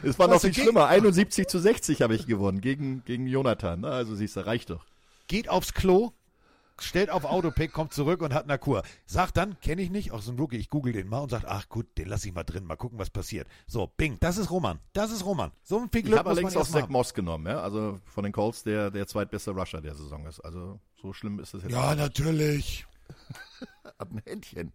Es 0.04 0.18
war 0.20 0.28
noch 0.28 0.42
viel 0.42 0.54
schlimmer. 0.54 0.88
71 0.88 1.48
zu 1.48 1.60
60 1.60 2.02
habe 2.02 2.16
ich 2.16 2.26
gewonnen 2.28 2.62
gegen, 2.62 3.04
gegen 3.06 3.28
Jonathan. 3.28 3.82
Na, 3.82 3.90
Also 3.90 4.16
siehst 4.16 4.36
du, 4.36 4.46
reicht 4.46 4.70
doch. 4.70 4.86
Geht 5.28 5.50
aufs 5.50 5.74
Klo, 5.74 6.14
stellt 6.80 7.10
auf 7.10 7.26
Autopick, 7.26 7.74
kommt 7.74 7.94
zurück 7.94 8.22
und 8.22 8.34
hat 8.34 8.48
Nakur. 8.48 8.84
Sagt 9.06 9.38
dann, 9.38 9.60
kenne 9.60 9.82
ich 9.82 9.90
nicht, 9.90 10.12
auch 10.12 10.22
so 10.22 10.32
ein 10.32 10.40
Rookie, 10.40 10.58
ich 10.58 10.70
google 10.70 10.94
den 10.94 11.08
mal 11.08 11.20
und 11.20 11.30
sagt, 11.30 11.46
ach 11.48 11.68
gut, 11.70 11.86
den 11.98 12.08
lasse 12.08 12.28
ich 12.28 12.34
mal 12.34 12.44
drin, 12.44 12.66
mal 12.66 12.76
gucken, 12.76 12.98
was 13.00 13.10
passiert. 13.10 13.48
So, 13.68 13.92
bing, 13.98 14.18
das 14.20 14.38
ist 14.38 14.50
Roman. 14.52 14.80
Das 14.94 15.12
ist 15.12 15.26
Roman. 15.26 15.52
So 15.64 15.80
viel 15.80 15.88
Ich 15.94 16.06
Glück 16.06 16.20
habe 16.20 16.30
muss 16.30 16.38
man 16.42 16.46
allerdings 16.46 16.76
auch 16.76 16.82
Zach. 16.82 16.90
Moss 16.90 17.14
genommen, 17.14 17.48
ja. 17.48 17.62
Also 17.62 18.00
von 18.06 18.24
den 18.24 18.34
Colts 18.34 18.64
der, 18.64 18.92
der 18.92 19.08
zweitbeste 19.08 19.52
Rusher 19.52 19.82
der 19.82 19.96
Saison 19.96 20.26
ist. 20.26 20.40
Also 20.40 20.80
so 21.02 21.14
schlimm 21.14 21.40
ist 21.40 21.54
es 21.54 21.64
jetzt. 21.64 21.72
Ja, 21.72 21.96
natürlich. 21.96 22.86
Ab 23.98 24.10
ein 24.12 24.22
Händchen. 24.26 24.72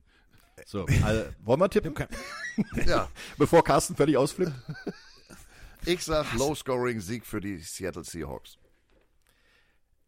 So, 0.67 0.85
also, 1.03 1.25
wollen 1.43 1.61
wir 1.61 1.71
tippen? 1.71 1.95
Ja, 2.87 3.09
Bevor 3.39 3.65
Carsten 3.65 3.97
völlig 3.97 4.17
ausflippt? 4.17 4.53
ich 5.87 6.05
sag 6.05 6.35
Low-Scoring-Sieg 6.35 7.25
für 7.25 7.41
die 7.41 7.59
Seattle 7.59 8.05
Seahawks. 8.05 8.59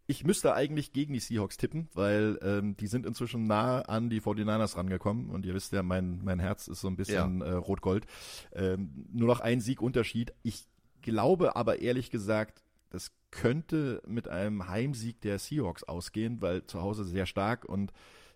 Ich 0.07 0.25
müsste 0.25 0.53
eigentlich 0.53 0.93
gegen 0.93 1.15
die 1.15 1.21
Seahawks 1.21 1.57
tippen, 1.57 1.89
weil 1.95 2.39
ähm, 2.43 2.77
die 2.77 2.89
sind 2.89 3.07
inzwischen 3.07 3.47
nah 3.47 3.81
an 3.83 4.11
die 4.11 4.21
49ers 4.21 4.77
rangekommen 4.77 5.31
und 5.31 5.47
ihr 5.47 5.55
wisst 5.55 5.73
ja, 5.73 5.83
mein, 5.83 6.21
mein 6.23 6.41
Herz 6.41 6.69
ist 6.69 6.81
so 6.81 6.89
ein 6.89 6.97
bisschen 6.97 7.41
äh, 7.41 7.53
rot-gold. 7.53 8.05
Ähm, 8.53 9.07
nur 9.13 9.29
noch 9.29 9.41
ein 9.41 9.61
Sieg-Unterschied. 9.61 10.35
Ich 10.43 10.67
glaube 11.01 11.57
aber 11.57 11.79
ehrlich 11.79 12.11
gesagt, 12.11 12.63
das 12.91 13.13
könnte 13.31 14.03
mit 14.07 14.29
einem 14.29 14.69
Heimsieg 14.69 15.21
der 15.23 15.39
Seahawks 15.39 15.85
ausgehen, 15.85 16.43
weil 16.43 16.67
zu 16.67 16.83
Hause 16.83 17.05
sehr 17.05 17.25
stark 17.25 17.65
und 17.65 17.93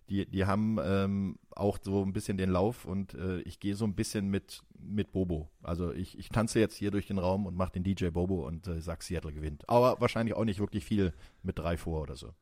die, 0.09 0.25
die 0.25 0.45
haben 0.45 0.77
ähm, 0.81 1.37
auch 1.51 1.79
so 1.81 2.03
ein 2.03 2.13
bisschen 2.13 2.37
den 2.37 2.49
Lauf 2.49 2.85
und 2.85 3.13
äh, 3.13 3.39
ich 3.41 3.59
gehe 3.59 3.75
so 3.75 3.85
ein 3.85 3.95
bisschen 3.95 4.29
mit, 4.29 4.63
mit 4.79 5.11
Bobo. 5.11 5.49
Also 5.61 5.91
ich, 5.91 6.17
ich 6.17 6.29
tanze 6.29 6.59
jetzt 6.59 6.75
hier 6.75 6.91
durch 6.91 7.07
den 7.07 7.17
Raum 7.17 7.45
und 7.45 7.55
mache 7.55 7.73
den 7.73 7.83
DJ 7.83 8.07
Bobo 8.07 8.47
und 8.47 8.67
äh, 8.67 8.81
sag 8.81 9.03
Seattle 9.03 9.33
gewinnt. 9.33 9.67
Aber 9.69 9.99
wahrscheinlich 9.99 10.35
auch 10.35 10.45
nicht 10.45 10.59
wirklich 10.59 10.85
viel 10.85 11.13
mit 11.43 11.59
drei 11.59 11.77
vor 11.77 12.01
oder 12.01 12.15
so. 12.15 12.33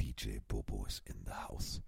DJ 0.00 0.38
Bobo 0.46 0.84
ist 0.86 1.06
in 1.06 1.24
the 1.26 1.32
house. 1.48 1.82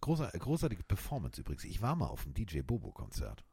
Großer, 0.00 0.30
großartige 0.30 0.82
Performance 0.82 1.40
übrigens. 1.40 1.64
Ich 1.64 1.82
war 1.82 1.96
mal 1.96 2.06
auf 2.06 2.24
dem 2.24 2.34
DJ 2.34 2.60
Bobo 2.60 2.92
Konzert. 2.92 3.44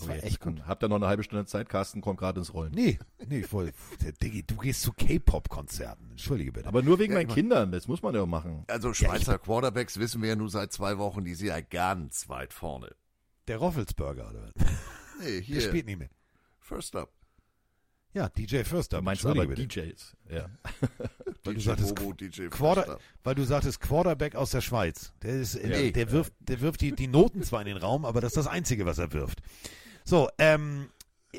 Das 0.00 0.08
war 0.08 0.14
jetzt 0.16 0.24
echt 0.24 0.40
gut. 0.40 0.62
Habt 0.66 0.82
ihr 0.82 0.88
noch 0.88 0.96
eine 0.96 1.06
halbe 1.06 1.22
Stunde 1.22 1.46
Zeit? 1.46 1.68
Carsten 1.68 2.00
kommt 2.00 2.18
gerade 2.18 2.40
ins 2.40 2.52
Rollen. 2.52 2.72
Nee, 2.72 2.98
nee, 3.28 3.42
voll. 3.42 3.72
Diggi, 4.22 4.42
du 4.42 4.56
gehst 4.56 4.82
zu 4.82 4.92
K-Pop-Konzerten. 4.92 6.10
Entschuldige 6.10 6.52
bitte. 6.52 6.66
Aber 6.68 6.82
nur 6.82 6.98
wegen 6.98 7.12
Ja, 7.12 7.18
meinen 7.20 7.28
Kindern, 7.28 7.70
das 7.72 7.86
muss 7.88 8.02
man 8.02 8.14
ja 8.14 8.22
auch 8.22 8.26
machen. 8.26 8.64
Also 8.68 8.92
Schweizer 8.92 9.38
Quarterbacks 9.38 9.98
wissen 9.98 10.20
wir 10.22 10.30
ja 10.30 10.36
nur 10.36 10.50
seit 10.50 10.72
zwei 10.72 10.98
Wochen, 10.98 11.24
die 11.24 11.34
sind 11.34 11.48
ja 11.48 11.60
ganz 11.60 12.28
weit 12.28 12.52
vorne. 12.52 12.94
der 13.48 13.58
Roffelsburger, 13.58 14.30
oder 14.30 14.42
was? 14.54 14.66
Nee, 15.20 15.32
Der 15.32 15.40
hier, 15.40 15.60
spielt 15.60 15.86
nicht 15.86 15.98
mehr. 15.98 16.10
First 16.58 16.96
Up. 16.96 17.10
Ja, 18.12 18.28
DJ 18.28 18.64
Förster. 18.64 18.98
Du 18.98 19.04
meinst 19.04 19.24
Entschuldige 19.24 19.52
aber 19.52 19.62
bitte. 19.62 19.82
DJs. 19.92 20.16
Ja. 20.30 20.46
Weil 21.44 21.54
du 21.54 21.60
DJ 21.60 21.64
sagtest, 21.66 21.94
Bobo, 21.94 22.12
DJ 22.12 22.28
First 22.42 22.50
Quarter, 22.50 22.88
Up. 22.94 23.00
weil 23.22 23.34
du 23.36 23.44
sagtest 23.44 23.80
Quarterback 23.80 24.34
aus 24.34 24.50
der 24.50 24.60
Schweiz. 24.62 25.12
Der, 25.22 25.34
ist, 25.40 25.62
Nee. 25.62 25.92
der 25.92 26.10
wirft, 26.10 26.32
der 26.40 26.60
wirft 26.60 26.80
die, 26.80 26.90
die 26.92 27.06
Noten 27.06 27.42
zwar 27.44 27.60
in 27.60 27.68
den 27.68 27.76
Raum, 27.76 28.04
aber 28.04 28.20
das 28.20 28.30
ist 28.32 28.36
das 28.36 28.46
Einzige, 28.48 28.84
was 28.84 28.98
er 28.98 29.12
wirft. 29.12 29.40
So, 30.04 30.28
ähm, 30.38 30.90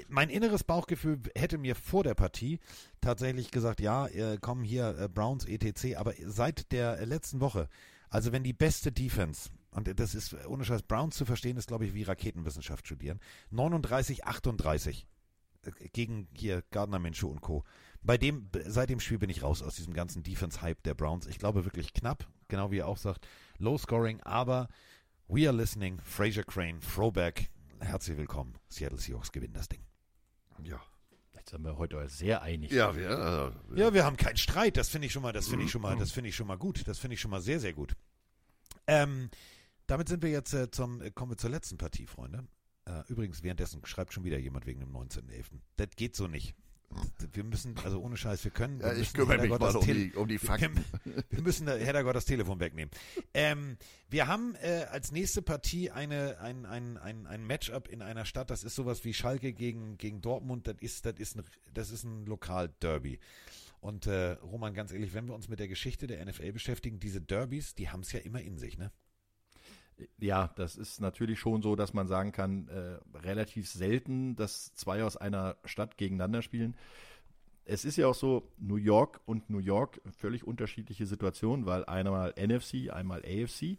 mein 0.07 0.29
inneres 0.29 0.63
Bauchgefühl 0.63 1.19
hätte 1.35 1.57
mir 1.57 1.75
vor 1.75 2.03
der 2.03 2.13
Partie 2.13 2.59
tatsächlich 3.01 3.51
gesagt, 3.51 3.81
ja, 3.81 4.07
äh, 4.07 4.37
kommen 4.37 4.63
hier 4.63 4.97
äh, 4.97 5.09
Browns 5.09 5.45
etc. 5.45 5.95
Aber 5.97 6.13
seit 6.25 6.71
der 6.71 7.05
letzten 7.05 7.41
Woche, 7.41 7.67
also 8.09 8.31
wenn 8.31 8.43
die 8.43 8.53
beste 8.53 8.91
Defense 8.91 9.49
und 9.71 9.99
das 9.99 10.15
ist 10.15 10.33
äh, 10.33 10.45
ohne 10.47 10.65
Scheiß 10.65 10.83
Browns 10.83 11.17
zu 11.17 11.25
verstehen, 11.25 11.57
ist 11.57 11.67
glaube 11.67 11.85
ich 11.85 11.93
wie 11.93 12.03
Raketenwissenschaft 12.03 12.85
studieren. 12.85 13.19
39, 13.51 14.25
38 14.25 15.07
äh, 15.63 15.71
gegen 15.93 16.27
hier 16.33 16.63
Gardner 16.71 16.99
Minshew 16.99 17.27
und 17.27 17.41
Co. 17.41 17.63
Bei 18.03 18.17
dem, 18.17 18.49
seit 18.65 18.89
dem 18.89 18.99
Spiel 18.99 19.19
bin 19.19 19.29
ich 19.29 19.43
raus 19.43 19.61
aus 19.61 19.75
diesem 19.75 19.93
ganzen 19.93 20.23
Defense-Hype 20.23 20.81
der 20.83 20.95
Browns. 20.95 21.27
Ich 21.27 21.37
glaube 21.37 21.65
wirklich 21.65 21.93
knapp, 21.93 22.27
genau 22.47 22.71
wie 22.71 22.79
er 22.79 22.87
auch 22.87 22.97
sagt, 22.97 23.27
Low 23.59 23.77
Scoring, 23.77 24.21
aber 24.21 24.69
we 25.27 25.47
are 25.47 25.55
listening. 25.55 25.99
Fraser 26.03 26.43
Crane, 26.43 26.79
Throwback. 26.81 27.51
Herzlich 27.81 28.15
willkommen. 28.17 28.53
Seattle 28.69 28.99
Seahawks 28.99 29.31
gewinnen 29.31 29.53
das 29.53 29.67
Ding. 29.67 29.81
Ja. 30.63 30.79
Jetzt 31.33 31.49
sind 31.49 31.63
wir 31.63 31.77
heute 31.77 32.07
sehr 32.07 32.41
einig. 32.43 32.71
Ja, 32.71 32.95
wir, 32.95 33.53
äh, 33.73 33.79
Ja, 33.79 33.93
wir 33.93 34.05
haben 34.05 34.17
keinen 34.17 34.37
Streit. 34.37 34.77
Das 34.77 34.89
finde 34.89 35.07
ich 35.07 35.13
schon 35.13 35.23
mal, 35.23 35.33
das 35.33 35.47
finde 35.47 35.65
ich 35.65 35.71
schon 35.71 35.81
mal, 35.81 35.97
das 35.97 36.11
finde 36.11 36.29
ich 36.29 36.35
schon 36.35 36.45
mal 36.45 36.57
gut. 36.57 36.87
Das 36.87 36.99
finde 36.99 37.15
ich 37.15 37.21
schon 37.21 37.31
mal 37.31 37.41
sehr, 37.41 37.59
sehr 37.59 37.73
gut. 37.73 37.95
Ähm, 38.85 39.29
damit 39.87 40.07
sind 40.07 40.21
wir 40.21 40.29
jetzt 40.29 40.53
äh, 40.53 40.69
zum, 40.69 41.01
äh, 41.01 41.09
kommen 41.09 41.31
wir 41.31 41.37
zur 41.37 41.49
letzten 41.49 41.77
Partie, 41.77 42.05
Freunde. 42.05 42.47
Äh, 42.85 43.01
übrigens, 43.07 43.41
währenddessen 43.41 43.83
schreibt 43.85 44.13
schon 44.13 44.23
wieder 44.23 44.37
jemand 44.37 44.67
wegen 44.67 44.79
dem 44.79 44.91
19.11. 44.95 45.45
Das 45.77 45.89
geht 45.95 46.15
so 46.15 46.27
nicht. 46.27 46.55
Wir 47.33 47.43
müssen, 47.43 47.75
also 47.83 48.01
ohne 48.01 48.17
Scheiß, 48.17 48.43
wir 48.43 48.51
können. 48.51 48.79
ja, 48.79 48.87
wir 48.87 48.93
ich 48.93 48.99
müssen 48.99 49.13
kümmere 49.13 49.41
mich 49.41 49.49
mal 49.49 49.75
um 49.75 49.85
die, 49.85 50.13
um 50.13 50.27
die 50.27 50.41
wir, 50.41 50.47
Fakten. 50.47 50.83
wir 51.29 51.41
müssen 51.41 51.65
da, 51.65 51.75
Herrgott 51.75 52.15
das 52.15 52.25
Telefon 52.25 52.59
wegnehmen. 52.59 52.91
Ähm, 53.33 53.77
wir 54.09 54.27
haben 54.27 54.55
äh, 54.55 54.85
als 54.89 55.11
nächste 55.11 55.41
Partie 55.41 55.91
eine, 55.91 56.39
ein, 56.39 56.65
ein, 56.65 56.97
ein, 56.97 57.27
ein 57.27 57.45
Matchup 57.45 57.87
in 57.87 58.01
einer 58.01 58.25
Stadt, 58.25 58.49
das 58.49 58.63
ist 58.63 58.75
sowas 58.75 59.03
wie 59.05 59.13
Schalke 59.13 59.53
gegen, 59.53 59.97
gegen 59.97 60.21
Dortmund, 60.21 60.67
das 60.67 60.75
ist, 60.79 61.05
das 61.05 61.15
ist 61.17 61.37
ein, 61.37 61.43
das 61.73 61.91
ist 61.91 62.03
ein 62.03 62.25
Lokalderby. 62.25 63.19
Und 63.79 64.05
äh, 64.05 64.33
Roman, 64.43 64.73
ganz 64.73 64.91
ehrlich, 64.91 65.13
wenn 65.13 65.27
wir 65.27 65.33
uns 65.33 65.47
mit 65.47 65.59
der 65.59 65.67
Geschichte 65.67 66.05
der 66.05 66.23
NFL 66.23 66.51
beschäftigen, 66.51 66.99
diese 66.99 67.19
Derbys, 67.19 67.73
die 67.73 67.89
haben 67.89 68.01
es 68.01 68.11
ja 68.11 68.19
immer 68.19 68.41
in 68.41 68.57
sich, 68.57 68.77
ne? 68.77 68.91
Ja, 70.19 70.51
das 70.55 70.75
ist 70.75 71.01
natürlich 71.01 71.39
schon 71.39 71.61
so, 71.61 71.75
dass 71.75 71.93
man 71.93 72.07
sagen 72.07 72.31
kann, 72.31 72.67
äh, 72.67 73.17
relativ 73.17 73.69
selten, 73.69 74.35
dass 74.35 74.73
zwei 74.75 75.03
aus 75.03 75.17
einer 75.17 75.57
Stadt 75.65 75.97
gegeneinander 75.97 76.41
spielen. 76.41 76.75
es 77.63 77.85
ist 77.85 77.95
ja 77.95 78.07
auch 78.07 78.15
so, 78.15 78.51
New 78.57 78.75
York 78.75 79.21
und 79.25 79.49
New 79.49 79.59
York, 79.59 80.01
völlig 80.17 80.45
unterschiedliche 80.45 81.05
Situationen, 81.05 81.65
weil 81.65 81.85
einmal 81.85 82.33
NFC, 82.35 82.89
einmal 82.91 83.21
AFC. 83.23 83.77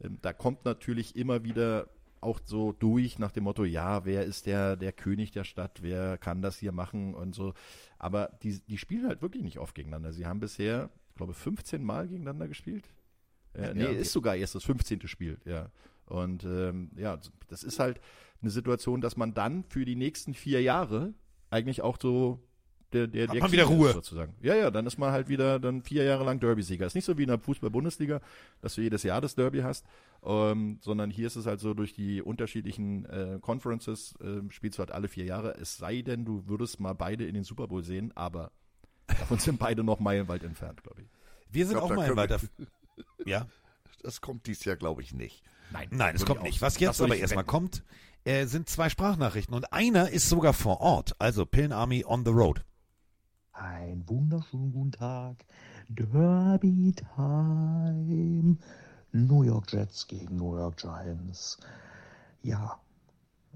Ähm, 0.00 0.18
da 0.22 0.32
kommt 0.32 0.64
natürlich 0.64 1.16
immer 1.16 1.44
wieder 1.44 1.88
auch 2.24 2.40
so 2.44 2.72
durch 2.72 3.18
nach 3.18 3.32
dem 3.32 3.44
Motto, 3.44 3.64
ja, 3.64 4.04
wer 4.04 4.24
ist 4.24 4.46
der, 4.46 4.76
der 4.76 4.92
König 4.92 5.30
der 5.32 5.44
Stadt, 5.44 5.82
wer 5.82 6.18
kann 6.18 6.42
das 6.42 6.58
hier 6.58 6.72
machen 6.72 7.14
und 7.14 7.34
so. 7.34 7.54
Aber 7.98 8.30
die, 8.42 8.60
die 8.66 8.78
spielen 8.78 9.06
halt 9.06 9.22
wirklich 9.22 9.42
nicht 9.42 9.58
oft 9.58 9.74
gegeneinander. 9.74 10.12
Sie 10.12 10.26
haben 10.26 10.40
bisher, 10.40 10.90
ich 11.10 11.16
glaube, 11.16 11.34
15 11.34 11.84
Mal 11.84 12.08
gegeneinander 12.08 12.48
gespielt. 12.48 12.88
Äh, 13.54 13.74
nee, 13.74 13.82
Ja. 13.82 13.88
ist 13.90 14.12
sogar 14.12 14.36
erst 14.36 14.54
das 14.54 14.64
15. 14.64 15.06
Spiel, 15.08 15.38
ja. 15.44 15.70
Und 16.06 16.44
ähm, 16.44 16.90
ja, 16.96 17.18
das 17.48 17.64
ist 17.64 17.78
halt 17.78 18.00
eine 18.42 18.50
Situation, 18.50 19.00
dass 19.00 19.16
man 19.16 19.32
dann 19.34 19.64
für 19.64 19.84
die 19.84 19.96
nächsten 19.96 20.34
vier 20.34 20.60
Jahre 20.62 21.14
eigentlich 21.50 21.82
auch 21.82 21.98
so 22.00 22.40
der, 22.92 23.08
der, 23.08 23.26
Hat 23.26 23.34
der 23.34 23.42
man 23.42 23.52
wieder 23.52 23.64
Ruhe. 23.64 23.88
ist, 23.88 23.94
sozusagen. 23.94 24.34
Ja, 24.40 24.54
ja, 24.54 24.70
dann 24.70 24.86
ist 24.86 24.98
man 24.98 25.10
halt 25.10 25.28
wieder 25.28 25.58
dann 25.58 25.82
vier 25.82 26.04
Jahre 26.04 26.24
lang 26.24 26.38
Derby-Sieger. 26.38 26.86
Ist 26.86 26.94
nicht 26.94 27.04
so 27.04 27.18
wie 27.18 27.22
in 27.22 27.28
der 27.28 27.40
Fußball-Bundesliga, 27.40 28.20
dass 28.60 28.76
du 28.76 28.82
jedes 28.82 29.02
Jahr 29.02 29.20
das 29.20 29.34
Derby 29.34 29.60
hast, 29.62 29.84
ähm, 30.24 30.78
sondern 30.80 31.10
hier 31.10 31.26
ist 31.26 31.34
es 31.36 31.46
halt 31.46 31.58
so 31.58 31.74
durch 31.74 31.92
die 31.92 32.22
unterschiedlichen 32.22 33.04
äh, 33.06 33.38
Conferences 33.40 34.14
ähm, 34.22 34.50
spielst 34.50 34.78
du 34.78 34.80
halt 34.80 34.92
alle 34.92 35.08
vier 35.08 35.24
Jahre. 35.24 35.56
Es 35.58 35.76
sei 35.76 36.02
denn, 36.02 36.24
du 36.24 36.46
würdest 36.46 36.78
mal 36.78 36.92
beide 36.92 37.26
in 37.26 37.34
den 37.34 37.42
Super 37.44 37.66
Bowl 37.66 37.82
sehen, 37.82 38.12
aber 38.14 38.52
davon 39.06 39.38
sind 39.38 39.58
beide 39.58 39.82
noch 39.82 39.98
meilenweit 39.98 40.44
entfernt, 40.44 40.82
glaube 40.84 41.02
ich. 41.02 41.08
Wir 41.50 41.66
sind 41.66 41.78
glaub, 41.78 41.90
auch 41.90 42.14
da 42.14 42.38
Ja? 43.24 43.46
Das 44.02 44.20
kommt 44.20 44.46
dies 44.46 44.64
Jahr, 44.64 44.76
glaube 44.76 45.02
ich, 45.02 45.14
nicht. 45.14 45.42
Nein, 45.72 45.88
Nein, 45.90 46.16
es 46.16 46.26
kommt 46.26 46.40
ich 46.40 46.44
nicht. 46.44 46.62
Was 46.62 46.74
das 46.74 46.80
jetzt 46.80 47.00
aber 47.00 47.16
erstmal 47.16 47.44
kommt, 47.44 47.82
äh, 48.24 48.46
sind 48.46 48.68
zwei 48.68 48.88
Sprachnachrichten 48.88 49.54
und 49.54 49.72
einer 49.72 50.10
ist 50.10 50.28
sogar 50.28 50.52
vor 50.52 50.80
Ort. 50.80 51.14
Also 51.18 51.46
Pillen 51.46 51.72
Army 51.72 52.04
on 52.06 52.24
the 52.24 52.30
road. 52.30 52.64
Ein 53.52 54.08
wunderschönen 54.08 54.72
guten 54.72 54.92
Tag. 54.92 55.44
Derby 55.88 56.94
Time. 57.14 58.56
New 59.12 59.42
York 59.42 59.72
Jets 59.72 60.06
gegen 60.06 60.36
New 60.36 60.56
York 60.56 60.76
Giants. 60.78 61.58
Ja, 62.42 62.80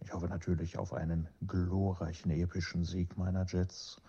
ich 0.04 0.12
hoffe 0.12 0.28
natürlich 0.28 0.78
auf 0.78 0.92
einen 0.92 1.28
glorreichen, 1.46 2.30
epischen 2.30 2.84
Sieg 2.84 3.16
meiner 3.18 3.44
Jets. 3.44 4.00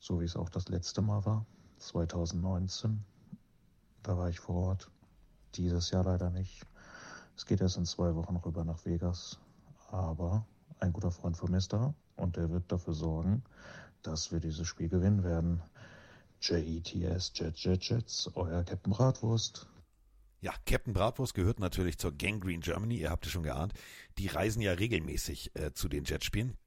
So 0.00 0.20
wie 0.20 0.24
es 0.24 0.36
auch 0.36 0.50
das 0.50 0.68
letzte 0.68 1.02
Mal 1.02 1.24
war, 1.24 1.46
2019. 1.78 3.04
Da 4.04 4.18
war 4.18 4.28
ich 4.28 4.38
vor 4.38 4.68
Ort. 4.68 4.90
Dieses 5.54 5.90
Jahr 5.90 6.04
leider 6.04 6.28
nicht. 6.28 6.66
Es 7.36 7.46
geht 7.46 7.62
erst 7.62 7.78
in 7.78 7.86
zwei 7.86 8.14
Wochen 8.14 8.36
rüber 8.36 8.62
nach 8.62 8.84
Vegas. 8.84 9.38
Aber 9.90 10.46
ein 10.78 10.92
guter 10.92 11.10
Freund 11.10 11.38
von 11.38 11.50
mir 11.50 11.56
ist 11.56 11.72
da 11.72 11.94
und 12.16 12.36
der 12.36 12.50
wird 12.50 12.70
dafür 12.70 12.92
sorgen, 12.92 13.42
dass 14.02 14.30
wir 14.30 14.40
dieses 14.40 14.68
Spiel 14.68 14.90
gewinnen 14.90 15.24
werden. 15.24 15.62
JETS, 16.42 17.32
Jet, 17.34 17.56
Jet, 17.56 17.82
Jets, 17.82 18.30
euer 18.34 18.62
Captain 18.62 18.92
Bratwurst. 18.92 19.66
Ja, 20.42 20.52
Captain 20.66 20.92
Bratwurst 20.92 21.32
gehört 21.32 21.58
natürlich 21.58 21.96
zur 21.96 22.12
Gangrene 22.12 22.60
Germany, 22.60 22.96
ihr 22.96 23.10
habt 23.10 23.24
es 23.24 23.32
schon 23.32 23.44
geahnt. 23.44 23.72
Die 24.18 24.26
reisen 24.26 24.60
ja 24.60 24.72
regelmäßig 24.72 25.52
äh, 25.54 25.72
zu 25.72 25.88
den 25.88 26.04
Jetspielen. 26.04 26.58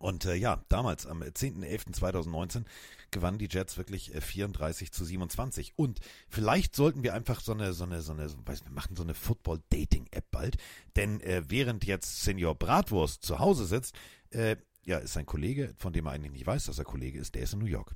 Und 0.00 0.24
äh, 0.24 0.34
ja, 0.34 0.62
damals 0.68 1.06
am 1.06 1.22
10.11.2019 1.22 2.64
gewannen 3.10 3.38
die 3.38 3.48
Jets 3.50 3.76
wirklich 3.78 4.14
äh, 4.14 4.20
34 4.20 4.92
zu 4.92 5.04
27. 5.04 5.74
Und 5.76 6.00
vielleicht 6.28 6.74
sollten 6.76 7.02
wir 7.02 7.14
einfach 7.14 7.40
so 7.40 7.52
eine, 7.52 7.72
so 7.72 7.84
eine, 7.84 8.02
so 8.02 8.12
eine, 8.12 8.28
so, 8.28 8.36
weiß, 8.44 8.64
wir 8.64 8.72
machen 8.72 8.96
so 8.96 9.02
eine 9.02 9.14
Football-Dating-App 9.14 10.30
bald. 10.30 10.56
Denn 10.96 11.20
äh, 11.20 11.42
während 11.48 11.84
jetzt 11.84 12.22
Senior 12.22 12.54
Bratwurst 12.54 13.24
zu 13.24 13.38
Hause 13.38 13.64
sitzt, 13.64 13.94
äh, 14.30 14.56
ja, 14.84 14.98
ist 14.98 15.16
ein 15.16 15.26
Kollege, 15.26 15.74
von 15.78 15.92
dem 15.92 16.06
er 16.06 16.12
eigentlich 16.12 16.32
nicht 16.32 16.46
weiß, 16.46 16.66
dass 16.66 16.78
er 16.78 16.84
Kollege 16.84 17.18
ist, 17.18 17.34
der 17.34 17.42
ist 17.42 17.54
in 17.54 17.60
New 17.60 17.66
York. 17.66 17.94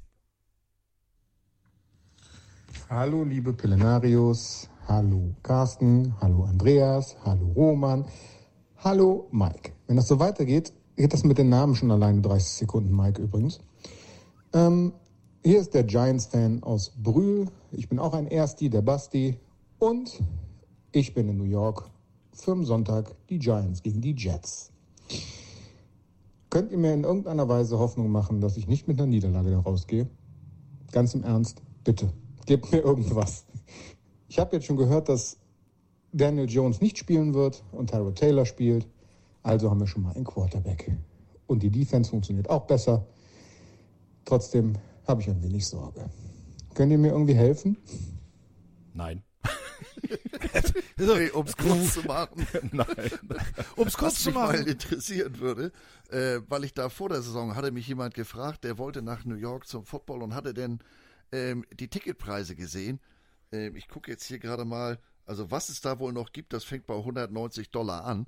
Hallo 2.88 3.24
liebe 3.24 3.52
Pillenarios, 3.52 4.68
hallo 4.86 5.34
Carsten, 5.42 6.14
hallo 6.20 6.44
Andreas, 6.44 7.16
hallo 7.24 7.52
Roman, 7.52 8.04
hallo 8.78 9.28
Mike. 9.32 9.72
Wenn 9.86 9.96
das 9.96 10.08
so 10.08 10.18
weitergeht, 10.18 10.72
geht 11.00 11.14
das 11.14 11.24
mit 11.24 11.38
den 11.38 11.48
Namen 11.48 11.74
schon 11.74 11.90
alleine 11.90 12.20
30 12.20 12.46
Sekunden, 12.46 12.94
Mike 12.94 13.22
übrigens. 13.22 13.60
Ähm, 14.52 14.92
hier 15.42 15.58
ist 15.58 15.72
der 15.72 15.84
Giants-Fan 15.84 16.62
aus 16.62 16.92
Brühl. 16.94 17.46
Ich 17.72 17.88
bin 17.88 17.98
auch 17.98 18.12
ein 18.12 18.26
Ersti, 18.26 18.68
der 18.68 18.82
Basti. 18.82 19.38
Und 19.78 20.22
ich 20.92 21.14
bin 21.14 21.30
in 21.30 21.38
New 21.38 21.44
York 21.44 21.88
für 22.34 22.52
am 22.52 22.66
Sonntag 22.66 23.14
die 23.28 23.38
Giants 23.38 23.82
gegen 23.82 24.02
die 24.02 24.14
Jets. 24.14 24.72
Könnt 26.50 26.70
ihr 26.70 26.78
mir 26.78 26.92
in 26.92 27.04
irgendeiner 27.04 27.48
Weise 27.48 27.78
Hoffnung 27.78 28.10
machen, 28.10 28.42
dass 28.42 28.58
ich 28.58 28.68
nicht 28.68 28.86
mit 28.86 28.98
einer 28.98 29.06
Niederlage 29.06 29.50
da 29.50 29.60
rausgehe? 29.60 30.06
Ganz 30.92 31.14
im 31.14 31.24
Ernst, 31.24 31.62
bitte, 31.82 32.12
gebt 32.44 32.70
mir 32.72 32.80
irgendwas. 32.80 33.46
Ich 34.28 34.38
habe 34.38 34.56
jetzt 34.56 34.66
schon 34.66 34.76
gehört, 34.76 35.08
dass 35.08 35.38
Daniel 36.12 36.50
Jones 36.50 36.82
nicht 36.82 36.98
spielen 36.98 37.32
wird 37.32 37.64
und 37.72 37.90
Tyrod 37.90 38.16
Taylor 38.16 38.44
spielt. 38.44 38.86
Also 39.42 39.70
haben 39.70 39.80
wir 39.80 39.86
schon 39.86 40.02
mal 40.02 40.14
einen 40.14 40.24
Quarterback. 40.24 40.96
Und 41.46 41.62
die 41.62 41.70
Defense 41.70 42.10
funktioniert 42.10 42.48
auch 42.48 42.66
besser. 42.66 43.06
Trotzdem 44.24 44.74
habe 45.06 45.22
ich 45.22 45.28
ein 45.28 45.42
wenig 45.42 45.66
Sorge. 45.66 46.08
Könnt 46.74 46.92
ihr 46.92 46.98
mir 46.98 47.12
irgendwie 47.12 47.34
helfen? 47.34 47.76
Nein. 48.94 49.22
Hey, 50.96 51.30
um 51.30 51.46
es 51.46 51.56
kurz 51.56 51.94
zu 51.94 52.02
machen, 52.02 52.46
Nein. 52.72 53.10
Um 53.76 53.86
es 53.86 53.96
kurz 53.96 54.14
was 54.14 54.22
zu 54.22 54.28
mich 54.30 54.34
mal 54.34 54.52
machen. 54.52 54.66
interessieren 54.66 55.38
würde, 55.38 55.72
äh, 56.10 56.40
weil 56.48 56.64
ich 56.64 56.74
da 56.74 56.88
vor 56.88 57.08
der 57.08 57.22
Saison 57.22 57.56
hatte 57.56 57.70
mich 57.70 57.88
jemand 57.88 58.14
gefragt, 58.14 58.64
der 58.64 58.78
wollte 58.78 59.02
nach 59.02 59.24
New 59.24 59.34
York 59.36 59.66
zum 59.66 59.84
Football 59.84 60.22
und 60.22 60.34
hatte 60.34 60.54
denn 60.54 60.80
ähm, 61.32 61.64
die 61.72 61.88
Ticketpreise 61.88 62.54
gesehen. 62.54 63.00
Ähm, 63.52 63.76
ich 63.76 63.88
gucke 63.88 64.10
jetzt 64.10 64.24
hier 64.24 64.38
gerade 64.38 64.64
mal, 64.64 64.98
also 65.26 65.50
was 65.50 65.68
es 65.68 65.80
da 65.80 65.98
wohl 65.98 66.12
noch 66.12 66.32
gibt, 66.32 66.52
das 66.52 66.64
fängt 66.64 66.86
bei 66.86 66.96
190 66.96 67.70
Dollar 67.70 68.04
an. 68.04 68.26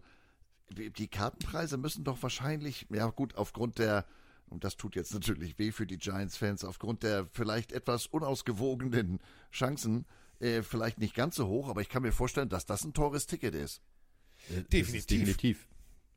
Die 0.74 1.08
Kartenpreise 1.08 1.76
müssen 1.76 2.04
doch 2.04 2.22
wahrscheinlich, 2.22 2.86
ja 2.90 3.06
gut, 3.10 3.34
aufgrund 3.36 3.78
der, 3.78 4.04
und 4.48 4.64
das 4.64 4.76
tut 4.76 4.96
jetzt 4.96 5.12
natürlich 5.14 5.58
weh 5.58 5.72
für 5.72 5.86
die 5.86 5.98
Giants-Fans, 5.98 6.64
aufgrund 6.64 7.02
der 7.02 7.26
vielleicht 7.32 7.72
etwas 7.72 8.06
unausgewogenen 8.06 9.18
Chancen, 9.52 10.04
äh, 10.40 10.62
vielleicht 10.62 10.98
nicht 10.98 11.14
ganz 11.14 11.36
so 11.36 11.46
hoch, 11.46 11.68
aber 11.68 11.80
ich 11.80 11.88
kann 11.88 12.02
mir 12.02 12.12
vorstellen, 12.12 12.48
dass 12.48 12.66
das 12.66 12.84
ein 12.84 12.92
teures 12.94 13.26
Ticket 13.26 13.54
ist. 13.54 13.80
Äh, 14.50 14.62
Definitiv. 14.64 14.94
ist 14.94 15.10
definitiv. 15.10 15.68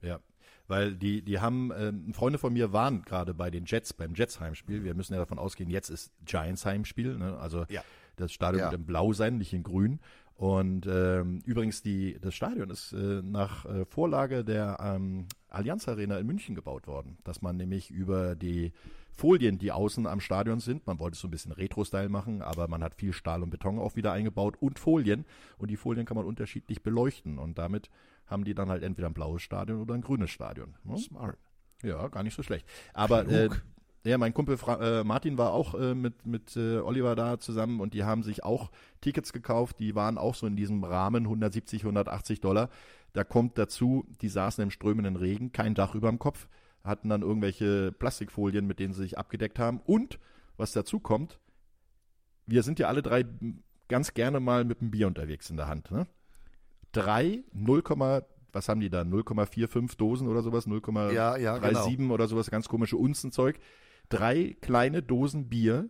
Ja. 0.02 0.20
Weil 0.68 0.96
die, 0.96 1.22
die 1.22 1.40
haben, 1.40 1.72
ähm, 1.78 2.14
Freunde 2.14 2.40
von 2.40 2.52
mir 2.54 2.74
waren 2.74 3.04
gerade 3.04 3.36
bei 3.36 3.52
den 3.52 3.66
Jets, 3.66 3.94
beim 3.94 4.16
Jets 4.16 4.40
Heimspiel. 4.40 4.84
Wir 4.84 4.96
müssen 4.96 5.14
ja 5.14 5.20
davon 5.20 5.38
ausgehen, 5.38 5.70
jetzt 5.70 5.90
ist 5.90 6.12
Giants 6.26 6.66
Heimspiel. 6.66 7.18
Ne? 7.18 7.38
Also 7.38 7.66
Ja. 7.70 7.84
das 8.16 8.32
Stadion 8.34 8.62
Ja. 8.62 8.72
wird 8.72 8.82
in 8.82 8.86
Blau 8.88 9.14
sein, 9.14 9.38
nicht 9.38 9.54
in 9.54 9.62
Grün. 9.62 10.00
Und 10.36 10.86
ähm, 10.86 11.42
übrigens, 11.46 11.82
die, 11.82 12.20
das 12.20 12.36
Stadion 12.36 12.70
ist 12.70 12.92
äh, 12.92 13.22
nach 13.22 13.66
äh, 13.66 13.86
Vorlage 13.86 14.44
der 14.44 14.78
ähm, 14.82 15.28
Allianz 15.48 15.88
Arena 15.88 16.18
in 16.18 16.28
München 16.28 16.56
gebaut 16.56 16.88
worden. 16.88 17.18
Dass 17.24 17.42
man 17.42 17.56
nämlich 17.56 17.90
über 17.90 18.36
die 18.36 18.74
Folien, 19.12 19.58
die 19.58 19.72
außen 19.72 20.06
am 20.06 20.20
Stadion 20.20 20.60
sind, 20.60 20.86
man 20.88 21.00
wollte 21.00 21.16
es 21.16 21.22
so 21.22 21.30
ein 21.30 21.32
bisschen 21.32 21.54
Retro-Style 21.54 22.10
machen, 22.10 22.42
aber 22.42 22.68
man 22.68 22.84
hat 22.84 22.96
viel 22.96 23.14
Stahl 23.14 23.44
und 23.44 23.50
Beton 23.50 23.80
auch 23.80 23.96
wieder 23.96 24.12
eingebaut 24.12 24.58
und 24.60 24.78
Folien. 24.78 25.24
Und 25.58 25.72
die 25.72 25.78
Folien 25.78 26.06
kann 26.06 26.18
man 26.18 26.26
unterschiedlich 26.26 26.84
beleuchten. 26.84 27.40
Und 27.40 27.58
damit 27.58 27.90
haben 28.28 28.44
die 28.44 28.54
dann 28.54 28.70
halt 28.70 28.84
entweder 28.84 29.08
ein 29.08 29.14
blaues 29.14 29.42
Stadion 29.42 29.82
oder 29.82 29.94
ein 29.94 30.02
grünes 30.02 30.32
Stadion. 30.32 30.76
Ne? 30.84 30.98
Smart. 30.98 31.38
Ja, 31.82 32.10
gar 32.10 32.24
nicht 32.24 32.36
so 32.36 32.44
schlecht. 32.44 32.68
Aber 32.94 33.26
äh, 33.30 33.50
ja, 34.06 34.18
mein 34.18 34.34
Kumpel 34.34 34.58
Fra 34.58 35.00
äh, 35.00 35.04
Martin 35.04 35.38
war 35.38 35.52
auch 35.52 35.74
äh, 35.74 35.96
mit, 35.96 36.26
mit 36.26 36.56
äh, 36.56 36.78
Oliver 36.78 37.16
da 37.16 37.40
zusammen 37.40 37.80
und 37.80 37.94
die 37.94 38.04
haben 38.04 38.24
sich 38.24 38.44
auch 38.44 38.72
Tickets 39.02 39.34
gekauft, 39.34 39.80
die 39.80 39.96
waren 39.96 40.18
auch 40.18 40.36
so 40.36 40.46
in 40.46 40.56
diesem 40.56 40.84
Rahmen 40.84 41.24
170, 41.24 41.82
180 41.82 42.40
Dollar. 42.40 42.70
Da 43.14 43.24
kommt 43.24 43.58
dazu, 43.58 44.06
die 44.22 44.30
saßen 44.30 44.62
im 44.64 44.72
strömenden 44.72 45.16
Regen, 45.16 45.52
kein 45.52 45.74
Dach 45.74 45.96
über 45.96 46.10
dem 46.10 46.20
Kopf, 46.20 46.48
hatten 46.84 47.10
dann 47.10 47.22
irgendwelche 47.22 47.92
Plastikfolien, 47.92 48.68
mit 48.68 48.80
denen 48.80 48.94
sie 48.94 49.02
sich 49.02 49.18
abgedeckt 49.18 49.58
haben. 49.58 49.80
Und 49.86 50.20
was 50.58 50.72
dazu 50.72 51.00
kommt, 51.00 51.40
wir 52.46 52.62
sind 52.62 52.78
ja 52.78 52.88
alle 52.88 53.02
drei 53.02 53.26
ganz 53.88 54.14
gerne 54.14 54.40
mal 54.40 54.66
mit 54.66 54.82
einem 54.82 54.92
Bier 54.92 55.08
unterwegs 55.08 55.50
in 55.50 55.58
der 55.58 55.68
Hand. 55.68 55.92
Ne? 55.92 56.08
Drei 56.92 57.44
0, 57.54 57.84
was 58.52 58.70
haben 58.70 58.80
die 58.80 58.90
da? 58.90 59.02
0,45 59.02 59.98
Dosen 59.98 60.28
oder 60.28 60.42
sowas? 60.42 60.68
0,37 60.68 61.12
Ja, 61.12 61.38
ja, 61.38 61.58
genau. 61.58 62.14
oder 62.14 62.28
sowas, 62.28 62.52
ganz 62.52 62.68
komische 62.68 62.98
Unzenzeug. 62.98 63.60
Drei 64.10 64.56
kleine 64.62 65.02
Dosen 65.02 65.50
Bier, 65.50 65.90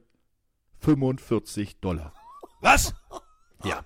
45 0.80 1.80
Dollar. 1.80 2.13
Was? 2.61 2.93
Ja. 3.63 3.86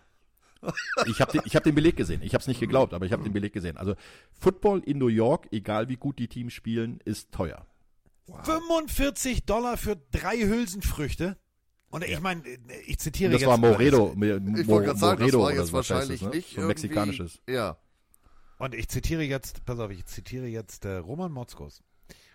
Ich 1.06 1.22
habe 1.22 1.32
den, 1.32 1.42
ich 1.46 1.56
hab 1.56 1.64
den 1.64 1.76
Beleg 1.76 1.96
gesehen. 1.96 2.22
Ich 2.22 2.34
habe 2.34 2.42
es 2.42 2.48
nicht 2.48 2.60
geglaubt, 2.60 2.94
aber 2.94 3.06
ich 3.06 3.14
habe 3.14 3.24
den 3.24 3.32
Beleg 3.34 3.54
gesehen. 3.54 3.78
Also 3.78 3.96
Football 4.40 4.82
in 4.86 4.98
New 4.98 5.08
York, 5.08 5.48
egal 5.52 5.88
wie 5.88 5.96
gut 5.96 6.20
die 6.20 6.28
Teams 6.28 6.54
spielen, 6.54 7.00
ist 7.06 7.32
teuer. 7.32 7.66
45 8.44 9.46
Dollar 9.46 9.78
für 9.78 9.96
drei 10.12 10.38
Hülsenfrüchte? 10.38 11.38
Und 11.90 12.04
ich 12.04 12.20
meine, 12.20 12.44
ich 12.86 13.00
zitiere 13.00 13.32
das 13.32 13.42
jetzt. 13.42 13.50
war 13.50 13.58
Moredo. 13.58 14.14
Ich 14.16 14.68
wollte 14.68 14.88
gerade 14.88 15.00
sagen, 15.00 15.20
das 15.22 15.32
Moredo 15.32 15.40
war 15.40 15.46
oder 15.46 15.56
jetzt 15.56 15.62
heißt 15.64 15.74
wahrscheinlich 15.74 16.20
das, 16.20 16.30
ne? 16.30 16.36
nicht 16.36 16.56
So 16.56 16.62
mexikanisches. 16.62 17.42
Ja. 17.48 17.78
Und 18.60 18.76
ich 18.76 18.90
zitiere 18.90 19.24
jetzt, 19.24 19.66
pass 19.66 19.80
auf, 19.80 19.90
ich 19.90 20.06
zitiere 20.06 20.46
jetzt 20.46 20.86
äh, 20.86 20.98
Roman 20.98 21.32
Motzkos. 21.32 21.82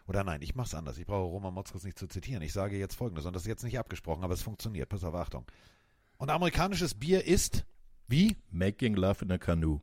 Oder 0.06 0.22
nein, 0.24 0.42
ich 0.42 0.54
mach's 0.54 0.74
anders. 0.74 0.98
Ich 0.98 1.06
brauche 1.06 1.30
Roman 1.30 1.54
Motzkos 1.54 1.84
nicht 1.84 1.98
zu 1.98 2.06
zitieren. 2.06 2.42
Ich 2.42 2.52
sage 2.52 2.76
jetzt 2.76 2.94
folgendes, 2.94 3.24
und 3.24 3.34
das 3.34 3.42
ist 3.42 3.48
jetzt 3.48 3.64
nicht 3.64 3.78
abgesprochen, 3.78 4.22
aber 4.22 4.34
es 4.34 4.42
funktioniert. 4.42 4.88
Pass 4.88 5.04
auf, 5.04 5.14
Achtung. 5.14 5.46
Und 6.18 6.30
amerikanisches 6.30 6.94
Bier 6.94 7.24
ist 7.24 7.64
wie? 8.06 8.36
Making 8.50 8.94
love 8.94 9.24
in 9.24 9.32
a 9.32 9.38
canoe. 9.38 9.80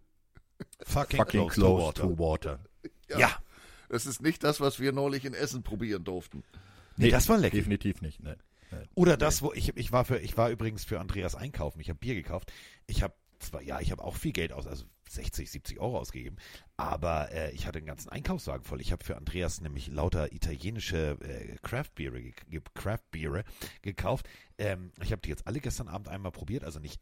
Fucking, 0.84 1.17
Fucking 1.17 1.47
close, 1.47 1.55
close 1.55 1.93
to 1.93 2.01
water. 2.01 2.01
to 2.01 2.19
water. 2.19 2.59
Ja. 3.07 3.32
Es 3.89 4.05
ist 4.05 4.22
nicht 4.22 4.43
das, 4.43 4.61
was 4.61 4.80
wir 4.80 4.91
neulich 4.91 5.26
in 5.26 5.34
Essen 5.34 5.63
probieren 5.63 6.03
durften. 6.03 6.43
Nee, 6.97 7.09
das 7.09 7.28
war 7.30 7.38
lecker. 7.38 7.57
Definitiv 7.57 8.01
nicht. 8.01 8.22
Ne. 8.22 8.38
Ne. 8.72 8.88
Oder 8.95 9.17
das, 9.17 9.41
wo 9.41 9.51
ich, 9.53 9.76
ich 9.76 9.91
war 9.91 10.05
für, 10.05 10.19
ich 10.19 10.38
war 10.38 10.49
übrigens 10.49 10.86
für 10.86 10.99
Andreas 10.99 11.36
einkaufen. 11.36 11.82
Ich 11.82 11.89
habe 11.89 11.99
Bier 11.99 12.15
gekauft. 12.15 12.53
Ich 12.88 13.03
habe 13.03 13.13
zwar, 13.39 13.61
ja, 13.61 13.80
ich 13.80 13.91
habe 13.91 14.03
auch 14.03 14.15
viel 14.15 14.32
Geld 14.32 14.53
aus, 14.53 14.67
also 14.67 14.86
60, 15.14 15.51
70 15.51 15.80
Euro 15.80 15.99
ausgegeben, 15.99 16.38
aber 16.78 17.32
äh, 17.32 17.51
ich 17.51 17.68
hatte 17.68 17.78
einen 17.78 17.88
ganzen 17.88 18.09
Einkaufswagen 18.09 18.64
voll. 18.64 18.82
Ich 18.82 18.91
habe 18.91 19.03
für 19.03 19.18
Andreas 19.18 19.62
nämlich 19.62 19.88
lauter 19.88 20.32
italienische 20.34 21.18
äh, 21.22 21.57
Craft-Biere 21.62 22.22
ge 22.22 22.62
Craft 22.74 22.99
gekauft. 23.82 24.28
Ähm, 24.57 24.91
ich 25.01 25.12
habe 25.12 25.22
die 25.22 25.30
jetzt 25.30 25.47
alle 25.47 25.59
gestern 25.59 25.88
Abend 25.88 26.07
einmal 26.07 26.32
probiert, 26.32 26.64
also 26.64 26.80
nicht 26.80 27.01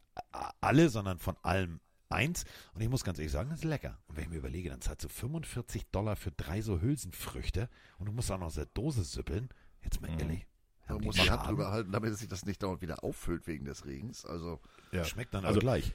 alle, 0.61 0.89
sondern 0.89 1.19
von 1.19 1.35
allem 1.41 1.79
eins. 2.09 2.45
Und 2.73 2.81
ich 2.81 2.89
muss 2.89 3.03
ganz 3.03 3.19
ehrlich 3.19 3.31
sagen, 3.31 3.49
das 3.49 3.59
ist 3.59 3.65
lecker. 3.65 3.99
Und 4.07 4.17
wenn 4.17 4.23
ich 4.25 4.29
mir 4.29 4.37
überlege, 4.37 4.69
dann 4.69 4.81
zahlst 4.81 5.03
du 5.05 5.09
45 5.09 5.87
Dollar 5.91 6.15
für 6.15 6.31
drei 6.31 6.61
so 6.61 6.81
Hülsenfrüchte 6.81 7.69
und 7.97 8.07
du 8.07 8.11
musst 8.11 8.31
auch 8.31 8.39
noch 8.39 8.47
aus 8.47 8.55
der 8.55 8.65
Dose 8.65 9.03
süppeln. 9.03 9.49
Jetzt 9.83 10.01
mal 10.01 10.09
ehrlich. 10.19 10.45
Man 10.87 10.97
Haben 10.97 11.05
muss 11.05 11.15
die 11.15 11.29
Hand 11.29 11.47
drüber 11.47 11.71
halten, 11.71 11.91
damit 11.91 12.17
sich 12.17 12.27
das 12.27 12.45
nicht 12.45 12.63
dauernd 12.63 12.81
wieder 12.81 13.03
auffüllt 13.03 13.45
wegen 13.45 13.65
des 13.65 13.85
Regens. 13.85 14.25
Also 14.25 14.59
Ja. 14.91 15.05
Schmeckt 15.05 15.33
dann 15.35 15.45
Also 15.45 15.59
gleich. 15.59 15.93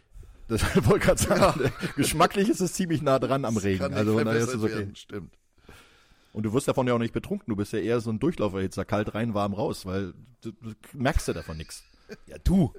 Das 0.49 0.63
wollte 0.87 1.07
gerade 1.07 1.23
sagen. 1.23 1.73
Geschmacklich 1.97 2.49
ist 2.49 2.61
es 2.61 2.73
ziemlich 2.75 3.03
nah 3.03 3.19
dran 3.19 3.45
am 3.45 3.57
Regen. 3.57 3.79
kann 3.79 3.91
nicht 3.91 3.99
Also 3.99 4.15
von 4.15 4.25
daher 4.25 4.41
ist 4.41 4.49
es 4.49 4.63
okay. 4.63 4.73
werden, 4.75 4.97
stimmt. 4.97 5.35
Und 6.33 6.43
du 6.43 6.53
wirst 6.53 6.67
davon 6.67 6.87
ja 6.87 6.95
auch 6.95 6.99
nicht 6.99 7.15
betrunken. 7.15 7.47
Du 7.49 7.57
bist 7.57 7.73
ja 7.73 7.79
eher 7.79 8.01
so 8.01 8.11
ein 8.11 8.19
Durchlauferhitzer, 8.19 8.85
kalt 8.85 9.15
rein, 9.15 9.35
warm 9.35 9.55
raus, 9.55 9.87
weil 9.87 10.15
du, 10.43 10.53
du 10.53 10.75
merkst 10.93 11.29
ja 11.29 11.35
davon 11.35 11.57
nichts. 11.57 11.85
Ja, 12.27 12.37
du. 12.43 12.73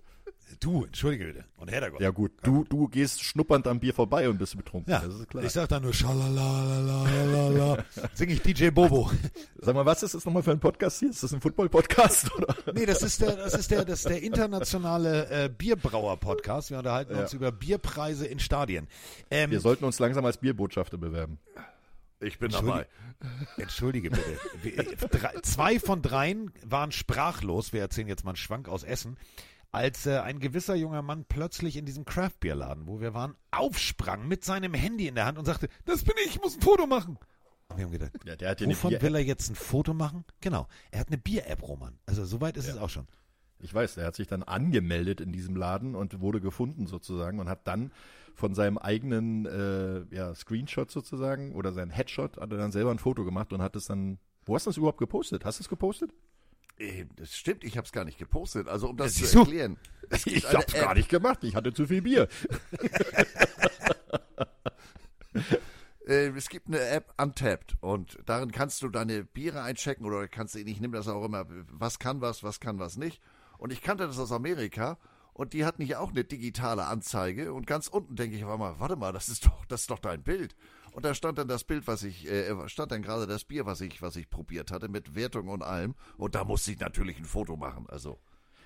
Du, 0.59 0.85
entschuldige 0.85 1.25
bitte. 1.25 1.45
Und 1.57 1.71
Herrgott. 1.71 1.99
Ja 1.99 2.11
gut, 2.11 2.31
du, 2.43 2.63
du 2.65 2.87
gehst 2.87 3.23
schnuppernd 3.23 3.67
am 3.67 3.79
Bier 3.79 3.93
vorbei 3.93 4.29
und 4.29 4.37
bist 4.37 4.55
betrunken. 4.55 4.91
Ja, 4.91 4.99
das 4.99 5.15
ist 5.15 5.27
klar. 5.29 5.43
ich 5.43 5.51
sag 5.51 5.67
dann 5.69 5.83
nur 5.83 5.93
Schalalalala. 5.93 7.83
Sing 8.13 8.29
ich 8.29 8.41
DJ 8.41 8.69
Bobo. 8.69 9.11
Sag 9.57 9.73
mal, 9.75 9.85
was 9.85 10.03
ist 10.03 10.13
das 10.13 10.23
nochmal 10.25 10.43
für 10.43 10.51
ein 10.51 10.59
Podcast 10.59 10.99
hier? 10.99 11.09
Ist 11.09 11.23
das 11.23 11.33
ein 11.33 11.41
Football-Podcast? 11.41 12.29
Nee, 12.73 12.85
das 12.85 13.01
ist 13.01 13.21
der, 13.21 13.35
das 13.35 13.53
ist 13.55 13.71
der, 13.71 13.85
das 13.85 13.99
ist 13.99 14.09
der 14.09 14.21
internationale 14.21 15.27
äh, 15.45 15.49
Bierbrauer-Podcast. 15.49 16.69
Wir 16.69 16.77
unterhalten 16.77 17.13
Ja. 17.15 17.21
uns 17.21 17.33
über 17.33 17.51
Bierpreise 17.51 18.27
in 18.27 18.39
Stadien. 18.39 18.87
Ähm, 19.31 19.51
Wir 19.51 19.59
sollten 19.59 19.85
uns 19.85 19.97
langsam 19.99 20.25
als 20.25 20.37
Bierbotschafter 20.37 20.97
bewerben. 20.97 21.39
Ich 22.21 22.37
bin 22.39 22.47
Entschuldige- 22.51 22.85
dabei. 23.19 23.61
Entschuldige 23.61 24.09
bitte. 24.11 25.07
Drei, 25.09 25.33
zwei 25.41 25.79
von 25.79 26.01
dreien 26.01 26.51
waren 26.63 26.91
sprachlos. 26.91 27.73
Wir 27.73 27.81
erzählen 27.81 28.07
jetzt 28.07 28.23
mal 28.23 28.31
einen 28.31 28.37
Schwank 28.37 28.67
aus 28.69 28.83
Essen. 28.83 29.17
Als 29.75 30.05
äh, 30.05 30.19
ein 30.19 30.39
gewisser 30.39 30.75
junger 30.75 31.01
Mann 31.01 31.25
plötzlich 31.27 31.75
in 31.75 31.85
diesem 31.85 32.05
Craft-Bier-Laden, 32.05 32.87
wo 32.87 33.01
wir 33.01 33.13
waren, 33.13 33.35
aufsprang 33.51 34.25
mit 34.25 34.45
seinem 34.45 34.73
Handy 34.73 35.05
in 35.07 35.15
der 35.15 35.25
Hand 35.25 35.37
und 35.37 35.43
sagte, 35.43 35.67
das 35.83 36.03
bin 36.05 36.13
ich, 36.23 36.35
ich 36.35 36.41
muss 36.41 36.55
ein 36.55 36.61
Foto 36.61 36.87
machen. 36.87 37.17
Und 37.67 37.77
wir 37.77 37.83
haben 37.85 37.91
gedacht, 37.91 38.13
Ja, 38.23 38.67
wovon 38.67 39.01
will 39.01 39.15
er 39.15 39.21
jetzt 39.21 39.49
ein 39.49 39.55
Foto 39.55 39.93
machen? 39.93 40.23
Genau, 40.39 40.67
er 40.91 41.01
hat 41.01 41.07
eine 41.09 41.17
Bier-App, 41.17 41.61
Roman. 41.61 41.99
Also 42.05 42.23
soweit 42.23 42.55
ist 42.55 42.67
Ja. 42.67 42.75
es 42.75 42.79
auch 42.79 42.89
schon. 42.89 43.05
Ich 43.59 43.73
weiß, 43.73 43.97
er 43.97 44.07
hat 44.07 44.15
sich 44.15 44.27
dann 44.27 44.43
angemeldet 44.43 45.19
in 45.19 45.33
diesem 45.33 45.57
Laden 45.57 45.93
und 45.95 46.21
wurde 46.21 46.39
gefunden 46.39 46.87
sozusagen 46.87 47.39
und 47.39 47.49
hat 47.49 47.67
dann 47.67 47.91
von 48.33 48.53
seinem 48.53 48.77
eigenen 48.77 49.45
äh, 49.45 50.05
ja, 50.15 50.33
Screenshot 50.35 50.89
sozusagen 50.89 51.53
oder 51.53 51.73
sein 51.73 51.89
Headshot 51.89 52.37
hat 52.37 52.51
er 52.51 52.57
dann 52.57 52.71
selber 52.71 52.91
ein 52.91 52.99
Foto 52.99 53.25
gemacht 53.25 53.51
und 53.51 53.61
hat 53.61 53.75
es 53.75 53.87
dann. 53.87 54.19
Wo 54.45 54.55
hast 54.55 54.67
du 54.67 54.69
das 54.69 54.77
überhaupt 54.77 54.99
gepostet? 54.99 55.43
Hast 55.43 55.59
du 55.59 55.63
es 55.63 55.69
gepostet? 55.69 56.11
Das 57.15 57.35
stimmt, 57.35 57.63
ich 57.63 57.77
habe 57.77 57.85
es 57.85 57.91
gar 57.91 58.03
nicht 58.03 58.17
gepostet. 58.17 58.67
Also 58.67 58.89
um 58.89 58.97
das 58.97 59.15
siehst 59.15 59.31
zu 59.31 59.39
erklären. 59.39 59.77
Es 60.09 60.25
gibt 60.25 60.37
Ich 60.37 60.53
hab's 60.53 60.73
App. 60.73 60.81
gar 60.81 60.93
nicht 60.93 61.09
gemacht. 61.09 61.39
Ich 61.43 61.55
hatte 61.55 61.73
zu 61.73 61.87
viel 61.87 62.01
Bier. 62.01 62.27
Äh, 66.07 66.27
es 66.37 66.49
gibt 66.49 66.67
eine 66.67 66.79
App 66.79 67.13
Untapped 67.19 67.77
und 67.81 68.19
darin 68.27 68.51
kannst 68.51 68.83
du 68.83 68.89
deine 68.89 69.23
Biere 69.23 69.63
einchecken 69.63 70.05
oder 70.05 70.27
kannst 70.27 70.53
du, 70.53 70.59
ich 70.59 70.79
nehme 70.79 70.95
das 70.95 71.07
auch 71.07 71.25
immer, 71.25 71.47
was 71.71 71.97
kann 71.97 72.21
was, 72.21 72.43
was 72.43 72.59
kann 72.59 72.77
was 72.77 72.95
nicht. 72.95 73.19
Und 73.57 73.73
ich 73.73 73.81
kannte 73.81 74.05
das 74.05 74.19
aus 74.19 74.31
Amerika 74.31 74.99
und 75.33 75.53
die 75.53 75.65
hatten 75.65 75.83
hier 75.83 75.99
auch 76.01 76.11
eine 76.11 76.23
digitale 76.23 76.85
Anzeige 76.85 77.53
und 77.53 77.65
ganz 77.65 77.87
unten 77.87 78.15
denke 78.15 78.37
ich 78.37 78.43
auf 78.45 78.51
einmal, 78.51 78.79
warte 78.79 78.95
mal, 78.95 79.13
das 79.13 79.29
ist 79.29 79.47
doch, 79.47 79.65
das 79.65 79.81
ist 79.81 79.89
doch 79.89 79.97
dein 79.97 80.21
Bild. 80.21 80.55
Und 80.95 81.03
da 81.03 81.13
stand 81.13 81.37
dann 81.37 81.49
das 81.49 81.65
Bild, 81.65 81.87
was 81.87 82.03
ich, 82.03 82.25
äh, 82.31 82.55
stand 82.69 82.89
dann 82.93 83.01
gerade 83.01 83.27
das 83.27 83.43
Bier, 83.43 83.65
was 83.65 83.81
ich, 83.81 84.01
was 84.01 84.15
ich 84.15 84.29
probiert 84.29 84.71
hatte 84.71 84.87
mit 84.87 85.13
Wertung 85.13 85.49
und 85.49 85.61
allem. 85.61 85.93
Und 86.15 86.35
da 86.35 86.45
musste 86.45 86.71
ich 86.71 86.79
natürlich 86.79 87.19
ein 87.19 87.25
Foto 87.25 87.57
machen. 87.57 87.85
Also 87.89 88.17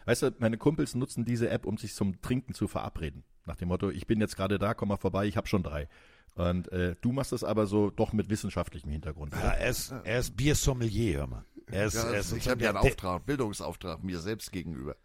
Weißt 0.05 0.21
du, 0.21 0.35
meine 0.37 0.57
Kumpels 0.57 0.93
nutzen 0.93 1.25
diese 1.25 1.49
App, 1.49 1.65
um 1.65 1.77
sich 1.77 1.95
zum 1.95 2.21
Trinken 2.21 2.53
zu 2.53 2.67
verabreden. 2.67 3.23
Nach 3.45 3.55
dem 3.55 3.69
Motto, 3.69 3.89
ich 3.89 4.05
bin 4.05 4.21
jetzt 4.21 4.35
gerade 4.35 4.59
da, 4.59 4.75
komm 4.75 4.89
mal 4.89 4.97
vorbei, 4.97 5.25
ich 5.25 5.37
habe 5.37 5.47
schon 5.47 5.63
drei. 5.63 5.89
Und 6.35 6.71
äh, 6.71 6.95
du 7.01 7.11
machst 7.11 7.31
das 7.31 7.43
aber 7.43 7.65
so 7.65 7.89
doch 7.89 8.13
mit 8.13 8.29
wissenschaftlichem 8.29 8.91
Hintergrund. 8.91 9.33
Ja, 9.33 9.49
er 9.49 9.69
ist, 9.69 9.91
er 10.03 10.19
ist 10.19 10.37
Biersommelier, 10.37 11.17
hör 11.17 11.27
mal. 11.27 11.45
Er 11.71 11.85
ist, 11.85 11.95
ja, 11.95 12.03
er 12.03 12.19
ist 12.19 12.31
ich 12.31 12.47
habe 12.47 12.63
ja 12.63 12.69
einen 12.69 12.77
Auftrag, 12.77 13.25
Bildungsauftrag 13.25 14.03
mir 14.03 14.19
selbst 14.19 14.51
gegenüber. 14.51 14.95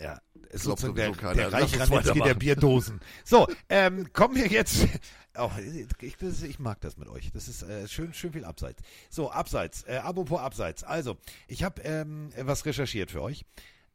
Ja, 0.00 0.20
ist 0.50 0.64
Glaubt 0.64 0.80
sozusagen 0.80 1.16
der, 1.16 1.34
der 1.34 1.50
Lass 1.50 1.62
Reich 1.62 1.80
uns 1.80 1.90
Ranitzky 1.90 2.20
der. 2.20 2.34
Bierdosen. 2.34 3.00
So, 3.24 3.46
ähm, 3.68 4.12
kommen 4.12 4.36
wir 4.36 4.46
jetzt. 4.46 4.86
Oh, 5.38 5.50
ich, 6.00 6.16
das, 6.16 6.42
ich 6.42 6.58
mag 6.58 6.80
das 6.80 6.96
mit 6.96 7.08
euch. 7.08 7.30
Das 7.30 7.46
ist 7.46 7.62
äh, 7.62 7.86
schön, 7.88 8.14
schön 8.14 8.32
viel 8.32 8.46
Abseits. 8.46 8.80
So, 9.10 9.30
Abseits. 9.30 9.82
Äh, 9.82 9.98
apropos 9.98 10.40
Abseits. 10.40 10.82
Also, 10.82 11.18
ich 11.46 11.62
habe 11.62 11.82
ähm, 11.82 12.30
was 12.38 12.64
recherchiert 12.64 13.10
für 13.10 13.20
euch. 13.20 13.44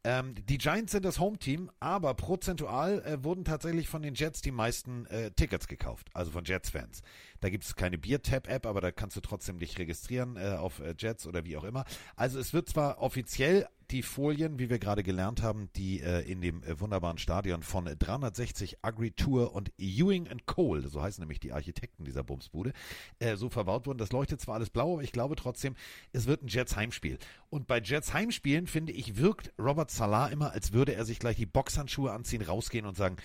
Ähm, 0.04 0.34
die 0.48 0.58
Giants 0.58 0.92
sind 0.92 1.04
das 1.04 1.20
Home-Team, 1.20 1.70
aber 1.78 2.14
prozentual 2.14 3.02
äh, 3.02 3.24
wurden 3.24 3.44
tatsächlich 3.44 3.88
von 3.88 4.02
den 4.02 4.14
Jets 4.14 4.40
die 4.40 4.50
meisten 4.50 5.06
äh, 5.06 5.30
Tickets 5.30 5.68
gekauft, 5.68 6.08
also 6.12 6.32
von 6.32 6.44
Jets-Fans. 6.44 7.02
Da 7.42 7.50
gibt 7.50 7.64
es 7.64 7.74
keine 7.74 7.98
Bier-Tab-App, 7.98 8.66
aber 8.66 8.80
da 8.80 8.92
kannst 8.92 9.16
du 9.16 9.20
trotzdem 9.20 9.58
dich 9.58 9.76
registrieren 9.76 10.36
äh, 10.36 10.54
auf 10.56 10.78
äh, 10.78 10.94
Jets 10.96 11.26
oder 11.26 11.44
wie 11.44 11.56
auch 11.56 11.64
immer. 11.64 11.84
Also 12.14 12.38
es 12.38 12.52
wird 12.52 12.68
zwar 12.68 13.02
offiziell 13.02 13.66
die 13.90 14.02
Folien, 14.02 14.60
wie 14.60 14.70
wir 14.70 14.78
gerade 14.78 15.02
gelernt 15.02 15.42
haben, 15.42 15.68
die 15.74 16.00
äh, 16.00 16.20
in 16.20 16.40
dem 16.40 16.62
äh, 16.62 16.78
wunderbaren 16.78 17.18
Stadion 17.18 17.64
von 17.64 17.84
360 17.84 18.78
Agri 18.82 19.10
Tour 19.10 19.54
und 19.54 19.72
Ewing 19.76 20.28
and 20.28 20.46
Cole, 20.46 20.88
so 20.88 21.02
heißen 21.02 21.20
nämlich 21.20 21.40
die 21.40 21.52
Architekten 21.52 22.04
dieser 22.04 22.22
Bumsbude, 22.22 22.72
äh, 23.18 23.34
so 23.34 23.50
verbaut 23.50 23.86
wurden. 23.86 23.98
Das 23.98 24.12
leuchtet 24.12 24.40
zwar 24.40 24.54
alles 24.54 24.70
blau, 24.70 24.94
aber 24.94 25.02
ich 25.02 25.12
glaube 25.12 25.34
trotzdem, 25.34 25.74
es 26.12 26.26
wird 26.26 26.44
ein 26.44 26.48
Jets 26.48 26.76
Heimspiel. 26.76 27.18
Und 27.50 27.66
bei 27.66 27.80
Jets 27.80 28.14
Heimspielen, 28.14 28.68
finde 28.68 28.92
ich, 28.92 29.16
wirkt 29.16 29.52
Robert 29.58 29.90
Salah 29.90 30.28
immer, 30.28 30.52
als 30.52 30.72
würde 30.72 30.94
er 30.94 31.04
sich 31.04 31.18
gleich 31.18 31.36
die 31.36 31.46
Boxhandschuhe 31.46 32.12
anziehen, 32.12 32.42
rausgehen 32.42 32.86
und 32.86 32.96
sagen, 32.96 33.16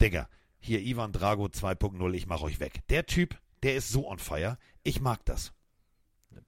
Digga, 0.00 0.30
hier 0.60 0.80
Ivan 0.80 1.12
Drago 1.12 1.44
2.0, 1.44 2.14
ich 2.14 2.26
mach 2.26 2.40
euch 2.40 2.58
weg. 2.58 2.80
Der 2.88 3.06
Typ, 3.06 3.38
der 3.62 3.76
ist 3.76 3.90
so 3.90 4.08
on 4.08 4.18
fire. 4.18 4.58
Ich 4.82 5.00
mag 5.00 5.24
das. 5.24 5.52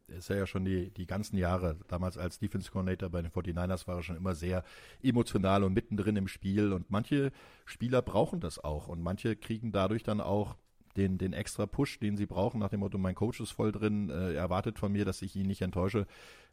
Er 0.08 0.18
ist 0.18 0.28
ja, 0.28 0.46
schon 0.46 0.64
die, 0.64 0.90
die 0.90 1.06
ganzen 1.06 1.36
Jahre, 1.36 1.76
damals 1.88 2.18
als 2.18 2.38
Defense 2.38 2.70
Coordinator 2.70 3.08
bei 3.10 3.22
den 3.22 3.30
49ers 3.30 3.86
war 3.86 3.96
er 3.96 4.02
schon 4.02 4.16
immer 4.16 4.34
sehr 4.34 4.64
emotional 5.02 5.64
und 5.64 5.72
mittendrin 5.72 6.16
im 6.16 6.28
Spiel. 6.28 6.72
Und 6.72 6.90
manche 6.90 7.32
Spieler 7.64 8.02
brauchen 8.02 8.40
das 8.40 8.58
auch. 8.58 8.88
Und 8.88 9.02
manche 9.02 9.36
kriegen 9.36 9.72
dadurch 9.72 10.02
dann 10.02 10.20
auch 10.20 10.56
den, 10.96 11.16
den 11.16 11.32
extra 11.32 11.66
Push, 11.66 12.00
den 12.00 12.16
sie 12.16 12.26
brauchen, 12.26 12.58
nach 12.58 12.70
dem 12.70 12.80
Motto, 12.80 12.98
mein 12.98 13.14
Coach 13.14 13.40
ist 13.40 13.52
voll 13.52 13.72
drin, 13.72 14.10
äh, 14.10 14.32
er 14.32 14.40
erwartet 14.40 14.78
von 14.78 14.92
mir, 14.92 15.04
dass 15.04 15.22
ich 15.22 15.36
ihn 15.36 15.46
nicht 15.46 15.62
enttäusche. 15.62 16.06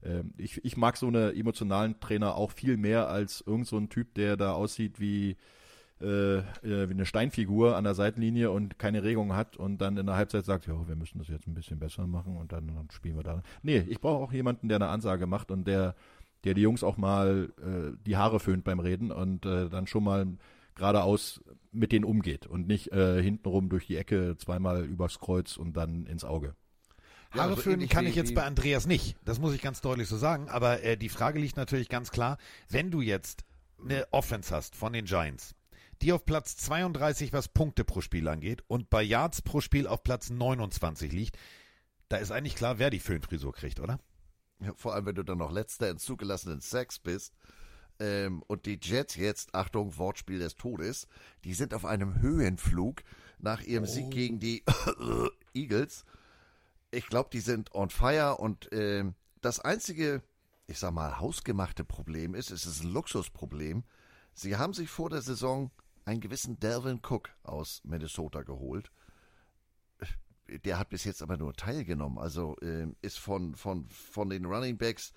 Ähm, 0.03 0.33
ich, 0.37 0.63
ich 0.63 0.77
mag 0.77 0.97
so 0.97 1.07
eine 1.07 1.33
emotionalen 1.33 1.99
Trainer 1.99 2.35
auch 2.35 2.51
viel 2.51 2.77
mehr 2.77 3.09
als 3.09 3.41
irgend 3.41 3.67
so 3.67 3.79
Typ, 3.87 4.13
der 4.13 4.37
da 4.37 4.53
aussieht 4.53 4.99
wie, 4.99 5.35
äh, 6.01 6.37
äh, 6.37 6.43
wie 6.89 6.93
eine 6.93 7.05
Steinfigur 7.05 7.77
an 7.77 7.85
der 7.85 7.95
Seitenlinie 7.95 8.51
und 8.51 8.77
keine 8.77 9.03
Regung 9.03 9.33
hat 9.33 9.55
und 9.55 9.79
dann 9.79 9.95
in 9.95 10.05
der 10.05 10.15
Halbzeit 10.15 10.43
sagt, 10.43 10.67
ja, 10.67 10.87
wir 10.87 10.95
müssen 10.95 11.19
das 11.19 11.29
jetzt 11.29 11.47
ein 11.47 11.53
bisschen 11.53 11.79
besser 11.79 12.05
machen 12.05 12.35
und 12.35 12.51
dann, 12.51 12.67
dann 12.67 12.89
spielen 12.91 13.15
wir 13.15 13.23
da. 13.23 13.41
Nee, 13.63 13.77
ich 13.87 14.01
brauche 14.01 14.23
auch 14.23 14.33
jemanden, 14.33 14.67
der 14.67 14.75
eine 14.75 14.89
Ansage 14.89 15.25
macht 15.25 15.51
und 15.51 15.65
der, 15.65 15.95
der 16.43 16.53
die 16.53 16.61
Jungs 16.61 16.83
auch 16.83 16.97
mal 16.97 17.49
äh, 17.59 17.97
die 18.05 18.17
Haare 18.17 18.41
föhnt 18.41 18.65
beim 18.65 18.79
Reden 18.79 19.09
und 19.09 19.45
äh, 19.45 19.69
dann 19.69 19.87
schon 19.87 20.03
mal 20.03 20.27
geradeaus 20.75 21.41
mit 21.71 21.93
denen 21.93 22.03
umgeht 22.03 22.45
und 22.45 22.67
nicht 22.67 22.91
äh, 22.91 23.21
hintenrum 23.21 23.69
durch 23.69 23.87
die 23.87 23.95
Ecke 23.95 24.35
zweimal 24.37 24.83
übers 24.83 25.19
Kreuz 25.19 25.55
und 25.55 25.77
dann 25.77 26.05
ins 26.05 26.25
Auge. 26.25 26.55
Ja, 27.33 27.43
Haare 27.43 27.55
so 27.55 27.61
föhnen 27.61 27.87
kann 27.87 28.05
ich 28.05 28.15
jetzt 28.15 28.35
bei 28.35 28.43
Andreas 28.43 28.85
nicht. 28.85 29.15
Das 29.23 29.39
muss 29.39 29.53
ich 29.53 29.61
ganz 29.61 29.79
deutlich 29.79 30.09
so 30.09 30.17
sagen. 30.17 30.49
Aber 30.49 30.83
äh, 30.83 30.97
die 30.97 31.09
Frage 31.09 31.39
liegt 31.39 31.55
natürlich 31.55 31.87
ganz 31.87 32.11
klar, 32.11 32.37
wenn 32.69 32.91
du 32.91 32.99
jetzt 32.99 33.45
eine 33.81 34.05
Offense 34.11 34.53
hast 34.53 34.75
von 34.75 34.93
den 34.93 35.05
Giants, 35.05 35.54
die 36.01 36.13
auf 36.13 36.25
Platz 36.25 36.57
32, 36.57 37.33
was 37.33 37.47
Punkte 37.47 37.83
pro 37.83 38.01
Spiel 38.01 38.27
angeht, 38.27 38.63
und 38.67 38.89
bei 38.89 39.01
Yards 39.01 39.41
pro 39.41 39.61
Spiel 39.61 39.87
auf 39.87 40.03
Platz 40.03 40.29
29 40.29 41.11
liegt, 41.11 41.37
da 42.09 42.17
ist 42.17 42.31
eigentlich 42.31 42.55
klar, 42.55 42.79
wer 42.79 42.89
die 42.89 42.99
Föhnfrisur 42.99 43.53
kriegt, 43.53 43.79
oder? 43.79 43.99
Ja, 44.59 44.73
vor 44.75 44.93
allem, 44.93 45.05
wenn 45.05 45.15
du 45.15 45.23
dann 45.23 45.39
noch 45.39 45.51
letzter 45.51 45.89
in 45.89 45.97
zugelassenen 45.97 46.61
Sex 46.61 46.99
bist. 46.99 47.33
Ähm, 47.99 48.43
und 48.47 48.65
die 48.65 48.79
Jets 48.81 49.15
jetzt, 49.15 49.55
Achtung, 49.55 49.97
Wortspiel 49.97 50.39
des 50.39 50.55
Todes, 50.55 51.07
die 51.43 51.53
sind 51.53 51.73
auf 51.73 51.85
einem 51.85 52.19
Höhenflug 52.21 53.03
nach 53.39 53.61
ihrem 53.61 53.85
Sieg 53.85 54.11
gegen 54.11 54.39
die 54.39 54.63
Eagles. 55.53 56.05
ich 56.91 57.07
glaube, 57.07 57.29
die 57.31 57.39
sind 57.39 57.73
on 57.73 57.89
fire 57.89 58.37
und 58.37 58.71
äh, 58.71 59.05
das 59.41 59.59
einzige, 59.59 60.21
ich 60.67 60.79
sag 60.79 60.91
mal, 60.91 61.19
hausgemachte 61.19 61.83
Problem 61.83 62.35
ist, 62.35 62.51
es 62.51 62.65
ist 62.65 62.83
ein 62.83 62.91
Luxusproblem. 62.91 63.83
Sie 64.33 64.57
haben 64.57 64.73
sich 64.73 64.89
vor 64.89 65.09
der 65.09 65.21
Saison 65.21 65.71
einen 66.05 66.21
gewissen 66.21 66.59
Delvin 66.59 67.01
Cook 67.03 67.29
aus 67.43 67.81
Minnesota 67.83 68.43
geholt. 68.43 68.91
Der 70.47 70.77
hat 70.77 70.89
bis 70.89 71.03
jetzt 71.03 71.23
aber 71.23 71.37
nur 71.37 71.53
teilgenommen. 71.53 72.19
Also 72.19 72.55
äh, 72.61 72.87
ist 73.01 73.17
von, 73.17 73.55
von, 73.55 73.89
von 73.89 74.29
den 74.29 74.45
Running 74.45 74.77
Backs, 74.77 75.11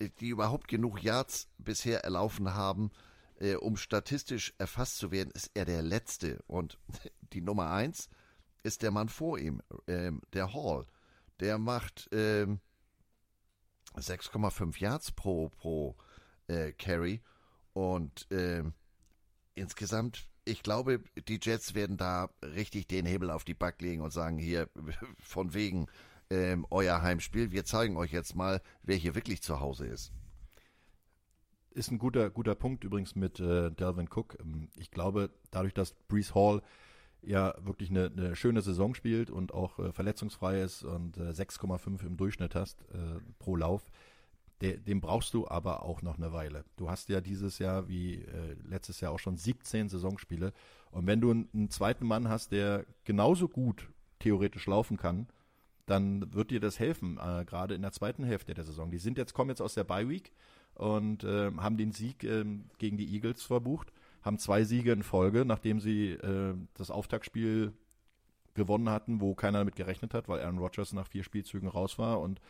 äh, 0.00 0.10
die 0.20 0.28
überhaupt 0.28 0.66
genug 0.66 1.02
Yards 1.02 1.48
bisher 1.58 2.02
erlaufen 2.02 2.54
haben, 2.54 2.90
äh, 3.38 3.54
um 3.54 3.76
statistisch 3.76 4.52
erfasst 4.58 4.98
zu 4.98 5.12
werden, 5.12 5.30
ist 5.32 5.52
er 5.54 5.64
der 5.64 5.82
Letzte. 5.82 6.42
Und 6.48 6.78
die 7.32 7.40
Nummer 7.40 7.70
eins 7.70 8.08
ist 8.64 8.82
der 8.82 8.90
Mann 8.90 9.08
vor 9.08 9.38
ihm, 9.38 9.62
ähm, 9.86 10.20
der 10.32 10.52
Hall. 10.52 10.86
Der 11.38 11.58
macht 11.58 12.08
ähm, 12.12 12.60
6,5 13.94 14.80
Yards 14.80 15.12
pro, 15.12 15.50
pro 15.50 15.96
äh, 16.48 16.72
Carry. 16.72 17.22
Und 17.72 18.26
ähm, 18.30 18.74
insgesamt, 19.54 20.26
ich 20.44 20.62
glaube, 20.62 21.00
die 21.28 21.40
Jets 21.42 21.74
werden 21.74 21.96
da 21.96 22.30
richtig 22.42 22.86
den 22.86 23.06
Hebel 23.06 23.30
auf 23.30 23.44
die 23.44 23.54
Back 23.54 23.80
legen 23.80 24.02
und 24.02 24.12
sagen, 24.12 24.38
hier, 24.38 24.68
von 25.20 25.54
wegen 25.54 25.86
ähm, 26.30 26.66
euer 26.70 27.02
Heimspiel, 27.02 27.52
wir 27.52 27.64
zeigen 27.64 27.96
euch 27.96 28.12
jetzt 28.12 28.34
mal, 28.34 28.60
wer 28.82 28.96
hier 28.96 29.14
wirklich 29.14 29.42
zu 29.42 29.60
Hause 29.60 29.86
ist. 29.86 30.12
Ist 31.70 31.90
ein 31.90 31.98
guter, 31.98 32.30
guter 32.30 32.54
Punkt 32.54 32.84
übrigens 32.84 33.16
mit 33.16 33.40
äh, 33.40 33.70
Delvin 33.70 34.08
Cook. 34.08 34.38
Ähm, 34.40 34.68
ich 34.76 34.90
glaube, 34.90 35.30
dadurch, 35.50 35.74
dass 35.74 35.94
Brees 36.08 36.34
Hall 36.34 36.62
ja 37.22 37.54
wirklich 37.58 37.90
eine, 37.90 38.06
eine 38.06 38.36
schöne 38.36 38.62
Saison 38.62 38.94
spielt 38.94 39.30
und 39.30 39.52
auch 39.52 39.78
äh, 39.78 39.92
verletzungsfrei 39.92 40.60
ist 40.60 40.84
und 40.84 41.16
äh, 41.16 41.30
6,5 41.30 42.04
im 42.04 42.16
Durchschnitt 42.16 42.54
hast 42.54 42.82
äh, 42.92 43.18
pro 43.38 43.56
Lauf, 43.56 43.90
de, 44.64 44.78
dem 44.78 45.00
brauchst 45.00 45.34
du 45.34 45.46
aber 45.48 45.82
auch 45.84 46.02
noch 46.02 46.16
eine 46.16 46.32
Weile. 46.32 46.64
Du 46.76 46.90
hast 46.90 47.08
ja 47.08 47.20
dieses 47.20 47.58
Jahr 47.58 47.88
wie 47.88 48.14
äh, 48.16 48.56
letztes 48.68 49.00
Jahr 49.00 49.12
auch 49.12 49.18
schon 49.18 49.36
17 49.36 49.88
Saisonspiele 49.88 50.52
und 50.90 51.06
wenn 51.06 51.20
du 51.20 51.30
einen, 51.30 51.48
einen 51.52 51.70
zweiten 51.70 52.06
Mann 52.06 52.28
hast, 52.28 52.52
der 52.52 52.84
genauso 53.04 53.48
gut 53.48 53.88
theoretisch 54.18 54.66
laufen 54.66 54.96
kann, 54.96 55.28
dann 55.86 56.32
wird 56.32 56.50
dir 56.50 56.60
das 56.60 56.78
helfen, 56.78 57.18
äh, 57.18 57.44
gerade 57.44 57.74
in 57.74 57.82
der 57.82 57.92
zweiten 57.92 58.24
Hälfte 58.24 58.54
der 58.54 58.64
Saison. 58.64 58.90
Die 58.90 58.98
sind 58.98 59.18
jetzt 59.18 59.34
kommen 59.34 59.50
jetzt 59.50 59.60
aus 59.60 59.74
der 59.74 59.84
Bye 59.84 60.08
Week 60.08 60.32
und 60.74 61.24
äh, 61.24 61.52
haben 61.56 61.76
den 61.76 61.92
Sieg 61.92 62.24
äh, 62.24 62.44
gegen 62.78 62.96
die 62.96 63.14
Eagles 63.14 63.42
verbucht 63.42 63.92
haben 64.24 64.38
zwei 64.38 64.64
Siege 64.64 64.92
in 64.92 65.02
Folge, 65.02 65.44
nachdem 65.44 65.80
sie 65.80 66.12
äh, 66.12 66.54
das 66.74 66.90
Auftaktspiel 66.90 67.74
gewonnen 68.54 68.88
hatten, 68.88 69.20
wo 69.20 69.34
keiner 69.34 69.58
damit 69.58 69.76
gerechnet 69.76 70.14
hat, 70.14 70.28
weil 70.28 70.40
Aaron 70.40 70.58
Rodgers 70.58 70.92
nach 70.92 71.08
vier 71.08 71.24
Spielzügen 71.24 71.68
raus 71.68 71.98
war 71.98 72.20
und 72.20 72.40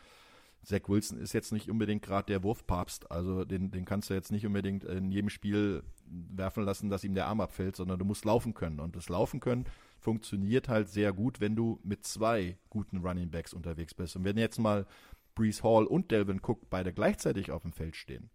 Zach 0.65 0.89
Wilson 0.89 1.19
ist 1.19 1.33
jetzt 1.33 1.53
nicht 1.53 1.71
unbedingt 1.71 2.03
gerade 2.03 2.27
der 2.27 2.43
Wurfpapst, 2.43 3.11
also 3.11 3.45
den, 3.45 3.71
den 3.71 3.85
kannst 3.85 4.11
du 4.11 4.15
jetzt 4.15 4.33
nicht 4.33 4.47
unbedingt 4.47 4.85
in 4.85 5.11
jedem 5.11 5.29
Spiel 5.29 5.83
werfen 6.07 6.65
lassen, 6.65 6.91
dass 6.91 7.05
ihm 7.05 7.15
der 7.15 7.27
Arm 7.27 7.41
abfällt, 7.41 7.77
sondern 7.77 7.99
du 7.99 8.05
musst 8.05 8.25
laufen 8.25 8.55
können. 8.55 8.81
Und 8.81 8.97
das 8.97 9.09
Laufen 9.09 9.41
können 9.41 9.67
funktioniert 10.05 10.69
halt 10.69 10.89
sehr 10.89 11.13
gut, 11.13 11.41
wenn 11.41 11.57
du 11.57 11.81
mit 11.83 12.05
zwei 12.05 12.59
guten 12.69 12.99
Running 12.99 13.31
Backs 13.31 13.55
unterwegs 13.55 13.95
bist. 13.95 14.17
Und 14.17 14.25
wenn 14.25 14.37
jetzt 14.37 14.59
mal 14.59 14.87
Brees 15.35 15.63
Hall 15.63 15.87
und 15.87 16.11
Delvin 16.11 16.41
Cook 16.43 16.69
beide 16.71 16.93
gleichzeitig 16.93 17.51
auf 17.51 17.63
dem 17.63 17.73
Feld 17.73 17.97
stehen, 17.97 18.31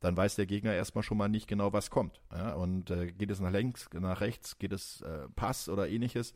dann 0.00 0.16
weiß 0.16 0.36
der 0.36 0.46
Gegner 0.46 0.74
erstmal 0.74 1.02
schon 1.02 1.18
mal 1.18 1.28
nicht 1.28 1.48
genau, 1.48 1.72
was 1.72 1.90
kommt. 1.90 2.22
Ja, 2.32 2.54
und 2.54 2.90
äh, 2.90 3.10
geht 3.10 3.32
es 3.32 3.40
nach 3.40 3.50
links, 3.50 3.90
nach 3.92 4.20
rechts, 4.20 4.58
geht 4.58 4.72
es 4.72 5.02
äh, 5.02 5.28
Pass 5.34 5.68
oder 5.68 5.88
ähnliches. 5.88 6.34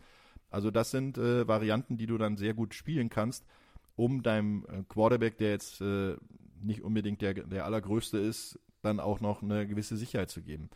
Also 0.51 0.73
das 0.73 0.90
sind 0.90 1.16
äh, 1.16 1.47
Varianten, 1.47 1.97
die 1.97 2.06
du 2.06 2.19
dann 2.19 2.36
sehr 2.36 2.52
gut 2.52 2.74
spielen 2.74 3.09
kannst, 3.09 3.47
um 3.97 4.23
deinem 4.23 4.64
äh, 4.69 4.82
Quarterback, 4.89 5.39
der 5.39 5.51
jetzt 5.51 5.81
äh, 5.81 6.16
nicht 6.60 6.82
unbedingt 6.82 7.23
der, 7.23 7.35
der 7.35 7.64
allergrößte 7.64 8.19
ist, 8.19 8.59
dann 8.82 9.01
auch 9.01 9.20
noch 9.20 9.43
eine 9.43 9.66
gewisse 9.66 9.97
Sicherheit 9.97 10.31
zu 10.31 10.43
geben. 10.43 10.70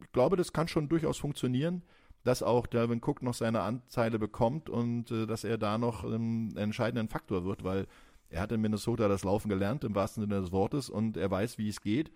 Ich 0.00 0.12
glaube, 0.12 0.36
das 0.36 0.52
kann 0.52 0.68
schon 0.68 0.88
durchaus 0.88 1.18
funktionieren, 1.18 1.82
dass 2.24 2.42
auch 2.42 2.66
Delvin 2.66 3.00
Cook 3.02 3.22
noch 3.22 3.34
seine 3.34 3.62
Anteile 3.62 4.18
bekommt 4.18 4.68
und 4.68 5.10
äh, 5.10 5.26
dass 5.26 5.44
er 5.44 5.58
da 5.58 5.78
noch 5.78 6.04
ähm, 6.04 6.50
einen 6.50 6.56
entscheidenden 6.56 7.08
Faktor 7.08 7.44
wird, 7.44 7.64
weil 7.64 7.86
er 8.30 8.40
hat 8.40 8.52
in 8.52 8.60
Minnesota 8.60 9.08
das 9.08 9.24
Laufen 9.24 9.48
gelernt, 9.48 9.84
im 9.84 9.94
wahrsten 9.94 10.22
Sinne 10.22 10.40
des 10.40 10.52
Wortes, 10.52 10.88
und 10.88 11.16
er 11.16 11.30
weiß, 11.30 11.58
wie 11.58 11.68
es 11.68 11.80
geht. 11.80 12.10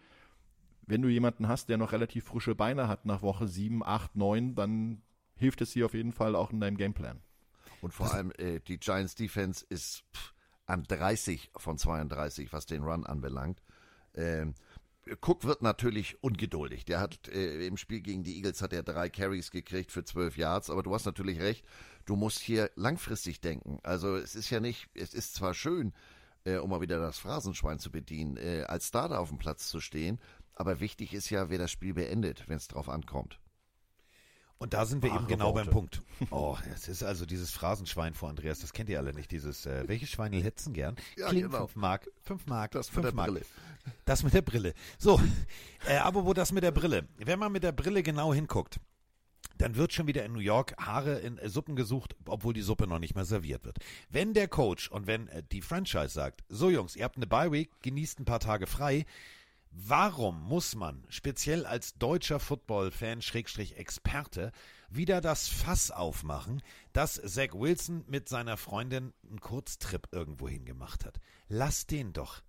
Wenn 0.86 1.02
du 1.02 1.08
jemanden 1.08 1.48
hast, 1.48 1.68
der 1.68 1.76
noch 1.76 1.92
relativ 1.92 2.24
frische 2.24 2.54
Beine 2.54 2.88
hat 2.88 3.04
nach 3.04 3.22
Woche 3.22 3.48
7, 3.48 3.84
8, 3.84 4.16
9, 4.16 4.54
dann 4.54 5.02
hilft 5.36 5.60
es 5.60 5.72
dir 5.72 5.84
auf 5.84 5.94
jeden 5.94 6.12
Fall 6.12 6.34
auch 6.34 6.52
in 6.52 6.60
deinem 6.60 6.76
Gameplan. 6.76 7.20
Und 7.80 7.92
vor 7.92 8.06
das 8.06 8.14
allem 8.14 8.32
äh, 8.38 8.60
die 8.60 8.78
Giants 8.78 9.14
Defense 9.14 9.64
ist 9.68 10.04
pff, 10.14 10.34
an 10.66 10.84
30 10.84 11.50
von 11.56 11.78
32, 11.78 12.52
was 12.52 12.66
den 12.66 12.82
Run 12.82 13.06
anbelangt. 13.06 13.62
Ähm, 14.14 14.54
Cook 15.20 15.44
wird 15.44 15.62
natürlich 15.62 16.22
ungeduldig. 16.22 16.84
Der 16.84 17.00
hat 17.00 17.28
äh, 17.28 17.66
im 17.66 17.76
Spiel 17.76 18.00
gegen 18.00 18.24
die 18.24 18.36
Eagles 18.36 18.60
hat 18.60 18.72
er 18.72 18.82
drei 18.82 19.08
Carries 19.08 19.52
gekriegt 19.52 19.92
für 19.92 20.04
zwölf 20.04 20.36
Yards, 20.36 20.68
aber 20.68 20.82
du 20.82 20.92
hast 20.92 21.06
natürlich 21.06 21.38
recht. 21.40 21.64
Du 22.06 22.16
musst 22.16 22.40
hier 22.40 22.70
langfristig 22.74 23.40
denken. 23.40 23.78
Also 23.84 24.16
es 24.16 24.34
ist 24.34 24.50
ja 24.50 24.58
nicht, 24.58 24.88
es 24.94 25.14
ist 25.14 25.34
zwar 25.34 25.54
schön, 25.54 25.92
äh, 26.44 26.56
um 26.56 26.70
mal 26.70 26.80
wieder 26.80 26.98
das 26.98 27.18
Phrasenschwein 27.18 27.78
zu 27.78 27.92
bedienen, 27.92 28.36
äh, 28.36 28.64
als 28.66 28.88
Starter 28.88 29.20
auf 29.20 29.28
dem 29.28 29.38
Platz 29.38 29.68
zu 29.68 29.80
stehen, 29.80 30.18
aber 30.54 30.80
wichtig 30.80 31.14
ist 31.14 31.30
ja, 31.30 31.50
wer 31.50 31.58
das 31.58 31.70
Spiel 31.70 31.94
beendet, 31.94 32.48
wenn 32.48 32.56
es 32.56 32.66
drauf 32.66 32.88
ankommt. 32.88 33.38
Und 34.58 34.72
da 34.72 34.86
sind 34.86 35.02
wir 35.02 35.10
Wahre 35.10 35.20
eben 35.20 35.28
genau 35.28 35.54
Worte. 35.54 35.64
beim 35.66 35.70
Punkt. 35.70 36.02
Oh, 36.30 36.56
es 36.74 36.88
ist 36.88 37.02
also 37.02 37.26
dieses 37.26 37.50
Phrasenschwein 37.50 38.14
vor 38.14 38.30
Andreas, 38.30 38.60
das 38.60 38.72
kennt 38.72 38.88
ihr 38.88 38.98
alle 38.98 39.12
nicht. 39.12 39.30
Dieses, 39.30 39.66
äh, 39.66 39.84
welche 39.86 40.06
Schweine 40.06 40.38
hetzen 40.38 40.72
gern? 40.72 40.96
Ja, 41.16 41.28
Klingt 41.28 41.46
genau. 41.50 41.66
5 41.66 41.76
Mark, 41.76 42.08
5 42.22 42.46
Mark, 42.46 42.70
das 42.72 42.88
fünf 42.88 43.04
mit 43.04 43.04
der 43.04 43.14
Mark. 43.14 43.28
Brille. 43.28 43.46
Das 44.06 44.22
mit 44.22 44.32
der 44.32 44.42
Brille. 44.42 44.74
So, 44.98 45.20
äh, 45.86 45.96
aber 45.98 46.24
wo 46.24 46.32
das 46.32 46.52
mit 46.52 46.64
der 46.64 46.70
Brille? 46.72 47.06
Wenn 47.18 47.38
man 47.38 47.52
mit 47.52 47.62
der 47.64 47.72
Brille 47.72 48.02
genau 48.02 48.32
hinguckt, 48.32 48.80
dann 49.58 49.76
wird 49.76 49.92
schon 49.92 50.06
wieder 50.06 50.24
in 50.24 50.32
New 50.32 50.40
York 50.40 50.74
Haare 50.78 51.18
in 51.18 51.38
äh, 51.38 51.48
Suppen 51.48 51.76
gesucht, 51.76 52.16
obwohl 52.26 52.54
die 52.54 52.62
Suppe 52.62 52.86
noch 52.86 52.98
nicht 52.98 53.14
mehr 53.14 53.24
serviert 53.24 53.64
wird. 53.64 53.78
Wenn 54.08 54.34
der 54.34 54.48
Coach 54.48 54.90
und 54.90 55.06
wenn 55.06 55.28
äh, 55.28 55.42
die 55.52 55.62
Franchise 55.62 56.08
sagt, 56.08 56.44
so 56.48 56.70
Jungs, 56.70 56.96
ihr 56.96 57.04
habt 57.04 57.16
eine 57.16 57.26
Bye 57.26 57.52
Week, 57.52 57.70
genießt 57.82 58.20
ein 58.20 58.24
paar 58.24 58.40
Tage 58.40 58.66
frei, 58.66 59.04
Warum 59.78 60.42
muss 60.42 60.74
man, 60.74 61.04
speziell 61.10 61.66
als 61.66 61.98
deutscher 61.98 62.40
Football-Fan, 62.40 63.20
Schrägstrich 63.20 63.76
Experte, 63.76 64.50
wieder 64.88 65.20
das 65.20 65.48
Fass 65.48 65.90
aufmachen, 65.90 66.62
dass 66.94 67.20
Zach 67.22 67.52
Wilson 67.52 68.02
mit 68.08 68.26
seiner 68.26 68.56
Freundin 68.56 69.12
einen 69.28 69.38
Kurztrip 69.38 70.08
irgendwo 70.12 70.48
hingemacht 70.48 71.04
hat? 71.04 71.20
Lass 71.48 71.86
den 71.86 72.14
doch. 72.14 72.40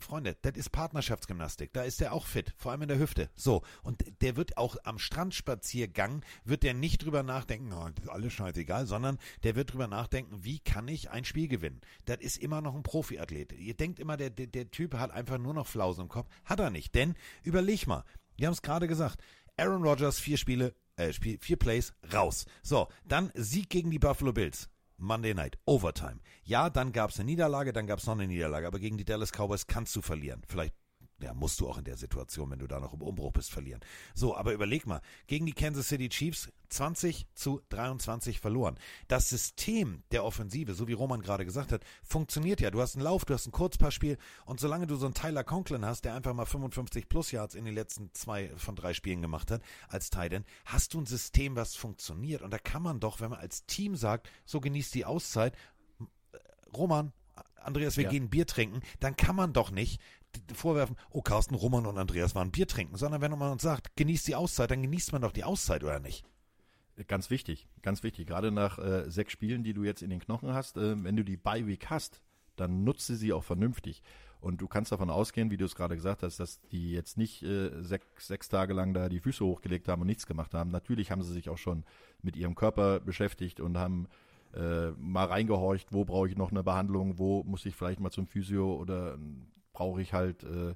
Freunde, 0.00 0.36
das 0.42 0.56
ist 0.56 0.70
Partnerschaftsgymnastik. 0.70 1.72
Da 1.72 1.82
ist 1.82 2.00
der 2.00 2.12
auch 2.12 2.26
fit, 2.26 2.52
vor 2.56 2.72
allem 2.72 2.82
in 2.82 2.88
der 2.88 2.98
Hüfte. 2.98 3.30
So, 3.34 3.62
und 3.82 4.04
der 4.20 4.36
wird 4.36 4.56
auch 4.56 4.76
am 4.84 4.98
Strandspaziergang, 4.98 6.24
wird 6.44 6.62
der 6.62 6.74
nicht 6.74 7.04
drüber 7.04 7.22
nachdenken, 7.22 7.72
oh, 7.72 7.88
das 7.88 8.04
ist 8.04 8.10
alles 8.10 8.32
scheißegal, 8.32 8.86
sondern 8.86 9.18
der 9.42 9.56
wird 9.56 9.72
drüber 9.72 9.86
nachdenken, 9.86 10.44
wie 10.44 10.58
kann 10.58 10.88
ich 10.88 11.10
ein 11.10 11.24
Spiel 11.24 11.48
gewinnen? 11.48 11.80
Das 12.04 12.18
ist 12.18 12.38
immer 12.38 12.60
noch 12.60 12.74
ein 12.74 12.82
Profiathlet. 12.82 13.52
Ihr 13.52 13.74
denkt 13.74 13.98
immer, 13.98 14.16
der, 14.16 14.30
der, 14.30 14.46
der 14.46 14.70
Typ 14.70 14.94
hat 14.94 15.10
einfach 15.10 15.38
nur 15.38 15.54
noch 15.54 15.66
Flausen 15.66 16.02
im 16.02 16.08
Kopf. 16.08 16.28
Hat 16.44 16.60
er 16.60 16.70
nicht, 16.70 16.94
denn 16.94 17.14
überleg 17.42 17.86
mal, 17.86 18.04
wir 18.36 18.46
haben 18.46 18.54
es 18.54 18.62
gerade 18.62 18.88
gesagt, 18.88 19.22
Aaron 19.56 19.84
Rodgers, 19.84 20.18
vier 20.18 20.36
Spiele, 20.36 20.74
äh, 20.96 21.12
vier 21.12 21.56
Plays, 21.56 21.94
raus. 22.12 22.46
So, 22.62 22.88
dann 23.04 23.30
Sieg 23.34 23.70
gegen 23.70 23.90
die 23.90 23.98
Buffalo 23.98 24.32
Bills. 24.32 24.68
Monday 24.96 25.34
Night, 25.34 25.58
Overtime. 25.66 26.20
Ja, 26.44 26.70
dann 26.70 26.92
gab 26.92 27.10
es 27.10 27.18
eine 27.18 27.26
Niederlage, 27.26 27.72
dann 27.72 27.86
gab 27.86 27.98
es 27.98 28.06
noch 28.06 28.14
eine 28.14 28.26
Niederlage, 28.26 28.66
aber 28.66 28.78
gegen 28.78 28.96
die 28.98 29.04
Dallas 29.04 29.32
Cowboys 29.32 29.66
kannst 29.66 29.94
du 29.96 30.02
verlieren. 30.02 30.42
Vielleicht 30.46 30.74
ja, 31.20 31.32
musst 31.32 31.60
du 31.60 31.68
auch 31.68 31.78
in 31.78 31.84
der 31.84 31.96
Situation, 31.96 32.50
wenn 32.50 32.58
du 32.58 32.66
da 32.66 32.80
noch 32.80 32.92
im 32.92 33.02
Umbruch 33.02 33.32
bist, 33.32 33.50
verlieren. 33.50 33.80
So, 34.14 34.36
aber 34.36 34.52
überleg 34.52 34.86
mal, 34.86 35.00
gegen 35.26 35.46
die 35.46 35.52
Kansas 35.52 35.88
City 35.88 36.08
Chiefs 36.08 36.48
20 36.68 37.26
zu 37.34 37.62
23 37.68 38.40
verloren. 38.40 38.78
Das 39.06 39.28
System 39.28 40.02
der 40.10 40.24
Offensive, 40.24 40.74
so 40.74 40.88
wie 40.88 40.92
Roman 40.92 41.22
gerade 41.22 41.44
gesagt 41.44 41.70
hat, 41.70 41.84
funktioniert 42.02 42.60
ja. 42.60 42.70
Du 42.70 42.80
hast 42.80 42.96
einen 42.96 43.04
Lauf, 43.04 43.24
du 43.24 43.34
hast 43.34 43.46
ein 43.46 43.52
Kurzpassspiel 43.52 44.18
und 44.44 44.58
solange 44.58 44.86
du 44.86 44.96
so 44.96 45.06
einen 45.06 45.14
Tyler 45.14 45.44
Conklin 45.44 45.84
hast, 45.84 46.04
der 46.04 46.14
einfach 46.14 46.34
mal 46.34 46.46
55 46.46 47.08
plus 47.08 47.30
Yards 47.30 47.54
in 47.54 47.64
den 47.64 47.74
letzten 47.74 48.12
zwei 48.12 48.50
von 48.56 48.74
drei 48.74 48.92
Spielen 48.92 49.22
gemacht 49.22 49.50
hat, 49.50 49.62
als 49.88 50.10
Titan, 50.10 50.44
hast 50.64 50.94
du 50.94 51.00
ein 51.00 51.06
System, 51.06 51.54
was 51.54 51.76
funktioniert. 51.76 52.42
Und 52.42 52.50
da 52.50 52.58
kann 52.58 52.82
man 52.82 52.98
doch, 52.98 53.20
wenn 53.20 53.30
man 53.30 53.38
als 53.38 53.66
Team 53.66 53.94
sagt, 53.94 54.28
so 54.44 54.60
genießt 54.60 54.94
die 54.94 55.04
Auszeit, 55.04 55.56
Roman, 56.76 57.12
Andreas, 57.56 57.96
wir 57.96 58.04
ja. 58.04 58.10
gehen 58.10 58.28
Bier 58.28 58.46
trinken, 58.46 58.80
dann 59.00 59.16
kann 59.16 59.36
man 59.36 59.52
doch 59.52 59.70
nicht 59.70 60.00
vorwerfen, 60.54 60.96
oh, 61.10 61.22
Carsten, 61.22 61.54
Roman 61.54 61.86
und 61.86 61.98
Andreas 61.98 62.34
waren 62.34 62.50
Bier 62.50 62.66
trinken, 62.66 62.96
sondern 62.96 63.20
wenn 63.20 63.30
man 63.30 63.52
uns 63.52 63.62
sagt, 63.62 63.96
genießt 63.96 64.28
die 64.28 64.34
Auszeit, 64.34 64.70
dann 64.70 64.82
genießt 64.82 65.12
man 65.12 65.22
doch 65.22 65.32
die 65.32 65.44
Auszeit, 65.44 65.84
oder 65.84 66.00
nicht? 66.00 66.24
Ganz 67.08 67.28
wichtig, 67.30 67.66
ganz 67.82 68.02
wichtig. 68.04 68.26
Gerade 68.26 68.52
nach 68.52 68.78
äh, 68.78 69.10
sechs 69.10 69.32
Spielen, 69.32 69.64
die 69.64 69.74
du 69.74 69.82
jetzt 69.82 70.02
in 70.02 70.10
den 70.10 70.20
Knochen 70.20 70.54
hast, 70.54 70.76
äh, 70.76 71.02
wenn 71.02 71.16
du 71.16 71.24
die 71.24 71.36
Bye 71.36 71.66
Week 71.66 71.86
hast, 71.90 72.22
dann 72.56 72.84
nutze 72.84 73.16
sie 73.16 73.32
auch 73.32 73.42
vernünftig. 73.42 74.02
Und 74.40 74.60
du 74.60 74.68
kannst 74.68 74.92
davon 74.92 75.10
ausgehen, 75.10 75.50
wie 75.50 75.56
du 75.56 75.64
es 75.64 75.74
gerade 75.74 75.96
gesagt 75.96 76.22
hast, 76.22 76.38
dass 76.38 76.60
die 76.68 76.92
jetzt 76.92 77.16
nicht 77.16 77.42
äh, 77.42 77.82
sechs, 77.82 78.26
sechs 78.26 78.48
Tage 78.48 78.74
lang 78.74 78.92
da 78.94 79.08
die 79.08 79.18
Füße 79.18 79.44
hochgelegt 79.44 79.88
haben 79.88 80.02
und 80.02 80.06
nichts 80.06 80.26
gemacht 80.26 80.54
haben. 80.54 80.70
Natürlich 80.70 81.10
haben 81.10 81.22
sie 81.22 81.32
sich 81.32 81.48
auch 81.48 81.58
schon 81.58 81.84
mit 82.22 82.36
ihrem 82.36 82.54
Körper 82.54 83.00
beschäftigt 83.00 83.58
und 83.58 83.78
haben 83.78 84.06
äh, 84.54 84.90
mal 84.98 85.24
reingehorcht, 85.24 85.92
wo 85.92 86.04
brauche 86.04 86.28
ich 86.28 86.36
noch 86.36 86.50
eine 86.50 86.62
Behandlung, 86.62 87.18
wo 87.18 87.42
muss 87.44 87.66
ich 87.66 87.74
vielleicht 87.74 88.00
mal 88.00 88.10
zum 88.10 88.26
Physio 88.26 88.74
oder 88.74 89.14
ähm, 89.14 89.46
brauche 89.74 90.00
ich 90.00 90.14
halt 90.14 90.42
äh, 90.44 90.70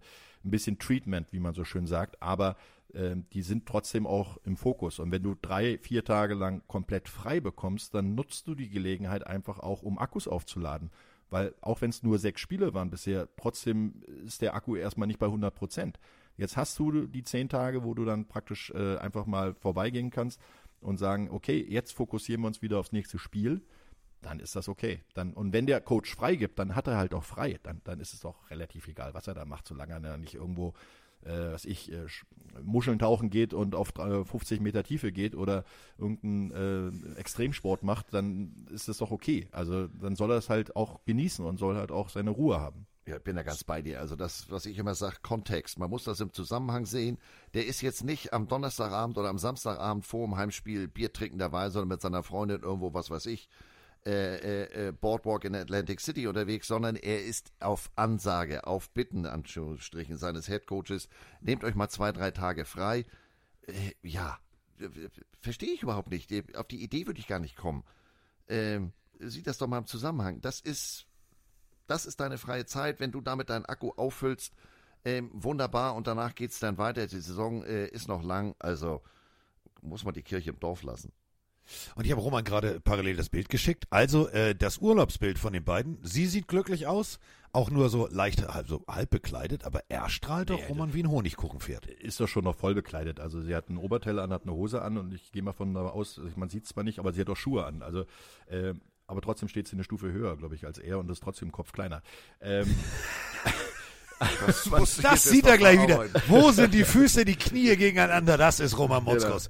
ein 0.44 0.50
bisschen 0.50 0.78
Treatment, 0.78 1.32
wie 1.32 1.40
man 1.40 1.54
so 1.54 1.64
schön 1.64 1.86
sagt. 1.86 2.22
Aber 2.22 2.56
äh, 2.92 3.16
die 3.32 3.42
sind 3.42 3.66
trotzdem 3.66 4.06
auch 4.06 4.36
im 4.44 4.56
Fokus. 4.56 4.98
Und 4.98 5.10
wenn 5.10 5.22
du 5.22 5.34
drei, 5.40 5.78
vier 5.78 6.04
Tage 6.04 6.34
lang 6.34 6.62
komplett 6.66 7.08
frei 7.08 7.40
bekommst, 7.40 7.94
dann 7.94 8.14
nutzt 8.14 8.46
du 8.46 8.54
die 8.54 8.68
Gelegenheit 8.68 9.26
einfach 9.26 9.58
auch, 9.60 9.82
um 9.82 9.98
Akkus 9.98 10.28
aufzuladen. 10.28 10.90
Weil 11.30 11.54
auch 11.60 11.80
wenn 11.80 11.90
es 11.90 12.02
nur 12.02 12.18
sechs 12.18 12.40
Spiele 12.40 12.74
waren 12.74 12.90
bisher, 12.90 13.28
trotzdem 13.36 14.02
ist 14.24 14.42
der 14.42 14.54
Akku 14.54 14.76
erstmal 14.76 15.06
nicht 15.06 15.18
bei 15.18 15.26
100 15.26 15.54
Prozent. 15.54 15.98
Jetzt 16.36 16.56
hast 16.56 16.78
du 16.78 17.06
die 17.06 17.24
zehn 17.24 17.48
Tage, 17.48 17.84
wo 17.84 17.94
du 17.94 18.04
dann 18.04 18.26
praktisch 18.26 18.70
äh, 18.70 18.96
einfach 18.98 19.26
mal 19.26 19.54
vorbeigehen 19.54 20.10
kannst 20.10 20.40
und 20.80 20.98
sagen, 20.98 21.28
okay, 21.30 21.64
jetzt 21.68 21.92
fokussieren 21.92 22.42
wir 22.42 22.46
uns 22.46 22.62
wieder 22.62 22.78
aufs 22.78 22.92
nächste 22.92 23.18
Spiel, 23.18 23.62
dann 24.22 24.40
ist 24.40 24.56
das 24.56 24.68
okay. 24.68 25.02
Dann, 25.14 25.32
und 25.32 25.52
wenn 25.52 25.66
der 25.66 25.80
Coach 25.80 26.14
freigibt, 26.14 26.58
dann 26.58 26.74
hat 26.74 26.86
er 26.86 26.96
halt 26.96 27.14
auch 27.14 27.24
frei. 27.24 27.58
Dann, 27.62 27.80
dann 27.84 28.00
ist 28.00 28.14
es 28.14 28.20
doch 28.20 28.50
relativ 28.50 28.88
egal, 28.88 29.14
was 29.14 29.28
er 29.28 29.34
da 29.34 29.44
macht, 29.44 29.66
solange 29.66 29.94
er 29.94 30.18
nicht 30.18 30.34
irgendwo 30.34 30.74
äh, 31.24 31.52
was 31.52 31.64
ich, 31.64 31.92
äh, 31.92 32.06
Muscheln 32.62 32.98
tauchen 32.98 33.30
geht 33.30 33.54
und 33.54 33.74
auf 33.74 33.96
äh, 33.98 34.24
50 34.24 34.60
Meter 34.60 34.82
Tiefe 34.82 35.12
geht 35.12 35.34
oder 35.34 35.64
irgendeinen 35.98 37.14
äh, 37.16 37.18
Extremsport 37.18 37.82
macht, 37.82 38.12
dann 38.12 38.66
ist 38.70 38.88
das 38.88 38.98
doch 38.98 39.10
okay. 39.10 39.48
Also 39.52 39.88
dann 39.88 40.16
soll 40.16 40.30
er 40.30 40.38
es 40.38 40.48
halt 40.48 40.76
auch 40.76 41.04
genießen 41.04 41.44
und 41.44 41.58
soll 41.58 41.76
halt 41.76 41.92
auch 41.92 42.08
seine 42.08 42.30
Ruhe 42.30 42.60
haben. 42.60 42.86
Ja, 43.06 43.16
ich 43.16 43.22
bin 43.22 43.36
da 43.36 43.42
ganz 43.42 43.64
bei 43.64 43.80
dir. 43.80 44.00
Also 44.00 44.16
das, 44.16 44.50
was 44.50 44.66
ich 44.66 44.76
immer 44.76 44.94
sage, 44.94 45.16
Kontext. 45.22 45.78
Man 45.78 45.88
muss 45.88 46.04
das 46.04 46.20
im 46.20 46.32
Zusammenhang 46.32 46.84
sehen. 46.84 47.16
Der 47.54 47.66
ist 47.66 47.80
jetzt 47.80 48.04
nicht 48.04 48.34
am 48.34 48.48
Donnerstagabend 48.48 49.16
oder 49.16 49.30
am 49.30 49.38
Samstagabend 49.38 50.04
vor 50.04 50.26
dem 50.26 50.36
Heimspiel 50.36 50.88
Bier 50.88 51.10
trinkenderweise 51.12 51.78
oder 51.78 51.86
mit 51.86 52.02
seiner 52.02 52.22
Freundin 52.22 52.60
irgendwo, 52.60 52.92
was 52.92 53.10
weiß 53.10 53.26
ich, 53.26 53.48
äh, 54.06 54.36
äh, 54.36 54.88
äh, 54.88 54.92
Boardwalk 54.92 55.44
in 55.44 55.54
Atlantic 55.54 56.00
City 56.00 56.26
unterwegs, 56.26 56.66
sondern 56.66 56.96
er 56.96 57.24
ist 57.24 57.52
auf 57.60 57.90
Ansage, 57.96 58.66
auf 58.66 58.90
Bitten, 58.90 59.26
Anführungsstrichen, 59.26 60.16
seines 60.16 60.48
Headcoaches. 60.48 61.08
Nehmt 61.40 61.64
euch 61.64 61.74
mal 61.74 61.88
zwei, 61.88 62.12
drei 62.12 62.30
Tage 62.30 62.64
frei. 62.64 63.04
Äh, 63.66 63.92
ja, 64.02 64.38
verstehe 65.40 65.72
ich 65.72 65.82
überhaupt 65.82 66.10
nicht. 66.10 66.32
Auf 66.56 66.68
die 66.68 66.82
Idee 66.82 67.06
würde 67.06 67.20
ich 67.20 67.26
gar 67.26 67.38
nicht 67.38 67.56
kommen. 67.56 67.84
Ähm, 68.48 68.92
sieh 69.18 69.42
das 69.42 69.58
doch 69.58 69.66
mal 69.66 69.78
im 69.78 69.86
Zusammenhang. 69.86 70.40
Das 70.40 70.60
ist, 70.60 71.06
das 71.86 72.06
ist 72.06 72.20
deine 72.20 72.38
freie 72.38 72.66
Zeit. 72.66 73.00
Wenn 73.00 73.12
du 73.12 73.20
damit 73.20 73.50
deinen 73.50 73.66
Akku 73.66 73.90
auffüllst, 73.90 74.54
ähm, 75.04 75.30
wunderbar. 75.32 75.94
Und 75.94 76.06
danach 76.06 76.34
geht 76.34 76.52
es 76.52 76.60
dann 76.60 76.78
weiter. 76.78 77.06
Die 77.06 77.20
Saison 77.20 77.62
äh, 77.64 77.88
ist 77.88 78.08
noch 78.08 78.22
lang. 78.22 78.54
Also 78.58 79.02
muss 79.82 80.04
man 80.04 80.14
die 80.14 80.22
Kirche 80.22 80.50
im 80.50 80.60
Dorf 80.60 80.82
lassen. 80.82 81.12
Und 81.94 82.04
ich 82.04 82.10
habe 82.12 82.20
Roman 82.20 82.44
gerade 82.44 82.80
parallel 82.80 83.16
das 83.16 83.28
Bild 83.28 83.48
geschickt. 83.48 83.86
Also 83.90 84.28
äh, 84.28 84.54
das 84.54 84.78
Urlaubsbild 84.78 85.38
von 85.38 85.52
den 85.52 85.64
beiden. 85.64 85.98
Sie 86.02 86.26
sieht 86.26 86.48
glücklich 86.48 86.86
aus, 86.86 87.18
auch 87.52 87.70
nur 87.70 87.88
so 87.88 88.08
leicht 88.10 88.46
halb, 88.46 88.68
so 88.68 88.84
halb 88.88 89.10
bekleidet, 89.10 89.64
aber 89.64 89.82
er 89.88 90.08
strahlt 90.10 90.50
doch 90.50 90.58
nee, 90.58 90.66
Roman 90.66 90.94
wie 90.94 91.02
ein 91.02 91.10
Honigkuchenpferd. 91.10 91.86
Ist 91.86 92.20
doch 92.20 92.28
schon 92.28 92.44
noch 92.44 92.56
voll 92.56 92.74
bekleidet. 92.74 93.20
Also 93.20 93.40
sie 93.40 93.54
hat 93.54 93.68
ein 93.68 93.78
Oberteil 93.78 94.18
an, 94.18 94.32
hat 94.32 94.42
eine 94.42 94.52
Hose 94.52 94.82
an 94.82 94.98
und 94.98 95.14
ich 95.14 95.32
gehe 95.32 95.42
mal 95.42 95.52
von 95.52 95.74
da 95.74 95.80
aus, 95.82 96.20
man 96.36 96.48
sieht 96.48 96.64
es 96.64 96.70
zwar 96.70 96.84
nicht, 96.84 96.98
aber 96.98 97.12
sie 97.12 97.20
hat 97.20 97.30
auch 97.30 97.36
Schuhe 97.36 97.64
an. 97.64 97.82
Also 97.82 98.04
äh, 98.46 98.74
aber 99.06 99.22
trotzdem 99.22 99.48
steht 99.48 99.66
sie 99.66 99.74
eine 99.74 99.84
Stufe 99.84 100.12
höher, 100.12 100.36
glaube 100.36 100.54
ich, 100.54 100.66
als 100.66 100.78
er 100.78 100.98
und 100.98 101.10
ist 101.10 101.22
trotzdem 101.22 101.50
Kopf 101.50 101.72
kleiner. 101.72 102.02
Ähm, 102.40 102.66
Das, 104.18 104.96
das 105.00 105.22
sieht 105.22 105.46
er 105.46 105.58
gleich 105.58 105.80
wieder. 105.80 106.06
Wo 106.26 106.50
sind 106.50 106.74
die 106.74 106.82
Füße, 106.82 107.24
die 107.24 107.36
Knie 107.36 107.76
gegeneinander? 107.76 108.36
Das 108.36 108.58
ist 108.58 108.76
Roman 108.76 109.04
Motzkos. 109.04 109.48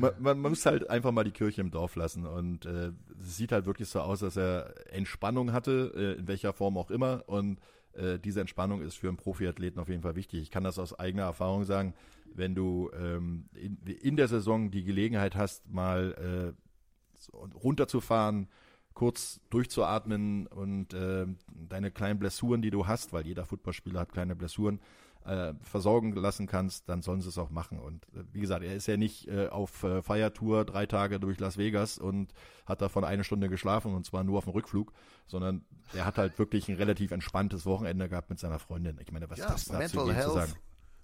Genau 0.00 0.12
man, 0.18 0.40
man, 0.40 0.50
muss 0.50 0.66
halt 0.66 0.88
einfach 0.88 1.12
mal 1.12 1.24
die 1.24 1.30
Kirche 1.30 1.60
im 1.60 1.70
Dorf 1.70 1.96
lassen. 1.96 2.26
Und 2.26 2.66
äh, 2.66 2.92
es 3.20 3.36
sieht 3.36 3.52
halt 3.52 3.66
wirklich 3.66 3.88
so 3.88 4.00
aus, 4.00 4.20
dass 4.20 4.36
er 4.36 4.74
Entspannung 4.92 5.52
hatte, 5.52 5.92
äh, 5.94 6.20
in 6.20 6.28
welcher 6.28 6.52
Form 6.52 6.76
auch 6.76 6.90
immer. 6.90 7.24
Und 7.26 7.60
äh, 7.94 8.18
diese 8.18 8.40
Entspannung 8.40 8.80
ist 8.80 8.96
für 8.96 9.08
einen 9.08 9.16
Profiathleten 9.16 9.80
auf 9.80 9.88
jeden 9.88 10.02
Fall 10.02 10.16
wichtig. 10.16 10.42
Ich 10.42 10.50
kann 10.50 10.64
das 10.64 10.78
aus 10.78 10.98
eigener 10.98 11.24
Erfahrung 11.24 11.64
sagen. 11.64 11.94
Wenn 12.34 12.54
du 12.54 12.90
ähm, 12.98 13.48
in, 13.54 13.78
in 13.86 14.16
der 14.16 14.28
Saison 14.28 14.70
die 14.70 14.84
Gelegenheit 14.84 15.34
hast, 15.34 15.68
mal 15.70 16.54
äh, 16.54 17.56
runterzufahren, 17.56 18.48
kurz 18.94 19.40
durchzuatmen 19.50 20.46
und 20.48 20.92
äh, 20.92 21.26
deine 21.68 21.90
kleinen 21.90 22.18
Blessuren, 22.18 22.62
die 22.62 22.70
du 22.70 22.86
hast, 22.86 23.12
weil 23.12 23.26
jeder 23.26 23.46
Footballspieler 23.46 24.00
hat 24.00 24.12
kleine 24.12 24.34
Blessuren, 24.34 24.80
äh, 25.28 25.54
versorgen 25.62 26.12
lassen 26.12 26.46
kannst, 26.46 26.88
dann 26.88 27.02
sollen 27.02 27.20
sie 27.20 27.28
es 27.28 27.38
auch 27.38 27.50
machen. 27.50 27.78
Und 27.78 28.04
äh, 28.14 28.24
wie 28.32 28.40
gesagt, 28.40 28.64
er 28.64 28.74
ist 28.74 28.86
ja 28.86 28.96
nicht 28.96 29.28
äh, 29.28 29.48
auf 29.48 29.82
äh, 29.84 30.02
Feiertour 30.02 30.64
drei 30.64 30.86
Tage 30.86 31.20
durch 31.20 31.38
Las 31.38 31.58
Vegas 31.58 31.98
und 31.98 32.32
hat 32.66 32.80
davon 32.80 33.04
eine 33.04 33.24
Stunde 33.24 33.48
geschlafen 33.48 33.94
und 33.94 34.06
zwar 34.06 34.24
nur 34.24 34.38
auf 34.38 34.44
dem 34.44 34.52
Rückflug, 34.52 34.92
sondern 35.26 35.64
er 35.94 36.04
hat 36.04 36.18
halt 36.18 36.38
wirklich 36.38 36.68
ein 36.68 36.76
relativ 36.76 37.10
entspanntes 37.10 37.66
Wochenende 37.66 38.08
gehabt 38.08 38.30
mit 38.30 38.38
seiner 38.38 38.58
Freundin. 38.58 38.98
Ich 39.00 39.12
meine, 39.12 39.28
was 39.30 39.38
ja, 39.38 39.48
das 39.48 39.66
dazu 39.66 40.06
zu 40.06 40.30
sagen? 40.30 40.52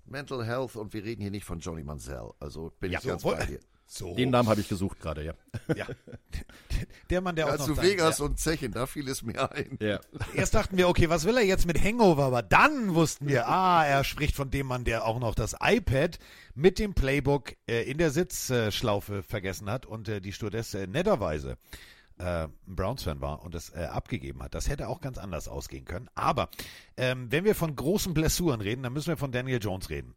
Mental 0.06 0.44
Health 0.44 0.76
und 0.76 0.92
wir 0.92 1.04
reden 1.04 1.22
hier 1.22 1.30
nicht 1.30 1.44
von 1.44 1.60
Johnny 1.60 1.82
Mansell. 1.82 2.30
Also 2.40 2.72
bin 2.80 2.92
ja, 2.92 2.98
ich 3.00 3.06
ganz 3.06 3.22
bei 3.22 3.44
dir. 3.46 3.60
So. 3.86 4.14
Den 4.14 4.30
Namen 4.30 4.48
habe 4.48 4.60
ich 4.60 4.68
gesucht 4.68 4.98
gerade, 4.98 5.24
ja. 5.24 5.34
Ja. 5.76 5.86
Der 7.10 7.20
Mann, 7.20 7.36
der 7.36 7.46
ja, 7.46 7.54
auch 7.54 7.58
noch 7.58 7.66
zu 7.66 7.82
Vegas 7.82 8.18
ja. 8.18 8.24
und 8.24 8.38
Zechen, 8.38 8.72
da 8.72 8.86
fiel 8.86 9.08
es 9.08 9.22
mir 9.22 9.52
ein. 9.52 9.78
Ja. 9.80 10.00
Erst 10.34 10.54
dachten 10.54 10.76
wir, 10.76 10.88
okay, 10.88 11.08
was 11.10 11.24
will 11.26 11.36
er 11.36 11.44
jetzt 11.44 11.66
mit 11.66 11.82
Hangover? 11.82 12.24
Aber 12.24 12.42
dann 12.42 12.94
wussten 12.94 13.28
wir, 13.28 13.46
ah, 13.46 13.84
er 13.84 14.02
spricht 14.04 14.34
von 14.34 14.50
dem 14.50 14.66
Mann, 14.66 14.84
der 14.84 15.04
auch 15.04 15.20
noch 15.20 15.34
das 15.34 15.54
iPad 15.60 16.18
mit 16.54 16.78
dem 16.78 16.94
Playbook 16.94 17.54
äh, 17.68 17.82
in 17.82 17.98
der 17.98 18.10
Sitzschlaufe 18.10 19.22
vergessen 19.22 19.70
hat 19.70 19.86
und 19.86 20.08
äh, 20.08 20.20
die 20.20 20.32
Stewardesse 20.32 20.86
netterweise 20.88 21.58
äh, 22.18 22.48
Browns-Fan 22.66 23.20
war 23.20 23.42
und 23.42 23.54
es 23.54 23.70
äh, 23.70 23.84
abgegeben 23.84 24.42
hat. 24.42 24.54
Das 24.54 24.68
hätte 24.68 24.88
auch 24.88 25.00
ganz 25.00 25.18
anders 25.18 25.48
ausgehen 25.48 25.84
können. 25.84 26.08
Aber 26.14 26.48
ähm, 26.96 27.30
wenn 27.30 27.44
wir 27.44 27.54
von 27.54 27.74
großen 27.74 28.14
Blessuren 28.14 28.60
reden, 28.60 28.82
dann 28.82 28.92
müssen 28.92 29.08
wir 29.08 29.16
von 29.16 29.32
Daniel 29.32 29.60
Jones 29.60 29.90
reden. 29.90 30.14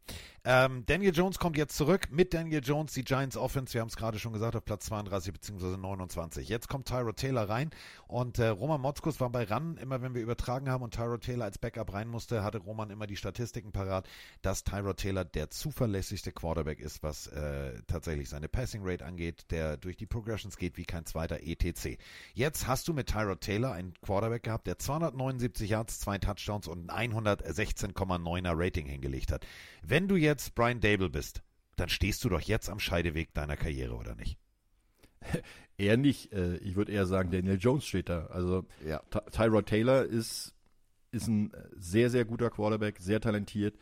Ähm, 0.50 0.84
Daniel 0.86 1.14
Jones 1.14 1.38
kommt 1.38 1.58
jetzt 1.58 1.76
zurück. 1.76 2.08
Mit 2.10 2.32
Daniel 2.32 2.62
Jones 2.64 2.94
die 2.94 3.04
Giants 3.04 3.36
Offense, 3.36 3.74
wir 3.74 3.82
haben 3.82 3.88
es 3.88 3.96
gerade 3.96 4.18
schon 4.18 4.32
gesagt, 4.32 4.56
auf 4.56 4.64
Platz 4.64 4.86
32 4.86 5.34
bzw. 5.34 5.76
29. 5.76 6.48
Jetzt 6.48 6.70
kommt 6.70 6.88
Tyro 6.88 7.12
Taylor 7.12 7.50
rein 7.50 7.68
und 8.06 8.38
äh, 8.38 8.46
Roman 8.46 8.80
Motzkus 8.80 9.20
war 9.20 9.28
bei 9.28 9.44
RAN, 9.44 9.76
immer 9.76 10.00
wenn 10.00 10.14
wir 10.14 10.22
übertragen 10.22 10.70
haben 10.70 10.82
und 10.82 10.94
Tyro 10.94 11.18
Taylor 11.18 11.44
als 11.44 11.58
Backup 11.58 11.92
rein 11.92 12.08
musste, 12.08 12.42
hatte 12.44 12.56
Roman 12.56 12.88
immer 12.88 13.06
die 13.06 13.16
Statistiken 13.16 13.72
parat, 13.72 14.08
dass 14.40 14.64
Tyro 14.64 14.94
Taylor 14.94 15.26
der 15.26 15.50
zuverlässigste 15.50 16.32
Quarterback 16.32 16.80
ist, 16.80 17.02
was 17.02 17.26
äh, 17.26 17.82
tatsächlich 17.86 18.30
seine 18.30 18.48
Passing 18.48 18.80
Rate 18.82 19.04
angeht, 19.04 19.50
der 19.50 19.76
durch 19.76 19.98
die 19.98 20.06
Progressions 20.06 20.56
geht 20.56 20.78
wie 20.78 20.86
kein 20.86 21.04
zweiter 21.04 21.40
ETC. 21.42 21.98
Jetzt 22.32 22.66
hast 22.66 22.88
du 22.88 22.94
mit 22.94 23.08
Tyro 23.10 23.34
Taylor 23.34 23.72
einen 23.72 23.92
Quarterback 24.00 24.44
gehabt, 24.44 24.66
der 24.66 24.78
279 24.78 25.68
Yards, 25.68 26.00
zwei 26.00 26.16
Touchdowns 26.16 26.68
und 26.68 26.88
ein 26.88 27.12
116,9er 27.12 28.52
Rating 28.54 28.86
hingelegt 28.86 29.30
hat. 29.30 29.46
Wenn 29.82 30.08
du 30.08 30.16
jetzt 30.16 30.37
Brian 30.54 30.80
Dable 30.80 31.10
bist, 31.10 31.42
dann 31.76 31.88
stehst 31.88 32.24
du 32.24 32.28
doch 32.28 32.40
jetzt 32.40 32.68
am 32.68 32.80
Scheideweg 32.80 33.32
deiner 33.34 33.56
Karriere, 33.56 33.94
oder 33.94 34.14
nicht? 34.14 34.38
Eher 35.78 35.96
nicht. 35.96 36.32
Äh, 36.32 36.56
ich 36.58 36.76
würde 36.76 36.92
eher 36.92 37.06
sagen, 37.06 37.30
Daniel 37.30 37.58
Jones 37.58 37.86
steht 37.86 38.08
da. 38.08 38.26
Also 38.26 38.66
ja. 38.84 39.00
Tyrod 39.30 39.66
Taylor 39.66 40.04
ist, 40.04 40.54
ist 41.12 41.28
ein 41.28 41.52
sehr, 41.76 42.10
sehr 42.10 42.24
guter 42.24 42.50
Quarterback, 42.50 42.98
sehr 42.98 43.20
talentiert, 43.20 43.76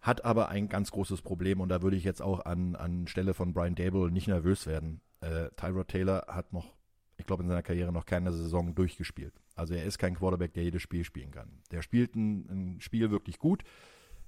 hat 0.00 0.24
aber 0.24 0.48
ein 0.48 0.68
ganz 0.68 0.90
großes 0.90 1.22
Problem 1.22 1.60
und 1.60 1.68
da 1.70 1.82
würde 1.82 1.96
ich 1.96 2.04
jetzt 2.04 2.22
auch 2.22 2.44
an, 2.44 2.76
an 2.76 3.08
Stelle 3.08 3.34
von 3.34 3.52
Brian 3.52 3.74
Dable 3.74 4.10
nicht 4.10 4.28
nervös 4.28 4.66
werden. 4.66 5.00
Äh, 5.20 5.50
Tyrod 5.56 5.88
Taylor 5.88 6.26
hat 6.28 6.52
noch, 6.52 6.76
ich 7.16 7.26
glaube, 7.26 7.42
in 7.42 7.48
seiner 7.48 7.64
Karriere 7.64 7.92
noch 7.92 8.06
keine 8.06 8.32
Saison 8.32 8.74
durchgespielt. 8.74 9.34
Also 9.56 9.74
er 9.74 9.84
ist 9.84 9.98
kein 9.98 10.14
Quarterback, 10.14 10.54
der 10.54 10.62
jedes 10.62 10.82
Spiel 10.82 11.02
spielen 11.02 11.32
kann. 11.32 11.62
Der 11.72 11.82
spielt 11.82 12.14
ein, 12.14 12.76
ein 12.76 12.80
Spiel 12.80 13.10
wirklich 13.10 13.38
gut, 13.38 13.64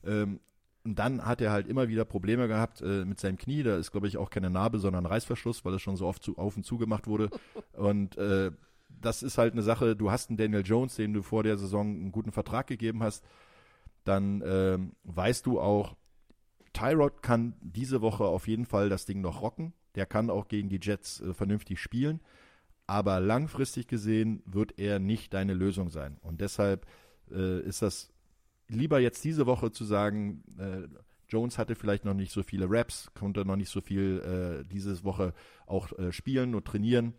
ähm, 0.03 0.41
und 0.85 0.99
dann 0.99 1.25
hat 1.27 1.41
er 1.41 1.53
halt 1.53 1.67
immer 1.67 1.89
wieder 1.89 2.05
Probleme 2.05 2.49
gehabt 2.49 2.81
äh, 2.81 3.05
mit 3.05 3.21
seinem 3.21 3.37
Knie. 3.37 3.63
Da 3.63 3.77
ist, 3.77 3.93
glaube 3.93 4.09
ich, 4.09 4.17
auch 4.17 4.31
keine 4.31 4.49
Narbe, 4.49 4.79
sondern 4.79 5.05
Reißverschluss, 5.05 5.65
weil 5.65 5.75
es 5.75 5.83
schon 5.83 5.97
so 5.97 6.07
oft 6.07 6.23
zu, 6.23 6.39
auf 6.39 6.57
und 6.57 6.65
zu 6.65 6.79
gemacht 6.79 7.07
wurde. 7.07 7.31
Und 7.75 8.17
äh, 8.17 8.51
das 8.89 9.23
ist 9.23 9.39
halt 9.39 9.53
eine 9.53 9.63
Sache, 9.63 9.97
du 9.97 10.11
hast 10.11 10.31
einen 10.31 10.37
Daniel 10.37 10.65
Jones, 10.65 10.97
den 10.97 11.13
du 11.13 11.23
vor 11.23 11.43
der 11.43 11.59
Saison 11.59 11.87
einen 11.87 12.13
guten 12.13 12.33
Vertrag 12.33 12.67
gegeben 12.67 13.03
hast. 13.03 13.25
Dann 14.05 14.41
äh, 14.43 14.79
weißt 15.05 15.47
du 15.47 15.61
auch, 15.61 15.97
Tyrod 16.73 17.23
kann 17.23 17.55
diese 17.61 18.01
Woche 18.01 18.25
auf 18.25 18.49
jeden 18.49 18.67
Fall 18.67 18.89
das 18.89 19.05
Ding 19.05 19.21
noch 19.21 19.43
rocken. 19.43 19.75
Der 19.95 20.07
kann 20.07 20.31
auch 20.31 20.49
gegen 20.49 20.69
die 20.69 20.81
Jets 20.81 21.21
äh, 21.21 21.35
vernünftig 21.35 21.81
spielen. 21.81 22.21
Aber 22.87 23.21
langfristig 23.21 23.87
gesehen 23.87 24.43
wird 24.47 24.79
er 24.79 24.99
nicht 24.99 25.35
deine 25.35 25.55
Lösung 25.55 25.91
sein. 25.91 26.17
Und 26.23 26.41
deshalb 26.41 26.87
äh, 27.31 27.61
ist 27.61 27.83
das 27.83 28.11
lieber 28.71 29.01
jetzt 29.01 29.25
diese 29.25 29.47
Woche 29.47 29.71
zu 29.73 29.85
sagen, 29.85 30.43
äh, 30.59 30.89
Jones 31.29 31.59
hatte 31.59 31.75
vielleicht 31.75 32.05
noch 32.05 32.15
nicht 32.15 32.33
so 32.33 32.43
viele 32.43 32.67
Raps, 32.69 33.11
konnte 33.15 33.45
noch 33.45 33.57
nicht 33.57 33.71
so 33.71 33.81
viel 33.81 34.63
äh, 34.65 34.69
diese 34.69 35.03
Woche 35.05 35.33
auch 35.67 35.97
äh, 35.99 36.13
spielen 36.13 36.55
und 36.55 36.65
trainieren. 36.65 37.15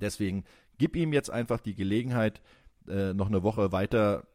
Deswegen 0.00 0.44
gib 0.78 0.96
ihm 0.96 1.12
jetzt 1.12 1.30
einfach 1.30 1.60
die 1.60 1.74
Gelegenheit, 1.74 2.40
äh, 2.88 3.12
noch 3.12 3.28
eine 3.28 3.42
Woche 3.42 3.72
weiter 3.72 4.26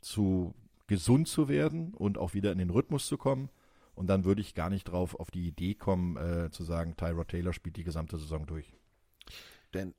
zu 0.00 0.54
gesund 0.86 1.28
zu 1.28 1.48
werden 1.48 1.94
und 1.94 2.18
auch 2.18 2.34
wieder 2.34 2.52
in 2.52 2.58
den 2.58 2.70
Rhythmus 2.70 3.06
zu 3.06 3.16
kommen. 3.16 3.50
Und 3.94 4.08
dann 4.08 4.24
würde 4.24 4.42
ich 4.42 4.54
gar 4.54 4.68
nicht 4.68 4.84
drauf 4.84 5.18
auf 5.18 5.30
die 5.30 5.46
Idee 5.46 5.74
kommen, 5.74 6.16
äh, 6.16 6.50
zu 6.50 6.64
sagen, 6.64 6.96
Tyra 6.96 7.24
Taylor 7.24 7.52
spielt 7.52 7.76
die 7.76 7.84
gesamte 7.84 8.18
Saison 8.18 8.46
durch. 8.46 8.74
Denn 9.72 9.94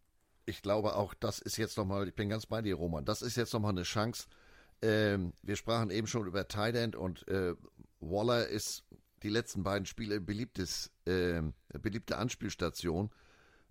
ich 0.45 0.61
glaube 0.61 0.95
auch, 0.95 1.13
das 1.13 1.39
ist 1.39 1.57
jetzt 1.57 1.77
nochmal, 1.77 2.07
ich 2.07 2.13
bin 2.13 2.29
ganz 2.29 2.45
bei 2.45 2.61
dir, 2.61 2.75
Roman, 2.75 3.03
das 3.05 3.21
ist 3.21 3.35
jetzt 3.38 3.53
nochmal 3.53 3.71
eine 3.71 3.84
Chance. 3.84 4.27
Ähm, 4.81 5.33
wir 5.41 5.55
sprachen 5.55 5.89
eben 5.89 6.07
schon 6.07 6.27
über 6.27 6.47
Tight 6.47 6.75
End 6.75 6.95
und 6.95 7.27
äh, 7.27 7.55
Waller 7.99 8.47
ist 8.47 8.83
die 9.23 9.29
letzten 9.29 9.63
beiden 9.63 9.85
Spiele 9.85 10.21
beliebtes, 10.21 10.91
äh, 11.05 11.41
beliebte 11.81 12.17
Anspielstation. 12.17 13.09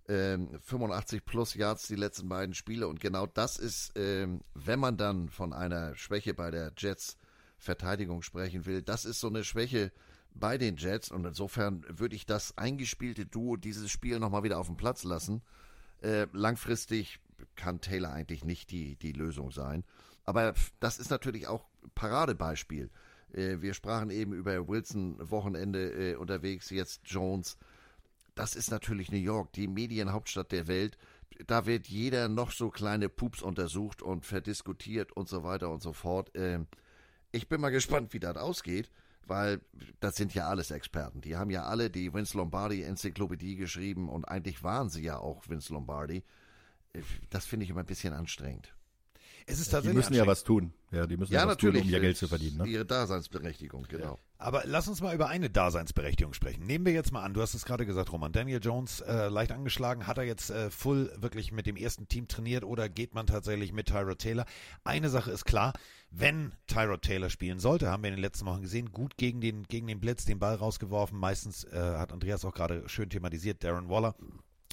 Ähm, 0.09 0.49
85 0.61 1.25
plus 1.25 1.53
Yards 1.53 1.87
die 1.87 1.95
letzten 1.95 2.29
beiden 2.29 2.55
Spiele 2.55 2.87
und 2.87 3.01
genau 3.01 3.25
das 3.25 3.57
ist, 3.57 3.91
ähm, 3.97 4.41
wenn 4.53 4.79
man 4.79 4.95
dann 4.95 5.27
von 5.27 5.51
einer 5.51 5.95
Schwäche 5.95 6.33
bei 6.33 6.49
der 6.49 6.71
Jets 6.77 7.17
Verteidigung 7.57 8.21
sprechen 8.21 8.65
will, 8.65 8.81
das 8.81 9.03
ist 9.03 9.19
so 9.19 9.27
eine 9.27 9.43
Schwäche 9.43 9.91
bei 10.33 10.57
den 10.57 10.77
Jets 10.77 11.11
und 11.11 11.25
insofern 11.25 11.83
würde 11.89 12.15
ich 12.15 12.25
das 12.25 12.57
eingespielte 12.57 13.25
Duo 13.25 13.57
dieses 13.57 13.91
Spiel 13.91 14.19
nochmal 14.19 14.43
wieder 14.43 14.59
auf 14.59 14.67
den 14.67 14.77
Platz 14.77 15.03
lassen. 15.03 15.41
Äh, 16.01 16.27
langfristig 16.31 17.19
kann 17.55 17.81
Taylor 17.81 18.13
eigentlich 18.13 18.45
nicht 18.45 18.71
die, 18.71 18.95
die 18.95 19.11
Lösung 19.11 19.51
sein. 19.51 19.83
Aber 20.27 20.53
das 20.81 20.99
ist 20.99 21.09
natürlich 21.09 21.47
auch 21.47 21.65
Paradebeispiel. 21.95 22.91
Äh, 23.33 23.61
wir 23.61 23.73
sprachen 23.73 24.09
eben 24.09 24.33
über 24.33 24.67
Wilson 24.67 25.17
Wochenende 25.31 26.11
äh, 26.11 26.15
unterwegs, 26.15 26.69
jetzt 26.69 27.01
Jones. 27.05 27.57
Das 28.35 28.55
ist 28.55 28.69
natürlich 28.69 29.09
New 29.09 29.17
York, 29.17 29.53
die 29.53 29.67
Medienhauptstadt 29.67 30.51
der 30.51 30.67
Welt. 30.67 30.97
Da 31.47 31.65
wird 31.65 31.87
jeder 31.87 32.27
noch 32.27 32.51
so 32.51 32.69
kleine 32.69 33.07
Pups 33.07 33.41
untersucht 33.41 34.01
und 34.01 34.25
verdiskutiert 34.25 35.13
und 35.13 35.29
so 35.29 35.43
weiter 35.43 35.69
und 35.69 35.81
so 35.81 35.93
fort. 35.93 36.35
Äh, 36.35 36.59
ich 37.31 37.47
bin 37.47 37.61
mal 37.61 37.69
gespannt, 37.69 38.13
wie 38.13 38.19
das 38.19 38.35
ausgeht, 38.35 38.91
weil 39.27 39.61
das 40.01 40.17
sind 40.17 40.33
ja 40.33 40.49
alles 40.49 40.71
Experten. 40.71 41.21
Die 41.21 41.37
haben 41.37 41.51
ja 41.51 41.63
alle 41.63 41.89
die 41.89 42.13
Vince 42.13 42.37
Lombardi 42.37 42.83
Enzyklopädie 42.83 43.55
geschrieben 43.55 44.09
und 44.09 44.25
eigentlich 44.25 44.61
waren 44.61 44.89
sie 44.89 45.03
ja 45.03 45.19
auch 45.19 45.47
Vince 45.47 45.71
Lombardi. 45.71 46.25
Äh, 46.91 47.01
das 47.29 47.45
finde 47.45 47.63
ich 47.63 47.69
immer 47.69 47.79
ein 47.79 47.85
bisschen 47.85 48.13
anstrengend. 48.13 48.76
Es 49.49 49.59
ist 49.59 49.67
Die 49.67 49.71
tatsächlich 49.71 49.95
müssen 49.95 50.13
ja 50.13 50.27
was 50.27 50.43
tun. 50.43 50.73
Ja, 50.91 51.07
die 51.07 51.15
müssen 51.15 51.31
ja, 51.31 51.39
Ja, 51.41 51.47
was 51.47 51.55
tun, 51.55 51.69
natürlich. 51.69 51.87
um 51.87 51.93
ihr 51.93 51.99
Geld 52.01 52.17
zu 52.17 52.27
verdienen. 52.27 52.57
Ne? 52.57 52.67
Ihre 52.67 52.85
Daseinsberechtigung, 52.85 53.85
genau. 53.87 54.19
Aber 54.37 54.63
lass 54.65 54.89
uns 54.89 54.99
mal 54.99 55.15
über 55.15 55.29
eine 55.29 55.49
Daseinsberechtigung 55.49 56.33
sprechen. 56.33 56.65
Nehmen 56.65 56.85
wir 56.85 56.91
jetzt 56.91 57.13
mal 57.13 57.23
an, 57.23 57.33
du 57.33 57.41
hast 57.41 57.53
es 57.53 57.63
gerade 57.63 57.85
gesagt, 57.85 58.11
Roman. 58.11 58.33
Daniel 58.33 58.59
Jones 58.61 58.99
äh, 58.99 59.29
leicht 59.29 59.53
angeschlagen. 59.53 60.05
Hat 60.05 60.17
er 60.17 60.25
jetzt 60.25 60.49
äh, 60.49 60.69
full 60.69 61.13
wirklich 61.17 61.53
mit 61.53 61.65
dem 61.65 61.77
ersten 61.77 62.09
Team 62.09 62.27
trainiert 62.27 62.65
oder 62.65 62.89
geht 62.89 63.15
man 63.15 63.25
tatsächlich 63.25 63.71
mit 63.71 63.87
Tyrod 63.87 64.19
Taylor? 64.19 64.45
Eine 64.83 65.09
Sache 65.09 65.31
ist 65.31 65.45
klar, 65.45 65.71
wenn 66.11 66.51
Tyrod 66.67 67.01
Taylor 67.01 67.29
spielen 67.29 67.59
sollte, 67.59 67.89
haben 67.89 68.03
wir 68.03 68.09
in 68.09 68.15
den 68.15 68.21
letzten 68.21 68.45
Wochen 68.47 68.61
gesehen, 68.61 68.91
gut 68.91 69.15
gegen 69.15 69.39
den, 69.39 69.63
gegen 69.63 69.87
den 69.87 70.01
Blitz, 70.01 70.25
den 70.25 70.39
Ball 70.39 70.55
rausgeworfen. 70.55 71.17
Meistens 71.17 71.63
äh, 71.63 71.77
hat 71.79 72.11
Andreas 72.11 72.43
auch 72.43 72.53
gerade 72.53 72.83
schön 72.89 73.09
thematisiert, 73.09 73.63
Darren 73.63 73.87
Waller. 73.89 74.13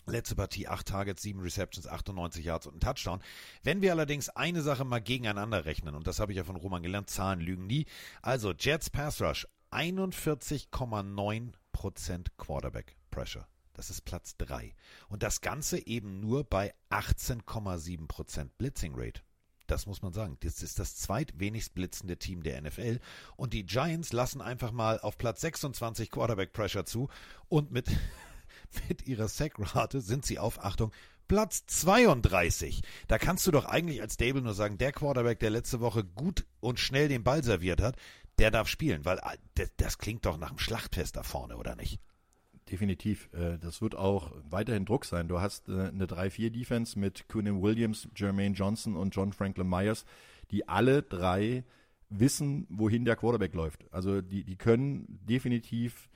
Letzte 0.06 0.36
Partie, 0.36 0.68
acht 0.68 0.86
Targets, 0.86 1.22
sieben 1.22 1.40
Receptions, 1.40 1.86
98 1.86 2.44
Yards 2.44 2.66
und 2.66 2.76
ein 2.76 2.80
Touchdown. 2.80 3.22
Wenn 3.62 3.80
wir 3.80 3.92
allerdings 3.92 4.28
eine 4.28 4.60
Sache 4.62 4.84
mal 4.84 5.00
gegeneinander 5.00 5.64
rechnen, 5.64 5.94
und 5.94 6.06
das 6.06 6.20
habe 6.20 6.32
ich 6.32 6.36
ja 6.36 6.44
von 6.44 6.56
Roman 6.56 6.82
gelernt, 6.82 7.08
Zahlen 7.08 7.40
lügen 7.40 7.66
nie. 7.66 7.86
Also 8.20 8.52
Jets 8.52 8.90
Pass 8.90 9.22
Rush, 9.22 9.48
41,9% 9.70 12.26
Quarterback 12.36 12.96
Pressure. 13.10 13.48
Das 13.72 13.88
ist 13.90 14.02
Platz 14.02 14.36
3. 14.36 14.74
Und 15.08 15.22
das 15.22 15.40
Ganze 15.40 15.86
eben 15.86 16.20
nur 16.20 16.44
bei 16.44 16.74
18,7% 16.90 18.50
Blitzing 18.56 18.92
Rate. 18.94 19.22
Das 19.66 19.86
muss 19.86 20.02
man 20.02 20.12
sagen. 20.12 20.36
Das 20.40 20.62
ist 20.62 20.78
das 20.78 20.96
zweitwenigst 20.96 21.74
blitzende 21.74 22.18
Team 22.18 22.42
der 22.42 22.60
NFL. 22.60 23.00
Und 23.36 23.52
die 23.52 23.64
Giants 23.64 24.12
lassen 24.12 24.40
einfach 24.40 24.72
mal 24.72 25.00
auf 25.00 25.18
Platz 25.18 25.40
26 25.40 26.10
Quarterback 26.10 26.52
Pressure 26.52 26.84
zu. 26.84 27.08
Und 27.48 27.72
mit, 27.72 27.90
mit 28.88 29.06
ihrer 29.06 29.28
Sackrate 29.28 30.00
sind 30.00 30.24
sie 30.24 30.38
auf, 30.38 30.64
Achtung, 30.64 30.92
Platz 31.28 31.64
32. 31.66 32.82
Da 33.08 33.18
kannst 33.18 33.46
du 33.46 33.50
doch 33.50 33.64
eigentlich 33.64 34.02
als 34.02 34.14
Stable 34.14 34.42
nur 34.42 34.54
sagen, 34.54 34.78
der 34.78 34.92
Quarterback, 34.92 35.38
der 35.40 35.50
letzte 35.50 35.80
Woche 35.80 36.04
gut 36.04 36.44
und 36.60 36.78
schnell 36.78 37.08
den 37.08 37.24
Ball 37.24 37.42
serviert 37.42 37.80
hat, 37.80 37.96
der 38.38 38.50
darf 38.50 38.68
spielen, 38.68 39.04
weil 39.04 39.18
äh, 39.18 39.66
das, 39.76 39.98
klingt 39.98 40.26
doch 40.26 40.36
nach 40.36 40.50
einem 40.50 40.58
Schlachtfest 40.58 41.16
da 41.16 41.22
vorne, 41.22 41.56
oder 41.56 41.76
nicht? 41.76 42.00
Definitiv. 42.70 43.28
Äh, 43.32 43.58
Das 43.58 43.80
wird 43.80 43.94
auch 43.94 44.32
weiterhin 44.50 44.84
Druck 44.84 45.04
sein. 45.04 45.28
Du 45.28 45.40
hast 45.40 45.68
äh, 45.68 45.88
eine 45.88 46.06
3-4-Defense 46.06 46.98
mit 46.98 47.28
Quinnen 47.28 47.62
Williams, 47.62 48.08
Jermaine 48.16 48.54
Johnson 48.54 48.96
und 48.96 49.14
John 49.14 49.32
Franklin 49.32 49.68
Myers, 49.68 50.04
die 50.50 50.68
alle 50.68 51.02
drei 51.02 51.64
wissen, 52.10 52.66
wohin 52.68 53.04
der 53.04 53.16
Quarterback 53.16 53.54
läuft. 53.54 53.84
Also 53.92 54.20
die, 54.20 54.44
die 54.44 54.56
können 54.56 55.20
definitiv 55.28 56.08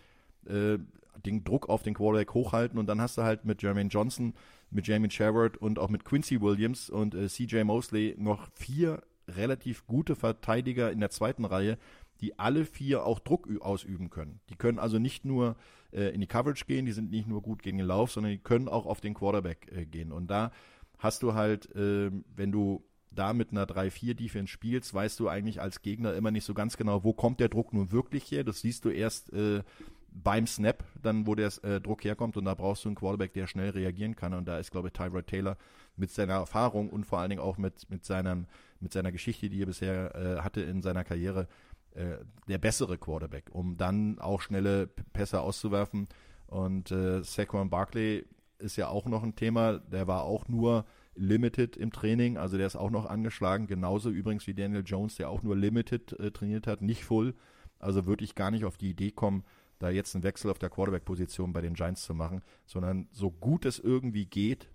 äh, 0.46 0.78
den 1.24 1.44
Druck 1.44 1.68
auf 1.68 1.82
den 1.82 1.94
Quarterback 1.94 2.34
hochhalten 2.34 2.78
und 2.78 2.86
dann 2.86 3.00
hast 3.00 3.18
du 3.18 3.22
halt 3.22 3.44
mit 3.44 3.62
Jermaine 3.62 3.90
Johnson, 3.90 4.34
mit 4.70 4.86
Jamie 4.86 5.10
Sherwood 5.10 5.56
und 5.56 5.78
auch 5.78 5.88
mit 5.88 6.04
Quincy 6.04 6.40
Williams 6.40 6.90
und 6.90 7.14
äh, 7.14 7.28
CJ 7.28 7.64
Mosley 7.64 8.14
noch 8.18 8.48
vier 8.54 9.02
relativ 9.28 9.86
gute 9.86 10.16
Verteidiger 10.16 10.90
in 10.90 11.00
der 11.00 11.10
zweiten 11.10 11.44
Reihe, 11.44 11.78
die 12.20 12.38
alle 12.38 12.64
vier 12.64 13.04
auch 13.04 13.20
Druck 13.20 13.48
ausüben 13.60 14.10
können. 14.10 14.40
Die 14.50 14.56
können 14.56 14.78
also 14.78 14.98
nicht 14.98 15.24
nur 15.24 15.56
äh, 15.92 16.12
in 16.14 16.20
die 16.20 16.26
Coverage 16.26 16.64
gehen, 16.66 16.86
die 16.86 16.92
sind 16.92 17.10
nicht 17.10 17.28
nur 17.28 17.42
gut 17.42 17.62
gegen 17.62 17.78
den 17.78 17.86
Lauf, 17.86 18.10
sondern 18.10 18.32
die 18.32 18.38
können 18.38 18.68
auch 18.68 18.86
auf 18.86 19.00
den 19.00 19.14
Quarterback 19.14 19.70
äh, 19.72 19.86
gehen. 19.86 20.12
Und 20.12 20.28
da 20.28 20.50
hast 20.98 21.22
du 21.22 21.34
halt, 21.34 21.74
äh, 21.76 22.10
wenn 22.34 22.52
du 22.52 22.84
da 23.10 23.32
mit 23.32 23.52
einer 23.52 23.64
3-4-Defense 23.64 24.52
spielst, 24.52 24.92
weißt 24.92 25.18
du 25.20 25.28
eigentlich 25.28 25.60
als 25.60 25.82
Gegner 25.82 26.14
immer 26.14 26.30
nicht 26.30 26.44
so 26.44 26.54
ganz 26.54 26.76
genau, 26.76 27.04
wo 27.04 27.12
kommt 27.12 27.40
der 27.40 27.48
Druck 27.48 27.72
nun 27.72 27.90
wirklich 27.92 28.30
her. 28.30 28.44
Das 28.44 28.60
siehst 28.60 28.84
du 28.84 28.90
erst 28.90 29.32
äh, 29.32 29.62
beim 30.10 30.46
Snap, 30.46 30.84
dann 31.00 31.26
wo 31.26 31.34
der 31.34 31.52
äh, 31.62 31.80
Druck 31.80 32.04
herkommt 32.04 32.36
und 32.36 32.44
da 32.44 32.54
brauchst 32.54 32.84
du 32.84 32.88
einen 32.88 32.96
Quarterback, 32.96 33.32
der 33.32 33.46
schnell 33.46 33.70
reagieren 33.70 34.16
kann. 34.16 34.34
Und 34.34 34.46
da 34.46 34.58
ist, 34.58 34.70
glaube 34.70 34.88
ich, 34.88 34.94
Tyrod 34.94 35.26
Taylor 35.26 35.56
mit 35.96 36.10
seiner 36.10 36.34
Erfahrung 36.34 36.90
und 36.90 37.04
vor 37.04 37.18
allen 37.18 37.30
Dingen 37.30 37.42
auch 37.42 37.58
mit, 37.58 37.88
mit, 37.90 38.04
seinem, 38.04 38.46
mit 38.80 38.92
seiner 38.92 39.12
Geschichte, 39.12 39.48
die 39.48 39.62
er 39.62 39.66
bisher 39.66 40.14
äh, 40.14 40.40
hatte 40.40 40.60
in 40.60 40.82
seiner 40.82 41.04
Karriere, 41.04 41.48
äh, 41.94 42.18
der 42.48 42.58
bessere 42.58 42.98
Quarterback, 42.98 43.50
um 43.52 43.76
dann 43.76 44.18
auch 44.18 44.40
schnelle 44.40 44.86
Pässe 44.86 45.40
auszuwerfen. 45.40 46.08
Und 46.46 46.90
äh, 46.90 47.22
Saquon 47.22 47.70
Barkley 47.70 48.24
ist 48.58 48.76
ja 48.76 48.88
auch 48.88 49.06
noch 49.06 49.22
ein 49.22 49.36
Thema, 49.36 49.78
der 49.78 50.06
war 50.06 50.24
auch 50.24 50.48
nur 50.48 50.84
limited 51.14 51.76
im 51.76 51.92
Training, 51.92 52.36
also 52.36 52.56
der 52.56 52.66
ist 52.66 52.76
auch 52.76 52.90
noch 52.90 53.06
angeschlagen, 53.06 53.66
genauso 53.66 54.10
übrigens 54.10 54.46
wie 54.46 54.54
Daniel 54.54 54.84
Jones, 54.84 55.16
der 55.16 55.28
auch 55.28 55.42
nur 55.42 55.56
limited 55.56 56.12
äh, 56.18 56.30
trainiert 56.30 56.66
hat, 56.66 56.80
nicht 56.80 57.04
full. 57.04 57.34
Also 57.80 58.06
würde 58.06 58.24
ich 58.24 58.34
gar 58.34 58.50
nicht 58.50 58.64
auf 58.64 58.76
die 58.76 58.90
Idee 58.90 59.10
kommen, 59.10 59.44
da 59.78 59.90
jetzt 59.90 60.14
einen 60.14 60.24
Wechsel 60.24 60.50
auf 60.50 60.58
der 60.58 60.70
Quarterback-Position 60.70 61.52
bei 61.52 61.60
den 61.60 61.74
Giants 61.74 62.04
zu 62.04 62.14
machen, 62.14 62.42
sondern 62.66 63.08
so 63.12 63.30
gut 63.30 63.64
es 63.64 63.78
irgendwie 63.78 64.26
geht, 64.26 64.68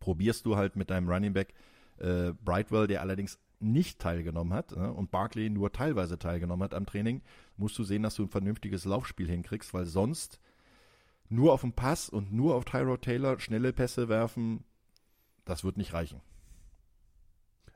probierst 0.00 0.46
du 0.46 0.56
halt 0.56 0.76
mit 0.76 0.90
deinem 0.90 1.08
Running 1.08 1.32
Back 1.32 1.54
äh, 1.98 2.32
Brightwell, 2.44 2.86
der 2.86 3.00
allerdings 3.00 3.38
nicht 3.60 3.98
teilgenommen 3.98 4.52
hat 4.52 4.76
ne, 4.76 4.92
und 4.92 5.10
Barkley 5.10 5.50
nur 5.50 5.72
teilweise 5.72 6.18
teilgenommen 6.18 6.62
hat 6.62 6.74
am 6.74 6.86
Training, 6.86 7.22
musst 7.56 7.78
du 7.78 7.84
sehen, 7.84 8.02
dass 8.02 8.14
du 8.14 8.24
ein 8.24 8.28
vernünftiges 8.28 8.84
Laufspiel 8.84 9.28
hinkriegst, 9.28 9.74
weil 9.74 9.86
sonst 9.86 10.38
nur 11.28 11.52
auf 11.52 11.62
den 11.62 11.72
Pass 11.72 12.08
und 12.08 12.32
nur 12.32 12.54
auf 12.54 12.64
Tyrod 12.64 13.02
Taylor 13.02 13.38
schnelle 13.40 13.72
Pässe 13.72 14.08
werfen, 14.08 14.64
das 15.44 15.64
wird 15.64 15.76
nicht 15.76 15.92
reichen. 15.92 16.20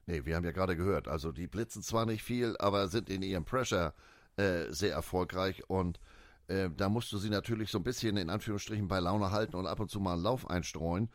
Nee, 0.07 0.24
wir 0.24 0.37
haben 0.37 0.45
ja 0.45 0.53
gerade 0.53 0.77
gehört, 0.77 1.09
also 1.09 1.33
die 1.33 1.47
blitzen 1.47 1.83
zwar 1.83 2.07
nicht 2.07 2.23
viel, 2.23 2.57
aber 2.59 2.89
sind 2.89 3.11
in 3.11 3.23
ihrem 3.23 3.45
Pressure 3.45 3.95
äh, 4.37 4.70
sehr 4.70 4.93
erfolgreich 4.93 5.69
und 5.69 6.01
äh, 6.48 6.69
da 6.77 6.89
musst 6.89 7.12
du 7.12 7.19
sie 7.19 7.31
natürlich 7.31 7.70
so 7.70 7.78
ein 7.78 7.85
bisschen 7.85 8.16
in 8.16 8.31
Anführungsstrichen 8.31 8.89
bei 8.89 9.01
Laune 9.01 9.31
halten 9.31 9.56
und 9.56 9.66
ab 9.66 9.81
und 9.81 9.90
zu 9.90 10.01
mal 10.01 10.14
einen 10.14 10.23
Lauf 10.23 10.48
einstreuen 10.48 11.09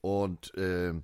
und 0.00 0.54
äh, 0.54 0.94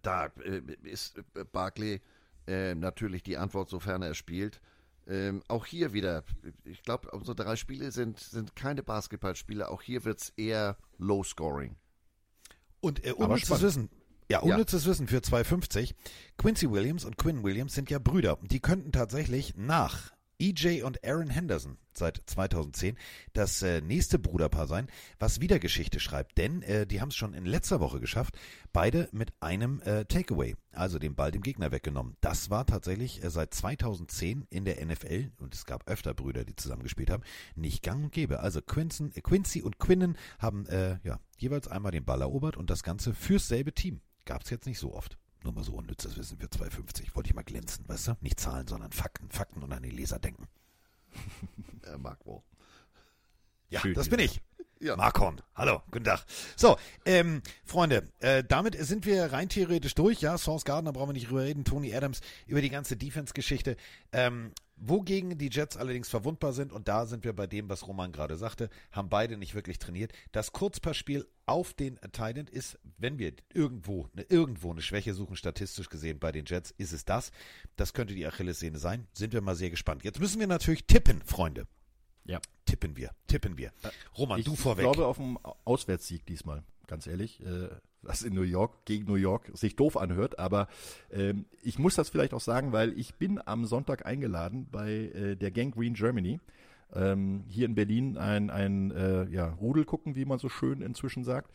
da 0.00 0.26
äh, 0.44 0.62
ist 0.82 1.18
äh, 1.18 1.44
Barkley 1.44 2.00
äh, 2.46 2.74
natürlich 2.74 3.22
die 3.22 3.36
Antwort, 3.36 3.68
sofern 3.68 4.02
er 4.02 4.14
spielt. 4.14 4.60
Ähm, 5.06 5.42
auch 5.48 5.66
hier 5.66 5.92
wieder, 5.92 6.24
ich 6.64 6.82
glaube, 6.82 7.10
unsere 7.10 7.34
drei 7.34 7.56
Spiele 7.56 7.90
sind, 7.90 8.20
sind 8.20 8.54
keine 8.54 8.82
Basketballspiele. 8.82 9.68
Auch 9.68 9.82
hier 9.82 10.04
wird 10.04 10.20
es 10.20 10.28
eher 10.30 10.76
Low-Scoring. 10.98 11.76
Und 12.80 13.04
äh, 13.04 13.12
unnützes 13.12 13.46
spannend. 13.46 13.62
Wissen. 13.64 13.90
Ja, 14.30 14.40
unnützes 14.40 14.86
Wissen 14.86 15.08
für 15.08 15.18
2,50. 15.18 15.94
Quincy 16.38 16.70
Williams 16.70 17.04
und 17.04 17.18
Quinn 17.18 17.42
Williams 17.42 17.74
sind 17.74 17.90
ja 17.90 17.98
Brüder. 17.98 18.38
Die 18.42 18.60
könnten 18.60 18.92
tatsächlich 18.92 19.56
nach 19.56 20.12
EJ 20.42 20.82
und 20.82 21.04
Aaron 21.04 21.30
Henderson 21.30 21.78
seit 21.94 22.20
2010 22.26 22.96
das 23.32 23.62
äh, 23.62 23.80
nächste 23.80 24.18
Bruderpaar 24.18 24.66
sein, 24.66 24.88
was 25.20 25.40
wieder 25.40 25.60
Geschichte 25.60 26.00
schreibt. 26.00 26.36
Denn 26.36 26.62
äh, 26.62 26.84
die 26.84 27.00
haben 27.00 27.10
es 27.10 27.14
schon 27.14 27.32
in 27.32 27.46
letzter 27.46 27.78
Woche 27.78 28.00
geschafft, 28.00 28.36
beide 28.72 29.08
mit 29.12 29.32
einem 29.40 29.80
äh, 29.82 30.04
Takeaway, 30.04 30.56
also 30.72 30.98
den 30.98 31.14
Ball 31.14 31.30
dem 31.30 31.42
Gegner 31.42 31.70
weggenommen. 31.70 32.16
Das 32.20 32.50
war 32.50 32.66
tatsächlich 32.66 33.22
äh, 33.22 33.30
seit 33.30 33.54
2010 33.54 34.46
in 34.50 34.64
der 34.64 34.84
NFL, 34.84 35.30
und 35.38 35.54
es 35.54 35.64
gab 35.64 35.88
öfter 35.88 36.12
Brüder, 36.12 36.44
die 36.44 36.56
zusammengespielt 36.56 37.10
haben, 37.10 37.22
nicht 37.54 37.84
gang 37.84 38.04
und 38.04 38.12
gäbe. 38.12 38.40
Also 38.40 38.60
Quincy, 38.62 39.12
äh, 39.14 39.20
Quincy 39.20 39.62
und 39.62 39.78
Quinnen 39.78 40.16
haben 40.40 40.66
äh, 40.66 40.98
ja, 41.04 41.20
jeweils 41.38 41.68
einmal 41.68 41.92
den 41.92 42.04
Ball 42.04 42.20
erobert 42.20 42.56
und 42.56 42.68
das 42.68 42.82
Ganze 42.82 43.14
fürs 43.14 43.46
selbe 43.46 43.72
Team. 43.72 44.00
Gab 44.24 44.42
es 44.42 44.50
jetzt 44.50 44.66
nicht 44.66 44.78
so 44.78 44.92
oft. 44.92 45.18
Nur 45.42 45.52
mal 45.52 45.64
so 45.64 45.72
unnützes 45.72 46.16
Wissen 46.16 46.38
für 46.38 46.46
2,50. 46.46 47.14
Wollte 47.14 47.30
ich 47.30 47.34
mal 47.34 47.42
glänzen, 47.42 47.88
weißt 47.88 48.08
du? 48.08 48.16
Nicht 48.20 48.38
Zahlen, 48.38 48.66
sondern 48.66 48.92
Fakten. 48.92 49.30
Fakten 49.30 49.62
und 49.62 49.72
an 49.72 49.82
die 49.82 49.90
Leser 49.90 50.18
denken. 50.18 50.46
Er 51.82 51.98
mag 51.98 52.24
wohl. 52.24 52.42
Ja, 53.68 53.80
Schön 53.80 53.94
das 53.94 54.08
bin 54.08 54.20
ich. 54.20 54.40
Ja. 54.82 54.96
Markon. 54.96 55.40
Hallo, 55.54 55.80
guten 55.92 56.04
Tag. 56.04 56.24
So, 56.56 56.76
ähm, 57.04 57.40
Freunde, 57.64 58.08
äh, 58.18 58.42
damit 58.42 58.76
sind 58.84 59.06
wir 59.06 59.32
rein 59.32 59.48
theoretisch 59.48 59.94
durch. 59.94 60.20
Ja, 60.20 60.36
Source 60.36 60.64
Gardner 60.64 60.92
brauchen 60.92 61.10
wir 61.10 61.12
nicht 61.12 61.28
drüber 61.28 61.42
reden. 61.42 61.64
Tony 61.64 61.94
Adams 61.94 62.20
über 62.48 62.60
die 62.60 62.68
ganze 62.68 62.96
Defense-Geschichte. 62.96 63.76
Ähm, 64.12 64.50
wogegen 64.84 65.38
die 65.38 65.48
Jets 65.50 65.76
allerdings 65.76 66.08
verwundbar 66.08 66.52
sind, 66.52 66.72
und 66.72 66.88
da 66.88 67.06
sind 67.06 67.24
wir 67.24 67.32
bei 67.32 67.46
dem, 67.46 67.68
was 67.68 67.86
Roman 67.86 68.12
gerade 68.12 68.36
sagte, 68.36 68.68
haben 68.90 69.08
beide 69.08 69.36
nicht 69.36 69.54
wirklich 69.54 69.78
trainiert. 69.78 70.12
Das 70.32 70.52
Kurzpassspiel 70.52 71.26
auf 71.46 71.72
den 71.72 71.98
Titan 72.12 72.46
ist, 72.48 72.78
wenn 72.98 73.18
wir 73.18 73.32
irgendwo, 73.54 74.08
ne, 74.12 74.26
irgendwo 74.28 74.72
eine 74.72 74.82
Schwäche 74.82 75.14
suchen, 75.14 75.36
statistisch 75.36 75.88
gesehen 75.88 76.18
bei 76.18 76.32
den 76.32 76.44
Jets, 76.46 76.72
ist 76.76 76.92
es 76.92 77.04
das. 77.04 77.30
Das 77.76 77.94
könnte 77.94 78.14
die 78.14 78.26
Achillessehne 78.26 78.78
sein. 78.78 79.06
Sind 79.12 79.32
wir 79.32 79.40
mal 79.40 79.54
sehr 79.54 79.70
gespannt. 79.70 80.02
Jetzt 80.04 80.20
müssen 80.20 80.40
wir 80.40 80.46
natürlich 80.48 80.84
tippen, 80.86 81.22
Freunde. 81.22 81.66
Ja. 82.24 82.40
Tippen 82.66 82.96
wir, 82.96 83.10
tippen 83.26 83.58
wir. 83.58 83.72
Roman, 84.16 84.38
ich 84.38 84.46
du 84.46 84.56
vorweg. 84.56 84.84
glaube 84.84 85.06
auf 85.06 85.18
einen 85.18 85.36
Auswärtssieg 85.64 86.24
diesmal, 86.26 86.62
ganz 86.86 87.06
ehrlich. 87.06 87.40
Äh, 87.40 87.68
was 88.02 88.22
in 88.22 88.34
New 88.34 88.42
York, 88.42 88.84
gegen 88.84 89.06
New 89.06 89.14
York, 89.14 89.50
sich 89.54 89.76
doof 89.76 89.96
anhört. 89.96 90.38
Aber 90.38 90.68
ähm, 91.10 91.46
ich 91.62 91.78
muss 91.78 91.94
das 91.94 92.10
vielleicht 92.10 92.34
auch 92.34 92.40
sagen, 92.40 92.72
weil 92.72 92.98
ich 92.98 93.14
bin 93.14 93.40
am 93.44 93.64
Sonntag 93.64 94.06
eingeladen 94.06 94.68
bei 94.70 94.90
äh, 94.90 95.36
der 95.36 95.50
Gang 95.50 95.74
Green 95.74 95.94
Germany. 95.94 96.40
Ähm, 96.94 97.44
hier 97.48 97.66
in 97.66 97.74
Berlin 97.74 98.18
ein, 98.18 98.50
ein 98.50 98.90
äh, 98.90 99.28
ja, 99.30 99.48
Rudel 99.48 99.84
gucken, 99.84 100.14
wie 100.14 100.24
man 100.24 100.38
so 100.38 100.48
schön 100.48 100.82
inzwischen 100.82 101.24
sagt. 101.24 101.50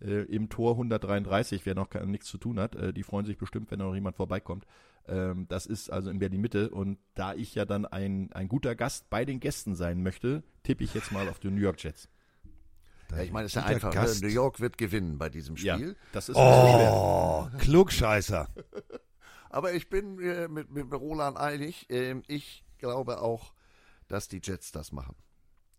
Äh, 0.00 0.24
Im 0.24 0.48
Tor 0.48 0.72
133, 0.72 1.64
wer 1.66 1.74
noch 1.74 1.92
nichts 2.06 2.26
zu 2.26 2.38
tun 2.38 2.58
hat, 2.58 2.74
äh, 2.74 2.92
die 2.92 3.02
freuen 3.02 3.26
sich 3.26 3.38
bestimmt, 3.38 3.70
wenn 3.70 3.78
noch 3.78 3.94
jemand 3.94 4.16
vorbeikommt. 4.16 4.66
Ähm, 5.06 5.46
das 5.48 5.66
ist 5.66 5.90
also 5.90 6.10
in 6.10 6.18
Berlin 6.18 6.40
Mitte 6.40 6.70
und 6.70 6.98
da 7.14 7.34
ich 7.34 7.54
ja 7.54 7.64
dann 7.64 7.84
ein, 7.86 8.32
ein 8.32 8.48
guter 8.48 8.74
Gast 8.74 9.10
bei 9.10 9.24
den 9.24 9.40
Gästen 9.40 9.74
sein 9.74 10.02
möchte, 10.02 10.42
tippe 10.62 10.84
ich 10.84 10.94
jetzt 10.94 11.12
mal 11.12 11.28
auf 11.28 11.38
die 11.38 11.50
New 11.50 11.60
York 11.60 11.82
Jets. 11.82 12.08
Ja, 13.12 13.22
ich 13.22 13.32
meine, 13.32 13.46
es 13.46 13.52
ist 13.52 13.56
ja 13.56 13.64
einfach. 13.64 13.92
Gast. 13.92 14.22
Ne? 14.22 14.28
New 14.28 14.34
York 14.34 14.60
wird 14.60 14.78
gewinnen 14.78 15.18
bei 15.18 15.28
diesem 15.28 15.56
Ja, 15.56 15.74
Spiel. 15.76 15.96
das 16.12 16.28
ist 16.28 16.36
Oh, 16.36 17.48
Klugscheißer. 17.58 18.48
Aber 19.50 19.72
ich 19.72 19.88
bin 19.88 20.20
äh, 20.20 20.46
mit, 20.48 20.70
mit 20.70 20.92
Roland 20.92 21.36
einig. 21.36 21.86
Ähm, 21.90 22.22
ich 22.28 22.64
glaube 22.78 23.20
auch, 23.20 23.52
dass 24.08 24.28
die 24.28 24.40
Jets 24.42 24.70
das 24.72 24.92
machen. 24.92 25.16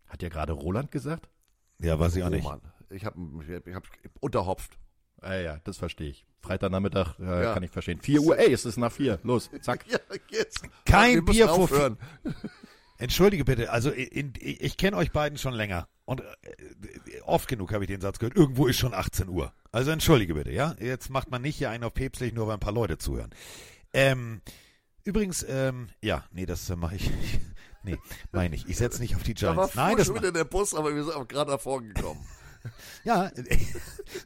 Hat 0.06 0.22
ja 0.22 0.28
gerade 0.28 0.52
Roland 0.52 0.90
gesagt? 0.90 1.30
Ja, 1.78 1.98
weiß 1.98 2.16
ich 2.16 2.22
auch 2.22 2.28
nicht. 2.28 2.44
Roman. 2.44 2.60
Ich 2.90 3.04
habe 3.06 3.16
ich 3.64 3.74
hab 3.74 3.84
unterhopft. 4.20 4.78
Ah 5.22 5.34
ja, 5.34 5.58
das 5.64 5.78
verstehe 5.78 6.10
ich. 6.10 6.26
Freitagnachmittag 6.40 7.18
äh, 7.18 7.44
Ja. 7.44 7.54
kann 7.54 7.62
ich 7.62 7.70
verstehen. 7.70 8.00
4 8.00 8.20
Uhr, 8.20 8.38
ey, 8.38 8.52
es 8.52 8.64
ist 8.66 8.76
nach 8.76 8.92
4. 8.92 9.20
Los, 9.22 9.50
zack. 9.62 9.86
Ja, 9.90 9.98
jetzt. 10.30 10.64
Kein 10.84 11.24
Bier 11.24 11.48
vor 11.48 11.58
aufhören. 11.60 11.96
Entschuldige 12.98 13.44
bitte, 13.44 13.70
also 13.70 13.90
in, 13.90 14.32
ich, 14.38 14.60
ich 14.60 14.76
kenne 14.76 14.96
euch 14.96 15.12
beiden 15.12 15.38
schon 15.38 15.54
länger 15.54 15.88
und 16.04 16.20
äh, 16.20 17.20
oft 17.24 17.48
genug 17.48 17.72
habe 17.72 17.84
ich 17.84 17.88
den 17.88 18.00
Satz 18.00 18.18
gehört, 18.18 18.36
irgendwo 18.36 18.66
ist 18.66 18.76
schon 18.76 18.94
18 18.94 19.28
Uhr. 19.28 19.52
Also 19.70 19.90
entschuldige 19.90 20.34
bitte, 20.34 20.50
ja? 20.50 20.74
Jetzt 20.80 21.10
macht 21.10 21.30
man 21.30 21.42
nicht 21.42 21.56
hier 21.56 21.70
einen 21.70 21.84
auf 21.84 21.94
päpstlich, 21.94 22.32
nur 22.32 22.46
weil 22.46 22.54
ein 22.54 22.60
paar 22.60 22.72
Leute 22.72 22.98
zuhören. 22.98 23.30
Ähm, 23.92 24.40
übrigens, 25.04 25.44
ähm, 25.48 25.88
ja, 26.00 26.24
nee, 26.32 26.46
das 26.46 26.68
äh, 26.70 26.76
mache 26.76 26.96
ich, 26.96 27.10
nee, 27.82 27.98
meine 28.32 28.56
ich. 28.56 28.68
Ich 28.68 28.76
setze 28.76 29.00
nicht 29.00 29.14
auf 29.14 29.22
die 29.22 29.34
Da 29.34 29.48
war 29.48 29.68
Giants. 29.68 29.74
Nein, 29.76 29.96
das 29.96 30.06
schon 30.06 30.16
wieder 30.16 30.32
der 30.32 30.44
Bus, 30.44 30.74
aber 30.74 30.94
wir 30.94 31.04
sind 31.04 31.14
auch 31.14 31.28
gerade 31.28 31.50
davor 31.50 31.82
gekommen. 31.82 32.24
Ja, 33.02 33.32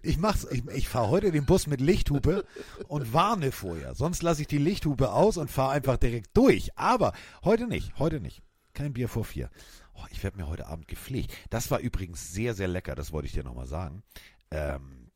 ich 0.02 0.18
mach's. 0.18 0.46
Ich, 0.50 0.62
ich 0.66 0.88
fahre 0.90 1.08
heute 1.08 1.32
den 1.32 1.46
Bus 1.46 1.66
mit 1.66 1.80
Lichthupe 1.80 2.44
und 2.86 3.14
warne 3.14 3.50
vorher. 3.50 3.94
Sonst 3.94 4.22
lasse 4.22 4.42
ich 4.42 4.46
die 4.46 4.58
Lichthupe 4.58 5.10
aus 5.10 5.38
und 5.38 5.50
fahre 5.50 5.72
einfach 5.72 5.96
direkt 5.96 6.36
durch. 6.36 6.76
Aber 6.76 7.14
heute 7.44 7.66
nicht. 7.66 7.98
Heute 7.98 8.20
nicht. 8.20 8.42
Kein 8.74 8.92
Bier 8.92 9.08
vor 9.08 9.24
vier. 9.24 9.48
Oh, 9.96 10.04
ich 10.10 10.22
werde 10.22 10.36
mir 10.36 10.46
heute 10.46 10.66
Abend 10.66 10.88
gepflegt. 10.88 11.34
Das 11.50 11.70
war 11.70 11.80
übrigens 11.80 12.32
sehr, 12.32 12.54
sehr 12.54 12.68
lecker. 12.68 12.94
Das 12.94 13.12
wollte 13.12 13.26
ich 13.26 13.32
dir 13.32 13.44
nochmal 13.44 13.66
sagen. 13.66 14.02
Ähm, 14.50 15.10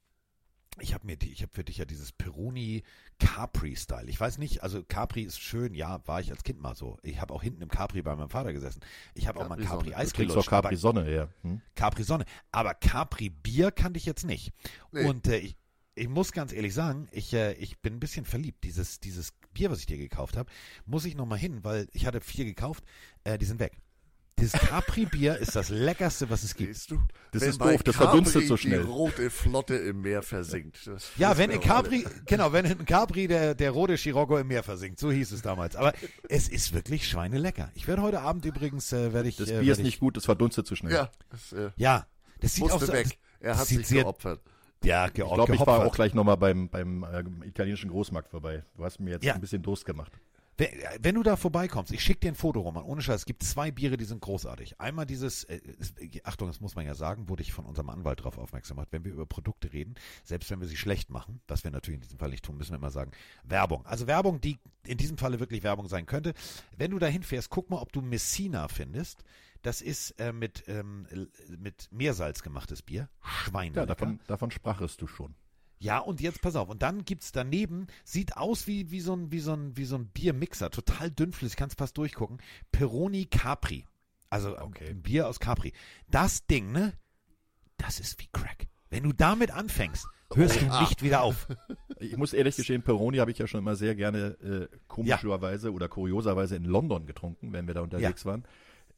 ich 0.79 0.95
habe 0.95 1.07
mir 1.07 1.17
die, 1.17 1.31
ich 1.33 1.43
habe 1.43 1.53
für 1.53 1.65
dich 1.65 1.79
ja 1.79 1.85
dieses 1.85 2.13
Peroni 2.13 2.83
Capri 3.19 3.77
Style. 3.77 4.09
Ich 4.09 4.19
weiß 4.19 4.39
nicht, 4.39 4.63
also 4.63 4.83
Capri 4.83 5.23
ist 5.23 5.41
schön, 5.41 5.75
ja, 5.75 6.01
war 6.07 6.21
ich 6.21 6.31
als 6.31 6.43
Kind 6.43 6.61
mal 6.61 6.75
so. 6.75 6.99
Ich 7.03 7.21
habe 7.21 7.35
auch 7.35 7.43
hinten 7.43 7.63
im 7.63 7.69
Capri 7.69 8.03
bei 8.03 8.15
meinem 8.17 8.31
Vater 8.31 8.53
gesessen. 8.53 8.81
Ich 9.15 9.27
habe 9.27 9.41
auch 9.41 9.49
mal 9.49 9.59
ein 9.59 9.65
Capri-Sonne. 9.65 9.91
Capri 9.91 9.91
Du 9.91 9.97
Eis 9.97 10.13
gelutscht, 10.13 10.49
doch 10.49 10.53
aber 10.53 10.69
Capri 10.69 10.77
Sonne, 10.77 11.15
ja. 11.15 11.29
Hm? 11.43 11.61
Capri 11.75 12.03
Sonne. 12.03 12.25
Aber 12.53 12.75
Capri 12.75 13.29
Bier 13.31 13.71
kannte 13.73 13.99
ich 13.99 14.07
jetzt 14.07 14.25
nicht. 14.25 14.53
Nee. 14.93 15.05
Und 15.05 15.27
äh, 15.27 15.39
ich, 15.39 15.57
ich 15.95 16.09
muss 16.09 16.33
ganz 16.33 16.53
ehrlich 16.53 16.73
sagen, 16.73 17.09
ich, 17.11 17.35
äh, 17.35 17.53
ich 17.55 17.81
bin 17.81 17.95
ein 17.95 18.01
bisschen 18.01 18.25
verliebt. 18.25 18.65
Dieses, 18.65 19.01
dieses 19.01 19.33
Bier, 19.53 19.71
was 19.71 19.81
ich 19.81 19.87
dir 19.87 19.99
gekauft 19.99 20.37
habe, 20.37 20.51
muss 20.87 21.05
ich 21.05 21.15
nochmal 21.17 21.39
hin, 21.39 21.63
weil 21.65 21.89
ich 21.93 22.07
hatte 22.07 22.21
vier 22.21 22.45
gekauft, 22.45 22.85
äh, 23.25 23.37
die 23.37 23.45
sind 23.45 23.61
weg. 23.61 23.77
Dieses 24.41 24.53
Capri-Bier 24.61 25.37
ist 25.37 25.55
das 25.55 25.69
leckerste, 25.69 26.31
was 26.31 26.43
es 26.43 26.55
gibt. 26.57 26.75
Siehst 26.75 26.91
du? 26.91 27.01
Das 27.33 27.43
Wenn 27.43 27.51
ist 27.51 27.61
doof, 27.61 27.83
das 27.83 27.97
Capri 27.97 28.07
verdunstet 28.09 28.47
so 28.49 28.57
schnell. 28.57 28.81
Die 28.83 28.87
rote 28.89 29.31
Flotte 29.31 29.77
im 29.77 30.01
Meer 30.01 30.23
versinkt. 30.23 30.87
Das 30.87 31.11
Ja, 31.17 31.37
wenn 31.39 31.51
in 31.51 31.59
alle. 31.59 31.67
Capri, 31.67 32.05
genau, 32.27 32.53
wenn 32.53 32.65
in 32.65 32.85
Capri 32.85 33.29
der, 33.29 33.55
der 33.55 33.71
rote 33.71 33.97
Scirocco 33.97 34.39
im 34.39 34.49
Meer 34.49 34.63
versinkt, 34.63 34.99
so 34.99 35.11
hieß 35.13 35.33
es 35.33 35.43
damals. 35.43 35.77
Aber 35.77 35.93
es 36.29 36.49
ist 36.49 36.73
wirklich 36.73 37.07
schweinelecker. 37.09 37.71
Ich 37.75 37.87
werde 37.87 38.03
heute 38.03 38.21
Abend 38.21 38.45
übrigens, 38.45 38.93
äh, 38.93 39.13
werde 39.13 39.29
ich, 39.29 39.37
Das 39.37 39.49
äh, 39.49 39.53
Bier 39.53 39.61
werd 39.61 39.69
ist 39.73 39.79
ich, 39.79 39.85
nicht 39.85 40.01
gut, 40.01 40.17
das 40.17 40.25
verdunstet 40.25 40.67
zu 40.67 40.75
schnell. 40.77 40.93
Ja, 40.93 41.11
das 41.31 41.53
äh, 41.53 41.71
Ja, 41.77 42.07
das 42.41 42.55
sieht 42.55 42.71
auch 42.71 42.81
so, 42.81 42.93
weg. 42.93 43.19
Er 43.41 43.51
das 43.53 43.61
hat 43.61 43.67
sich 43.69 43.87
sehr- 43.87 44.03
geopfert. 44.05 44.41
Ja, 44.83 45.09
ge 45.09 45.25
Ich 45.27 45.31
glaube, 45.35 45.53
ich 45.55 45.61
war 45.61 45.67
geopfert. 45.67 45.87
auch 45.89 45.95
gleich 45.95 46.15
nochmal 46.15 46.39
beim, 46.39 46.71
beim 46.71 47.03
äh, 47.05 47.23
italienischen 47.47 47.91
Großmarkt 47.91 48.31
vorbei. 48.31 48.65
Du 48.79 48.85
hast 48.85 48.99
mir 48.99 49.11
jetzt 49.11 49.25
Ja. 49.25 49.35
ein 49.35 49.41
bisschen 49.43 49.63
Durst 49.63 49.85
gemacht. 49.85 50.11
Wenn, 50.61 50.69
wenn 51.01 51.15
du 51.15 51.23
da 51.23 51.37
vorbeikommst, 51.37 51.91
ich 51.91 52.03
schicke 52.03 52.21
dir 52.21 52.29
ein 52.33 52.35
Foto, 52.35 52.61
Roman, 52.61 52.85
ohne 52.85 53.01
Scheiß, 53.01 53.23
es 53.23 53.25
gibt 53.25 53.43
zwei 53.43 53.71
Biere, 53.71 53.97
die 53.97 54.05
sind 54.05 54.21
großartig. 54.21 54.79
Einmal 54.79 55.07
dieses, 55.07 55.45
äh, 55.45 55.59
es- 55.79 55.95
Achtung, 56.25 56.49
das 56.49 56.61
muss 56.61 56.75
man 56.75 56.85
ja 56.85 56.95
sagen, 56.95 57.31
wurde 57.31 57.43
ich 57.43 57.53
von 57.55 57.65
unserem 57.65 57.89
Anwalt 57.89 58.21
darauf 58.21 58.37
aufmerksam 58.37 58.77
gemacht, 58.77 58.89
wenn 58.91 59.03
wir 59.05 59.13
über 59.13 59.25
Produkte 59.25 59.73
reden, 59.73 59.95
selbst 60.23 60.51
wenn 60.51 60.61
wir 60.61 60.69
sie 60.69 60.77
schlecht 60.77 61.09
machen, 61.09 61.41
was 61.49 61.65
wir 61.65 61.71
natürlich 61.71 61.97
in 61.97 62.03
diesem 62.03 62.19
Fall 62.19 62.29
nicht 62.29 62.45
tun, 62.45 62.59
müssen 62.59 62.73
wir 62.73 62.77
immer 62.77 62.91
sagen, 62.91 63.11
Werbung. 63.43 63.87
Also 63.87 64.07
Werbung, 64.07 64.41
die 64.43 64.59
in 64.85 64.99
diesem 64.99 65.17
Falle 65.17 65.41
wirklich 65.41 65.63
Werbung 65.63 65.89
sein 65.89 66.05
könnte. 66.05 66.35
Wenn 66.77 66.91
du 66.91 66.99
da 66.99 67.07
hinfährst, 67.07 67.49
guck 67.49 67.71
mal, 67.71 67.79
ob 67.81 67.91
du 67.93 68.03
Messina 68.03 68.69
findest. 68.69 69.25
Das 69.63 69.83
ist 69.83 70.13
äh, 70.19 70.33
mit, 70.33 70.65
ähm, 70.69 71.07
mit 71.59 71.89
Meersalz 71.91 72.43
gemachtes 72.43 72.83
Bier. 72.83 73.09
Schwein. 73.23 73.75
Ja, 73.75 73.85
davon, 73.87 74.19
davon 74.27 74.51
sprachest 74.51 75.01
du 75.03 75.07
schon. 75.07 75.35
Ja, 75.83 75.99
und 75.99 76.21
jetzt 76.21 76.43
pass 76.43 76.57
auf. 76.57 76.69
Und 76.69 76.83
dann 76.83 77.05
gibt's 77.07 77.33
daneben, 77.33 77.87
sieht 78.05 78.37
aus 78.37 78.67
wie, 78.67 78.91
wie 78.91 79.01
so 79.01 79.15
ein, 79.15 79.33
wie 79.33 79.41
so 79.41 79.55
ein, 79.55 79.77
wie 79.79 79.87
so 79.87 79.97
ein 79.97 80.09
Biermixer, 80.09 80.71
total 80.71 81.11
dünnflüssig, 81.11 81.57
kannst 81.57 81.79
fast 81.79 81.97
durchgucken. 81.97 82.39
Peroni 82.71 83.25
Capri. 83.25 83.87
Also 84.29 84.57
Okay. 84.59 84.91
ein 84.91 85.01
Bier 85.03 85.27
aus 85.27 85.41
Capri. 85.41 85.73
Das 86.09 86.47
Ding, 86.47 86.71
ne? 86.71 86.93
Das 87.79 87.99
ist 87.99 88.21
wie 88.21 88.29
Crack. 88.31 88.69
Wenn 88.91 89.05
du 89.05 89.13
damit 89.15 89.53
anfängst, 89.53 90.07
hörst 90.35 90.61
du 90.61 90.67
nicht 90.81 91.03
wieder 91.03 91.23
auf. 91.23 91.49
Ich 92.03 92.17
muss 92.17 92.33
ehrlich 92.33 92.57
gestehen, 92.57 92.81
Peroni 92.81 93.19
habe 93.19 93.31
ich 93.31 93.37
ja 93.37 93.47
schon 93.47 93.61
immer 93.61 93.77
sehr 93.77 93.95
gerne 93.95 94.29
äh, 94.41 94.69
komischerweise 94.89 95.71
oder 95.71 95.87
kurioserweise 95.87 96.57
in 96.57 96.65
London 96.65 97.05
getrunken, 97.05 97.53
wenn 97.53 97.67
wir 97.67 97.75
da 97.75 97.83
unterwegs 97.83 98.25
waren. 98.25 98.45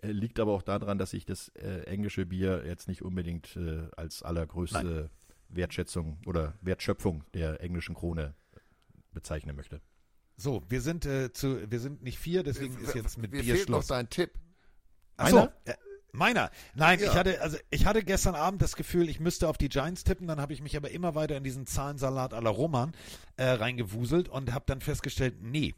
Äh, 0.03 0.13
liegt 0.13 0.39
aber 0.39 0.53
auch 0.53 0.63
daran, 0.63 0.99
dass 0.99 1.13
ich 1.13 1.25
das 1.27 1.49
äh, 1.57 1.81
englische 1.87 2.27
Bier 2.27 2.63
jetzt 2.65 2.87
nicht 2.87 3.03
unbedingt 3.03 3.57
äh, 3.57 3.89
als 3.97 4.23
allergrößte 4.23 5.11
Wertschätzung 5.55 6.19
oder 6.27 6.55
Wertschöpfung 6.61 7.25
der 7.35 7.61
englischen 7.61 7.95
Krone 7.95 8.35
bezeichnen 9.13 9.57
möchte. 9.57 9.81
So, 10.37 10.63
wir 10.69 10.81
sind 10.81 11.05
äh, 11.07 11.33
zu, 11.33 11.71
wir 11.71 11.79
sind 11.81 12.03
nicht 12.03 12.19
vier, 12.19 12.43
deswegen 12.43 12.77
ist 12.79 12.95
jetzt 12.95 13.19
mit 13.19 13.31
Bier 13.33 13.43
fehlt 13.45 13.69
noch 13.69 13.79
Schluss. 13.79 13.87
dein 13.89 14.09
Tipp. 14.09 14.33
Ach 15.17 15.29
so, 15.29 15.37
Meiner? 15.37 15.53
äh, 15.67 15.75
meiner. 16.13 16.51
Nein, 16.75 16.99
Ja. 17.01 17.07
ich 17.11 17.15
hatte 17.15 17.41
also 17.43 17.59
ich 17.71 17.87
hatte 17.87 18.03
gestern 18.03 18.35
Abend 18.35 18.63
das 18.63 18.75
Gefühl, 18.75 19.09
ich 19.09 19.21
müsste 19.21 19.49
auf 19.49 19.59
die 19.59 19.69
Giants 19.69 20.05
tippen, 20.05 20.27
dann 20.27 20.41
habe 20.41 20.53
ich 20.55 20.63
mich 20.63 20.77
aber 20.77 20.91
immer 20.91 21.15
weiter 21.15 21.37
in 21.37 21.45
diesen 21.45 21.67
Zahlensalat 21.67 22.33
à 22.33 22.41
la 22.41 22.51
Roman 22.51 22.93
äh, 23.37 23.45
reingewuselt 23.45 24.29
und 24.29 24.53
habe 24.55 24.65
dann 24.67 24.81
festgestellt, 24.81 25.37
nee, 25.43 25.75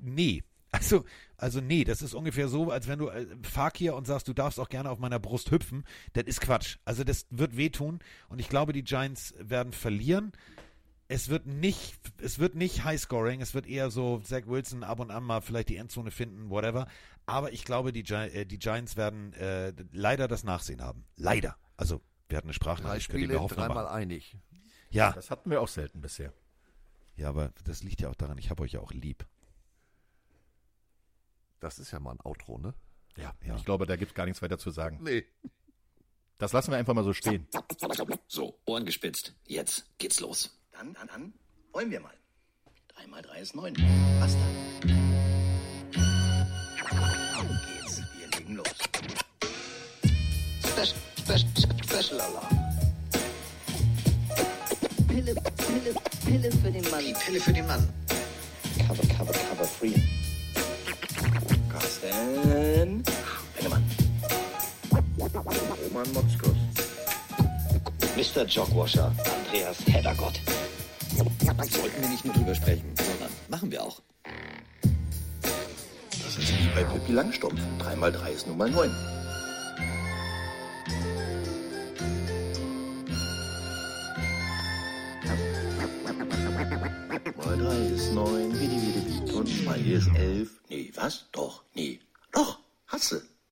nee. 0.00 0.42
Also, 0.70 1.04
also 1.38 1.60
nee, 1.60 1.84
das 1.84 2.02
ist 2.02 2.14
ungefähr 2.14 2.48
so, 2.48 2.70
als 2.70 2.88
wenn 2.88 2.98
du 2.98 3.08
äh, 3.08 3.26
Fakir 3.42 3.94
und 3.94 4.06
sagst, 4.06 4.28
du 4.28 4.34
darfst 4.34 4.60
auch 4.60 4.68
gerne 4.68 4.90
auf 4.90 4.98
meiner 4.98 5.18
Brust 5.18 5.50
hüpfen. 5.50 5.84
Das 6.12 6.24
ist 6.24 6.40
Quatsch. 6.40 6.76
Also 6.84 7.04
das 7.04 7.26
wird 7.30 7.56
wehtun 7.56 8.00
und 8.28 8.38
ich 8.38 8.48
glaube, 8.48 8.72
die 8.72 8.84
Giants 8.84 9.34
werden 9.38 9.72
verlieren. 9.72 10.32
Es 11.10 11.30
wird 11.30 11.46
nicht, 11.46 11.96
es 12.20 12.38
wird 12.38 12.54
nicht 12.54 12.84
Highscoring, 12.84 13.40
es 13.40 13.54
wird 13.54 13.66
eher 13.66 13.90
so 13.90 14.18
Zach 14.18 14.42
Wilson 14.46 14.84
ab 14.84 15.00
und 15.00 15.10
an 15.10 15.24
mal 15.24 15.40
vielleicht 15.40 15.70
die 15.70 15.76
Endzone 15.76 16.10
finden, 16.10 16.50
whatever. 16.50 16.86
Aber 17.24 17.50
ich 17.52 17.64
glaube, 17.64 17.92
die, 17.92 18.02
Gi 18.02 18.14
äh, 18.14 18.44
die 18.44 18.58
Giants 18.58 18.96
werden 18.96 19.32
äh, 19.34 19.72
leider 19.92 20.28
das 20.28 20.44
Nachsehen 20.44 20.82
haben. 20.82 21.06
Leider. 21.16 21.56
Also, 21.78 22.02
wir 22.28 22.36
hatten 22.36 22.48
eine 22.48 22.52
Drei 22.52 22.56
Sprachnachricht, 22.56 23.08
ihr 23.08 23.14
Spiele, 23.14 23.34
dreimal 23.48 23.84
machen. 23.84 23.86
einig. 23.86 24.36
Ja, 24.90 25.12
Das 25.12 25.30
hatten 25.30 25.50
wir 25.50 25.62
auch 25.62 25.68
selten 25.68 26.02
bisher. 26.02 26.32
ja, 27.16 27.30
aber 27.30 27.52
das 27.64 27.82
liegt 27.82 28.02
ja 28.02 28.10
auch 28.10 28.14
daran, 28.14 28.36
ich 28.36 28.50
habe 28.50 28.62
euch 28.62 28.72
ja 28.72 28.80
auch 28.80 28.92
lieb. 28.92 29.26
Das 31.60 31.78
ist 31.78 31.90
ja 31.90 31.98
mal 32.00 32.12
ein 32.12 32.20
Outro, 32.24 32.58
ne? 32.58 32.74
Ja, 33.16 33.34
Ja. 33.44 33.56
ich 33.56 33.64
glaube, 33.64 33.86
da 33.86 33.96
gibt 33.96 34.10
es 34.12 34.14
gar 34.14 34.26
nichts 34.26 34.42
weiter 34.42 34.58
zu 34.58 34.70
sagen. 34.70 35.00
Nee. 35.02 35.24
Das 36.38 36.52
lassen 36.52 36.70
wir 36.70 36.78
einfach 36.78 36.94
mal 36.94 37.02
so 37.02 37.12
stehen. 37.12 37.48
So, 38.28 38.60
Ohren 38.64 38.84
gespitzt. 38.86 39.34
Jetzt 39.46 39.86
geht's 39.98 40.20
los. 40.20 40.56
Dann, 40.70 40.94
dann, 40.94 41.08
dann, 41.08 41.32
wollen 41.72 41.90
wir 41.90 41.98
mal. 42.00 42.14
3 42.94 43.06
mal 43.08 43.22
3 43.22 43.40
ist 43.40 43.56
9. 43.56 43.74
Was 44.20 44.34
dann? 44.34 44.56
Auf 47.36 47.46
geht's, 47.66 48.02
wir 48.18 48.38
legen 48.38 48.54
los. 48.56 48.68
Special, 50.60 50.94
special, 51.18 51.50
special, 51.56 51.84
Schlüsselalarm. 51.88 52.58
Pille, 55.08 55.34
Pille, 55.34 55.94
Pille 56.24 56.52
für 56.52 56.70
den 56.70 56.90
Mann. 56.90 57.04
Die 57.04 57.12
Pille 57.14 57.40
für 57.40 57.52
den 57.52 57.66
Mann. 57.66 57.88
Cover, 58.86 59.02
cover, 59.16 59.32
cover 59.32 59.64
free. 59.64 59.94
Carsten 62.00 63.02
Pengemann. 63.54 63.84
Roman 65.84 66.12
Motzkos. 66.12 66.56
Mr. 68.16 68.44
Jogwasher, 68.46 69.12
Andreas 69.44 69.78
Heddergott. 69.86 70.40
Sollten 71.70 72.02
wir 72.02 72.08
nicht 72.08 72.24
nur 72.24 72.34
drüber 72.34 72.54
sprechen, 72.54 72.94
sondern 72.96 73.30
machen 73.48 73.70
wir 73.70 73.82
auch. 73.82 74.00
Das 76.10 76.38
ist 76.38 76.52
wie 76.58 76.68
bei 76.74 76.84
Pippi 76.84 77.12
Langstrumpf. 77.12 77.60
3 77.78 77.96
mal 77.96 78.12
3 78.12 78.30
ist 78.30 78.46
nun 78.46 78.58
mal 78.58 78.70
9. 78.70 78.90
Mal 87.36 87.56
drei 87.56 87.94
ist 87.94 88.12
neun, 88.12 88.52
wie 88.58 88.66
die, 88.66 88.82
wie 88.82 88.92
die, 88.92 89.28
wie. 89.28 89.32
Und 89.32 89.64
mal 89.64 89.76
hier 89.76 89.98
ist 89.98 90.08
elf. 90.16 90.57
Nee, 90.68 90.92
was? 90.94 91.26
Doch, 91.32 91.62
nee. 91.74 92.00
Doch, 92.32 92.58
hasse. 92.86 93.27